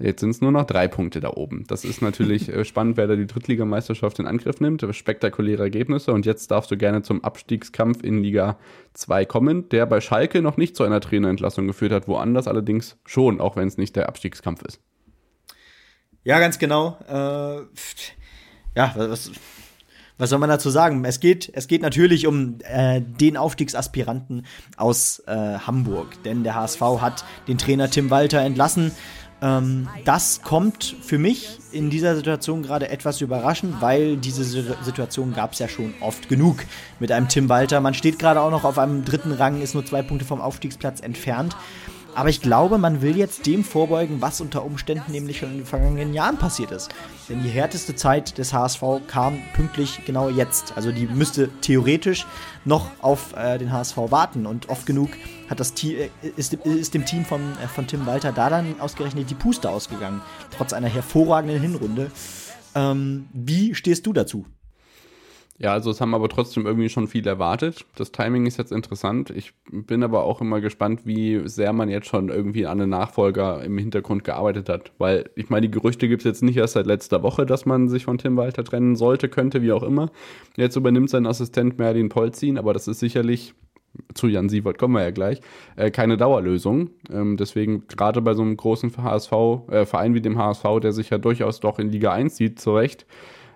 Jetzt 0.01 0.21
sind 0.21 0.31
es 0.31 0.41
nur 0.41 0.53
noch 0.53 0.65
drei 0.65 0.87
Punkte 0.87 1.19
da 1.19 1.31
oben. 1.31 1.65
Das 1.67 1.85
ist 1.85 2.03
natürlich 2.03 2.49
äh, 2.53 2.65
spannend, 2.65 2.97
wer 2.97 3.07
da 3.07 3.17
die 3.17 3.27
Drittligameisterschaft 3.27 4.19
in 4.21 4.27
Angriff 4.27 4.61
nimmt. 4.61 4.87
Spektakuläre 4.95 5.65
Ergebnisse. 5.65 6.13
Und 6.13 6.25
jetzt 6.25 6.51
darfst 6.51 6.71
du 6.71 6.77
gerne 6.77 7.03
zum 7.03 7.25
Abstiegskampf 7.25 8.05
in 8.05 8.23
Liga 8.23 8.59
2 8.95 9.25
kommen, 9.25 9.69
der 9.71 9.87
bei 9.87 10.01
Schalke 10.01 10.41
noch 10.41 10.57
nicht 10.57 10.77
zu 10.77 10.85
einer 10.85 11.01
Trainerentlassung 11.01 11.67
geführt 11.67 11.93
hat, 11.93 12.07
woanders 12.07 12.47
allerdings 12.47 12.99
schon, 13.05 13.41
auch 13.41 13.57
wenn 13.57 13.67
es 13.67 13.77
nicht 13.77 13.97
der 13.97 14.09
Abstiegskampf 14.09 14.63
ist. 14.63 14.81
Ja, 16.23 16.39
ganz 16.39 16.59
genau. 16.59 16.99
Äh, 17.09 17.63
ja, 18.77 18.95
was, 18.97 19.33
was 20.19 20.31
soll 20.31 20.39
man 20.39 20.51
dazu 20.51 20.69
sagen? 20.71 21.05
Es 21.05 21.21
geht, 21.21 21.51
es 21.55 21.69
geht 21.69 21.83
natürlich 21.83 22.27
um 22.27 22.57
äh, 22.65 23.01
den 23.01 23.37
Aufstiegsaspiranten 23.37 24.45
aus 24.77 25.23
äh, 25.27 25.33
Hamburg, 25.33 26.23
denn 26.25 26.43
der 26.45 26.57
HSV 26.57 26.81
hat 27.01 27.25
den 27.47 27.57
Trainer 27.57 27.89
Tim 27.89 28.11
Walter 28.11 28.41
entlassen. 28.41 28.93
Ähm, 29.41 29.89
das 30.05 30.43
kommt 30.43 30.97
für 31.01 31.19
mich 31.19 31.59
in 31.71 31.91
dieser 31.91 32.17
Situation 32.17 32.63
gerade 32.63 32.89
etwas 32.89 33.21
überraschend, 33.21 33.81
weil 33.81 34.17
diese 34.17 34.43
Situation 34.45 35.33
gab 35.33 35.53
es 35.53 35.61
ja 35.61 35.69
schon 35.69 35.95
oft 36.01 36.29
genug 36.29 36.65
mit 36.99 37.13
einem 37.13 37.29
Tim 37.29 37.49
Walter. 37.49 37.81
Man 37.81 37.95
steht 37.95 38.19
gerade 38.19 38.41
auch 38.41 38.51
noch 38.51 38.65
auf 38.65 38.79
einem 38.79 39.05
dritten 39.05 39.33
Rang, 39.33 39.61
ist 39.63 39.75
nur 39.75 39.87
zwei 39.87 40.03
Punkte 40.03 40.25
vom 40.25 40.41
Aufstiegsplatz 40.41 41.01
entfernt. 41.01 41.55
Aber 42.15 42.31
ich 42.31 42.41
glaube, 42.41 42.79
man 42.79 43.01
will 43.01 43.17
jetzt 43.17 43.47
dem 43.47 43.63
vorbeugen, 43.63 44.21
was 44.21 44.41
unter 44.41 44.65
Umständen 44.65 45.13
nämlich 45.13 45.39
schon 45.39 45.51
in 45.51 45.57
den 45.59 45.67
vergangenen 45.67 46.15
Jahren 46.15 46.37
passiert 46.37 46.73
ist. 46.73 46.91
Denn 47.29 47.43
die 47.43 47.49
härteste 47.49 47.95
Zeit 47.95 48.39
des 48.39 48.53
HSV 48.53 48.83
kam 49.07 49.39
pünktlich 49.55 50.01
genau 50.05 50.29
jetzt. 50.29 50.73
Also 50.77 50.91
die 50.91 51.07
müsste 51.07 51.49
theoretisch 51.61 52.27
noch 52.65 52.91
auf 53.01 53.37
äh, 53.37 53.59
den 53.59 53.73
HSV 53.73 53.97
warten. 53.97 54.47
Und 54.47 54.69
oft 54.69 54.85
genug 54.87 55.11
hat 55.49 55.61
das 55.61 55.75
Team, 55.75 55.97
äh, 55.97 56.29
ist, 56.37 56.55
ist, 56.55 56.95
dem 56.95 57.05
Team 57.05 57.25
von, 57.25 57.41
äh, 57.63 57.69
von 57.69 57.87
Tim 57.87 58.07
Walter 58.07 58.33
da 58.33 58.51
dann 58.51 58.81
ausgerechnet 58.81 59.31
die 59.31 59.35
Puste 59.35 59.71
ausgegangen. 59.71 60.21
Trotz 60.57 60.73
einer 60.73 60.89
hervorragenden 60.89 61.61
Hinrunde. 61.61 62.11
Ähm, 62.75 63.29
wie 63.33 63.75
stehst 63.75 64.07
du 64.07 64.13
dazu? 64.13 64.45
Ja, 65.61 65.73
also 65.73 65.91
es 65.91 66.01
haben 66.01 66.15
aber 66.15 66.29
trotzdem 66.29 66.67
irgendwie 66.67 66.89
schon 66.89 67.09
viel 67.09 67.27
erwartet. 67.27 67.85
Das 67.97 68.13
Timing 68.13 68.47
ist 68.47 68.59
jetzt 68.59 68.71
interessant. 68.71 69.31
Ich 69.31 69.55
bin 69.73 70.05
aber 70.05 70.23
auch 70.23 70.41
immer 70.41 70.61
gespannt, 70.61 71.01
wie 71.05 71.49
sehr 71.49 71.73
man 71.73 71.89
jetzt 71.89 72.07
schon 72.07 72.29
irgendwie 72.29 72.67
an 72.67 72.81
einen 72.81 72.91
Nachfolger 72.91 73.65
im 73.65 73.77
Hintergrund 73.77 74.23
gearbeitet 74.23 74.69
hat. 74.69 74.93
Weil 74.99 75.31
ich 75.35 75.51
meine, 75.51 75.67
die 75.67 75.73
Gerüchte 75.73 76.09
gibt 76.09 76.23
es 76.23 76.27
jetzt 76.27 76.43
nicht 76.45 76.57
erst 76.57 76.75
seit 76.75 76.87
letzter 76.87 77.25
Woche, 77.25 77.45
dass 77.45 77.67
man 77.67 77.89
sich 77.89 78.05
von 78.05 78.19
Tim 78.19 78.37
Walter 78.37 78.63
trennen 78.63 78.95
sollte, 78.95 79.29
könnte, 79.29 79.61
wie 79.61 79.73
auch 79.73 79.83
immer. 79.83 80.13
Jetzt 80.57 80.77
übernimmt 80.77 81.11
sein 81.11 81.27
Assistent 81.27 81.77
Merlin 81.77 82.09
Polzin, 82.09 82.57
aber 82.57 82.73
das 82.73 82.87
ist 82.87 83.01
sicherlich 83.01 83.55
zu 84.15 84.29
Jan 84.29 84.49
Sievert 84.49 84.79
kommen 84.79 84.95
wir 84.95 85.03
ja 85.03 85.11
gleich, 85.11 85.41
äh, 85.75 85.91
keine 85.91 86.17
Dauerlösung. 86.17 86.91
Ähm, 87.11 87.37
deswegen 87.37 87.89
gerade 87.89 88.23
bei 88.23 88.35
so 88.35 88.43
einem 88.43 88.57
großen 88.57 88.97
HSV, 88.97 89.33
äh, 89.71 89.87
Verein 89.87 90.15
wie 90.15 90.21
dem 90.21 90.39
HSV, 90.39 90.81
der 90.81 90.93
sich 90.93 91.11
ja 91.11 91.19
durchaus 91.19 91.59
doch 91.59 91.81
in 91.81 91.91
Liga 91.91 92.13
1 92.13 92.37
sieht, 92.37 92.61
zurecht, 92.61 93.07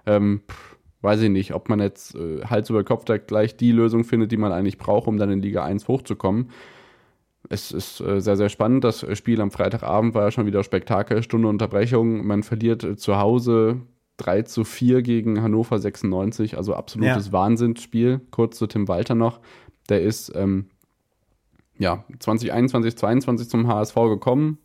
ähm, 0.04 0.40
pff, 0.50 0.71
weiß 1.02 1.20
ich 1.22 1.30
nicht, 1.30 1.52
ob 1.52 1.68
man 1.68 1.80
jetzt 1.80 2.14
äh, 2.14 2.44
Hals 2.44 2.70
über 2.70 2.84
Kopf 2.84 3.04
da 3.04 3.18
gleich 3.18 3.56
die 3.56 3.72
Lösung 3.72 4.04
findet, 4.04 4.32
die 4.32 4.36
man 4.36 4.52
eigentlich 4.52 4.78
braucht, 4.78 5.08
um 5.08 5.18
dann 5.18 5.30
in 5.30 5.42
Liga 5.42 5.64
1 5.64 5.88
hochzukommen. 5.88 6.50
Es 7.48 7.72
ist 7.72 8.00
äh, 8.00 8.20
sehr, 8.20 8.36
sehr 8.36 8.48
spannend. 8.48 8.84
Das 8.84 9.04
Spiel 9.18 9.40
am 9.40 9.50
Freitagabend 9.50 10.14
war 10.14 10.22
ja 10.22 10.30
schon 10.30 10.46
wieder 10.46 10.62
Spektakel, 10.62 11.22
Stunde 11.22 11.48
Unterbrechung. 11.48 12.24
Man 12.26 12.44
verliert 12.44 12.84
äh, 12.84 12.96
zu 12.96 13.18
Hause 13.18 13.82
3 14.18 14.42
zu 14.42 14.64
4 14.64 15.02
gegen 15.02 15.42
Hannover 15.42 15.78
96, 15.78 16.56
also 16.56 16.74
absolutes 16.74 17.26
ja. 17.26 17.32
Wahnsinnsspiel. 17.32 18.20
Kurz 18.30 18.58
zu 18.58 18.66
Tim 18.68 18.86
Walter 18.86 19.16
noch. 19.16 19.40
Der 19.88 20.02
ist 20.02 20.32
ähm, 20.36 20.66
ja 21.78 22.04
2021, 22.20 22.96
2022 22.96 23.48
zum 23.48 23.66
HSV 23.66 23.94
gekommen. 23.94 24.58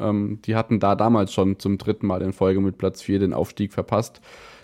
Ähm, 0.00 0.40
die 0.46 0.56
hatten 0.56 0.80
da 0.80 0.94
damals 0.94 1.34
schon 1.34 1.58
zum 1.58 1.76
dritten 1.76 2.06
Mal 2.06 2.22
in 2.22 2.32
Folge 2.32 2.60
mit 2.62 2.78
Platz 2.78 3.02
4 3.02 3.18
den 3.18 3.34
Aufstieg 3.34 3.74
verpasst. 3.74 4.22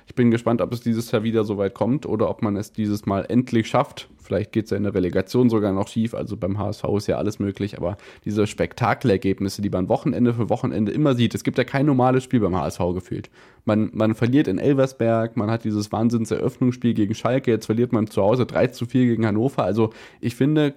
Ich 0.09 0.15
bin 0.15 0.31
gespannt, 0.31 0.63
ob 0.63 0.73
es 0.73 0.81
dieses 0.81 1.11
Jahr 1.13 1.23
wieder 1.23 1.45
so 1.45 1.59
weit 1.59 1.75
kommt 1.75 2.07
oder 2.07 2.31
ob 2.31 2.41
man 2.41 2.57
es 2.57 2.73
dieses 2.73 3.05
Mal 3.05 3.27
endlich 3.29 3.69
schafft. 3.69 4.09
Vielleicht 4.17 4.53
geht 4.53 4.65
es 4.65 4.71
ja 4.71 4.79
in 4.79 4.85
der 4.85 4.95
Relegation 4.95 5.51
sogar 5.51 5.73
noch 5.73 5.87
schief. 5.87 6.15
Also 6.15 6.35
beim 6.39 6.59
HSV 6.59 6.85
ist 6.97 7.09
ja 7.09 7.19
alles 7.19 7.39
möglich, 7.39 7.77
aber 7.77 7.99
diese 8.25 8.47
Spektakelergebnisse, 8.47 9.61
die 9.61 9.69
man 9.69 9.91
Wochenende 9.91 10.33
für 10.33 10.49
Wochenende 10.49 10.93
immer 10.93 11.15
sieht, 11.15 11.35
es 11.35 11.45
gibt 11.45 11.59
ja 11.59 11.65
kein 11.65 11.85
normales 11.85 12.25
Spiel 12.25 12.41
beim 12.41 12.57
HSV 12.57 12.81
gefühlt. 12.95 13.29
Man, 13.67 13.91
man 13.93 14.15
verliert 14.15 14.49
in 14.49 14.59
Elversberg, 14.59 15.37
man 15.37 15.51
hat 15.51 15.65
dieses 15.65 15.93
Wahnsinnseröffnungsspiel 15.93 16.95
gegen 16.95 17.15
Schalke, 17.15 17.51
jetzt 17.51 17.67
verliert 17.67 17.93
man 17.93 18.07
zu 18.07 18.23
Hause 18.23 18.47
3 18.47 18.69
zu 18.69 18.87
4 18.87 19.05
gegen 19.05 19.27
Hannover. 19.27 19.65
Also 19.65 19.91
ich 20.23 20.35
finde, 20.35 20.75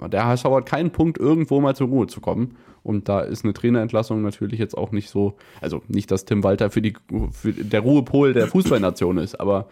der 0.00 0.26
HSV 0.26 0.44
hat 0.44 0.66
keinen 0.66 0.90
Punkt, 0.90 1.18
irgendwo 1.18 1.60
mal 1.60 1.76
zur 1.76 1.88
Ruhe 1.88 2.06
zu 2.06 2.20
kommen. 2.20 2.56
Und 2.82 3.08
da 3.08 3.20
ist 3.20 3.44
eine 3.44 3.52
Trainerentlassung 3.52 4.22
natürlich 4.22 4.60
jetzt 4.60 4.78
auch 4.78 4.92
nicht 4.92 5.10
so, 5.10 5.36
also 5.60 5.82
nicht, 5.88 6.10
dass 6.10 6.24
Tim 6.24 6.44
Walter 6.44 6.70
für 6.70 6.80
die 6.80 6.94
für 7.32 7.52
der 7.52 7.80
Ruhepol 7.80 8.32
der 8.32 8.46
Fußballnation 8.46 9.18
ist, 9.18 9.40
aber 9.40 9.68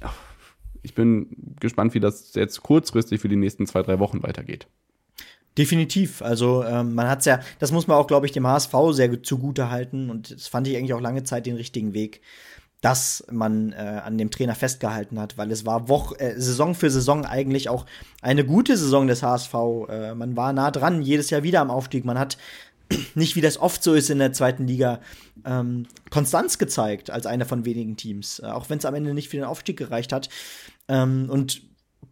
ja, 0.00 0.12
ich 0.82 0.94
bin 0.94 1.28
gespannt, 1.60 1.94
wie 1.94 2.00
das 2.00 2.34
jetzt 2.34 2.62
kurzfristig 2.62 3.20
für 3.20 3.28
die 3.28 3.36
nächsten 3.36 3.66
zwei, 3.66 3.82
drei 3.82 3.98
Wochen 3.98 4.22
weitergeht. 4.22 4.66
Definitiv. 5.58 6.22
Also 6.22 6.64
ähm, 6.64 6.94
man 6.94 7.08
hat 7.08 7.20
es 7.20 7.26
ja, 7.26 7.40
das 7.58 7.72
muss 7.72 7.86
man 7.86 7.96
auch, 7.96 8.06
glaube 8.06 8.26
ich, 8.26 8.32
dem 8.32 8.46
HSV 8.46 8.74
sehr 8.92 9.22
zugute 9.22 9.70
halten 9.70 10.10
und 10.10 10.30
das 10.30 10.46
fand 10.46 10.66
ich 10.68 10.76
eigentlich 10.76 10.94
auch 10.94 11.00
lange 11.00 11.24
Zeit 11.24 11.46
den 11.46 11.56
richtigen 11.56 11.92
Weg, 11.92 12.20
dass 12.80 13.24
man 13.30 13.72
äh, 13.72 14.00
an 14.04 14.16
dem 14.16 14.30
Trainer 14.30 14.54
festgehalten 14.54 15.20
hat, 15.20 15.36
weil 15.36 15.50
es 15.50 15.66
war 15.66 15.88
Woche, 15.88 16.18
äh, 16.18 16.40
Saison 16.40 16.74
für 16.74 16.90
Saison 16.90 17.26
eigentlich 17.26 17.68
auch 17.68 17.84
eine 18.22 18.44
gute 18.44 18.76
Saison 18.76 19.06
des 19.06 19.22
HSV. 19.22 19.54
Äh, 19.88 20.14
man 20.14 20.36
war 20.36 20.52
nah 20.52 20.70
dran, 20.70 21.02
jedes 21.02 21.30
Jahr 21.30 21.42
wieder 21.42 21.60
am 21.60 21.70
Aufstieg. 21.70 22.04
Man 22.04 22.18
hat 22.18 22.38
nicht, 23.14 23.36
wie 23.36 23.42
das 23.42 23.58
oft 23.58 23.82
so 23.82 23.94
ist 23.94 24.08
in 24.08 24.18
der 24.18 24.32
zweiten 24.32 24.66
Liga, 24.66 25.00
ähm, 25.44 25.86
Konstanz 26.10 26.58
gezeigt 26.58 27.10
als 27.10 27.26
einer 27.26 27.44
von 27.44 27.64
wenigen 27.64 27.96
Teams, 27.96 28.40
äh, 28.40 28.46
auch 28.46 28.70
wenn 28.70 28.78
es 28.78 28.84
am 28.84 28.94
Ende 28.94 29.12
nicht 29.12 29.28
für 29.28 29.36
den 29.36 29.44
Aufstieg 29.44 29.76
gereicht 29.76 30.12
hat. 30.12 30.30
Ähm, 30.88 31.28
und 31.28 31.62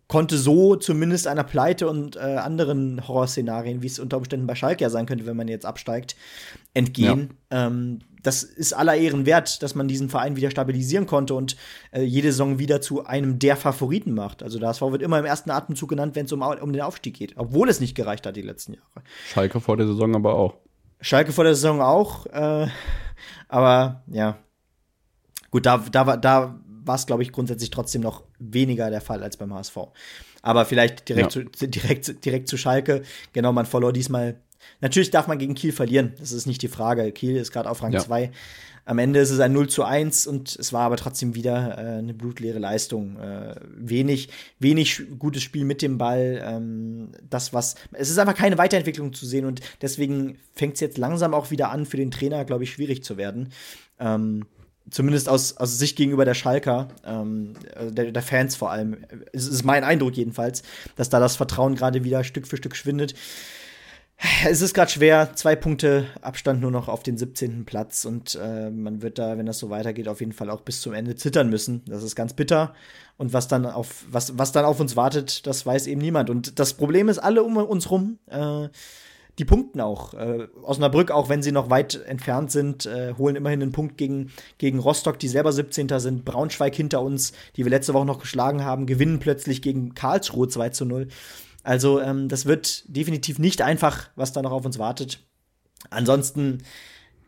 konnte 0.06 0.38
so 0.38 0.74
zumindest 0.76 1.26
einer 1.26 1.44
Pleite 1.44 1.88
und 1.88 2.16
äh, 2.16 2.20
anderen 2.20 3.06
Horrorszenarien, 3.06 3.82
wie 3.82 3.86
es 3.86 3.98
unter 3.98 4.16
Umständen 4.16 4.46
bei 4.46 4.54
Schalke 4.54 4.82
ja 4.82 4.90
sein 4.90 5.06
könnte, 5.06 5.26
wenn 5.26 5.36
man 5.36 5.48
jetzt 5.48 5.66
absteigt, 5.66 6.16
entgehen. 6.74 7.34
Ja. 7.52 7.66
Ähm, 7.66 8.00
das 8.28 8.42
ist 8.42 8.74
aller 8.74 8.94
Ehren 8.94 9.24
wert, 9.24 9.62
dass 9.62 9.74
man 9.74 9.88
diesen 9.88 10.10
Verein 10.10 10.36
wieder 10.36 10.50
stabilisieren 10.50 11.06
konnte 11.06 11.32
und 11.32 11.56
äh, 11.92 12.02
jede 12.02 12.30
Saison 12.30 12.58
wieder 12.58 12.82
zu 12.82 13.06
einem 13.06 13.38
der 13.38 13.56
Favoriten 13.56 14.12
macht. 14.12 14.42
Also 14.42 14.58
das 14.58 14.82
wird 14.82 15.00
immer 15.00 15.18
im 15.18 15.24
ersten 15.24 15.50
Atemzug 15.50 15.88
genannt, 15.88 16.14
wenn 16.14 16.26
es 16.26 16.32
um, 16.32 16.42
um 16.42 16.72
den 16.74 16.82
Aufstieg 16.82 17.16
geht, 17.16 17.32
obwohl 17.36 17.70
es 17.70 17.80
nicht 17.80 17.94
gereicht 17.94 18.26
hat 18.26 18.36
die 18.36 18.42
letzten 18.42 18.74
Jahre. 18.74 19.02
Schalke 19.30 19.60
vor 19.60 19.78
der 19.78 19.86
Saison 19.86 20.14
aber 20.14 20.34
auch. 20.34 20.58
Schalke 21.00 21.32
vor 21.32 21.44
der 21.44 21.54
Saison 21.54 21.80
auch, 21.80 22.26
äh, 22.26 22.66
aber 23.48 24.02
ja. 24.08 24.36
Gut, 25.50 25.64
da, 25.64 25.78
da, 25.78 26.06
war, 26.06 26.18
da 26.18 26.60
war 26.84 26.96
es, 26.96 27.06
glaube 27.06 27.22
ich, 27.22 27.32
grundsätzlich 27.32 27.70
trotzdem 27.70 28.02
noch 28.02 28.24
weniger 28.38 28.90
der 28.90 29.00
Fall 29.00 29.22
als 29.22 29.38
beim 29.38 29.54
HSV. 29.54 29.78
Aber 30.42 30.66
vielleicht 30.66 31.08
direkt, 31.08 31.34
ja. 31.34 31.44
zu, 31.50 31.66
direkt, 31.66 32.24
direkt 32.26 32.48
zu 32.48 32.58
Schalke. 32.58 33.02
Genau, 33.32 33.52
man 33.52 33.64
verlor 33.64 33.94
diesmal. 33.94 34.42
Natürlich 34.80 35.10
darf 35.10 35.26
man 35.26 35.38
gegen 35.38 35.54
Kiel 35.54 35.72
verlieren. 35.72 36.14
Das 36.18 36.32
ist 36.32 36.46
nicht 36.46 36.62
die 36.62 36.68
Frage. 36.68 37.10
Kiel 37.12 37.36
ist 37.36 37.52
gerade 37.52 37.70
auf 37.70 37.82
Rang 37.82 37.98
2. 37.98 38.22
Ja. 38.22 38.30
Am 38.88 38.98
Ende 38.98 39.20
ist 39.20 39.30
es 39.30 39.38
ein 39.40 39.52
0 39.52 39.68
zu 39.68 39.84
1 39.84 40.26
und 40.26 40.56
es 40.58 40.72
war 40.72 40.80
aber 40.80 40.96
trotzdem 40.96 41.34
wieder 41.34 41.76
äh, 41.76 41.98
eine 41.98 42.14
blutleere 42.14 42.58
Leistung. 42.58 43.18
Äh, 43.18 43.56
wenig, 43.76 44.30
wenig 44.60 45.02
gutes 45.18 45.42
Spiel 45.42 45.66
mit 45.66 45.82
dem 45.82 45.98
Ball. 45.98 46.42
Ähm, 46.42 47.10
das, 47.28 47.52
was. 47.52 47.74
Es 47.92 48.08
ist 48.08 48.18
einfach 48.18 48.34
keine 48.34 48.56
Weiterentwicklung 48.56 49.12
zu 49.12 49.26
sehen 49.26 49.44
und 49.44 49.60
deswegen 49.82 50.38
fängt 50.54 50.74
es 50.74 50.80
jetzt 50.80 50.96
langsam 50.96 51.34
auch 51.34 51.50
wieder 51.50 51.70
an, 51.70 51.84
für 51.84 51.98
den 51.98 52.10
Trainer, 52.10 52.46
glaube 52.46 52.64
ich, 52.64 52.72
schwierig 52.72 53.04
zu 53.04 53.18
werden. 53.18 53.50
Ähm, 54.00 54.46
zumindest 54.90 55.28
aus, 55.28 55.56
aus 55.56 55.78
Sicht 55.78 55.96
gegenüber 55.96 56.24
der 56.24 56.34
Schalker, 56.34 56.88
ähm, 57.04 57.54
also 57.74 57.92
der, 57.92 58.10
der, 58.12 58.22
Fans 58.22 58.56
vor 58.56 58.70
allem, 58.70 58.96
es 59.32 59.46
ist 59.46 59.64
mein 59.64 59.84
Eindruck 59.84 60.16
jedenfalls, 60.16 60.62
dass 60.96 61.10
da 61.10 61.20
das 61.20 61.36
Vertrauen 61.36 61.74
gerade 61.74 62.04
wieder 62.04 62.24
Stück 62.24 62.46
für 62.46 62.56
Stück 62.56 62.76
schwindet. 62.76 63.14
Es 64.44 64.62
ist 64.62 64.74
gerade 64.74 64.90
schwer, 64.90 65.30
zwei 65.36 65.54
Punkte 65.54 66.06
Abstand 66.22 66.60
nur 66.60 66.72
noch 66.72 66.88
auf 66.88 67.04
den 67.04 67.16
17. 67.16 67.64
Platz 67.64 68.04
und 68.04 68.36
äh, 68.40 68.68
man 68.68 69.00
wird 69.00 69.18
da, 69.18 69.38
wenn 69.38 69.46
das 69.46 69.60
so 69.60 69.70
weitergeht, 69.70 70.08
auf 70.08 70.18
jeden 70.18 70.32
Fall 70.32 70.50
auch 70.50 70.62
bis 70.62 70.80
zum 70.80 70.92
Ende 70.92 71.14
zittern 71.14 71.48
müssen. 71.50 71.82
Das 71.86 72.02
ist 72.02 72.16
ganz 72.16 72.34
bitter. 72.34 72.74
Und 73.16 73.32
was 73.32 73.46
dann 73.46 73.64
auf, 73.64 74.04
was, 74.10 74.36
was 74.36 74.50
dann 74.50 74.64
auf 74.64 74.80
uns 74.80 74.96
wartet, 74.96 75.46
das 75.46 75.64
weiß 75.64 75.86
eben 75.86 76.00
niemand. 76.00 76.30
Und 76.30 76.58
das 76.58 76.74
Problem 76.74 77.08
ist, 77.08 77.18
alle 77.18 77.44
um 77.44 77.56
uns 77.56 77.90
rum 77.90 78.18
äh, 78.26 78.68
die 79.38 79.44
punkten 79.44 79.80
auch. 79.80 80.14
Äh, 80.14 80.48
Osnabrück, 80.62 81.10
auch 81.12 81.28
wenn 81.28 81.42
sie 81.42 81.52
noch 81.52 81.70
weit 81.70 82.04
entfernt 82.06 82.50
sind, 82.50 82.86
äh, 82.86 83.14
holen 83.16 83.36
immerhin 83.36 83.62
einen 83.62 83.72
Punkt 83.72 83.96
gegen, 83.96 84.32
gegen 84.58 84.80
Rostock, 84.80 85.18
die 85.18 85.28
selber 85.28 85.52
17. 85.52 85.88
sind. 86.00 86.24
Braunschweig 86.24 86.74
hinter 86.74 87.02
uns, 87.02 87.32
die 87.56 87.64
wir 87.64 87.70
letzte 87.70 87.94
Woche 87.94 88.06
noch 88.06 88.18
geschlagen 88.18 88.64
haben, 88.64 88.86
gewinnen 88.86 89.20
plötzlich 89.20 89.62
gegen 89.62 89.94
Karlsruhe 89.94 90.48
2 90.48 90.70
zu 90.70 90.84
0. 90.84 91.08
Also, 91.62 92.00
ähm, 92.00 92.28
das 92.28 92.46
wird 92.46 92.84
definitiv 92.86 93.38
nicht 93.38 93.62
einfach, 93.62 94.09
was 94.16 94.32
da 94.32 94.42
noch 94.42 94.52
auf 94.52 94.64
uns 94.64 94.78
wartet. 94.78 95.20
Ansonsten. 95.90 96.59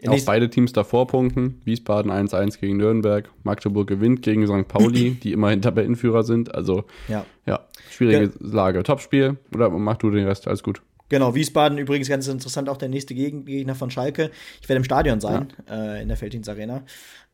Auch 0.07 0.25
beide 0.25 0.49
Teams 0.49 0.73
davor 0.73 1.07
punkten. 1.07 1.61
Wiesbaden 1.65 2.11
1-1 2.11 2.59
gegen 2.59 2.79
Nürnberg. 2.79 3.29
Magdeburg 3.45 3.87
gewinnt 3.87 4.23
gegen 4.23 4.47
St. 4.47 4.67
Pauli, 4.67 5.11
die 5.23 5.33
immerhin 5.33 5.61
Tabellenführer 5.61 6.23
sind. 6.23 6.55
Also, 6.55 6.85
ja, 7.09 7.27
ja 7.47 7.61
schwierige 7.91 8.33
ja. 8.33 8.33
Lage. 8.41 8.83
Topspiel. 8.83 9.37
Oder 9.55 9.69
mach 9.69 9.99
du 9.99 10.11
den 10.11 10.27
Rest? 10.27 10.49
Alles 10.49 10.63
gut. 10.63 10.81
Genau, 11.11 11.35
Wiesbaden 11.35 11.77
übrigens 11.77 12.09
ganz 12.09 12.29
interessant, 12.29 12.69
auch 12.69 12.77
der 12.77 12.89
nächste 12.89 13.15
Gegner 13.15 13.75
von 13.75 13.91
Schalke. 13.91 14.31
Ich 14.63 14.69
werde 14.69 14.79
im 14.79 14.85
Stadion 14.85 15.21
sein, 15.21 15.53
ja. 15.69 15.97
äh, 15.97 16.03
in 16.03 16.09
der 16.09 16.17
Felddienst 16.17 16.49
Arena. 16.49 16.85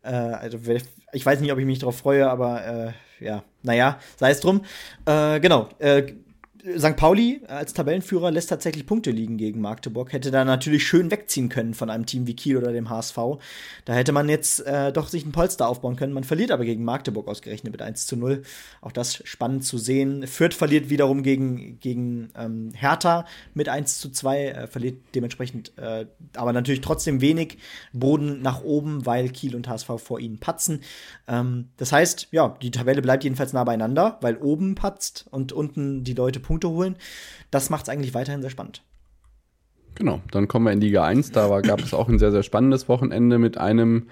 Äh, 0.03 0.15
also 0.15 0.59
ich 1.13 1.27
weiß 1.27 1.41
nicht, 1.41 1.53
ob 1.53 1.59
ich 1.59 1.67
mich 1.67 1.79
darauf 1.79 1.99
freue, 1.99 2.29
aber 2.29 2.95
äh, 3.21 3.25
ja, 3.25 3.45
naja, 3.63 3.99
sei 4.17 4.31
es 4.31 4.41
drum. 4.41 4.63
Äh, 5.05 5.41
genau, 5.41 5.69
äh, 5.79 6.15
St. 6.75 6.97
Pauli 6.97 7.43
als 7.47 7.75
Tabellenführer 7.75 8.33
lässt 8.33 8.49
tatsächlich 8.49 8.87
Punkte 8.87 9.13
liegen 9.13 9.37
gegen 9.37 9.61
Magdeburg. 9.61 10.13
Hätte 10.13 10.33
da 10.33 10.45
natürlich 10.45 10.85
schön 10.85 11.13
wegziehen 11.13 11.49
können 11.49 11.75
von 11.75 11.91
einem 11.91 12.07
Team 12.07 12.27
wie 12.27 12.35
Kiel 12.35 12.57
oder 12.57 12.73
dem 12.73 12.91
HSV. 12.91 13.17
Da 13.85 13.95
hätte 13.95 14.11
man 14.11 14.29
jetzt 14.29 14.67
äh, 14.67 14.93
doch 14.93 15.07
sich 15.07 15.25
ein 15.25 15.31
Polster 15.31 15.69
aufbauen 15.69 15.95
können. 15.95 16.13
Man 16.13 16.25
verliert 16.25 16.51
aber 16.51 16.65
gegen 16.65 16.85
Magdeburg 16.85 17.29
ausgerechnet 17.29 17.73
mit 17.73 17.83
1 17.83 18.07
zu 18.07 18.17
0. 18.17 18.43
Auch 18.81 18.91
das 18.91 19.23
spannend 19.25 19.65
zu 19.65 19.79
sehen. 19.79 20.27
Fürth 20.27 20.55
verliert 20.55 20.91
wiederum 20.91 21.23
gegen, 21.23 21.79
gegen 21.79 22.31
ähm, 22.37 22.73
Hertha 22.75 23.27
mit 23.55 23.69
1 23.69 24.01
zu 24.01 24.11
2. 24.11 24.47
Äh, 24.47 24.67
verliert 24.67 24.97
dementsprechend 25.15 25.73
äh, 25.79 26.07
aber 26.35 26.53
natürlich 26.53 26.81
trotzdem 26.81 27.21
wenig 27.21 27.59
Boden 27.93 28.43
nach 28.43 28.65
oben, 28.65 29.07
weil 29.07 29.29
Kiel 29.29 29.55
und 29.55 29.69
HSV 29.69 29.91
vor 29.99 30.19
ihnen 30.19 30.39
patzen. 30.39 30.81
Ähm, 31.29 31.69
das 31.77 31.93
heißt, 31.93 32.29
ja, 32.33 32.57
die 32.61 32.73
Tabelle 32.73 33.03
bleibt 33.03 33.23
jedenfalls 33.23 33.53
nah 33.53 33.63
beieinander, 33.63 34.19
weil 34.21 34.37
oben 34.39 34.75
patzt 34.75 35.27
und 35.31 35.53
unten 35.53 36.03
die 36.03 36.15
Leute 36.15 36.41
punkten 36.41 36.56
Punkte 36.57 36.69
holen. 36.71 36.97
Das 37.51 37.71
macht 37.71 37.85
es 37.85 37.89
eigentlich 37.89 38.15
weiterhin 38.15 38.41
sehr 38.41 38.51
spannend. 38.51 38.83
Genau, 39.95 40.21
dann 40.31 40.49
kommen 40.49 40.67
wir 40.67 40.73
in 40.73 40.81
Liga 40.81 41.05
1. 41.05 41.33
Da 41.33 41.61
gab 41.61 41.81
es 41.81 41.95
auch 41.95 42.09
ein 42.09 42.19
sehr, 42.19 42.33
sehr 42.33 42.43
spannendes 42.43 42.89
Wochenende 42.89 43.39
mit 43.39 43.57
einem 43.57 44.09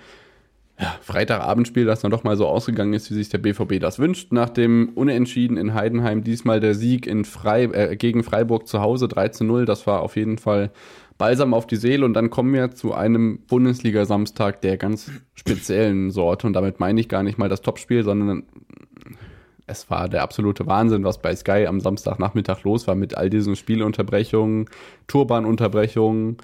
ja, 0.80 0.96
Freitagabendspiel, 1.02 1.84
das 1.84 2.00
dann 2.00 2.10
doch 2.10 2.24
mal 2.24 2.36
so 2.36 2.48
ausgegangen 2.48 2.94
ist, 2.94 3.10
wie 3.10 3.14
sich 3.14 3.28
der 3.28 3.38
BVB 3.38 3.78
das 3.80 3.98
wünscht. 3.98 4.32
Nach 4.32 4.48
dem 4.48 4.90
Unentschieden 4.94 5.56
in 5.56 5.74
Heidenheim 5.74 6.24
diesmal 6.24 6.58
der 6.58 6.74
Sieg 6.74 7.06
in 7.06 7.24
Frei, 7.24 7.64
äh, 7.64 7.96
gegen 7.96 8.24
Freiburg 8.24 8.66
zu 8.66 8.80
Hause 8.80 9.06
3 9.06 9.28
zu 9.28 9.44
0. 9.44 9.66
Das 9.66 9.86
war 9.86 10.00
auf 10.00 10.16
jeden 10.16 10.38
Fall 10.38 10.70
Balsam 11.16 11.54
auf 11.54 11.66
die 11.66 11.76
Seele. 11.76 12.04
Und 12.04 12.14
dann 12.14 12.30
kommen 12.30 12.52
wir 12.52 12.72
zu 12.72 12.92
einem 12.92 13.40
Bundesliga-Samstag 13.46 14.62
der 14.62 14.78
ganz 14.78 15.10
speziellen 15.34 16.10
Sorte. 16.10 16.46
Und 16.46 16.54
damit 16.54 16.80
meine 16.80 17.00
ich 17.00 17.08
gar 17.08 17.22
nicht 17.22 17.38
mal 17.38 17.48
das 17.48 17.60
Topspiel, 17.60 18.02
sondern 18.02 18.44
es 19.66 19.90
war 19.90 20.08
der 20.08 20.22
absolute 20.22 20.66
Wahnsinn, 20.66 21.04
was 21.04 21.18
bei 21.18 21.34
Sky 21.34 21.66
am 21.66 21.80
Samstagnachmittag 21.80 22.62
los 22.64 22.86
war 22.86 22.94
mit 22.94 23.16
all 23.16 23.30
diesen 23.30 23.56
Spielunterbrechungen, 23.56 24.66
Turbanunterbrechungen. 25.06 26.36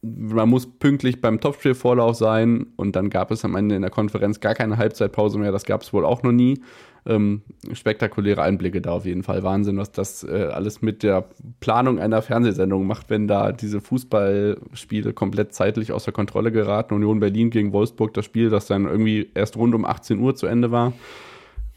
Man 0.00 0.48
muss 0.48 0.66
pünktlich 0.66 1.20
beim 1.20 1.40
Topspielvorlauf 1.40 2.14
sein 2.14 2.68
und 2.76 2.94
dann 2.94 3.10
gab 3.10 3.32
es 3.32 3.44
am 3.44 3.56
Ende 3.56 3.74
in 3.74 3.82
der 3.82 3.90
Konferenz 3.90 4.38
gar 4.38 4.54
keine 4.54 4.76
Halbzeitpause 4.76 5.38
mehr. 5.38 5.50
Das 5.50 5.64
gab 5.64 5.82
es 5.82 5.92
wohl 5.92 6.04
auch 6.04 6.22
noch 6.22 6.30
nie. 6.30 6.62
Ähm, 7.04 7.42
spektakuläre 7.72 8.42
Einblicke 8.42 8.80
da 8.80 8.92
auf 8.92 9.06
jeden 9.06 9.24
Fall. 9.24 9.42
Wahnsinn, 9.42 9.76
was 9.76 9.90
das 9.90 10.22
äh, 10.22 10.50
alles 10.52 10.82
mit 10.82 11.02
der 11.02 11.28
Planung 11.58 11.98
einer 11.98 12.22
Fernsehsendung 12.22 12.86
macht, 12.86 13.10
wenn 13.10 13.26
da 13.26 13.50
diese 13.50 13.80
Fußballspiele 13.80 15.12
komplett 15.14 15.52
zeitlich 15.52 15.90
außer 15.90 16.12
Kontrolle 16.12 16.52
geraten. 16.52 16.94
Union 16.94 17.18
Berlin 17.18 17.50
gegen 17.50 17.72
Wolfsburg, 17.72 18.14
das 18.14 18.24
Spiel, 18.24 18.50
das 18.50 18.66
dann 18.66 18.84
irgendwie 18.84 19.28
erst 19.34 19.56
rund 19.56 19.74
um 19.74 19.84
18 19.84 20.20
Uhr 20.20 20.36
zu 20.36 20.46
Ende 20.46 20.70
war 20.70 20.92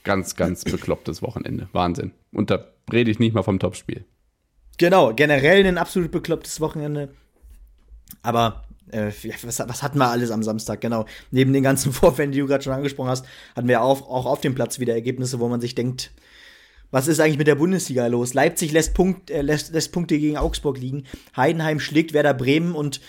ganz, 0.03 0.35
ganz 0.35 0.63
beklopptes 0.63 1.21
Wochenende. 1.21 1.69
Wahnsinn. 1.71 2.11
Und 2.31 2.49
da 2.49 2.65
rede 2.91 3.11
ich 3.11 3.19
nicht 3.19 3.33
mal 3.33 3.43
vom 3.43 3.59
Topspiel. 3.59 4.05
Genau, 4.77 5.13
generell 5.13 5.65
ein 5.65 5.77
absolut 5.77 6.11
beklopptes 6.11 6.59
Wochenende. 6.59 7.09
Aber 8.23 8.63
äh, 8.91 9.11
was, 9.43 9.59
was 9.59 9.83
hatten 9.83 9.99
wir 9.99 10.09
alles 10.09 10.31
am 10.31 10.43
Samstag? 10.43 10.81
Genau. 10.81 11.05
Neben 11.29 11.53
den 11.53 11.63
ganzen 11.63 11.93
Vorfällen, 11.93 12.31
die 12.31 12.39
du 12.39 12.47
gerade 12.47 12.63
schon 12.63 12.73
angesprochen 12.73 13.09
hast, 13.09 13.25
hatten 13.55 13.67
wir 13.67 13.81
auch, 13.81 14.01
auch 14.09 14.25
auf 14.25 14.41
dem 14.41 14.55
Platz 14.55 14.79
wieder 14.79 14.93
Ergebnisse, 14.93 15.39
wo 15.39 15.47
man 15.47 15.61
sich 15.61 15.75
denkt, 15.75 16.11
was 16.91 17.07
ist 17.07 17.21
eigentlich 17.21 17.37
mit 17.37 17.47
der 17.47 17.55
Bundesliga 17.55 18.07
los? 18.07 18.33
Leipzig 18.33 18.73
lässt, 18.73 18.93
Punkt, 18.93 19.31
äh, 19.31 19.41
lässt, 19.41 19.71
lässt 19.71 19.93
Punkte 19.93 20.19
gegen 20.19 20.37
Augsburg 20.37 20.77
liegen. 20.77 21.05
Heidenheim 21.35 21.79
schlägt 21.79 22.13
Werder 22.13 22.33
Bremen 22.33 22.75
und 22.75 22.99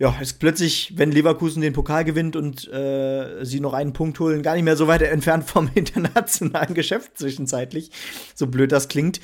ja, 0.00 0.16
ist 0.18 0.40
plötzlich, 0.40 0.94
wenn 0.96 1.12
Leverkusen 1.12 1.60
den 1.60 1.74
Pokal 1.74 2.04
gewinnt 2.06 2.34
und 2.34 2.66
äh, 2.72 3.44
sie 3.44 3.60
noch 3.60 3.74
einen 3.74 3.92
Punkt 3.92 4.18
holen, 4.18 4.42
gar 4.42 4.54
nicht 4.54 4.64
mehr 4.64 4.76
so 4.76 4.88
weit 4.88 5.02
entfernt 5.02 5.44
vom 5.44 5.70
internationalen 5.74 6.72
Geschäft 6.72 7.18
zwischenzeitlich. 7.18 7.90
So 8.34 8.46
blöd 8.46 8.72
das 8.72 8.88
klingt. 8.88 9.20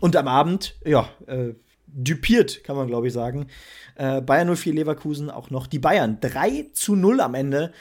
Und 0.00 0.16
am 0.16 0.26
Abend, 0.26 0.74
ja, 0.84 1.08
äh, 1.28 1.54
düpiert, 1.86 2.64
kann 2.64 2.74
man 2.74 2.88
glaube 2.88 3.06
ich 3.06 3.12
sagen. 3.12 3.46
Äh, 3.94 4.20
Bayern 4.20 4.56
04 4.56 4.74
Leverkusen 4.74 5.30
auch 5.30 5.50
noch 5.50 5.68
die 5.68 5.78
Bayern. 5.78 6.18
3 6.20 6.70
zu 6.72 6.96
0 6.96 7.20
am 7.20 7.34
Ende. 7.34 7.72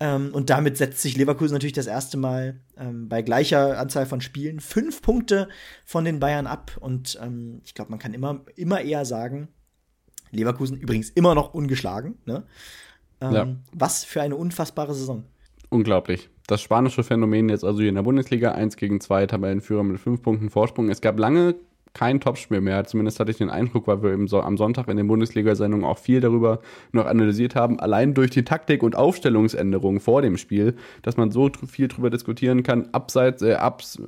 Ähm, 0.00 0.30
und 0.32 0.50
damit 0.50 0.76
setzt 0.76 1.00
sich 1.00 1.16
Leverkusen 1.16 1.54
natürlich 1.54 1.74
das 1.74 1.86
erste 1.86 2.16
Mal 2.16 2.58
ähm, 2.76 3.08
bei 3.08 3.22
gleicher 3.22 3.78
Anzahl 3.78 4.06
von 4.06 4.20
Spielen 4.20 4.58
fünf 4.58 5.00
Punkte 5.00 5.48
von 5.84 6.04
den 6.04 6.18
Bayern 6.18 6.48
ab. 6.48 6.76
Und 6.80 7.20
ähm, 7.22 7.60
ich 7.64 7.74
glaube, 7.74 7.92
man 7.92 8.00
kann 8.00 8.14
immer, 8.14 8.40
immer 8.56 8.80
eher 8.80 9.04
sagen, 9.04 9.46
Leverkusen 10.32 10.76
übrigens 10.78 11.10
immer 11.10 11.34
noch 11.34 11.54
ungeschlagen. 11.54 12.16
Ne? 12.26 12.42
Ähm, 13.20 13.32
Ja. 13.32 13.46
Was 13.72 14.04
für 14.04 14.20
eine 14.22 14.36
unfassbare 14.36 14.94
Saison. 14.94 15.24
Unglaublich. 15.68 16.28
Das 16.46 16.60
spanische 16.60 17.04
Phänomen 17.04 17.48
jetzt 17.48 17.64
also 17.64 17.78
hier 17.80 17.88
in 17.88 17.94
der 17.94 18.02
Bundesliga, 18.02 18.52
1 18.52 18.76
gegen 18.76 19.00
2 19.00 19.26
Tabellenführer 19.26 19.84
mit 19.84 20.00
5 20.00 20.20
Punkten 20.22 20.50
Vorsprung. 20.50 20.90
Es 20.90 21.00
gab 21.00 21.18
lange 21.18 21.54
kein 21.94 22.20
Topspiel 22.20 22.60
mehr. 22.60 22.84
Zumindest 22.84 23.20
hatte 23.20 23.30
ich 23.30 23.36
den 23.36 23.50
Eindruck, 23.50 23.86
weil 23.86 24.02
wir 24.02 24.28
so 24.28 24.40
am 24.40 24.56
Sonntag 24.56 24.88
in 24.88 24.96
den 24.96 25.08
Bundesliga-Sendungen 25.08 25.84
auch 25.84 25.98
viel 25.98 26.20
darüber 26.20 26.60
noch 26.92 27.06
analysiert 27.06 27.54
haben. 27.54 27.78
Allein 27.80 28.14
durch 28.14 28.30
die 28.30 28.44
Taktik- 28.44 28.82
und 28.82 28.96
Aufstellungsänderungen 28.96 30.00
vor 30.00 30.22
dem 30.22 30.36
Spiel, 30.38 30.74
dass 31.02 31.16
man 31.16 31.30
so 31.30 31.50
viel 31.68 31.88
drüber 31.88 32.08
diskutieren 32.10 32.62
kann, 32.62 32.88
abseits, 32.92 33.42
äh, 33.42 33.54
abs, 33.54 34.00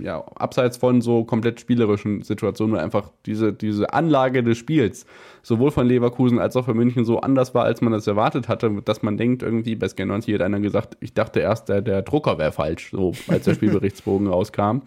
ja, 0.00 0.24
abseits 0.34 0.76
von 0.78 1.00
so 1.00 1.24
komplett 1.24 1.60
spielerischen 1.60 2.22
Situationen, 2.22 2.76
weil 2.76 2.84
einfach 2.84 3.12
diese, 3.26 3.52
diese 3.52 3.92
Anlage 3.92 4.42
des 4.42 4.58
Spiels 4.58 5.06
sowohl 5.42 5.70
von 5.70 5.86
Leverkusen 5.86 6.38
als 6.38 6.56
auch 6.56 6.64
von 6.64 6.76
München 6.76 7.04
so 7.04 7.20
anders 7.20 7.54
war, 7.54 7.64
als 7.64 7.80
man 7.80 7.92
das 7.92 8.06
erwartet 8.06 8.48
hatte, 8.48 8.82
dass 8.84 9.02
man 9.02 9.16
denkt, 9.16 9.42
irgendwie, 9.42 9.76
bei 9.76 9.88
Scan 9.88 10.06
90 10.06 10.34
hat 10.34 10.42
einer 10.42 10.60
gesagt, 10.60 10.96
ich 11.00 11.14
dachte 11.14 11.40
erst, 11.40 11.68
der, 11.68 11.82
der 11.82 12.02
Drucker 12.02 12.38
wäre 12.38 12.52
falsch, 12.52 12.90
so 12.90 13.12
als 13.28 13.44
der 13.44 13.54
Spielberichtsbogen 13.58 14.26
rauskam. 14.26 14.82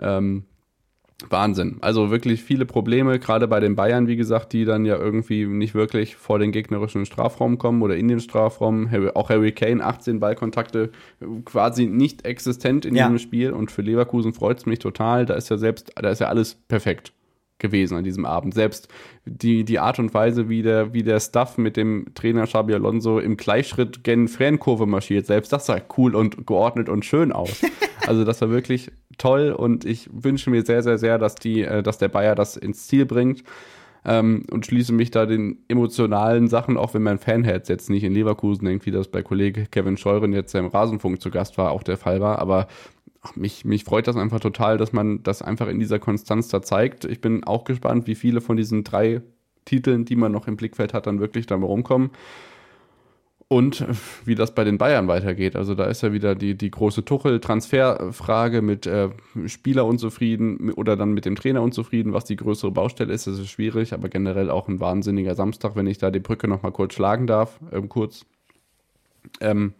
Ähm, 0.00 0.44
Wahnsinn. 1.30 1.78
Also 1.80 2.10
wirklich 2.10 2.42
viele 2.42 2.66
Probleme, 2.66 3.18
gerade 3.18 3.46
bei 3.48 3.60
den 3.60 3.76
Bayern, 3.76 4.08
wie 4.08 4.16
gesagt, 4.16 4.52
die 4.52 4.64
dann 4.64 4.84
ja 4.84 4.96
irgendwie 4.96 5.46
nicht 5.46 5.74
wirklich 5.74 6.16
vor 6.16 6.38
den 6.38 6.52
gegnerischen 6.52 7.06
Strafraum 7.06 7.56
kommen 7.56 7.82
oder 7.82 7.96
in 7.96 8.08
den 8.08 8.20
Strafraum. 8.20 8.88
Auch 9.14 9.30
Harry 9.30 9.52
Kane, 9.52 9.82
18 9.84 10.20
Ballkontakte, 10.20 10.90
quasi 11.44 11.86
nicht 11.86 12.24
existent 12.26 12.84
in 12.84 12.94
Ja. 12.96 13.04
diesem 13.04 13.18
Spiel. 13.18 13.52
Und 13.52 13.70
für 13.70 13.82
Leverkusen 13.82 14.34
freut 14.34 14.58
es 14.58 14.66
mich 14.66 14.80
total. 14.80 15.24
Da 15.24 15.34
ist 15.34 15.48
ja 15.50 15.56
selbst, 15.56 15.92
da 15.94 16.10
ist 16.10 16.20
ja 16.20 16.28
alles 16.28 16.56
perfekt 16.68 17.12
gewesen 17.64 17.96
an 17.96 18.04
diesem 18.04 18.26
Abend. 18.26 18.52
Selbst 18.52 18.88
die, 19.24 19.64
die 19.64 19.78
Art 19.78 19.98
und 19.98 20.12
Weise, 20.12 20.50
wie 20.50 20.60
der, 20.62 20.92
wie 20.92 21.02
der 21.02 21.18
Stuff 21.18 21.56
mit 21.56 21.78
dem 21.78 22.06
Trainer 22.14 22.46
Xabi 22.46 22.74
Alonso 22.74 23.18
im 23.18 23.38
Gleichschritt 23.38 24.04
gen 24.04 24.28
Fankurve 24.28 24.84
marschiert, 24.84 25.24
selbst 25.24 25.50
das 25.50 25.64
sah 25.64 25.80
cool 25.96 26.14
und 26.14 26.46
geordnet 26.46 26.88
und 26.88 27.04
schön 27.04 27.32
aus. 27.32 27.62
Also 28.06 28.24
das 28.24 28.42
war 28.42 28.50
wirklich 28.50 28.92
toll 29.16 29.50
und 29.50 29.86
ich 29.86 30.10
wünsche 30.12 30.50
mir 30.50 30.62
sehr, 30.62 30.82
sehr, 30.82 30.98
sehr, 30.98 31.16
dass 31.16 31.36
die, 31.36 31.62
äh, 31.62 31.82
dass 31.82 31.96
der 31.96 32.08
Bayer 32.08 32.34
das 32.34 32.54
ins 32.58 32.86
Ziel 32.86 33.06
bringt. 33.06 33.44
Ähm, 34.04 34.44
und 34.50 34.66
schließe 34.66 34.92
mich 34.92 35.10
da 35.10 35.24
den 35.24 35.64
emotionalen 35.68 36.48
Sachen, 36.48 36.76
auch 36.76 36.92
wenn 36.92 37.02
mein 37.02 37.18
Fanherz 37.18 37.68
jetzt 37.68 37.88
nicht 37.88 38.04
in 38.04 38.12
Leverkusen 38.12 38.66
hängt, 38.68 38.84
wie 38.84 38.90
das 38.90 39.08
bei 39.08 39.22
Kollege 39.22 39.64
Kevin 39.70 39.96
Scheuren 39.96 40.34
jetzt 40.34 40.54
im 40.54 40.66
Rasenfunk 40.66 41.22
zu 41.22 41.30
Gast 41.30 41.56
war, 41.56 41.70
auch 41.70 41.82
der 41.82 41.96
Fall 41.96 42.20
war. 42.20 42.40
Aber 42.40 42.66
mich, 43.34 43.64
mich 43.64 43.84
freut 43.84 44.06
das 44.06 44.16
einfach 44.16 44.40
total, 44.40 44.78
dass 44.78 44.92
man 44.92 45.22
das 45.22 45.42
einfach 45.42 45.68
in 45.68 45.78
dieser 45.78 45.98
Konstanz 45.98 46.48
da 46.48 46.62
zeigt. 46.62 47.04
Ich 47.04 47.20
bin 47.20 47.44
auch 47.44 47.64
gespannt, 47.64 48.06
wie 48.06 48.14
viele 48.14 48.40
von 48.40 48.56
diesen 48.56 48.84
drei 48.84 49.22
Titeln, 49.64 50.04
die 50.04 50.16
man 50.16 50.32
noch 50.32 50.46
im 50.46 50.56
Blickfeld 50.56 50.94
hat, 50.94 51.06
dann 51.06 51.20
wirklich 51.20 51.46
da 51.46 51.56
rumkommen. 51.56 52.10
Und 53.48 53.82
äh, 53.82 53.86
wie 54.24 54.34
das 54.34 54.54
bei 54.54 54.64
den 54.64 54.78
Bayern 54.78 55.06
weitergeht. 55.06 55.54
Also 55.54 55.74
da 55.74 55.84
ist 55.84 56.02
ja 56.02 56.12
wieder 56.12 56.34
die, 56.34 56.56
die 56.56 56.70
große 56.70 57.04
Tuchel-Transferfrage 57.04 58.62
mit 58.62 58.86
äh, 58.86 59.10
Spieler 59.46 59.84
unzufrieden 59.84 60.72
oder 60.72 60.96
dann 60.96 61.12
mit 61.12 61.24
dem 61.24 61.36
Trainer 61.36 61.62
unzufrieden, 61.62 62.12
was 62.12 62.24
die 62.24 62.36
größere 62.36 62.70
Baustelle 62.70 63.12
ist. 63.12 63.26
Das 63.26 63.38
ist 63.38 63.50
schwierig, 63.50 63.92
aber 63.92 64.08
generell 64.08 64.50
auch 64.50 64.68
ein 64.68 64.80
wahnsinniger 64.80 65.34
Samstag, 65.34 65.76
wenn 65.76 65.86
ich 65.86 65.98
da 65.98 66.10
die 66.10 66.20
Brücke 66.20 66.48
nochmal 66.48 66.72
kurz 66.72 66.94
schlagen 66.94 67.26
darf. 67.26 67.60
Ähm, 67.70 67.88
kurz. 67.88 68.24
Ähm, 69.40 69.74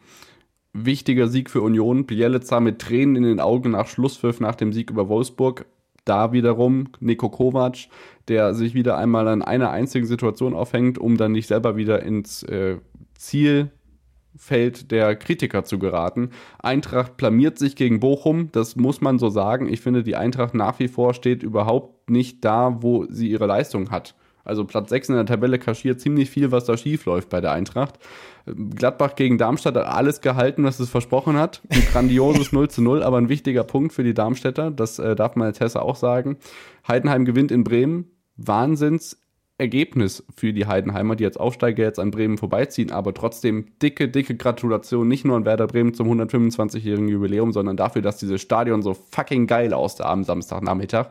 wichtiger 0.75 1.29
Sieg 1.29 1.49
für 1.49 1.63
Union. 1.63 2.05
Bielica 2.05 2.61
mit 2.61 2.81
Tränen 2.81 3.17
in 3.17 3.23
den 3.23 3.41
Augen 3.41 3.71
nach 3.71 3.87
Schlusspfiff 3.87 4.41
nach 4.41 4.57
dem 4.57 4.73
Sieg 4.73 4.91
über 4.91 5.09
Wolfsburg. 5.09 5.65
Da 6.05 6.33
wiederum 6.33 6.89
Niko 7.01 7.31
Kovac, 7.31 7.89
der 8.29 8.53
sich 8.53 8.75
wieder 8.75 8.99
einmal 8.99 9.27
an 9.29 9.41
einer 9.41 9.71
einzigen 9.71 10.05
Situation 10.05 10.53
aufhängt, 10.53 10.99
um 10.99 11.17
dann 11.17 11.33
nicht 11.33 11.47
selber 11.47 11.77
wieder 11.77 12.03
ins 12.03 12.43
äh, 12.43 12.77
Zielfeld 13.17 14.91
der 14.91 15.17
Kritiker 15.17 15.65
zu 15.65 15.79
geraten. 15.79 16.31
Eintracht 16.59 17.17
blamiert 17.17 17.59
sich 17.59 17.75
gegen 17.75 18.01
Bochum, 18.01 18.53
das 18.53 18.77
muss 18.77 19.01
man 19.01 19.19
so 19.19 19.31
sagen. 19.31 19.67
Ich 19.67 19.81
finde, 19.81 20.03
die 20.03 20.17
Eintracht 20.17 20.53
nach 20.53 20.79
wie 20.79 20.89
vor 20.89 21.15
steht 21.15 21.43
überhaupt 21.43 22.11
nicht 22.11 22.45
da, 22.45 22.83
wo 22.83 23.07
sie 23.09 23.31
ihre 23.31 23.47
Leistung 23.47 23.91
hat. 23.91 24.15
Also 24.45 24.65
Platz 24.65 24.91
6 24.91 25.11
in 25.11 25.15
der 25.17 25.27
Tabelle 25.27 25.59
kaschiert 25.59 26.01
ziemlich 26.01 26.31
viel, 26.31 26.51
was 26.51 26.65
da 26.65 26.77
schief 26.77 27.07
läuft 27.07 27.31
bei 27.31 27.41
der 27.41 27.53
Eintracht. 27.53 27.99
Gladbach 28.47 29.17
gegen 29.17 29.39
Darmstadt 29.39 29.77
hat 29.77 29.87
alles 29.87 30.21
gehalten, 30.21 30.65
was 30.65 30.79
es 30.81 30.91
versprochen 30.91 31.37
hat. 31.37 31.63
Ein 31.71 31.87
grandioses 31.93 32.53
0 32.53 32.69
zu 32.69 32.83
0, 32.83 33.03
aber 33.03 33.19
ein 33.19 33.29
wichtiger 33.29 33.65
Punkt 33.65 33.93
für 33.93 34.05
die 34.05 34.15
Darmstädter. 34.15 34.71
Das 34.71 34.99
äh, 34.99 35.17
darf 35.17 35.37
man 35.37 35.47
als 35.47 35.61
Hesse 35.61 35.81
auch 35.81 35.97
sagen. 35.97 36.37
Heidenheim 36.87 37.25
gewinnt 37.25 37.51
in 37.51 37.65
Bremen. 37.65 38.11
Wahnsinns 38.37 39.25
Ergebnis 39.57 40.25
für 40.35 40.53
die 40.53 40.67
Heidenheimer, 40.67 41.15
die 41.15 41.25
als 41.25 41.37
Aufsteiger 41.37 41.85
jetzt 41.85 42.01
an 42.01 42.11
Bremen 42.11 42.39
vorbeiziehen, 42.39 42.91
aber 42.91 43.15
trotzdem 43.15 43.67
dicke, 43.81 44.09
dicke 44.09 44.37
Gratulation, 44.37 45.07
nicht 45.07 45.25
nur 45.25 45.37
an 45.37 45.45
Werder 45.45 45.69
Bremen 45.69 45.95
zum 45.95 46.11
125-jährigen 46.11 47.09
Jubiläum, 47.09 47.53
sondern 47.53 47.77
dafür, 47.77 48.03
dass 48.03 48.17
dieses 48.17 48.41
Stadion 48.41 48.83
so 48.83 48.95
fucking 48.95 49.47
geil 49.47 49.73
aussah 49.73 50.11
am 50.11 50.25
Samstagnachmittag. 50.25 51.11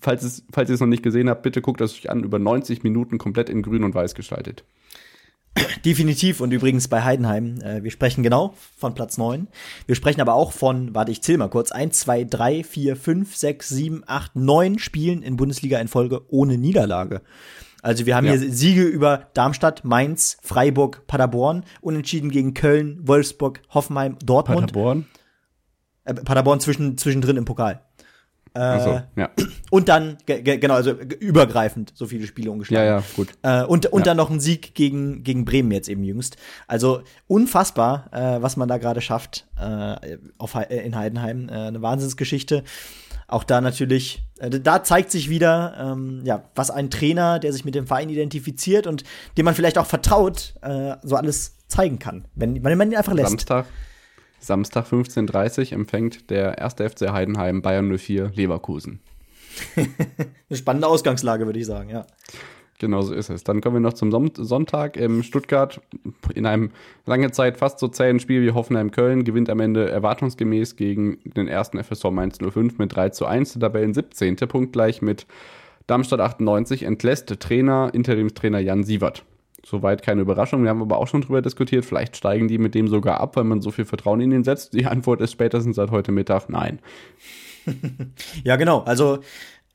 Falls, 0.00 0.22
es, 0.22 0.44
falls 0.52 0.68
ihr 0.70 0.74
es 0.74 0.80
noch 0.80 0.86
nicht 0.86 1.02
gesehen 1.02 1.28
habt, 1.28 1.42
bitte 1.42 1.60
guckt 1.62 1.80
es 1.80 1.92
euch 1.94 2.10
an, 2.10 2.24
über 2.24 2.38
90 2.38 2.82
Minuten 2.82 3.18
komplett 3.18 3.48
in 3.48 3.62
grün 3.62 3.84
und 3.84 3.94
weiß 3.94 4.14
gestaltet. 4.14 4.64
Definitiv 5.86 6.40
und 6.40 6.52
übrigens 6.52 6.88
bei 6.88 7.02
Heidenheim. 7.02 7.60
Äh, 7.62 7.82
wir 7.82 7.90
sprechen 7.90 8.22
genau 8.22 8.54
von 8.76 8.94
Platz 8.94 9.16
9. 9.16 9.48
Wir 9.86 9.94
sprechen 9.94 10.20
aber 10.20 10.34
auch 10.34 10.52
von, 10.52 10.94
warte, 10.94 11.12
ich 11.12 11.22
zähle 11.22 11.38
mal 11.38 11.48
kurz, 11.48 11.72
1, 11.72 11.98
2, 12.00 12.24
3, 12.24 12.62
4, 12.62 12.96
5, 12.96 13.34
6, 13.36 13.68
7, 13.70 14.02
8, 14.06 14.36
9 14.36 14.78
Spielen 14.78 15.22
in 15.22 15.36
Bundesliga 15.36 15.78
in 15.78 15.88
Folge 15.88 16.22
ohne 16.28 16.58
Niederlage. 16.58 17.22
Also 17.82 18.04
wir 18.04 18.16
haben 18.16 18.26
Ja. 18.26 18.32
hier 18.34 18.52
Siege 18.52 18.82
über 18.82 19.28
Darmstadt, 19.32 19.84
Mainz, 19.84 20.36
Freiburg, 20.42 21.06
Paderborn, 21.06 21.64
unentschieden 21.80 22.30
gegen 22.30 22.52
Köln, 22.52 22.98
Wolfsburg, 23.06 23.62
Hoffenheim, 23.70 24.18
Dortmund. 24.24 24.72
Paderborn? 24.72 25.06
Äh, 26.04 26.14
Paderborn 26.14 26.60
zwischen, 26.60 26.98
zwischendrin 26.98 27.36
im 27.38 27.44
Pokal. 27.46 27.85
Äh, 28.56 29.02
ja. 29.20 29.30
Und 29.70 29.88
dann, 29.88 30.16
ge- 30.26 30.40
ge- 30.42 30.56
genau, 30.58 30.74
also 30.74 30.92
übergreifend 30.92 31.92
so 31.94 32.06
viele 32.06 32.26
Spiele 32.26 32.46
Ja, 32.46 32.52
ungeschlagen. 32.52 32.86
ja, 32.86 33.02
gut. 33.14 33.28
Äh, 33.42 33.64
und 33.64 33.86
und 33.86 34.00
Ja. 34.00 34.04
dann 34.06 34.16
noch 34.16 34.30
ein 34.30 34.40
Sieg 34.40 34.74
gegen, 34.74 35.22
gegen 35.22 35.44
Bremen 35.44 35.70
jetzt 35.72 35.88
eben 35.88 36.02
jüngst. 36.04 36.36
Also 36.66 37.02
unfassbar, 37.26 38.08
äh, 38.12 38.40
was 38.42 38.56
man 38.56 38.68
da 38.68 38.78
gerade 38.78 39.00
schafft 39.00 39.46
äh, 39.60 40.16
auf, 40.38 40.54
in 40.70 40.96
Heidenheim. 40.96 41.48
Eine 41.50 41.82
Wahnsinnsgeschichte. 41.82 42.64
Auch 43.28 43.42
da 43.44 43.60
natürlich, 43.60 44.22
da 44.38 44.84
zeigt 44.84 45.10
sich 45.10 45.28
wieder, 45.28 45.74
ähm, 45.80 46.20
ja, 46.24 46.44
was 46.54 46.70
ein 46.70 46.90
Trainer, 46.90 47.40
der 47.40 47.52
sich 47.52 47.64
mit 47.64 47.74
dem 47.74 47.86
Verein 47.86 48.08
identifiziert 48.08 48.86
und 48.86 49.02
dem 49.36 49.44
man 49.44 49.54
vielleicht 49.54 49.78
auch 49.78 49.86
vertraut, 49.86 50.54
so 51.02 51.16
alles 51.16 51.56
zeigen 51.66 51.98
kann, 51.98 52.26
wenn, 52.36 52.62
wenn 52.62 52.78
man 52.78 52.92
ihn 52.92 52.96
einfach 52.96 53.14
lässt. 53.14 53.30
Samstag, 53.30 53.66
Samstag 54.38 54.86
15.30 54.86 55.66
Uhr 55.66 55.72
empfängt 55.72 56.30
der 56.30 56.62
1. 56.62 56.74
FC 56.74 57.10
Heidenheim 57.10 57.62
Bayern 57.62 57.96
04 57.96 58.32
Leverkusen. 58.34 59.00
Eine 59.76 60.56
spannende 60.56 60.86
Ausgangslage, 60.86 61.46
würde 61.46 61.58
ich 61.58 61.66
sagen, 61.66 61.88
ja. 61.90 62.06
Genau 62.78 63.00
so 63.00 63.14
ist 63.14 63.30
es. 63.30 63.42
Dann 63.42 63.62
kommen 63.62 63.76
wir 63.76 63.80
noch 63.80 63.94
zum 63.94 64.10
Son- 64.10 64.32
Sonntag. 64.36 64.98
In 64.98 65.22
Stuttgart 65.22 65.80
in 66.34 66.44
einem 66.44 66.72
lange 67.06 67.30
Zeit 67.30 67.56
fast 67.56 67.78
so 67.78 67.88
zähen 67.88 68.20
Spiel 68.20 68.42
wie 68.42 68.50
Hoffenheim-Köln 68.52 69.24
gewinnt 69.24 69.48
am 69.48 69.60
Ende 69.60 69.88
erwartungsgemäß 69.88 70.76
gegen 70.76 71.16
den 71.24 71.48
ersten 71.48 71.82
FSV 71.82 72.10
Mainz 72.10 72.36
05 72.38 72.76
mit 72.78 72.94
3 72.94 73.08
zu 73.10 73.24
1. 73.24 73.54
Der 73.54 73.60
Tabellen 73.60 73.94
17. 73.94 74.36
Punktgleich 74.36 75.00
mit 75.00 75.26
Darmstadt 75.86 76.20
98 76.20 76.82
entlässt 76.82 77.28
Trainer, 77.40 77.90
Interimstrainer 77.94 78.58
Jan 78.58 78.84
Sievert. 78.84 79.24
Soweit 79.68 80.00
keine 80.02 80.20
Überraschung. 80.20 80.62
Wir 80.62 80.70
haben 80.70 80.80
aber 80.80 80.96
auch 80.98 81.08
schon 81.08 81.22
drüber 81.22 81.42
diskutiert. 81.42 81.84
Vielleicht 81.84 82.16
steigen 82.16 82.46
die 82.46 82.56
mit 82.56 82.76
dem 82.76 82.86
sogar 82.86 83.18
ab, 83.20 83.34
weil 83.34 83.42
man 83.42 83.60
so 83.60 83.72
viel 83.72 83.84
Vertrauen 83.84 84.20
in 84.20 84.30
ihn 84.30 84.44
setzt. 84.44 84.74
Die 84.74 84.86
Antwort 84.86 85.20
ist 85.20 85.32
spätestens 85.32 85.74
seit 85.74 85.90
heute 85.90 86.12
Mittag 86.12 86.48
nein. 86.48 86.78
Ja, 88.44 88.54
genau. 88.54 88.82
Also, 88.82 89.18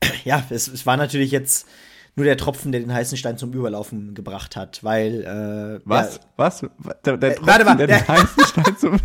ja, 0.24 0.42
es, 0.48 0.66
es 0.68 0.86
war 0.86 0.96
natürlich 0.96 1.30
jetzt 1.30 1.68
nur 2.16 2.24
der 2.24 2.38
Tropfen, 2.38 2.72
der 2.72 2.80
den 2.80 2.92
heißen 2.92 3.18
Stein 3.18 3.36
zum 3.36 3.52
Überlaufen 3.52 4.14
gebracht 4.14 4.56
hat, 4.56 4.82
weil 4.82 5.24
äh, 5.24 5.80
Was? 5.84 6.16
Ja, 6.16 6.20
Was? 6.36 6.66
Der, 7.04 7.18
der 7.18 7.36
Äh, 7.36 7.40
warte 7.42 7.64
mal, 7.66 7.76
der 7.76 7.86
der- 7.88 7.98
den 7.98 8.08
heißen 8.08 8.44
Stein 8.46 8.76
zum 8.78 8.96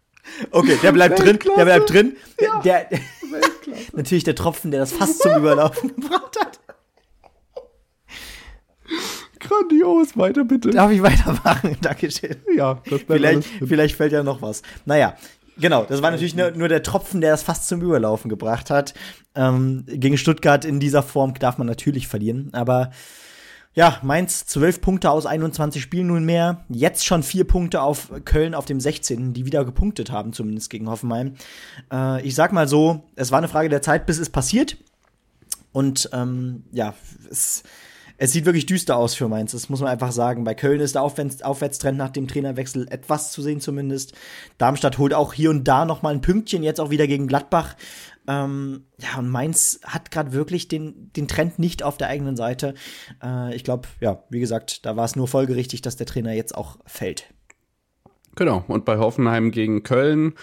okay, 0.52 0.78
der 0.82 0.92
bleibt 0.92 1.18
drin, 1.18 1.38
der 1.56 1.64
bleibt 1.66 1.92
drin. 1.92 2.16
Der, 2.40 2.60
der 2.88 3.00
natürlich 3.92 4.24
der 4.24 4.34
Tropfen, 4.34 4.70
der 4.70 4.80
das 4.80 4.92
Fass 4.92 5.18
zum 5.18 5.36
Überlaufen 5.36 5.94
gebracht 5.96 6.36
hat. 6.40 6.60
Grandios, 9.58 10.16
weiter 10.16 10.44
bitte. 10.44 10.70
Darf 10.70 10.90
ich 10.90 11.02
weitermachen? 11.02 11.76
Dankeschön. 11.80 12.36
Ja, 12.56 12.80
das 12.88 13.02
Vielleicht, 13.06 13.44
vielleicht 13.44 13.96
fällt 13.96 14.12
ja 14.12 14.22
noch 14.22 14.42
was. 14.42 14.62
Naja, 14.84 15.16
genau, 15.58 15.84
das 15.84 16.02
war 16.02 16.10
natürlich 16.10 16.34
nur, 16.36 16.50
nur 16.52 16.68
der 16.68 16.82
Tropfen, 16.82 17.20
der 17.20 17.32
das 17.32 17.42
Fass 17.42 17.66
zum 17.66 17.80
Überlaufen 17.82 18.28
gebracht 18.28 18.70
hat. 18.70 18.94
Ähm, 19.34 19.84
gegen 19.86 20.16
Stuttgart 20.18 20.64
in 20.64 20.80
dieser 20.80 21.02
Form 21.02 21.34
darf 21.34 21.58
man 21.58 21.66
natürlich 21.66 22.08
verlieren, 22.08 22.50
aber 22.52 22.90
Ja, 23.74 23.98
Mainz 24.02 24.46
12 24.46 24.80
Punkte 24.80 25.10
aus 25.10 25.26
21 25.26 25.82
Spielen 25.82 26.06
nunmehr. 26.06 26.64
Jetzt 26.70 27.04
schon 27.04 27.22
vier 27.22 27.44
Punkte 27.44 27.82
auf 27.82 28.10
Köln 28.24 28.54
auf 28.54 28.64
dem 28.64 28.80
16., 28.80 29.34
die 29.34 29.44
wieder 29.44 29.66
gepunktet 29.66 30.10
haben, 30.10 30.32
zumindest 30.32 30.70
gegen 30.70 30.88
Hoffenheim. 30.88 31.34
Äh, 31.92 32.26
ich 32.26 32.34
sag 32.34 32.52
mal 32.54 32.68
so, 32.68 33.04
es 33.16 33.32
war 33.32 33.38
eine 33.38 33.48
Frage 33.48 33.68
der 33.68 33.82
Zeit, 33.82 34.06
bis 34.06 34.18
es 34.18 34.30
passiert. 34.30 34.78
Und 35.72 36.08
ähm, 36.14 36.64
ja, 36.72 36.94
es, 37.30 37.64
es 38.18 38.32
sieht 38.32 38.46
wirklich 38.46 38.66
düster 38.66 38.96
aus 38.96 39.14
für 39.14 39.28
Mainz. 39.28 39.52
Das 39.52 39.68
muss 39.68 39.80
man 39.80 39.90
einfach 39.90 40.12
sagen. 40.12 40.44
Bei 40.44 40.54
Köln 40.54 40.80
ist 40.80 40.94
der 40.94 41.02
Aufwärts 41.02 41.42
Aufwärtstrend 41.42 41.98
nach 41.98 42.10
dem 42.10 42.28
Trainerwechsel 42.28 42.86
etwas 42.90 43.32
zu 43.32 43.42
sehen 43.42 43.60
zumindest. 43.60 44.14
Darmstadt 44.58 44.98
holt 44.98 45.14
auch 45.14 45.32
hier 45.32 45.50
und 45.50 45.64
da 45.64 45.84
noch 45.84 46.02
mal 46.02 46.14
ein 46.14 46.20
Pünktchen, 46.20 46.62
jetzt 46.62 46.80
auch 46.80 46.90
wieder 46.90 47.06
gegen 47.06 47.26
Gladbach. 47.26 47.76
Ähm, 48.28 48.86
ja, 48.98 49.18
und 49.18 49.28
Mainz 49.28 49.80
hat 49.84 50.10
gerade 50.10 50.32
wirklich 50.32 50.68
den, 50.68 51.12
den 51.12 51.28
Trend 51.28 51.58
nicht 51.58 51.82
auf 51.82 51.96
der 51.96 52.08
eigenen 52.08 52.36
Seite. 52.36 52.74
Äh, 53.22 53.54
ich 53.54 53.64
glaube, 53.64 53.88
ja, 54.00 54.24
wie 54.30 54.40
gesagt, 54.40 54.84
da 54.84 54.96
war 54.96 55.04
es 55.04 55.16
nur 55.16 55.28
folgerichtig, 55.28 55.82
dass 55.82 55.96
der 55.96 56.06
Trainer 56.06 56.32
jetzt 56.32 56.54
auch 56.54 56.78
fällt. 56.86 57.32
Genau, 58.34 58.64
und 58.68 58.84
bei 58.84 58.98
Hoffenheim 58.98 59.50
gegen 59.50 59.82
Köln 59.82 60.34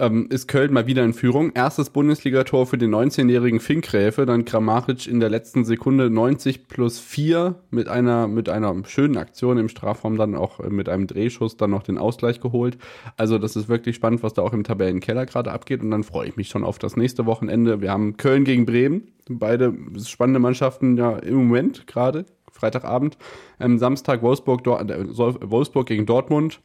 ähm, 0.00 0.26
ist 0.30 0.48
Köln 0.48 0.72
mal 0.72 0.86
wieder 0.86 1.04
in 1.04 1.12
Führung. 1.12 1.52
Erstes 1.54 1.90
Bundesligator 1.90 2.66
für 2.66 2.78
den 2.78 2.94
19-jährigen 2.94 3.60
Finkgräfe, 3.60 4.26
dann 4.26 4.44
Kramaric 4.44 5.06
in 5.06 5.20
der 5.20 5.28
letzten 5.28 5.64
Sekunde 5.64 6.10
90 6.10 6.66
plus 6.68 6.98
4 6.98 7.56
mit 7.70 7.88
einer, 7.88 8.26
mit 8.26 8.48
einer 8.48 8.74
schönen 8.86 9.18
Aktion 9.18 9.58
im 9.58 9.68
Strafraum, 9.68 10.16
dann 10.16 10.34
auch 10.34 10.60
äh, 10.60 10.70
mit 10.70 10.88
einem 10.88 11.06
Drehschuss 11.06 11.56
dann 11.56 11.70
noch 11.70 11.82
den 11.82 11.98
Ausgleich 11.98 12.40
geholt. 12.40 12.78
Also 13.16 13.38
das 13.38 13.54
ist 13.56 13.68
wirklich 13.68 13.96
spannend, 13.96 14.22
was 14.22 14.32
da 14.32 14.42
auch 14.42 14.54
im 14.54 14.64
Tabellenkeller 14.64 15.26
gerade 15.26 15.52
abgeht 15.52 15.82
und 15.82 15.90
dann 15.90 16.02
freue 16.02 16.28
ich 16.28 16.36
mich 16.36 16.48
schon 16.48 16.64
auf 16.64 16.78
das 16.78 16.96
nächste 16.96 17.26
Wochenende. 17.26 17.80
Wir 17.80 17.92
haben 17.92 18.16
Köln 18.16 18.44
gegen 18.44 18.66
Bremen, 18.66 19.08
beide 19.28 19.74
spannende 20.02 20.40
Mannschaften 20.40 20.96
ja 20.96 21.18
im 21.18 21.34
Moment 21.34 21.86
gerade. 21.86 22.24
Freitagabend, 22.50 23.16
ähm, 23.60 23.78
Samstag 23.78 24.22
Wolfsburg, 24.22 24.66
äh, 24.66 25.06
Wolfsburg 25.06 25.86
gegen 25.86 26.04
Dortmund. 26.04 26.60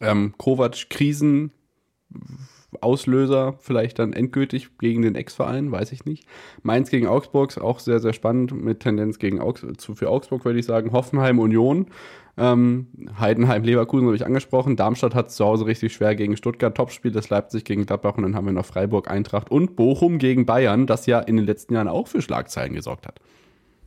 Ähm, 0.00 0.34
Kovac 0.38 0.88
Krisen 0.90 1.52
Auslöser 2.80 3.54
vielleicht 3.60 3.98
dann 3.98 4.12
endgültig 4.12 4.68
gegen 4.78 5.02
den 5.02 5.14
Ex-Verein, 5.14 5.70
weiß 5.70 5.92
ich 5.92 6.04
nicht. 6.04 6.26
Mainz 6.62 6.90
gegen 6.90 7.06
Augsburg, 7.06 7.56
auch 7.58 7.78
sehr, 7.78 8.00
sehr 8.00 8.12
spannend, 8.12 8.52
mit 8.52 8.80
Tendenz 8.80 9.18
gegen 9.18 9.40
Augs 9.40 9.64
für 9.78 10.10
Augsburg, 10.10 10.44
würde 10.44 10.58
ich 10.58 10.66
sagen. 10.66 10.92
Hoffenheim, 10.92 11.38
Union, 11.38 11.86
ähm, 12.36 12.88
Heidenheim, 13.18 13.62
Leverkusen 13.62 14.06
habe 14.06 14.16
ich 14.16 14.26
angesprochen. 14.26 14.76
Darmstadt 14.76 15.14
hat 15.14 15.28
es 15.28 15.36
zu 15.36 15.44
Hause 15.44 15.66
richtig 15.66 15.92
schwer 15.92 16.16
gegen 16.16 16.36
Stuttgart. 16.36 16.76
Topspiel 16.76 17.12
das 17.12 17.30
Leipzig 17.30 17.64
gegen 17.64 17.86
Gladbach 17.86 18.16
und 18.16 18.24
dann 18.24 18.34
haben 18.34 18.46
wir 18.46 18.52
noch 18.52 18.66
Freiburg, 18.66 19.08
Eintracht 19.10 19.50
und 19.50 19.76
Bochum 19.76 20.18
gegen 20.18 20.46
Bayern, 20.46 20.86
das 20.86 21.06
ja 21.06 21.20
in 21.20 21.36
den 21.36 21.46
letzten 21.46 21.74
Jahren 21.74 21.88
auch 21.88 22.08
für 22.08 22.22
Schlagzeilen 22.22 22.74
gesorgt 22.74 23.06
hat. 23.06 23.20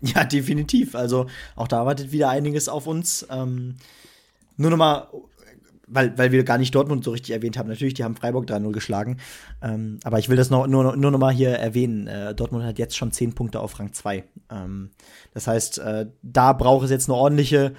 Ja, 0.02 0.24
definitiv. 0.24 0.95
Also 0.95 1.26
auch 1.56 1.68
da 1.68 1.86
wartet 1.86 2.12
wieder 2.12 2.30
einiges 2.30 2.70
auf 2.70 2.88
uns. 2.88 3.28
Ähm, 3.32 3.76
nur 4.56 4.70
nochmal 4.70 5.08
weil, 5.88 6.18
weil 6.18 6.32
wir 6.32 6.44
gar 6.44 6.58
nicht 6.58 6.76
Dortmund 6.76 7.04
so 7.04 7.12
richtig 7.12 7.34
erwähnt 7.34 7.58
haben. 7.58 7.70
Natürlich, 7.70 7.94
die 7.94 8.04
haben 8.04 8.16
Freiburg 8.16 8.46
3-0 8.46 8.72
geschlagen. 8.72 9.18
Ähm, 9.62 10.00
aber 10.04 10.20
ich 10.20 10.30
will 10.30 10.38
das 10.38 10.50
noch, 10.50 10.68
nur, 10.68 10.96
nur 10.96 11.12
noch 11.12 11.20
mal 11.20 11.34
hier 11.34 11.52
erwähnen. 11.52 12.08
Äh, 12.08 12.36
Dortmund 12.36 12.66
hat 12.66 12.78
jetzt 12.78 12.98
schon 12.98 13.12
10 13.12 13.34
Punkte 13.34 13.60
auf 13.62 13.80
Rang 13.80 13.94
2. 13.94 14.24
Ähm, 14.52 14.92
das 15.34 15.48
heißt, 15.48 15.80
äh, 15.80 16.08
da 16.22 16.54
braucht 16.54 16.86
es 16.86 16.92
jetzt 16.92 17.10
eine 17.10 17.18
ordentliche, 17.18 17.74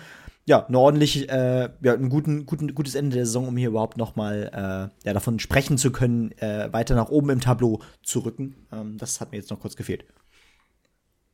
ja, 0.46 0.66
eine 0.66 0.78
ordentliche, 0.78 1.28
äh, 1.28 1.68
ja, 1.82 1.94
ein 1.94 2.08
guten, 2.08 2.46
guten, 2.46 2.74
gutes 2.74 2.94
Ende 2.94 3.16
der 3.16 3.26
Saison, 3.26 3.48
um 3.48 3.56
hier 3.56 3.68
überhaupt 3.68 3.98
noch 3.98 4.16
mal 4.16 4.50
äh, 4.52 5.06
ja, 5.06 5.12
davon 5.12 5.38
sprechen 5.38 5.76
zu 5.76 5.92
können, 5.92 6.32
äh, 6.38 6.72
weiter 6.72 6.94
nach 6.94 7.10
oben 7.10 7.30
im 7.30 7.40
Tableau 7.40 7.80
zu 8.02 8.20
rücken. 8.20 8.56
Ähm, 8.72 8.96
das 8.96 9.20
hat 9.20 9.30
mir 9.30 9.38
jetzt 9.38 9.50
noch 9.50 9.60
kurz 9.60 9.76
gefehlt. 9.76 10.06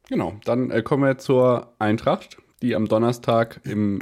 Genau, 0.09 0.35
dann 0.45 0.71
äh, 0.71 0.83
kommen 0.83 1.05
wir 1.05 1.19
zur 1.19 1.75
Eintracht, 1.79 2.37
die 2.61 2.75
am 2.75 2.89
Donnerstag 2.89 3.61
im 3.65 4.01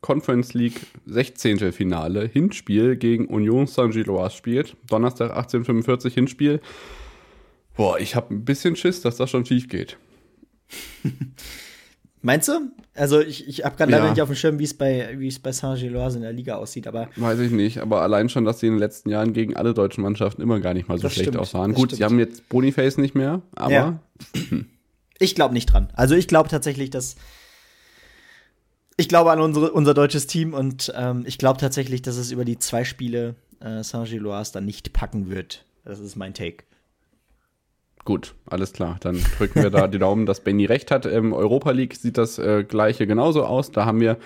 Conference 0.00 0.54
League 0.54 0.80
16. 1.06 1.72
Finale 1.72 2.26
Hinspiel 2.26 2.96
gegen 2.96 3.26
Union 3.26 3.66
Saint-Gilloise 3.66 4.34
spielt. 4.36 4.76
Donnerstag 4.88 5.30
1845 5.30 6.14
Hinspiel. 6.14 6.60
Boah, 7.76 7.98
ich 7.98 8.14
habe 8.14 8.34
ein 8.34 8.44
bisschen 8.44 8.76
Schiss, 8.76 9.02
dass 9.02 9.16
das 9.16 9.30
schon 9.30 9.44
schief 9.44 9.68
geht. 9.68 9.98
Meinst 12.22 12.48
du? 12.48 12.70
Also 12.94 13.20
ich, 13.20 13.48
ich 13.48 13.64
habe 13.64 13.76
gerade 13.76 13.92
ja. 13.92 13.98
leider 13.98 14.10
nicht 14.10 14.20
auf 14.20 14.28
dem 14.28 14.36
Schirm, 14.36 14.58
wie 14.58 14.64
es 14.64 14.74
bei, 14.74 15.16
bei 15.42 15.52
Saint-Gilloise 15.52 16.16
in 16.16 16.22
der 16.22 16.32
Liga 16.32 16.56
aussieht, 16.56 16.86
aber. 16.86 17.08
Weiß 17.16 17.38
ich 17.38 17.50
nicht, 17.50 17.78
aber 17.78 18.02
allein 18.02 18.28
schon, 18.28 18.44
dass 18.44 18.60
sie 18.60 18.66
in 18.66 18.74
den 18.74 18.78
letzten 18.78 19.08
Jahren 19.08 19.32
gegen 19.32 19.56
alle 19.56 19.72
deutschen 19.72 20.02
Mannschaften 20.02 20.42
immer 20.42 20.60
gar 20.60 20.74
nicht 20.74 20.88
mal 20.88 20.98
so 20.98 21.08
schlecht 21.08 21.30
stimmt, 21.30 21.38
aussahen. 21.38 21.72
Gut, 21.72 21.88
stimmt. 21.88 21.98
sie 21.98 22.04
haben 22.04 22.18
jetzt 22.18 22.48
Boniface 22.50 22.98
nicht 22.98 23.14
mehr, 23.14 23.40
aber. 23.54 23.72
Ja. 23.72 24.00
ich 25.18 25.34
glaube 25.34 25.54
nicht 25.54 25.66
dran. 25.66 25.88
Also 25.94 26.14
ich 26.14 26.28
glaube 26.28 26.50
tatsächlich, 26.50 26.90
dass 26.90 27.16
ich 29.00 29.08
glaube 29.08 29.32
an 29.32 29.40
unsere, 29.40 29.72
unser 29.72 29.94
deutsches 29.94 30.26
Team 30.26 30.52
und 30.52 30.92
ähm, 30.94 31.24
ich 31.26 31.38
glaube 31.38 31.58
tatsächlich, 31.58 32.02
dass 32.02 32.16
es 32.16 32.30
über 32.30 32.44
die 32.44 32.58
zwei 32.58 32.84
Spiele 32.84 33.34
äh, 33.60 33.82
Saint-Gilloise 33.82 34.52
dann 34.52 34.66
nicht 34.66 34.92
packen 34.92 35.30
wird. 35.30 35.64
Das 35.84 35.98
ist 35.98 36.16
mein 36.16 36.34
Take. 36.34 36.64
Gut, 38.04 38.34
alles 38.46 38.72
klar. 38.72 38.98
Dann 39.00 39.18
drücken 39.38 39.62
wir 39.62 39.70
da 39.70 39.88
die 39.88 39.98
Daumen, 39.98 40.26
dass 40.26 40.40
Benny 40.40 40.66
recht 40.66 40.90
hat. 40.90 41.06
Im 41.06 41.32
Europa 41.32 41.70
League 41.70 41.94
sieht 41.94 42.18
das 42.18 42.38
äh, 42.38 42.62
gleiche 42.62 43.06
genauso 43.06 43.44
aus. 43.44 43.70
Da 43.72 43.86
haben 43.86 44.00
wir 44.00 44.18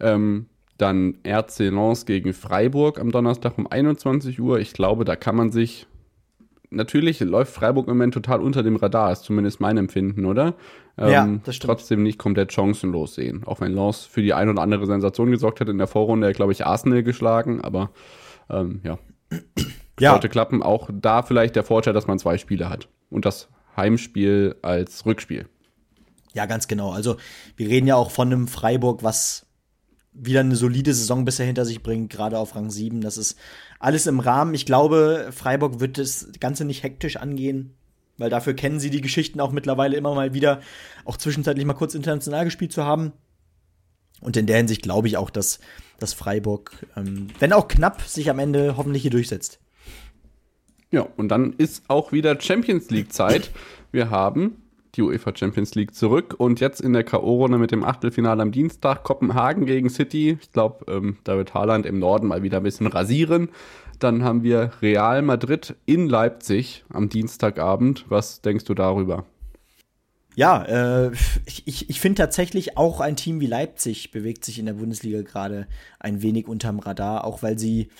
ähm, 0.00 0.46
dann 0.78 1.18
RC 1.26 1.70
Lens 1.70 2.06
gegen 2.06 2.32
Freiburg 2.32 2.98
am 2.98 3.10
Donnerstag 3.12 3.58
um 3.58 3.66
21 3.66 4.40
Uhr. 4.40 4.58
Ich 4.60 4.72
glaube, 4.72 5.04
da 5.04 5.14
kann 5.14 5.36
man 5.36 5.52
sich 5.52 5.86
natürlich 6.70 7.20
läuft 7.20 7.52
Freiburg 7.54 7.86
im 7.86 7.94
Moment 7.94 8.14
total 8.14 8.40
unter 8.40 8.62
dem 8.62 8.76
Radar, 8.76 9.12
ist 9.12 9.24
zumindest 9.24 9.60
mein 9.60 9.76
Empfinden, 9.76 10.24
oder? 10.24 10.54
Ähm, 10.98 11.10
ja, 11.10 11.26
das 11.44 11.56
stimmt. 11.56 11.70
Trotzdem 11.70 12.02
nicht 12.02 12.18
komplett 12.18 12.52
chancenlos 12.52 13.14
sehen. 13.14 13.44
Auch 13.44 13.60
wenn 13.60 13.72
Lens 13.72 14.04
für 14.04 14.22
die 14.22 14.34
ein 14.34 14.48
oder 14.48 14.62
andere 14.62 14.86
Sensation 14.86 15.30
gesorgt 15.30 15.60
hat 15.60 15.68
in 15.68 15.78
der 15.78 15.86
Vorrunde, 15.86 16.32
glaube 16.32 16.52
ich, 16.52 16.66
Arsenal 16.66 17.02
geschlagen, 17.02 17.60
aber 17.62 17.90
ähm, 18.50 18.80
ja. 18.84 18.98
ja. 20.00 20.10
Sollte 20.10 20.28
klappen. 20.28 20.62
Auch 20.62 20.90
da 20.92 21.22
vielleicht 21.22 21.56
der 21.56 21.64
Vorteil, 21.64 21.94
dass 21.94 22.06
man 22.06 22.18
zwei 22.18 22.36
Spiele 22.38 22.68
hat. 22.68 22.88
Und 23.10 23.24
das 23.24 23.48
Heimspiel 23.76 24.56
als 24.62 25.06
Rückspiel. 25.06 25.46
Ja, 26.34 26.46
ganz 26.46 26.68
genau. 26.68 26.92
Also, 26.92 27.16
wir 27.56 27.68
reden 27.68 27.86
ja 27.86 27.96
auch 27.96 28.10
von 28.10 28.28
einem 28.28 28.48
Freiburg, 28.48 29.02
was 29.02 29.46
wieder 30.12 30.40
eine 30.40 30.56
solide 30.56 30.92
Saison 30.92 31.24
bisher 31.24 31.46
hinter 31.46 31.64
sich 31.64 31.82
bringt, 31.82 32.10
gerade 32.10 32.38
auf 32.38 32.54
Rang 32.54 32.70
7. 32.70 33.00
Das 33.00 33.16
ist 33.16 33.38
alles 33.78 34.06
im 34.06 34.20
Rahmen. 34.20 34.54
Ich 34.54 34.66
glaube, 34.66 35.30
Freiburg 35.32 35.80
wird 35.80 35.96
das 35.98 36.28
Ganze 36.38 36.64
nicht 36.64 36.82
hektisch 36.82 37.16
angehen, 37.16 37.74
weil 38.18 38.30
dafür 38.30 38.54
kennen 38.54 38.80
sie 38.80 38.90
die 38.90 39.00
Geschichten 39.00 39.40
auch 39.40 39.52
mittlerweile 39.52 39.96
immer 39.96 40.14
mal 40.14 40.34
wieder, 40.34 40.60
auch 41.04 41.16
zwischenzeitlich 41.16 41.64
mal 41.64 41.74
kurz 41.74 41.94
international 41.94 42.44
gespielt 42.44 42.72
zu 42.72 42.84
haben. 42.84 43.12
Und 44.20 44.36
in 44.36 44.46
der 44.46 44.58
Hinsicht 44.58 44.82
glaube 44.82 45.08
ich 45.08 45.16
auch, 45.16 45.30
dass, 45.30 45.58
dass 45.98 46.14
Freiburg, 46.14 46.86
ähm, 46.96 47.28
wenn 47.40 47.52
auch 47.52 47.68
knapp, 47.68 48.02
sich 48.02 48.30
am 48.30 48.38
Ende 48.38 48.76
hoffentlich 48.76 49.02
hier 49.02 49.10
durchsetzt. 49.10 49.58
Ja, 50.90 51.06
und 51.16 51.28
dann 51.28 51.54
ist 51.54 51.84
auch 51.88 52.12
wieder 52.12 52.40
Champions 52.40 52.90
League 52.90 53.12
Zeit. 53.12 53.50
Wir 53.90 54.10
haben 54.10 54.62
die 54.94 55.02
UEFA 55.02 55.34
Champions 55.34 55.74
League 55.74 55.94
zurück 55.94 56.34
und 56.36 56.60
jetzt 56.60 56.80
in 56.80 56.92
der 56.92 57.02
K.O.-Runde 57.02 57.56
mit 57.56 57.70
dem 57.70 57.82
Achtelfinale 57.82 58.42
am 58.42 58.52
Dienstag 58.52 59.04
Kopenhagen 59.04 59.64
gegen 59.64 59.88
City. 59.88 60.36
Ich 60.40 60.52
glaube, 60.52 60.84
ähm, 60.92 61.16
da 61.24 61.36
wird 61.36 61.54
Haaland 61.54 61.86
im 61.86 61.98
Norden 61.98 62.26
mal 62.26 62.42
wieder 62.42 62.58
ein 62.58 62.62
bisschen 62.62 62.86
rasieren. 62.86 63.48
Dann 64.02 64.24
haben 64.24 64.42
wir 64.42 64.72
Real 64.82 65.22
Madrid 65.22 65.76
in 65.86 66.08
Leipzig 66.08 66.84
am 66.88 67.08
Dienstagabend. 67.08 68.06
Was 68.08 68.40
denkst 68.40 68.64
du 68.64 68.74
darüber? 68.74 69.26
Ja, 70.34 70.64
äh, 70.64 71.12
ich, 71.44 71.88
ich 71.88 72.00
finde 72.00 72.22
tatsächlich 72.22 72.76
auch 72.76 73.00
ein 73.00 73.16
Team 73.16 73.38
wie 73.40 73.46
Leipzig 73.46 74.10
bewegt 74.10 74.44
sich 74.44 74.58
in 74.58 74.66
der 74.66 74.72
Bundesliga 74.72 75.22
gerade 75.22 75.68
ein 76.00 76.22
wenig 76.22 76.48
unterm 76.48 76.80
Radar, 76.80 77.24
auch 77.24 77.42
weil 77.42 77.58
sie 77.58 77.90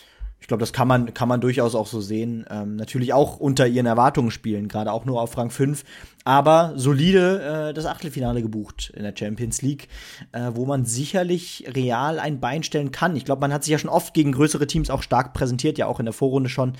ich 0.42 0.48
glaube, 0.48 0.60
das 0.60 0.72
kann 0.72 0.88
man, 0.88 1.14
kann 1.14 1.28
man 1.28 1.40
durchaus 1.40 1.76
auch 1.76 1.86
so 1.86 2.00
sehen. 2.00 2.44
Ähm, 2.50 2.74
natürlich 2.74 3.12
auch 3.12 3.38
unter 3.38 3.68
ihren 3.68 3.86
Erwartungen 3.86 4.32
spielen, 4.32 4.66
gerade 4.66 4.90
auch 4.90 5.04
nur 5.04 5.20
auf 5.20 5.38
Rang 5.38 5.50
5, 5.50 5.84
aber 6.24 6.72
solide 6.74 7.68
äh, 7.68 7.72
das 7.72 7.86
Achtelfinale 7.86 8.42
gebucht 8.42 8.92
in 8.96 9.04
der 9.04 9.14
Champions 9.16 9.62
League, 9.62 9.86
äh, 10.32 10.50
wo 10.54 10.66
man 10.66 10.84
sicherlich 10.84 11.64
real 11.72 12.18
ein 12.18 12.40
Bein 12.40 12.64
stellen 12.64 12.90
kann. 12.90 13.14
Ich 13.14 13.24
glaube, 13.24 13.40
man 13.40 13.52
hat 13.52 13.62
sich 13.62 13.70
ja 13.70 13.78
schon 13.78 13.88
oft 13.88 14.14
gegen 14.14 14.32
größere 14.32 14.66
Teams 14.66 14.90
auch 14.90 15.04
stark 15.04 15.32
präsentiert, 15.32 15.78
ja 15.78 15.86
auch 15.86 16.00
in 16.00 16.06
der 16.06 16.12
Vorrunde 16.12 16.48
schon. 16.48 16.72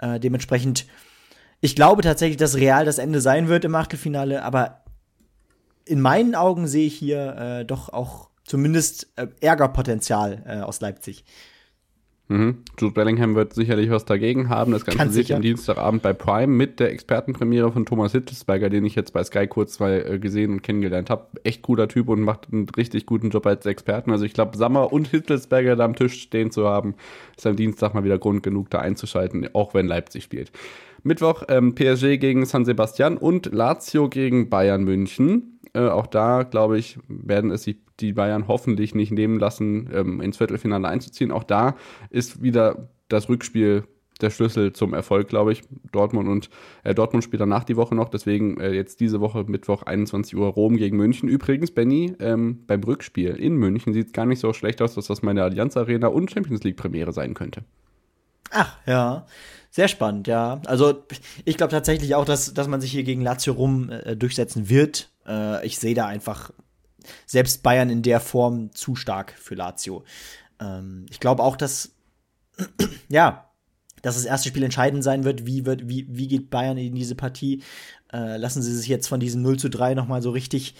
Äh, 0.00 0.18
dementsprechend, 0.18 0.84
ich 1.60 1.76
glaube 1.76 2.02
tatsächlich, 2.02 2.38
dass 2.38 2.56
real 2.56 2.84
das 2.84 2.98
Ende 2.98 3.20
sein 3.20 3.46
wird 3.46 3.64
im 3.64 3.76
Achtelfinale, 3.76 4.42
aber 4.42 4.82
in 5.84 6.00
meinen 6.00 6.34
Augen 6.34 6.66
sehe 6.66 6.88
ich 6.88 6.96
hier 6.96 7.36
äh, 7.36 7.64
doch 7.64 7.90
auch 7.90 8.30
zumindest 8.44 9.06
äh, 9.14 9.28
Ärgerpotenzial 9.40 10.42
äh, 10.48 10.60
aus 10.62 10.80
Leipzig. 10.80 11.24
Mhm. 12.28 12.62
Jude 12.78 12.94
Bellingham 12.94 13.34
wird 13.34 13.52
sicherlich 13.52 13.90
was 13.90 14.06
dagegen 14.06 14.48
haben. 14.48 14.72
Das 14.72 14.86
Ganze 14.86 15.10
sich 15.10 15.34
am 15.34 15.42
Dienstagabend 15.42 16.02
bei 16.02 16.14
Prime 16.14 16.46
mit 16.46 16.80
der 16.80 16.90
Expertenpremiere 16.90 17.70
von 17.70 17.84
Thomas 17.84 18.12
Hittelsberger, 18.12 18.70
den 18.70 18.86
ich 18.86 18.94
jetzt 18.94 19.12
bei 19.12 19.22
Sky 19.22 19.46
kurz 19.46 19.74
zwei 19.74 20.00
äh, 20.00 20.18
gesehen 20.18 20.52
und 20.52 20.62
kennengelernt 20.62 21.10
habe. 21.10 21.26
Echt 21.44 21.60
cooler 21.62 21.86
Typ 21.86 22.08
und 22.08 22.22
macht 22.22 22.48
einen 22.50 22.66
richtig 22.70 23.04
guten 23.04 23.28
Job 23.28 23.46
als 23.46 23.66
Experten. 23.66 24.10
Also 24.10 24.24
ich 24.24 24.32
glaube, 24.32 24.56
Sammer 24.56 24.90
und 24.92 25.08
Hittelsberger 25.08 25.76
da 25.76 25.84
am 25.84 25.96
Tisch 25.96 26.22
stehen 26.22 26.50
zu 26.50 26.66
haben, 26.66 26.94
ist 27.36 27.46
am 27.46 27.56
Dienstag 27.56 27.92
mal 27.92 28.04
wieder 28.04 28.18
Grund 28.18 28.42
genug, 28.42 28.70
da 28.70 28.78
einzuschalten, 28.78 29.48
auch 29.52 29.74
wenn 29.74 29.86
Leipzig 29.86 30.24
spielt. 30.24 30.50
Mittwoch 31.02 31.42
ähm, 31.48 31.74
PSG 31.74 32.16
gegen 32.18 32.46
San 32.46 32.64
Sebastian 32.64 33.18
und 33.18 33.52
Lazio 33.52 34.08
gegen 34.08 34.48
Bayern 34.48 34.84
München. 34.84 35.53
Äh, 35.74 35.88
auch 35.88 36.06
da, 36.06 36.44
glaube 36.44 36.78
ich, 36.78 36.98
werden 37.08 37.50
es 37.50 37.64
sich 37.64 37.76
die 38.00 38.12
Bayern 38.12 38.48
hoffentlich 38.48 38.94
nicht 38.94 39.12
nehmen 39.12 39.38
lassen, 39.38 39.88
ähm, 39.92 40.20
ins 40.20 40.36
Viertelfinale 40.36 40.88
einzuziehen. 40.88 41.30
Auch 41.30 41.44
da 41.44 41.76
ist 42.10 42.42
wieder 42.42 42.88
das 43.08 43.28
Rückspiel 43.28 43.84
der 44.20 44.30
Schlüssel 44.30 44.72
zum 44.72 44.94
Erfolg, 44.94 45.28
glaube 45.28 45.52
ich. 45.52 45.62
Dortmund 45.92 46.28
und 46.28 46.48
äh, 46.84 46.94
Dortmund 46.94 47.24
spielt 47.24 47.40
danach 47.40 47.64
die 47.64 47.76
Woche 47.76 47.94
noch, 47.94 48.08
deswegen 48.08 48.58
äh, 48.60 48.72
jetzt 48.72 49.00
diese 49.00 49.20
Woche 49.20 49.44
Mittwoch 49.44 49.82
21 49.82 50.36
Uhr 50.36 50.48
Rom 50.48 50.76
gegen 50.76 50.96
München. 50.96 51.28
Übrigens, 51.28 51.72
Benny, 51.72 52.14
ähm, 52.20 52.64
beim 52.66 52.82
Rückspiel 52.82 53.30
in 53.30 53.56
München 53.56 53.92
sieht 53.92 54.08
es 54.08 54.12
gar 54.12 54.26
nicht 54.26 54.38
so 54.38 54.52
schlecht 54.52 54.80
aus, 54.82 54.94
dass 54.94 55.08
das 55.08 55.22
meine 55.22 55.42
Allianz 55.42 55.76
Arena 55.76 56.08
und 56.08 56.30
Champions 56.30 56.62
League 56.62 56.76
Premiere 56.76 57.12
sein 57.12 57.34
könnte. 57.34 57.64
Ach, 58.50 58.76
ja. 58.86 59.26
Sehr 59.70 59.88
spannend, 59.88 60.28
ja. 60.28 60.60
Also 60.66 61.04
ich 61.44 61.56
glaube 61.56 61.72
tatsächlich 61.72 62.14
auch, 62.14 62.24
dass, 62.24 62.54
dass 62.54 62.68
man 62.68 62.80
sich 62.80 62.92
hier 62.92 63.02
gegen 63.02 63.22
Lazio 63.22 63.54
rum 63.54 63.90
äh, 63.90 64.14
durchsetzen 64.16 64.68
wird. 64.68 65.10
Äh, 65.26 65.66
ich 65.66 65.78
sehe 65.78 65.94
da 65.94 66.06
einfach 66.06 66.52
selbst 67.26 67.62
Bayern 67.62 67.90
in 67.90 68.02
der 68.02 68.20
Form 68.20 68.72
zu 68.72 68.96
stark 68.96 69.34
für 69.38 69.54
Lazio. 69.54 70.04
Ähm, 70.60 71.06
ich 71.10 71.20
glaube 71.20 71.42
auch, 71.42 71.56
dass 71.56 71.92
ja, 73.08 73.50
dass 74.02 74.16
das 74.16 74.26
erste 74.26 74.48
Spiel 74.48 74.62
entscheidend 74.62 75.02
sein 75.02 75.24
wird, 75.24 75.46
wie, 75.46 75.64
wird, 75.64 75.88
wie, 75.88 76.06
wie 76.10 76.28
geht 76.28 76.50
Bayern 76.50 76.76
in 76.76 76.94
diese 76.94 77.14
Partie. 77.14 77.62
Äh, 78.12 78.36
lassen 78.36 78.62
sie 78.62 78.74
sich 78.76 78.86
jetzt 78.86 79.08
von 79.08 79.18
diesem 79.18 79.42
0 79.42 79.58
zu 79.58 79.70
3 79.70 79.94
nochmal 79.94 80.20
so 80.20 80.30
richtig, 80.30 80.74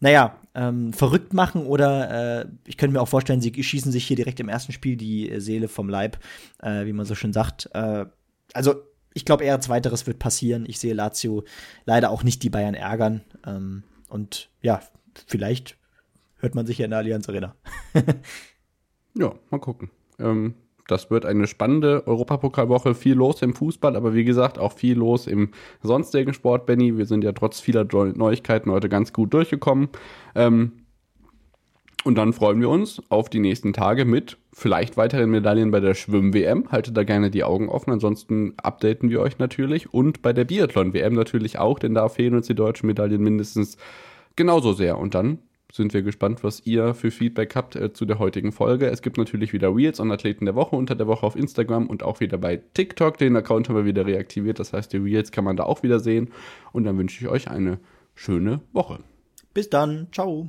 naja, 0.00 0.38
ähm, 0.54 0.92
verrückt 0.92 1.34
machen 1.34 1.66
oder 1.66 2.40
äh, 2.40 2.46
ich 2.66 2.78
könnte 2.78 2.94
mir 2.94 3.02
auch 3.02 3.08
vorstellen, 3.08 3.42
sie 3.42 3.52
schießen 3.62 3.92
sich 3.92 4.06
hier 4.06 4.16
direkt 4.16 4.40
im 4.40 4.48
ersten 4.48 4.72
Spiel 4.72 4.96
die 4.96 5.40
Seele 5.40 5.68
vom 5.68 5.88
Leib, 5.90 6.18
äh, 6.62 6.86
wie 6.86 6.92
man 6.92 7.04
so 7.04 7.14
schön 7.14 7.32
sagt. 7.34 7.68
Äh, 7.74 8.06
also 8.54 8.76
ich 9.14 9.24
glaube 9.24 9.44
eher 9.44 9.60
zweiteres 9.60 10.06
wird 10.06 10.18
passieren. 10.18 10.66
Ich 10.68 10.78
sehe 10.78 10.92
Lazio 10.92 11.44
leider 11.86 12.10
auch 12.10 12.22
nicht 12.22 12.42
die 12.42 12.50
Bayern 12.50 12.74
ärgern. 12.74 13.22
Ähm, 13.46 13.84
und 14.08 14.50
ja, 14.60 14.80
vielleicht 15.26 15.78
hört 16.38 16.54
man 16.54 16.66
sich 16.66 16.78
ja 16.78 16.84
in 16.84 16.90
der 16.90 16.98
Allianz 16.98 17.28
Arena. 17.28 17.54
ja, 19.14 19.32
mal 19.50 19.58
gucken. 19.58 19.90
Ähm, 20.18 20.54
das 20.88 21.10
wird 21.10 21.24
eine 21.24 21.46
spannende 21.46 22.06
Europapokalwoche. 22.06 22.94
Viel 22.94 23.14
los 23.14 23.40
im 23.40 23.54
Fußball, 23.54 23.96
aber 23.96 24.14
wie 24.14 24.24
gesagt, 24.24 24.58
auch 24.58 24.72
viel 24.72 24.98
los 24.98 25.26
im 25.26 25.52
sonstigen 25.82 26.34
Sport, 26.34 26.66
Benny. 26.66 26.98
Wir 26.98 27.06
sind 27.06 27.24
ja 27.24 27.32
trotz 27.32 27.60
vieler 27.60 27.84
Neuigkeiten 27.84 28.70
heute 28.70 28.88
ganz 28.88 29.12
gut 29.12 29.32
durchgekommen. 29.32 29.88
Ähm, 30.34 30.83
und 32.04 32.16
dann 32.16 32.34
freuen 32.34 32.60
wir 32.60 32.68
uns 32.68 33.02
auf 33.08 33.30
die 33.30 33.40
nächsten 33.40 33.72
Tage 33.72 34.04
mit 34.04 34.36
vielleicht 34.52 34.98
weiteren 34.98 35.30
Medaillen 35.30 35.70
bei 35.70 35.80
der 35.80 35.94
Schwimm-WM. 35.94 36.70
Haltet 36.70 36.96
da 36.96 37.02
gerne 37.02 37.30
die 37.30 37.44
Augen 37.44 37.70
offen. 37.70 37.92
Ansonsten 37.92 38.52
updaten 38.58 39.08
wir 39.08 39.20
euch 39.20 39.38
natürlich. 39.38 39.92
Und 39.92 40.20
bei 40.20 40.34
der 40.34 40.44
Biathlon-WM 40.44 41.14
natürlich 41.14 41.58
auch, 41.58 41.78
denn 41.78 41.94
da 41.94 42.10
fehlen 42.10 42.34
uns 42.34 42.46
die 42.46 42.54
deutschen 42.54 42.88
Medaillen 42.88 43.22
mindestens 43.22 43.78
genauso 44.36 44.74
sehr. 44.74 44.98
Und 44.98 45.14
dann 45.14 45.38
sind 45.72 45.94
wir 45.94 46.02
gespannt, 46.02 46.44
was 46.44 46.64
ihr 46.66 46.92
für 46.92 47.10
Feedback 47.10 47.56
habt 47.56 47.74
äh, 47.74 47.92
zu 47.92 48.04
der 48.04 48.18
heutigen 48.18 48.52
Folge. 48.52 48.86
Es 48.86 49.00
gibt 49.00 49.16
natürlich 49.16 49.54
wieder 49.54 49.74
Reels 49.74 49.98
an 49.98 50.12
Athleten 50.12 50.44
der 50.44 50.54
Woche 50.54 50.76
unter 50.76 50.94
der 50.94 51.06
Woche 51.06 51.26
auf 51.26 51.36
Instagram 51.36 51.86
und 51.86 52.02
auch 52.02 52.20
wieder 52.20 52.36
bei 52.36 52.60
TikTok. 52.74 53.16
Den 53.16 53.34
Account 53.34 53.70
haben 53.70 53.76
wir 53.76 53.86
wieder 53.86 54.06
reaktiviert. 54.06 54.58
Das 54.58 54.74
heißt, 54.74 54.92
die 54.92 54.98
Reels 54.98 55.32
kann 55.32 55.44
man 55.44 55.56
da 55.56 55.64
auch 55.64 55.82
wieder 55.82 56.00
sehen. 56.00 56.30
Und 56.72 56.84
dann 56.84 56.98
wünsche 56.98 57.24
ich 57.24 57.30
euch 57.30 57.50
eine 57.50 57.78
schöne 58.14 58.60
Woche. 58.74 58.98
Bis 59.54 59.70
dann. 59.70 60.08
Ciao. 60.12 60.48